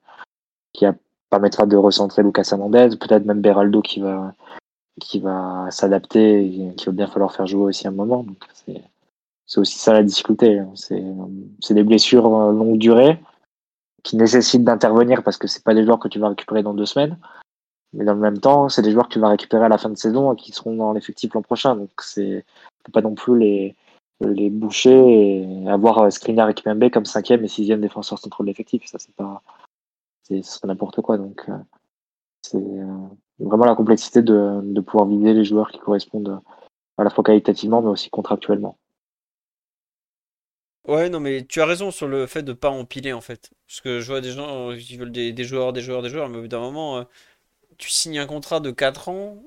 qui 0.74 0.84
permettra 1.30 1.66
de 1.66 1.76
recentrer 1.76 2.22
Lucas 2.22 2.48
Hernandez, 2.52 2.90
peut-être 3.00 3.24
même 3.24 3.40
Beraldo 3.40 3.82
qui 3.82 4.00
va 4.00 4.34
qui 5.00 5.20
va 5.20 5.66
s'adapter 5.70 6.46
et 6.46 6.74
qui 6.74 6.86
va 6.86 6.92
bien 6.92 7.06
falloir 7.06 7.32
faire 7.32 7.46
jouer 7.46 7.64
aussi 7.64 7.86
un 7.86 7.90
moment. 7.90 8.24
C'est 8.54 8.82
c'est 9.46 9.60
aussi 9.60 9.78
ça 9.78 9.92
la 9.92 10.02
difficulté. 10.02 10.58
Hein. 10.58 10.72
C'est 10.74 11.74
des 11.74 11.84
blessures 11.84 12.34
euh, 12.34 12.52
longue 12.52 12.78
durée 12.78 13.20
qui 14.02 14.16
nécessitent 14.16 14.64
d'intervenir 14.64 15.22
parce 15.22 15.36
que 15.36 15.46
c'est 15.48 15.64
pas 15.64 15.74
des 15.74 15.84
joueurs 15.84 15.98
que 15.98 16.08
tu 16.08 16.18
vas 16.18 16.28
récupérer 16.28 16.62
dans 16.62 16.74
deux 16.74 16.86
semaines. 16.86 17.18
Mais 17.92 18.04
dans 18.04 18.14
le 18.14 18.20
même 18.20 18.38
temps, 18.38 18.68
c'est 18.68 18.82
des 18.82 18.90
joueurs 18.90 19.08
que 19.08 19.14
tu 19.14 19.20
vas 19.20 19.28
récupérer 19.28 19.64
à 19.64 19.68
la 19.68 19.78
fin 19.78 19.88
de 19.88 19.96
saison 19.96 20.32
et 20.32 20.36
qui 20.36 20.52
seront 20.52 20.74
dans 20.74 20.92
l'effectif 20.92 21.34
l'an 21.34 21.42
prochain. 21.42 21.76
Donc 21.76 21.90
c'est 22.02 22.44
pas 22.92 23.00
non 23.00 23.14
plus 23.14 23.38
les, 23.38 23.76
les 24.20 24.50
boucher 24.50 24.92
et 24.92 25.68
avoir 25.68 25.98
euh, 25.98 26.10
Skriniar 26.10 26.48
et 26.48 26.54
Kipembe 26.54 26.90
comme 26.90 27.04
cinquième 27.04 27.44
et 27.44 27.48
sixième 27.48 27.80
défenseur 27.80 28.18
central 28.18 28.46
de 28.46 28.50
l'effectif. 28.50 28.84
Ça, 28.86 28.98
c'est 28.98 29.14
pas, 29.14 29.42
ce 30.28 30.42
serait 30.42 30.68
n'importe 30.68 31.00
quoi. 31.02 31.18
Donc, 31.18 31.44
euh, 31.48 31.58
c'est 32.42 32.62
vraiment 33.38 33.64
la 33.66 33.74
complexité 33.74 34.22
de, 34.22 34.60
de 34.62 34.80
pouvoir 34.80 35.08
viser 35.08 35.34
les 35.34 35.44
joueurs 35.44 35.70
qui 35.70 35.78
correspondent 35.78 36.40
à 36.98 37.04
la 37.04 37.10
fois 37.10 37.24
qualitativement 37.24 37.82
mais 37.82 37.88
aussi 37.88 38.10
contractuellement. 38.10 38.78
Ouais, 40.86 41.08
non, 41.10 41.18
mais 41.18 41.44
tu 41.44 41.60
as 41.60 41.66
raison 41.66 41.90
sur 41.90 42.06
le 42.06 42.26
fait 42.28 42.42
de 42.44 42.52
pas 42.52 42.70
empiler 42.70 43.12
en 43.12 43.20
fait. 43.20 43.50
Parce 43.66 43.80
que 43.80 44.00
je 44.00 44.06
vois 44.06 44.20
des 44.20 44.30
gens 44.30 44.70
euh, 44.70 44.76
qui 44.76 44.96
veulent 44.96 45.10
des, 45.10 45.44
joueurs, 45.44 45.72
des 45.72 45.80
joueurs, 45.82 46.00
des 46.02 46.08
joueurs, 46.10 46.28
mais 46.28 46.38
au 46.38 46.42
bout 46.42 46.48
d'un 46.48 46.60
moment, 46.60 46.98
euh, 46.98 47.04
tu 47.78 47.90
signes 47.90 48.18
un 48.20 48.26
contrat 48.26 48.60
de 48.60 48.70
4 48.72 49.08
ans. 49.10 49.42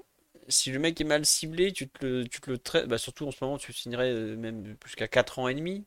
Si 0.49 0.71
le 0.71 0.79
mec 0.79 0.99
est 1.01 1.05
mal 1.05 1.25
ciblé, 1.25 1.73
tu 1.73 1.89
te 1.89 2.05
le, 2.05 2.27
tu 2.27 2.41
le 2.47 2.57
traites. 2.57 2.87
Bah, 2.87 2.97
surtout 2.97 3.27
en 3.27 3.31
ce 3.31 3.43
moment, 3.43 3.57
tu 3.57 3.73
signerais 3.73 4.11
euh, 4.11 4.37
même 4.37 4.77
jusqu'à 4.85 5.07
4 5.07 5.39
ans 5.39 5.47
et 5.49 5.55
demi. 5.55 5.85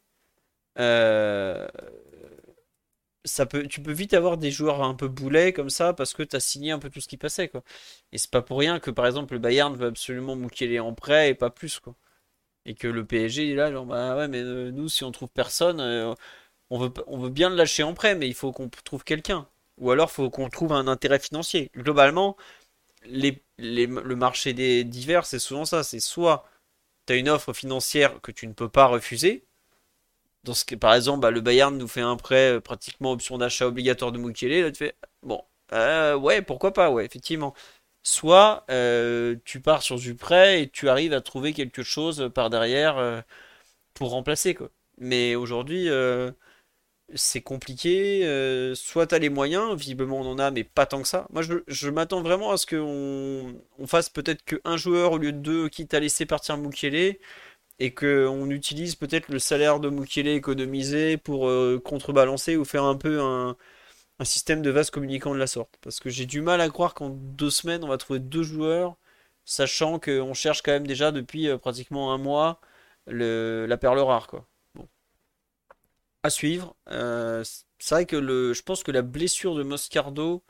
Tu 3.69 3.81
peux 3.83 3.93
vite 3.93 4.15
avoir 4.15 4.37
des 4.37 4.51
joueurs 4.51 4.83
un 4.83 4.95
peu 4.95 5.09
boulets 5.09 5.53
comme 5.53 5.71
ça 5.71 5.93
parce 5.93 6.15
que 6.15 6.23
tu 6.23 6.37
as 6.37 6.41
signé 6.41 6.73
un 6.73 6.79
peu 6.79 6.91
tout 6.91 7.01
ce 7.01 7.09
qui 7.09 7.17
passait. 7.17 7.49
Quoi. 7.49 7.63
Et 8.13 8.19
c'est 8.19 8.31
pas 8.31 8.43
pour 8.43 8.59
rien 8.59 8.81
que 8.81 8.91
par 8.91 9.07
exemple 9.07 9.35
le 9.35 9.39
Bayern 9.41 9.75
veut 9.77 9.89
absolument 9.89 10.37
les 10.61 10.81
en 10.81 10.95
prêt 10.95 11.31
et 11.31 11.35
pas 11.35 11.51
plus. 11.51 11.81
Quoi 11.81 11.95
et 12.67 12.75
que 12.75 12.89
le 12.89 13.05
PSG 13.07 13.53
est 13.53 13.55
là, 13.55 13.73
genre 13.73 13.87
bah 13.87 14.17
ouais, 14.17 14.29
mais 14.29 14.41
euh, 14.43 14.71
nous, 14.71 14.89
si 14.89 15.05
on 15.05 15.13
trouve 15.13 15.29
personne, 15.31 15.81
euh, 15.81 16.15
on, 16.71 16.79
veut, 16.79 17.31
bien 17.31 17.51
le 17.51 17.57
lâcher 17.57 17.83
en 17.83 17.95
prêt, 17.95 18.15
mais 18.15 18.29
il 18.29 18.35
faut 18.35 18.53
qu'on 18.53 18.69
trouve 18.85 19.05
quelqu'un. 19.05 19.49
Ou 19.79 19.91
alors, 19.91 20.11
faut 20.11 20.31
qu'on 20.31 20.49
trouve 20.51 20.73
un 20.73 20.89
intérêt 20.89 21.19
financier. 21.19 21.71
Globalement, 21.77 22.37
le 23.05 24.15
marché 24.15 24.55
des 24.55 24.85
divers, 24.85 25.27
c'est 25.27 25.39
souvent 25.39 25.65
ça. 25.65 25.83
C'est 25.83 26.01
soit 26.01 26.47
tu 27.07 27.15
as 27.15 27.17
une 27.17 27.29
offre 27.29 27.53
financière 27.53 28.21
que 28.23 28.33
tu 28.33 28.47
ne 28.47 28.53
peux 28.55 28.69
pas 28.69 28.87
refuser. 28.87 29.47
Par 30.81 30.95
exemple, 30.95 31.21
bah, 31.21 31.31
le 31.31 31.41
Bayern 31.41 31.77
nous 31.77 31.89
fait 31.89 32.01
un 32.01 32.17
prêt 32.17 32.55
euh, 32.57 32.61
pratiquement 32.61 33.13
option 33.13 33.39
d'achat 33.39 33.67
obligatoire 33.67 34.13
de 34.13 34.19
Mukele. 34.19 34.63
Là, 34.63 34.71
tu 34.71 34.79
fais 34.79 34.95
bon, 35.23 35.43
ouais, 35.73 36.43
pourquoi 36.43 36.73
pas, 36.73 36.91
ouais, 36.91 37.05
effectivement 37.05 37.55
soit 38.03 38.65
euh, 38.71 39.37
tu 39.45 39.61
pars 39.61 39.83
sur 39.83 39.97
du 39.99 40.15
prêt 40.15 40.63
et 40.63 40.69
tu 40.69 40.89
arrives 40.89 41.13
à 41.13 41.21
trouver 41.21 41.53
quelque 41.53 41.83
chose 41.83 42.31
par 42.35 42.51
derrière 42.51 42.99
euh, 42.99 43.21
pour 43.95 44.11
remplacer. 44.11 44.57
Mais 44.99 45.35
aujourd'hui 45.37 45.89
euh, 45.89 46.33
c'est 47.15 47.43
compliqué, 47.43 48.23
soit 48.77 49.07
tu 49.09 49.19
les 49.19 49.29
moyens, 49.31 49.77
visiblement 49.77 50.21
on 50.21 50.27
en 50.33 50.39
a 50.39 50.51
mais 50.51 50.65
pas 50.65 50.87
tant 50.87 51.03
que 51.03 51.09
ça. 51.09 51.27
Moi 51.33 51.43
je, 51.43 51.91
m'attends 51.91 52.23
vraiment 52.23 52.53
à 52.53 52.57
ce 52.57 52.67
qu'on 52.67 53.55
on 53.79 53.87
fasse 53.87 54.09
peut-être 54.11 54.45
qu'un 54.45 54.77
joueur 54.77 55.13
au 55.13 55.19
lieu 55.19 55.33
de 55.33 55.39
deux 55.39 55.69
quitte 55.69 55.95
à 55.95 56.01
laisser 56.01 56.27
partir 56.27 56.57
Mukele 56.59 57.19
et 57.79 57.95
qu'on 57.95 58.51
utilise 58.51 58.95
peut-être 58.97 59.29
le 59.29 59.39
salaire 59.39 59.81
de 59.81 59.91
Mukele 59.91 60.29
économisé 60.29 61.17
pour 61.17 61.51
contrebalancer 61.85 62.57
ou 62.57 62.65
faire 62.65 62.85
un 62.85 62.97
peu 62.97 63.21
un 63.21 63.57
un 64.23 64.25
système 64.25 64.63
de 64.63 64.71
vase 64.71 64.91
communicant 64.91 65.35
de 65.35 65.39
la 65.39 65.47
sorte. 65.47 65.77
Parce 65.83 66.01
que 66.01 66.11
j'ai 66.11 66.27
du 66.27 66.41
mal 66.43 66.61
à 66.61 66.69
croire 66.69 66.95
qu'en 66.95 67.11
deux 67.11 67.51
semaines, 67.51 67.85
on 67.85 67.89
va 67.89 67.99
trouver 67.99 68.21
deux 68.21 68.43
joueurs, 68.43 68.97
sachant 69.45 69.99
qu'on 69.99 70.35
cherche 70.35 70.63
quand 70.63 70.73
même 70.73 70.87
déjà 70.87 71.13
depuis 71.13 71.49
euh, 71.49 71.59
pratiquement 71.59 72.13
un 72.15 72.19
mois 72.19 72.61
la 73.07 73.77
perle 73.79 73.99
rare. 73.99 74.29
Quoi. 74.29 74.47
Bon. 74.75 74.89
À 76.23 76.31
suivre. 76.31 76.77
Euh, 76.91 77.43
c'est 77.79 77.95
vrai 77.95 78.07
que 78.07 78.17
le, 78.17 78.53
je 78.53 78.63
pense 78.63 78.85
que 78.85 78.93
la 78.93 79.03
blessure 79.03 79.57
de 79.57 79.65
Moscardo 79.65 80.45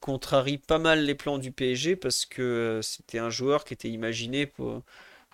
contrarie 0.00 0.58
pas 0.58 0.78
mal 0.78 1.04
les 1.04 1.14
plans 1.14 1.38
du 1.38 1.52
PSG 1.52 1.96
parce 1.96 2.26
que 2.26 2.42
euh, 2.42 2.82
c'était 2.82 3.18
un 3.18 3.30
joueur 3.30 3.64
qui 3.64 3.74
était 3.74 3.88
imaginé 3.90 4.46
pour, 4.46 4.82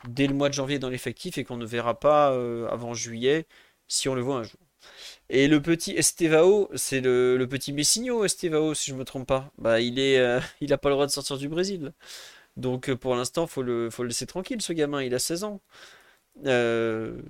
dès 0.09 0.27
le 0.27 0.35
mois 0.35 0.49
de 0.49 0.55
janvier 0.55 0.79
dans 0.79 0.89
l'effectif 0.89 1.39
et 1.39 1.45
qu'on 1.45 1.57
ne 1.57 1.67
verra 1.67 1.99
pas 1.99 2.29
avant 2.71 2.95
juillet 2.95 3.47
si 3.89 4.09
on 4.09 4.15
le 4.15 4.23
voit 4.23 4.37
un 4.37 4.43
jour. 4.43 4.61
Et 5.29 5.49
le 5.49 5.63
petit 5.63 5.93
Estevao, 5.93 6.71
c'est 6.75 7.01
le, 7.01 7.47
petit 7.49 7.73
Messigno 7.73 8.25
Estevao, 8.25 8.75
si 8.75 8.91
je 8.91 8.97
me 8.97 9.05
trompe 9.05 9.27
pas. 9.27 9.51
Bah, 9.59 9.81
il 9.81 9.99
est, 9.99 10.19
euh, 10.19 10.41
pas 10.83 10.89
le 10.89 10.95
droit 10.95 11.07
de 11.07 11.11
sortir 11.11 11.39
du 11.39 11.49
Brésil. 11.49 11.93
Donc 12.57 12.91
euh, 12.91 12.97
pour 12.97 13.15
l'instant, 13.17 13.47
faut 13.47 13.63
le, 13.63 13.91
faut 13.91 14.03
le 14.03 14.09
laisser 14.09 14.27
tranquille, 14.27 14.61
ce 14.63 14.73
gamin. 14.73 15.03
Il 15.03 15.15
a 15.15 15.19
16 15.19 15.45
ans. 15.45 15.61
Euh, 16.47 17.21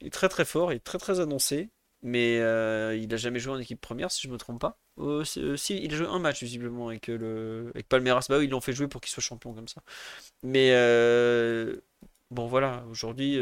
il 0.00 0.08
est 0.08 0.10
très 0.10 0.28
très 0.28 0.44
fort, 0.44 0.72
il 0.72 0.76
est 0.76 0.80
très 0.80 0.98
très 0.98 1.20
annoncé, 1.20 1.70
mais 2.02 2.36
il 2.36 3.14
a 3.14 3.16
jamais 3.16 3.40
joué 3.40 3.54
en 3.54 3.58
équipe 3.58 3.80
première, 3.80 4.10
si 4.12 4.22
je 4.22 4.32
me 4.32 4.38
trompe 4.38 4.60
pas. 4.60 4.78
si, 5.24 5.76
il 5.82 5.92
a 5.92 5.96
joué 5.96 6.06
un 6.06 6.18
match 6.20 6.42
visiblement 6.42 6.88
avec 6.88 7.08
le, 7.08 7.70
avec 7.74 7.88
Palmeiras. 7.88 8.26
Bah 8.28 8.42
ils 8.42 8.50
l'ont 8.50 8.60
fait 8.60 8.72
jouer 8.72 8.88
pour 8.88 9.00
qu'il 9.00 9.10
soit 9.10 9.22
champion 9.22 9.54
comme 9.54 9.68
ça. 9.68 9.82
Mais 10.44 10.70
bon 12.30 12.46
voilà, 12.46 12.84
aujourd'hui 12.90 13.38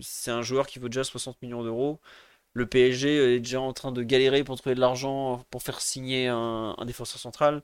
c'est 0.00 0.30
un 0.30 0.42
joueur 0.42 0.66
qui 0.66 0.78
vaut 0.78 0.88
déjà 0.88 1.04
60 1.04 1.40
millions 1.42 1.62
d'euros. 1.62 2.00
Le 2.52 2.66
PSG 2.66 3.36
est 3.36 3.40
déjà 3.40 3.60
en 3.60 3.72
train 3.72 3.92
de 3.92 4.02
galérer 4.02 4.42
pour 4.44 4.56
trouver 4.56 4.74
de 4.74 4.80
l'argent 4.80 5.44
pour 5.50 5.62
faire 5.62 5.80
signer 5.80 6.28
un, 6.28 6.74
défenseur 6.84 7.20
central. 7.20 7.62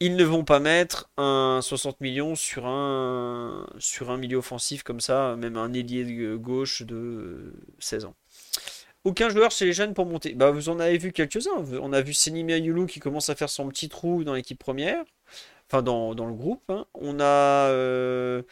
Ils 0.00 0.16
ne 0.16 0.24
vont 0.24 0.44
pas 0.44 0.58
mettre 0.60 1.08
un 1.16 1.60
60 1.62 2.00
millions 2.00 2.34
sur 2.34 2.66
un, 2.66 3.66
milieu 4.18 4.38
offensif 4.38 4.82
comme 4.82 5.00
ça, 5.00 5.36
même 5.36 5.56
un 5.56 5.72
ailier 5.72 6.36
gauche 6.36 6.82
de 6.82 7.54
16 7.78 8.06
ans. 8.06 8.14
Aucun 9.04 9.28
joueur 9.28 9.52
chez 9.52 9.66
les 9.66 9.72
jeunes 9.72 9.94
pour 9.94 10.04
monter. 10.04 10.34
Bah, 10.34 10.50
vous 10.50 10.68
en 10.68 10.80
avez 10.80 10.98
vu 10.98 11.12
quelques-uns. 11.12 11.64
On 11.80 11.92
a 11.92 12.00
vu 12.00 12.12
Senimi 12.12 12.54
Yulu 12.54 12.86
qui 12.86 12.98
commence 12.98 13.30
à 13.30 13.36
faire 13.36 13.48
son 13.48 13.68
petit 13.68 13.88
trou 13.88 14.24
dans 14.24 14.34
l'équipe 14.34 14.58
première. 14.58 15.04
Enfin, 15.70 15.82
dans, 15.82 16.12
le 16.12 16.32
groupe. 16.32 16.64
Hein. 16.68 16.86
On 16.94 17.20
a 17.20 17.70
euh, 17.70 18.42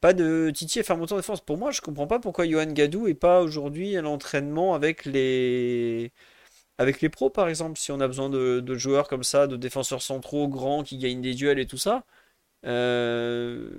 pas 0.00 0.12
de 0.12 0.50
Titi 0.54 0.80
à 0.80 0.82
faire 0.82 0.96
monter 0.96 1.14
en 1.14 1.16
défense. 1.16 1.40
Pour 1.40 1.58
moi, 1.58 1.70
je 1.70 1.80
comprends 1.80 2.06
pas 2.06 2.18
pourquoi 2.18 2.46
Johan 2.46 2.66
Gadou 2.66 3.08
est 3.08 3.14
pas 3.14 3.42
aujourd'hui 3.42 3.96
à 3.96 4.02
l'entraînement 4.02 4.74
avec 4.74 5.04
les 5.04 6.12
avec 6.78 7.00
les 7.00 7.08
pros, 7.08 7.30
par 7.30 7.48
exemple. 7.48 7.78
Si 7.78 7.92
on 7.92 8.00
a 8.00 8.06
besoin 8.06 8.30
de, 8.30 8.74
joueurs 8.76 9.08
comme 9.08 9.24
ça, 9.24 9.46
de 9.46 9.56
défenseurs 9.56 10.02
centraux 10.02 10.48
grands 10.48 10.82
qui 10.82 10.98
gagnent 10.98 11.22
des 11.22 11.34
duels 11.34 11.58
et 11.58 11.66
tout 11.66 11.78
ça, 11.78 12.04
euh, 12.66 13.70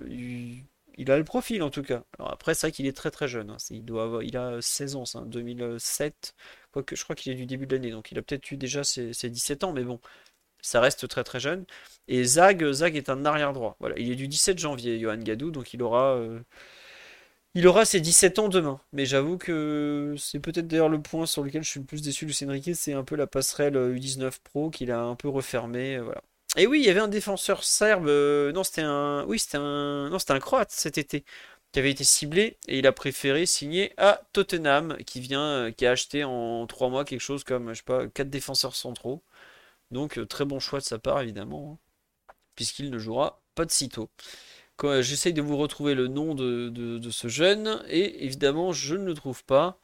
il, 0.98 1.12
a 1.12 1.18
le 1.18 1.24
profil 1.24 1.64
en 1.64 1.70
tout 1.70 1.84
cas. 1.84 2.04
Alors 2.20 2.32
après, 2.34 2.54
c'est 2.56 2.68
vrai 2.68 2.72
qu'il 2.72 2.88
est 2.88 2.96
très 2.96 3.12
très 3.12 3.28
jeune. 3.28 3.52
Hein. 3.52 3.58
Il 3.70 3.86
doit 3.86 4.22
il 4.24 4.38
a 4.38 4.62
16 4.62 4.96
ans, 4.96 5.06
c'est 5.06 5.20
2007. 5.28 6.34
Quoique, 6.72 6.96
je 6.96 7.04
crois 7.04 7.16
qu'il 7.16 7.32
est 7.32 7.36
du 7.36 7.46
début 7.46 7.68
de 7.68 7.76
l'année, 7.76 7.92
donc 7.92 8.12
il 8.12 8.18
a 8.18 8.22
peut-être 8.22 8.52
eu 8.52 8.58
déjà 8.58 8.84
ses, 8.84 9.14
ses 9.14 9.30
17 9.30 9.64
ans, 9.64 9.74
mais 9.74 9.84
bon 9.84 10.00
ça 10.68 10.82
reste 10.82 11.08
très 11.08 11.24
très 11.24 11.40
jeune. 11.40 11.66
Et 12.08 12.24
Zag, 12.24 12.72
Zag 12.72 12.96
est 12.96 13.10
un 13.10 13.26
arrière 13.26 13.54
droit. 13.54 13.78
Voilà, 13.80 13.96
il 13.98 14.12
est 14.12 14.16
du 14.16 14.28
17 14.28 14.60
janvier, 14.60 15.00
Johan 15.00 15.18
Gadou, 15.18 15.52
donc 15.52 15.74
il 15.74 15.82
aura, 15.84 16.16
euh, 16.16 16.40
il 17.56 17.68
aura 17.68 17.86
ses 17.86 18.00
17 18.00 18.40
ans 18.40 18.50
demain. 18.50 18.80
Mais 18.94 19.06
j'avoue 19.06 19.38
que 19.38 20.16
c'est 20.18 20.40
peut-être 20.40 20.68
d'ailleurs 20.68 20.90
le 20.90 21.02
point 21.02 21.26
sur 21.26 21.44
lequel 21.44 21.64
je 21.64 21.70
suis 21.70 21.80
le 21.80 21.86
plus 21.86 22.02
déçu 22.02 22.26
de 22.26 22.46
Enrique, 22.46 22.76
c'est 22.76 22.94
un 22.94 23.04
peu 23.04 23.16
la 23.16 23.28
passerelle 23.28 23.76
U19 23.76 24.32
Pro 24.44 24.70
qu'il 24.70 24.92
a 24.92 25.02
un 25.02 25.16
peu 25.16 25.30
refermée. 25.30 25.98
Euh, 25.98 26.04
voilà. 26.04 26.22
Et 26.56 26.68
oui, 26.68 26.80
il 26.82 26.86
y 26.86 26.90
avait 26.90 27.00
un 27.00 27.08
défenseur 27.08 27.64
serbe, 27.64 28.08
euh, 28.08 28.52
non 28.52 28.64
c'était 28.64 28.82
un, 28.82 29.26
oui 29.26 29.42
un, 29.54 30.10
non 30.10 30.18
un 30.30 30.40
croate 30.40 30.72
cet 30.72 30.98
été 30.98 31.24
qui 31.72 31.80
avait 31.80 31.92
été 31.92 32.04
ciblé 32.04 32.58
et 32.68 32.80
il 32.80 32.88
a 32.88 32.92
préféré 32.94 33.46
signer 33.46 33.94
à 33.98 34.22
Tottenham 34.34 34.98
qui 35.06 35.20
vient, 35.20 35.72
qui 35.76 35.86
a 35.86 35.92
acheté 35.92 36.24
en 36.24 36.66
3 36.68 36.90
mois 36.90 37.06
quelque 37.06 37.22
chose 37.22 37.44
comme 37.44 37.70
je 37.74 37.80
sais 37.80 37.84
pas 37.84 38.08
4 38.08 38.30
défenseurs 38.30 38.76
centraux. 38.76 39.24
Donc 39.92 40.18
euh, 40.18 40.26
très 40.26 40.46
bon 40.46 40.60
choix 40.60 40.80
de 40.80 40.86
sa 40.86 41.00
part 41.00 41.22
évidemment, 41.22 41.80
hein, 42.30 42.34
puisqu'il 42.56 42.90
ne 42.92 42.98
jouera 42.98 43.42
pas 43.56 43.66
de 43.66 43.72
sitôt. 43.72 44.10
Euh, 44.84 45.02
j'essaye 45.02 45.34
de 45.34 45.42
vous 45.42 45.58
retrouver 45.58 45.96
le 45.96 46.08
nom 46.08 46.36
de, 46.36 47.10
ce 47.12 47.28
jeune, 47.28 47.84
et 47.88 48.26
évidemment 48.26 48.72
je 48.74 48.96
ne 48.96 49.06
le 49.06 49.14
trouve 49.14 49.44
pas, 49.44 49.80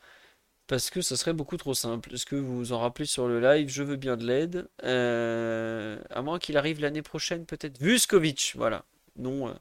parce 0.68 0.90
que 0.90 1.02
ça 1.02 1.18
serait 1.18 1.34
beaucoup 1.34 1.58
trop 1.58 1.74
simple. 1.74 2.14
Est-ce 2.14 2.26
que 2.26 2.36
vous 2.36 2.58
vous 2.58 2.74
en 2.74 2.80
rappelez 2.80 3.06
sur 3.06 3.28
le 3.28 3.40
live? 3.40 3.70
Je 3.70 3.84
veux 3.84 3.98
bien 3.98 4.18
de 4.18 4.26
l'aide. 4.26 4.70
Euh, 4.84 6.00
à 6.10 6.22
moins 6.22 6.40
qu'il 6.40 6.58
arrive 6.58 6.82
l'année 6.82 7.02
prochaine 7.02 7.46
peut-être. 7.46 7.80
Vuskovic, 7.80 8.54
voilà. 8.56 8.86
Non, 9.18 9.56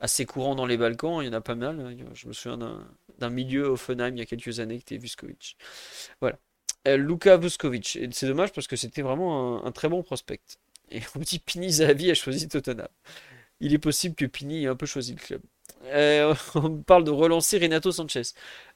assez 0.00 0.26
courant 0.26 0.54
dans 0.54 0.66
les 0.66 0.76
Balkans, 0.76 1.22
il 1.22 1.26
y 1.26 1.28
en 1.28 1.32
a 1.34 1.40
pas 1.40 1.54
mal. 1.54 1.80
Hein. 1.80 1.96
Je 2.14 2.28
me 2.28 2.32
souviens 2.32 2.58
d'un 3.18 3.30
milieu 3.30 3.66
Offenheim 3.66 4.16
il 4.16 4.18
y 4.18 4.22
a 4.22 4.26
quelques 4.26 4.60
années 4.60 4.76
qui 4.78 4.94
était 4.94 4.98
Vuskovic. 4.98 5.56
Voilà. 6.20 6.38
Euh, 6.88 6.96
Luka 6.96 7.36
Vuskovic. 7.36 7.96
Et 7.96 8.08
c'est 8.12 8.26
dommage 8.26 8.52
parce 8.52 8.66
que 8.66 8.76
c'était 8.76 9.02
vraiment 9.02 9.64
un, 9.64 9.72
très 9.72 9.88
bon 9.88 10.02
prospect. 10.02 10.40
Et 10.90 11.00
on 11.16 11.20
dit 11.20 11.38
Pini 11.38 11.70
Zahavi 11.70 12.10
a 12.10 12.14
choisi 12.14 12.48
Tottenham. 12.48 12.88
Il 13.60 13.74
est 13.74 13.78
possible 13.78 14.14
que 14.14 14.24
Pini 14.24 14.64
ait 14.64 14.68
un 14.68 14.76
peu 14.76 14.86
choisi 14.86 15.14
le 15.14 15.20
club. 15.20 15.42
Euh, 15.86 16.34
on 16.54 16.78
parle 16.78 17.04
de 17.04 17.10
relancer 17.10 17.58
Renato 17.58 17.92
Sanchez. 17.92 18.22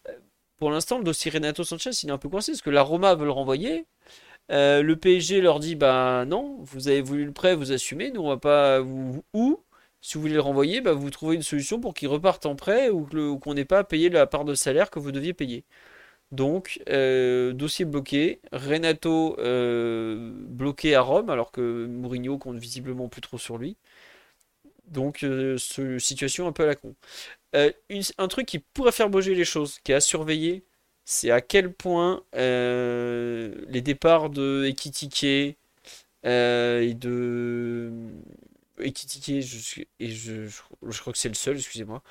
Euh, 0.09 0.13
pour 0.57 0.71
l'instant, 0.71 0.99
le 0.99 1.05
dossier 1.05 1.31
Renato 1.31 1.65
Sanchez, 1.65 1.91
il 2.03 2.09
est 2.11 2.13
un 2.13 2.19
peu 2.19 2.29
coincé 2.29 2.53
parce 2.53 2.63
que 2.63 2.71
la 2.71 2.83
Roma 2.83 3.15
veut 3.15 3.25
le 3.25 3.33
renvoyer. 3.33 3.87
le 4.51 4.95
PSG 4.95 5.41
leur 5.41 5.61
dit 5.61 5.75
bah 5.75 6.25
non, 6.27 6.59
vous 6.61 6.89
avez 6.89 7.03
voulu 7.03 7.25
le 7.25 7.33
prêt, 7.33 7.55
vous 7.57 7.73
assumez, 7.73 8.11
nous 8.13 8.23
on 8.23 8.29
va 8.29 8.37
pas 8.37 8.81
vous 8.81 9.25
ou 9.33 9.61
si 10.05 10.15
vous 10.15 10.21
voulez 10.21 10.35
le 10.35 10.41
renvoyer, 10.41 10.83
bah, 10.83 10.93
vous 10.93 11.09
trouvez 11.11 11.35
une 11.35 11.43
solution 11.43 11.81
pour 11.81 11.95
qu'il 11.95 12.09
reparte 12.09 12.45
en 12.45 12.57
prêt 12.57 12.91
ou 12.91 13.07
qu'on 13.39 13.55
n'ait 13.55 13.65
pas 13.65 13.79
à 13.79 13.85
payer 13.85 14.11
la 14.11 14.27
part 14.27 14.45
de 14.45 14.55
salaire 14.55 14.91
que 14.91 14.99
vous 14.99 15.13
deviez 15.13 15.33
payer. 15.33 15.65
Donc, 16.35 16.81
euh, 16.89 17.53
dossier 17.53 17.85
bloqué. 17.85 18.41
Renato 18.53 19.37
euh, 19.39 20.33
bloqué 20.35 20.97
à 20.97 21.01
Rome, 21.01 21.31
alors 21.31 21.53
que 21.53 21.87
Mourinho 21.87 22.39
compte 22.39 22.59
visiblement 22.59 23.09
plus 23.09 23.21
trop 23.21 23.39
sur 23.39 23.57
lui. 23.57 23.77
Donc, 24.89 25.23
euh, 25.23 25.57
situation 25.99 26.49
un 26.49 26.53
peu 26.53 26.65
à 26.65 26.67
la 26.67 26.75
con. 26.75 26.95
un 27.53 28.29
truc 28.29 28.47
qui 28.47 28.59
pourrait 28.59 28.93
faire 28.93 29.11
bouger 29.11 29.35
les 29.37 29.45
choses, 29.45 29.79
qui 29.85 29.93
est 29.93 29.95
à 29.95 30.01
surveiller, 30.01 30.65
c'est 31.05 31.31
à 31.31 31.41
quel 31.41 31.73
point 31.73 32.25
les 32.35 33.81
départs 33.83 34.31
de 34.31 34.65
Ekitike 34.67 35.25
et 35.25 35.57
de. 36.25 37.93
Ekitike, 38.81 39.29
et 40.01 40.11
je, 40.11 40.49
je, 40.49 41.01
crois 41.01 41.13
que 41.13 41.19
c'est 41.19 41.29
le 41.29 41.35
seul, 41.35 41.57
excusez-moi, 41.57 42.03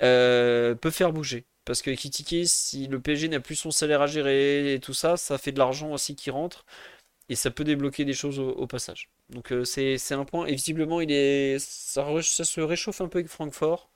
peut 0.00 0.90
faire 0.90 1.12
bouger. 1.12 1.44
Parce 1.68 1.82
que 1.82 1.90
Kitike, 1.90 2.48
si 2.48 2.86
le 2.86 2.98
PSG 2.98 3.28
n'a 3.28 3.40
plus 3.40 3.54
son 3.54 3.70
salaire 3.70 4.00
à 4.00 4.06
gérer 4.06 4.72
et 4.72 4.80
tout 4.80 4.94
ça, 4.94 5.18
ça 5.18 5.36
fait 5.36 5.52
de 5.52 5.58
l'argent 5.58 5.92
aussi 5.92 6.16
qui 6.16 6.30
rentre. 6.30 6.64
Et 7.28 7.34
ça 7.36 7.50
peut 7.50 7.64
débloquer 7.64 8.06
des 8.06 8.14
choses 8.14 8.38
au, 8.38 8.66
passage. 8.66 9.10
Donc 9.30 9.52
euh, 9.52 9.64
c'est 9.64 10.12
un 10.12 10.24
point. 10.24 10.46
Et 10.46 10.54
visiblement, 10.54 11.02
il 11.02 11.12
est, 11.12 11.58
ça, 11.58 12.04
se 12.22 12.60
réchauffe 12.62 13.02
un 13.02 13.08
peu 13.08 13.18
avec 13.18 13.30
Francfort. 13.30 13.90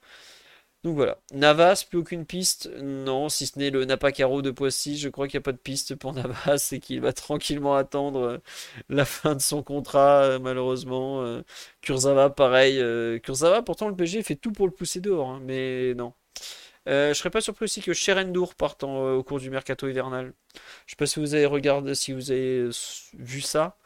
Donc 0.84 0.96
voilà. 0.96 1.18
Navas, 1.32 1.86
plus 1.88 1.98
aucune 2.00 2.26
piste. 2.26 2.70
Non, 2.82 3.30
si 3.30 3.46
ce 3.46 3.58
n'est 3.58 3.70
le 3.70 3.86
Napacaro 3.86 4.42
de 4.42 4.50
Poissy. 4.50 4.98
Je 4.98 5.08
crois 5.08 5.26
qu'il 5.28 5.38
n'y 5.38 5.42
a 5.42 5.44
pas 5.44 5.52
de 5.52 5.56
piste 5.58 5.94
pour 5.94 6.12
Navas 6.14 6.68
et 6.72 6.80
qu'il 6.80 7.00
va 7.00 7.14
tranquillement 7.14 7.74
attendre 7.74 8.20
euh, 8.20 8.38
la 8.90 9.06
fin 9.06 9.34
de 9.34 9.40
son 9.40 9.62
contrat, 9.62 10.24
euh, 10.24 10.38
malheureusement. 10.38 11.24
Kurzawa, 11.80 12.30
pareil. 12.30 12.82
Kurzawa, 13.22 13.62
pourtant, 13.62 13.88
le 13.88 13.96
PSG 13.96 14.22
fait 14.22 14.36
tout 14.36 14.52
pour 14.52 14.66
le 14.66 14.72
pousser 14.74 15.00
dehors. 15.00 15.30
Hein, 15.30 15.40
mais 15.44 15.94
non. 15.94 16.12
Euh, 16.88 17.10
je 17.14 17.18
serais 17.18 17.30
pas 17.30 17.40
surpris 17.40 17.64
aussi 17.64 17.80
que 17.80 17.92
Sherendour 17.92 18.54
parte 18.54 18.82
euh, 18.84 19.14
au 19.14 19.22
cours 19.22 19.38
du 19.40 19.50
mercato 19.50 19.88
hivernal. 19.88 20.32
Je 20.86 20.92
sais 20.92 20.96
pas 20.96 21.06
si 21.06 21.20
vous 21.20 21.34
avez 21.34 21.46
regardé, 21.46 21.94
si 21.94 22.12
vous 22.12 22.30
avez 22.30 22.68
vu 23.14 23.40
ça. 23.40 23.76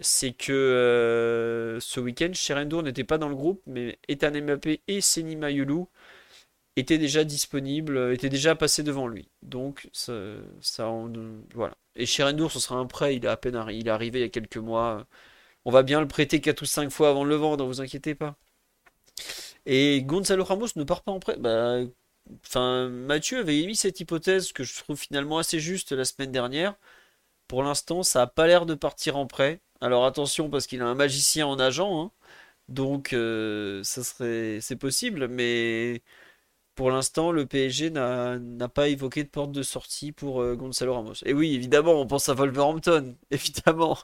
C'est 0.00 0.32
que 0.32 0.52
euh, 0.52 1.80
ce 1.80 2.00
week-end, 2.00 2.32
Sherendour 2.34 2.82
n'était 2.82 3.04
pas 3.04 3.18
dans 3.18 3.28
le 3.28 3.36
groupe, 3.36 3.62
mais 3.66 3.98
Ethan 4.08 4.32
Mbappé 4.32 4.82
et 4.88 5.00
Seni 5.00 5.36
Mayulu 5.36 5.84
étaient 6.76 6.98
déjà 6.98 7.24
disponibles, 7.24 8.12
étaient 8.12 8.28
déjà 8.28 8.54
passés 8.54 8.82
devant 8.82 9.06
lui. 9.06 9.28
Donc 9.42 9.88
ça, 9.92 10.14
voilà. 11.54 11.76
Et 11.96 12.06
Sherendour, 12.06 12.50
ce 12.52 12.60
sera 12.60 12.76
un 12.76 12.86
prêt. 12.86 13.16
Il 13.16 13.24
est 13.24 13.28
à 13.28 13.36
peine 13.36 13.62
il 13.70 13.86
est 13.88 13.90
arrivé 13.90 14.20
il 14.20 14.22
y 14.22 14.24
a 14.24 14.28
quelques 14.28 14.56
mois. 14.58 15.06
On 15.64 15.70
va 15.70 15.82
bien 15.82 16.00
le 16.00 16.08
prêter 16.08 16.40
4 16.40 16.62
ou 16.62 16.66
5 16.66 16.90
fois 16.90 17.10
avant 17.10 17.24
de 17.24 17.30
le 17.30 17.36
vendre, 17.36 17.64
ne 17.64 17.68
vous 17.68 17.80
inquiétez 17.80 18.14
pas. 18.14 18.36
Et 19.66 20.02
Gonzalo 20.04 20.44
Ramos 20.44 20.68
ne 20.76 20.84
part 20.84 21.02
pas 21.02 21.12
en 21.12 21.20
prêt. 21.20 21.36
Bah, 21.38 21.80
Enfin, 22.46 22.88
Mathieu 22.88 23.38
avait 23.40 23.58
émis 23.60 23.76
cette 23.76 24.00
hypothèse 24.00 24.52
que 24.52 24.64
je 24.64 24.76
trouve 24.78 24.98
finalement 24.98 25.38
assez 25.38 25.60
juste 25.60 25.92
la 25.92 26.04
semaine 26.04 26.32
dernière. 26.32 26.74
Pour 27.48 27.62
l'instant, 27.62 28.02
ça 28.02 28.20
n'a 28.20 28.26
pas 28.28 28.46
l'air 28.46 28.66
de 28.66 28.74
partir 28.74 29.16
en 29.16 29.26
prêt. 29.26 29.60
Alors 29.80 30.06
attention 30.06 30.50
parce 30.50 30.66
qu'il 30.66 30.82
a 30.82 30.86
un 30.86 30.94
magicien 30.94 31.46
en 31.46 31.58
agent, 31.58 32.04
hein. 32.04 32.12
donc 32.68 33.12
euh, 33.14 33.82
ça 33.84 34.04
serait, 34.04 34.60
c'est 34.60 34.76
possible, 34.76 35.28
mais 35.28 36.02
pour 36.74 36.90
l'instant, 36.90 37.32
le 37.32 37.46
PSG 37.46 37.90
n'a 37.90 38.68
pas 38.68 38.88
évoqué 38.88 39.24
de 39.24 39.28
porte 39.28 39.52
de 39.52 39.62
sortie 39.62 40.10
pour 40.12 40.40
euh, 40.42 40.54
Gonzalo 40.56 40.94
Ramos. 40.94 41.14
Et 41.26 41.34
oui, 41.34 41.54
évidemment, 41.54 41.92
on 42.00 42.06
pense 42.06 42.28
à 42.30 42.34
Wolverhampton. 42.34 43.14
Évidemment, 43.30 43.98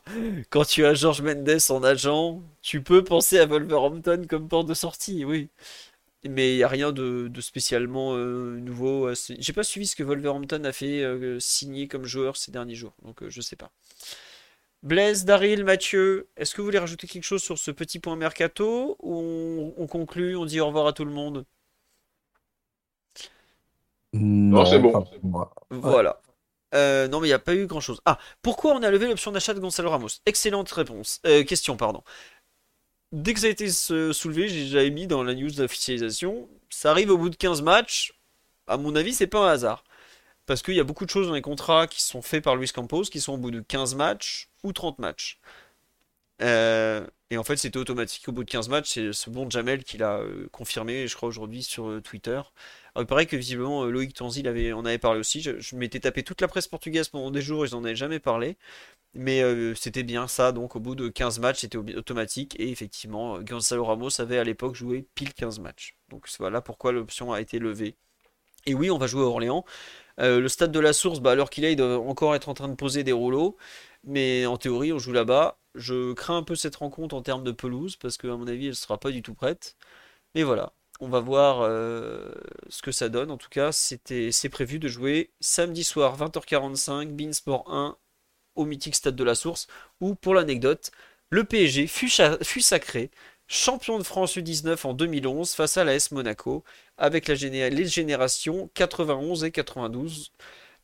quand 0.51 0.65
tu 0.67 0.85
as 0.85 0.93
George 0.95 1.23
Mendes 1.23 1.49
en 1.71 1.83
agent, 1.83 2.43
tu 2.63 2.83
peux 2.83 3.03
penser 3.05 3.39
à 3.39 3.47
Wolverhampton 3.47 4.27
comme 4.29 4.49
porte 4.49 4.69
de 4.69 4.75
sortie, 4.75 5.25
oui. 5.25 5.49
Mais 6.25 6.53
il 6.53 6.57
n'y 6.57 6.63
a 6.65 6.69
rien 6.69 6.93
de, 6.93 7.31
spécialement 7.41 8.15
euh, 8.15 8.59
nouveau. 8.59 9.09
J'ai 9.15 9.53
pas 9.53 9.63
suivi 9.63 9.87
ce 9.87 9.95
que 9.95 10.03
Wolverhampton 10.03 10.65
a 10.65 10.73
fait 10.73 11.03
euh, 11.03 11.39
signer 11.39 11.87
comme 11.87 12.05
joueur 12.05 12.37
ces 12.37 12.51
derniers 12.51 12.75
jours, 12.75 12.95
donc 13.05 13.27
je 13.29 13.41
sais 13.41 13.57
pas. 13.57 13.71
Blaise, 14.83 15.25
Daryl, 15.25 15.65
Mathieu, 15.65 16.29
est-ce 16.37 16.55
que 16.55 16.61
vous 16.61 16.67
voulez 16.67 16.79
rajouter 16.79 17.07
quelque 17.07 17.25
chose 17.25 17.43
sur 17.43 17.59
ce 17.59 17.71
petit 17.71 17.99
point 17.99 18.17
mercato 18.17 18.97
ou 19.01 19.75
on 19.77 19.87
conclut, 19.87 20.37
on 20.37 20.45
dit 20.45 20.61
au 20.61 20.67
revoir 20.67 20.87
à 20.87 20.93
tout 20.93 21.05
le 21.05 21.11
monde? 21.11 21.45
Non, 24.13 24.65
c'est 24.65 24.79
bon. 24.79 25.07
Voilà. 25.71 26.21
Euh, 26.75 27.09
non, 27.09 27.21
mais 27.21 27.29
il 27.29 27.31
n'y 27.31 27.35
a 27.35 27.39
pas 27.39 27.55
eu 27.55 27.67
grand 27.67 27.81
chose. 27.81 28.01
Ah, 28.05 28.19
pourquoi 28.43 28.75
on 28.75 28.83
a 28.83 28.91
levé 28.91 29.09
l'option 29.09 29.33
d'achat 29.33 29.55
de 29.55 29.61
Gonzalo 29.61 29.91
Ramos? 29.91 30.21
Excellente 30.27 30.71
réponse. 30.71 31.21
Euh, 31.27 31.45
question, 31.45 31.77
pardon. 31.77 32.03
Dès 33.13 33.33
que 33.35 33.41
ça 33.41 33.47
a 33.47 33.51
été 33.51 33.71
soulevé, 33.71 34.49
j'ai 34.49 34.65
déjà 34.65 34.89
mis 34.91 35.07
dans 35.07 35.23
la 35.23 35.35
news 35.35 35.51
d'officialisation. 35.51 36.49
Ça 36.69 36.91
arrive 36.91 37.11
au 37.11 37.19
bout 37.19 37.31
de 37.31 37.37
15 37.37 37.63
matchs. 37.63 38.13
À 38.67 38.77
mon 38.77 38.95
avis, 38.95 39.15
c'est 39.15 39.27
pas 39.27 39.49
un 39.49 39.53
hasard. 39.53 39.85
Parce 40.47 40.63
qu'il 40.63 40.75
y 40.75 40.81
a 40.81 40.85
beaucoup 40.85 41.05
de 41.05 41.11
choses 41.11 41.29
dans 41.29 41.35
les 41.35 41.43
contrats 41.43 41.87
qui 41.87 42.03
sont 42.03 42.23
faits 42.23 42.45
par 42.45 42.57
Luis 42.57 42.69
Campos 42.69 43.05
qui 43.05 43.21
sont 43.21 43.35
au 43.35 43.39
bout 43.39 43.51
de 43.51 43.61
15 43.61 43.95
matchs 43.95 44.51
ou 44.63 44.73
30 44.73 44.99
matchs. 44.99 45.41
Euh, 46.43 47.07
et 47.31 47.39
en 47.39 47.45
fait, 47.45 47.57
c'était 47.57 47.79
automatique 47.79 48.29
au 48.29 48.33
bout 48.33 48.45
de 48.45 48.51
15 48.51 48.69
matchs. 48.69 48.91
C'est 48.95 49.13
ce 49.13 49.31
bon 49.31 49.49
Jamel 49.49 49.85
qui 49.85 49.99
l'a 49.99 50.21
confirmé, 50.53 51.07
je 51.09 51.17
crois, 51.17 51.29
aujourd'hui 51.29 51.63
sur 51.63 52.01
Twitter 52.03 52.41
il 53.01 53.07
paraît 53.07 53.27
que 53.27 53.37
visiblement 53.37 53.85
euh, 53.85 53.91
Loïc 53.91 54.15
Tanzi 54.15 54.47
avait, 54.47 54.73
en 54.73 54.85
avait 54.85 54.99
parlé 54.99 55.21
aussi. 55.21 55.41
Je, 55.41 55.77
m'étais 55.77 56.01
tapé 56.01 56.23
toute 56.23 56.41
la 56.41 56.49
presse 56.49 56.69
portugaise 56.69 57.09
pendant 57.09 57.31
des 57.31 57.43
jours, 57.43 57.67
ils 57.67 57.73
n'en 57.73 57.85
avaient 57.85 57.97
jamais 57.97 58.19
parlé. 58.19 58.57
Mais 59.15 59.43
euh, 59.43 59.75
c'était 59.75 60.03
bien 60.03 60.29
ça, 60.29 60.53
donc 60.53 60.77
au 60.77 60.81
bout 60.81 60.95
de 60.95 61.09
15 61.09 61.41
matchs, 61.41 61.61
c'était 61.61 61.79
automatique. 61.79 62.55
Et 62.61 62.71
effectivement, 62.71 63.41
Gonzalo 63.41 63.85
Ramos 63.85 64.21
avait 64.21 64.39
à 64.39 64.45
l'époque 64.45 64.75
joué 64.75 65.07
pile 65.15 65.35
15 65.35 65.61
matchs. 65.61 65.97
Donc 66.11 66.29
voilà 66.39 66.61
pourquoi 66.61 66.93
l'option 66.93 67.33
a 67.33 67.41
été 67.41 67.59
levée. 67.59 67.97
Et 68.67 68.75
oui, 68.75 68.91
on 68.91 68.99
va 68.99 69.07
jouer 69.07 69.23
à 69.23 69.27
Orléans. 69.27 69.65
Euh, 70.21 70.41
le 70.41 70.49
stade 70.49 70.73
de 70.73 70.81
la 70.81 70.93
source, 70.93 71.21
bah, 71.21 71.33
alors 71.33 71.51
qu'il 71.51 71.65
est, 71.65 71.73
il 71.73 71.77
doit 71.77 71.99
encore 71.99 72.35
être 72.35 72.49
en 72.49 72.55
train 72.55 72.69
de 72.69 72.75
poser 72.75 73.05
des 73.05 73.13
rouleaux. 73.13 73.57
Mais 74.05 74.47
en 74.47 74.57
théorie, 74.59 74.93
on 74.93 74.99
joue 74.99 75.13
là-bas. 75.13 75.59
Je 75.75 76.13
crains 76.13 76.39
un 76.39 76.43
peu 76.43 76.55
cette 76.57 76.77
rencontre 76.77 77.15
en 77.15 77.23
termes 77.23 77.45
de 77.45 77.53
pelouse, 77.53 77.97
parce 77.97 78.17
qu'à 78.19 78.29
mon 78.37 78.47
avis, 78.47 78.65
elle 78.67 78.71
ne 78.71 78.75
sera 78.75 78.99
pas 78.99 79.11
du 79.11 79.23
tout 79.23 79.35
prête. 79.35 79.77
Mais 80.35 80.43
voilà, 80.43 80.73
on 81.01 81.09
va 81.09 81.21
voir 81.21 81.63
euh, 81.63 82.31
ce 82.69 82.83
que 82.83 82.93
ça 82.93 83.09
donne. 83.09 83.31
En 83.31 83.39
tout 83.39 83.49
cas, 83.51 83.73
c'est 83.73 84.49
prévu 84.51 84.79
de 84.79 84.89
jouer 84.89 85.33
samedi 85.41 85.85
soir 85.85 86.19
20h45, 86.19 87.09
Beansport 87.17 87.73
1 87.73 87.97
au 88.59 88.65
mythique 88.65 88.97
Stade 88.97 89.17
de 89.17 89.25
la 89.25 89.35
Source, 89.35 89.69
où 90.01 90.15
pour 90.15 90.35
l'anecdote, 90.35 90.91
le 91.31 91.45
PSG 91.45 91.87
fut, 91.87 92.11
sacré 92.11 93.11
champion 93.47 93.99
de 93.99 94.03
France 94.03 94.37
U19 94.37 94.87
en 94.87 94.93
2011 94.93 95.53
face 95.53 95.79
à 95.79 95.85
l'AS 95.85 96.11
Monaco, 96.11 96.65
avec 96.99 97.29
la 97.29 97.35
les 97.35 97.87
générations 97.87 98.71
91 98.75 99.45
et 99.45 99.51
92, 99.51 100.33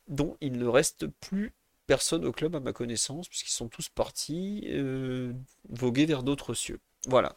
dont 0.07 0.37
il 0.41 0.53
ne 0.53 0.65
reste 0.65 1.07
plus 1.07 1.53
personne 1.85 2.25
au 2.25 2.31
club 2.31 2.55
à 2.55 2.59
ma 2.59 2.73
connaissance, 2.73 3.27
puisqu'ils 3.27 3.53
sont 3.53 3.67
tous 3.67 3.89
partis 3.89 4.63
euh, 4.69 5.33
voguer 5.69 6.05
vers 6.05 6.23
d'autres 6.23 6.55
cieux. 6.55 6.79
Voilà. 7.07 7.35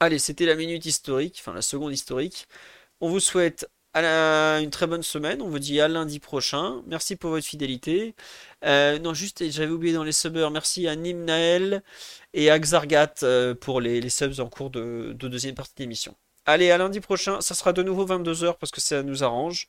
Allez, 0.00 0.18
c'était 0.18 0.46
la 0.46 0.54
minute 0.54 0.86
historique, 0.86 1.38
enfin 1.40 1.52
la 1.52 1.62
seconde 1.62 1.92
historique. 1.92 2.46
On 3.00 3.10
vous 3.10 3.20
souhaite 3.20 3.68
une 4.04 4.70
très 4.70 4.86
bonne 4.86 5.02
semaine. 5.02 5.40
On 5.42 5.48
vous 5.48 5.58
dit 5.58 5.80
à 5.80 5.88
lundi 5.88 6.20
prochain. 6.20 6.82
Merci 6.86 7.16
pour 7.16 7.30
votre 7.30 7.46
fidélité. 7.46 8.14
Euh, 8.64 8.98
non, 8.98 9.14
juste, 9.14 9.48
j'avais 9.50 9.72
oublié 9.72 9.94
dans 9.94 10.04
les 10.04 10.12
subbers. 10.12 10.50
Merci 10.50 10.86
à 10.88 10.96
Nimnael 10.96 11.82
et 12.34 12.50
à 12.50 12.58
Xargat 12.58 13.14
euh, 13.22 13.54
pour 13.54 13.80
les, 13.80 14.08
subs 14.08 14.40
en 14.40 14.48
cours 14.48 14.70
de, 14.70 15.14
deuxième 15.18 15.54
partie 15.54 15.74
d'émission. 15.76 16.14
Allez, 16.44 16.70
à 16.70 16.78
lundi 16.78 17.00
prochain. 17.00 17.40
Ça 17.40 17.54
sera 17.54 17.72
de 17.72 17.82
nouveau 17.82 18.06
22h 18.06 18.56
parce 18.58 18.70
que 18.70 18.80
ça 18.80 19.02
nous 19.02 19.24
arrange. 19.24 19.66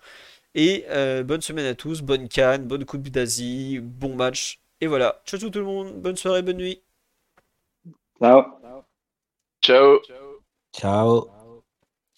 Et 0.56 0.86
euh, 0.90 1.24
bonne 1.24 1.42
semaine 1.42 1.66
à 1.66 1.76
tous. 1.76 2.02
Bonne 2.02 2.28
canne, 2.28 2.66
bonne 2.66 2.86
Coupe 2.86 3.10
d'Asie, 3.10 3.80
bon 3.82 4.16
match. 4.16 4.60
Et 4.82 4.88
voilà. 4.88 5.22
Ciao 5.26 5.40
tout 5.40 5.60
le 5.60 5.66
monde. 5.66 5.94
Bonne 6.02 6.16
soirée, 6.16 6.42
bonne 6.42 6.58
nuit. 6.58 6.82
Ciao. 8.20 8.44
Ciao. 9.62 10.00
Ciao. 10.74 11.37